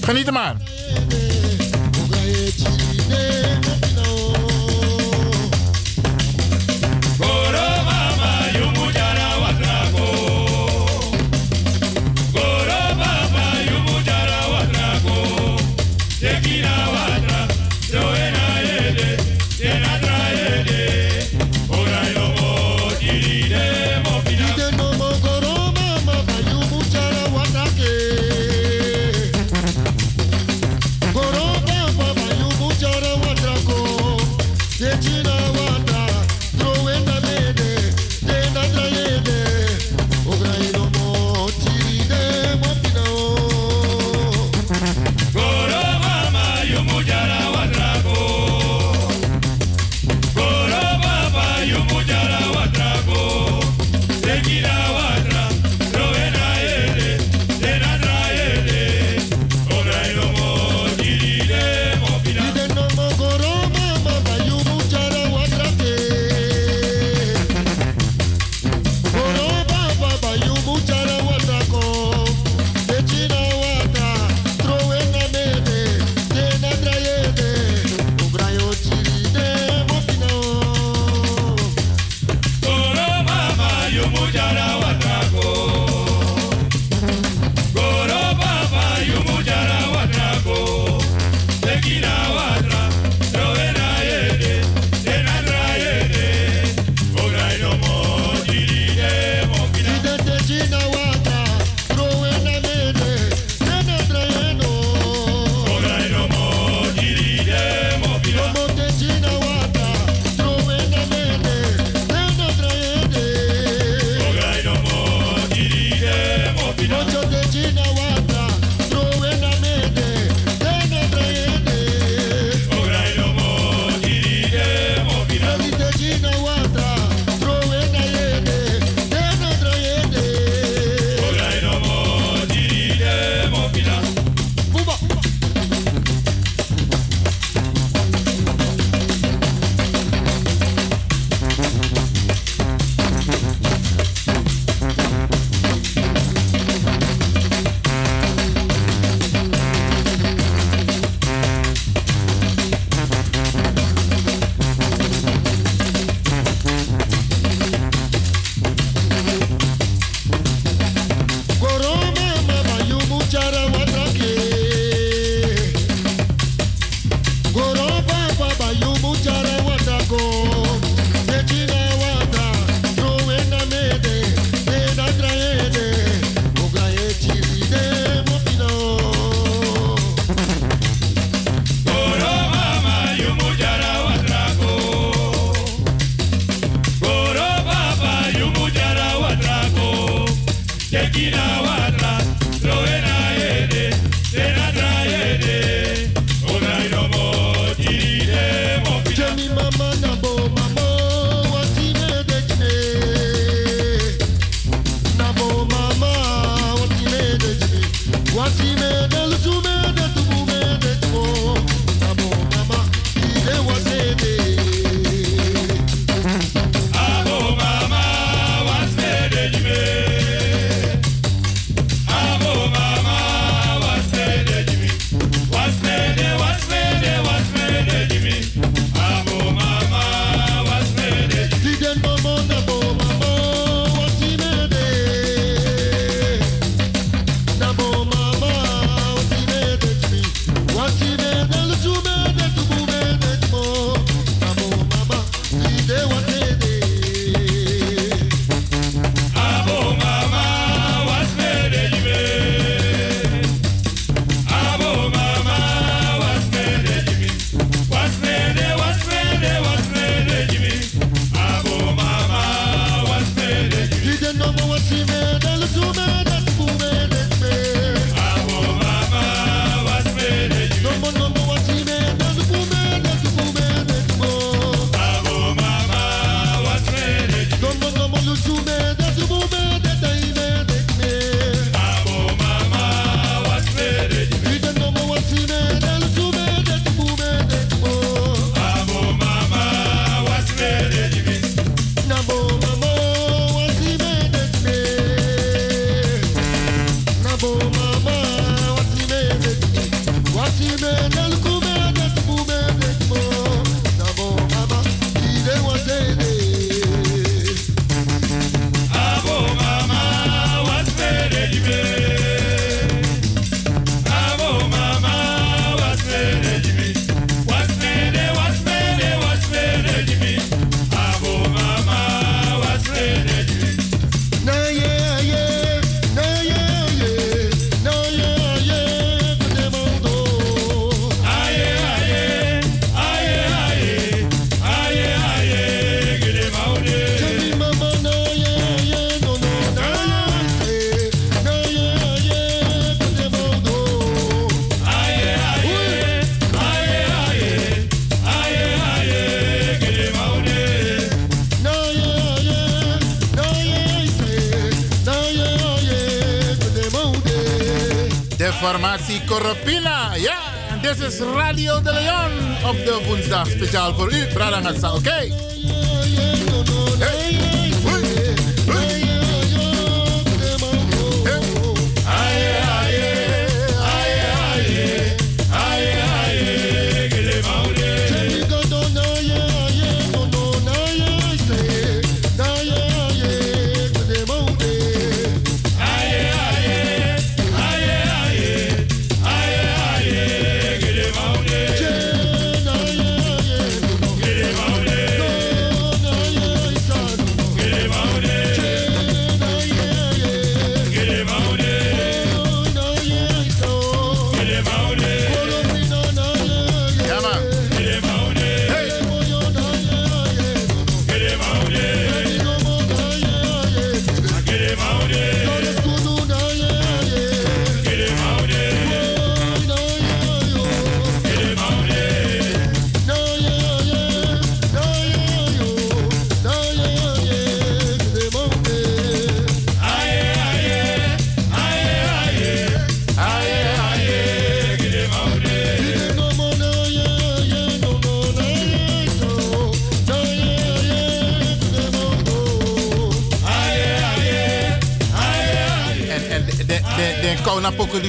Geniet 0.00 0.26
er 0.26 0.32
maar. 0.32 0.56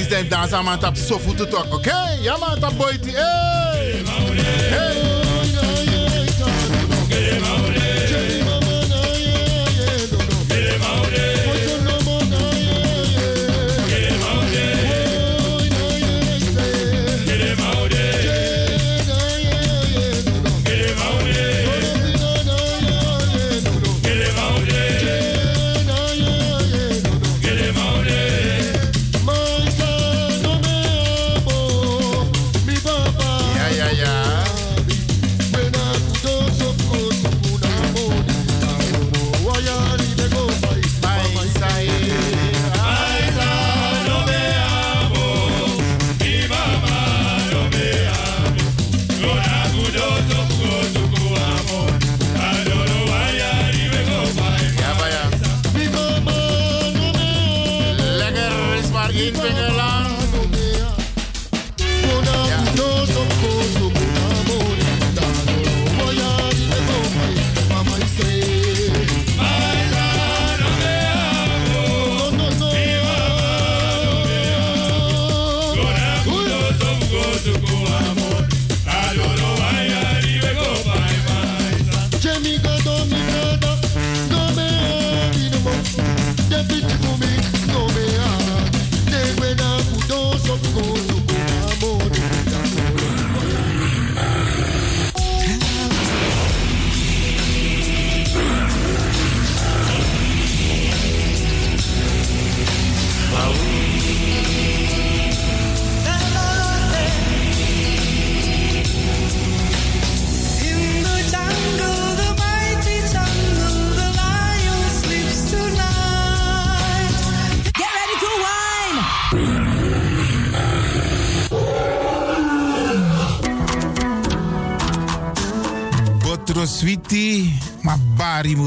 Poko 0.04 0.10
die 0.10 0.18
zijn 0.18 0.28
daar 0.28 0.48
samen 0.48 0.80
tap 0.80 0.96
so 0.96 1.20
voeten 1.20 1.50
toch. 1.50 1.72
Oké, 1.72 2.18
ja 2.22 2.38
man, 2.38 2.60
tap 2.60 2.78
boyti. 2.78 3.12
Hey. 3.12 4.04
Hey. 4.70 4.93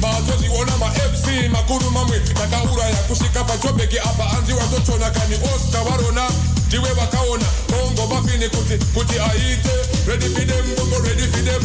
bazozviona 0.00 0.76
mafc 0.76 1.26
makuru 1.52 1.90
mamwe 1.90 2.20
takauraya 2.20 2.96
kusvika 2.96 3.44
pajobheki 3.44 3.98
apa 3.98 4.22
hanzi 4.24 4.52
watotona 4.52 5.10
kani 5.10 5.34
osta 5.34 5.84
varona 5.84 6.28
ndiwe 6.66 6.90
vakaona 6.92 7.44
bongo 7.70 8.14
mafini 8.14 8.48
kuti 8.48 8.84
kuti 8.94 9.18
aite. 9.18 9.70
Redi 10.06 10.26
fidem 10.34 10.64
bongo 10.76 10.98
redi 11.04 11.22
fidem 11.22 11.62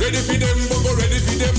redi 0.00 0.18
fidem 0.18 0.68
bongo 0.68 0.94
redi 1.00 1.20
fidem 1.20 1.54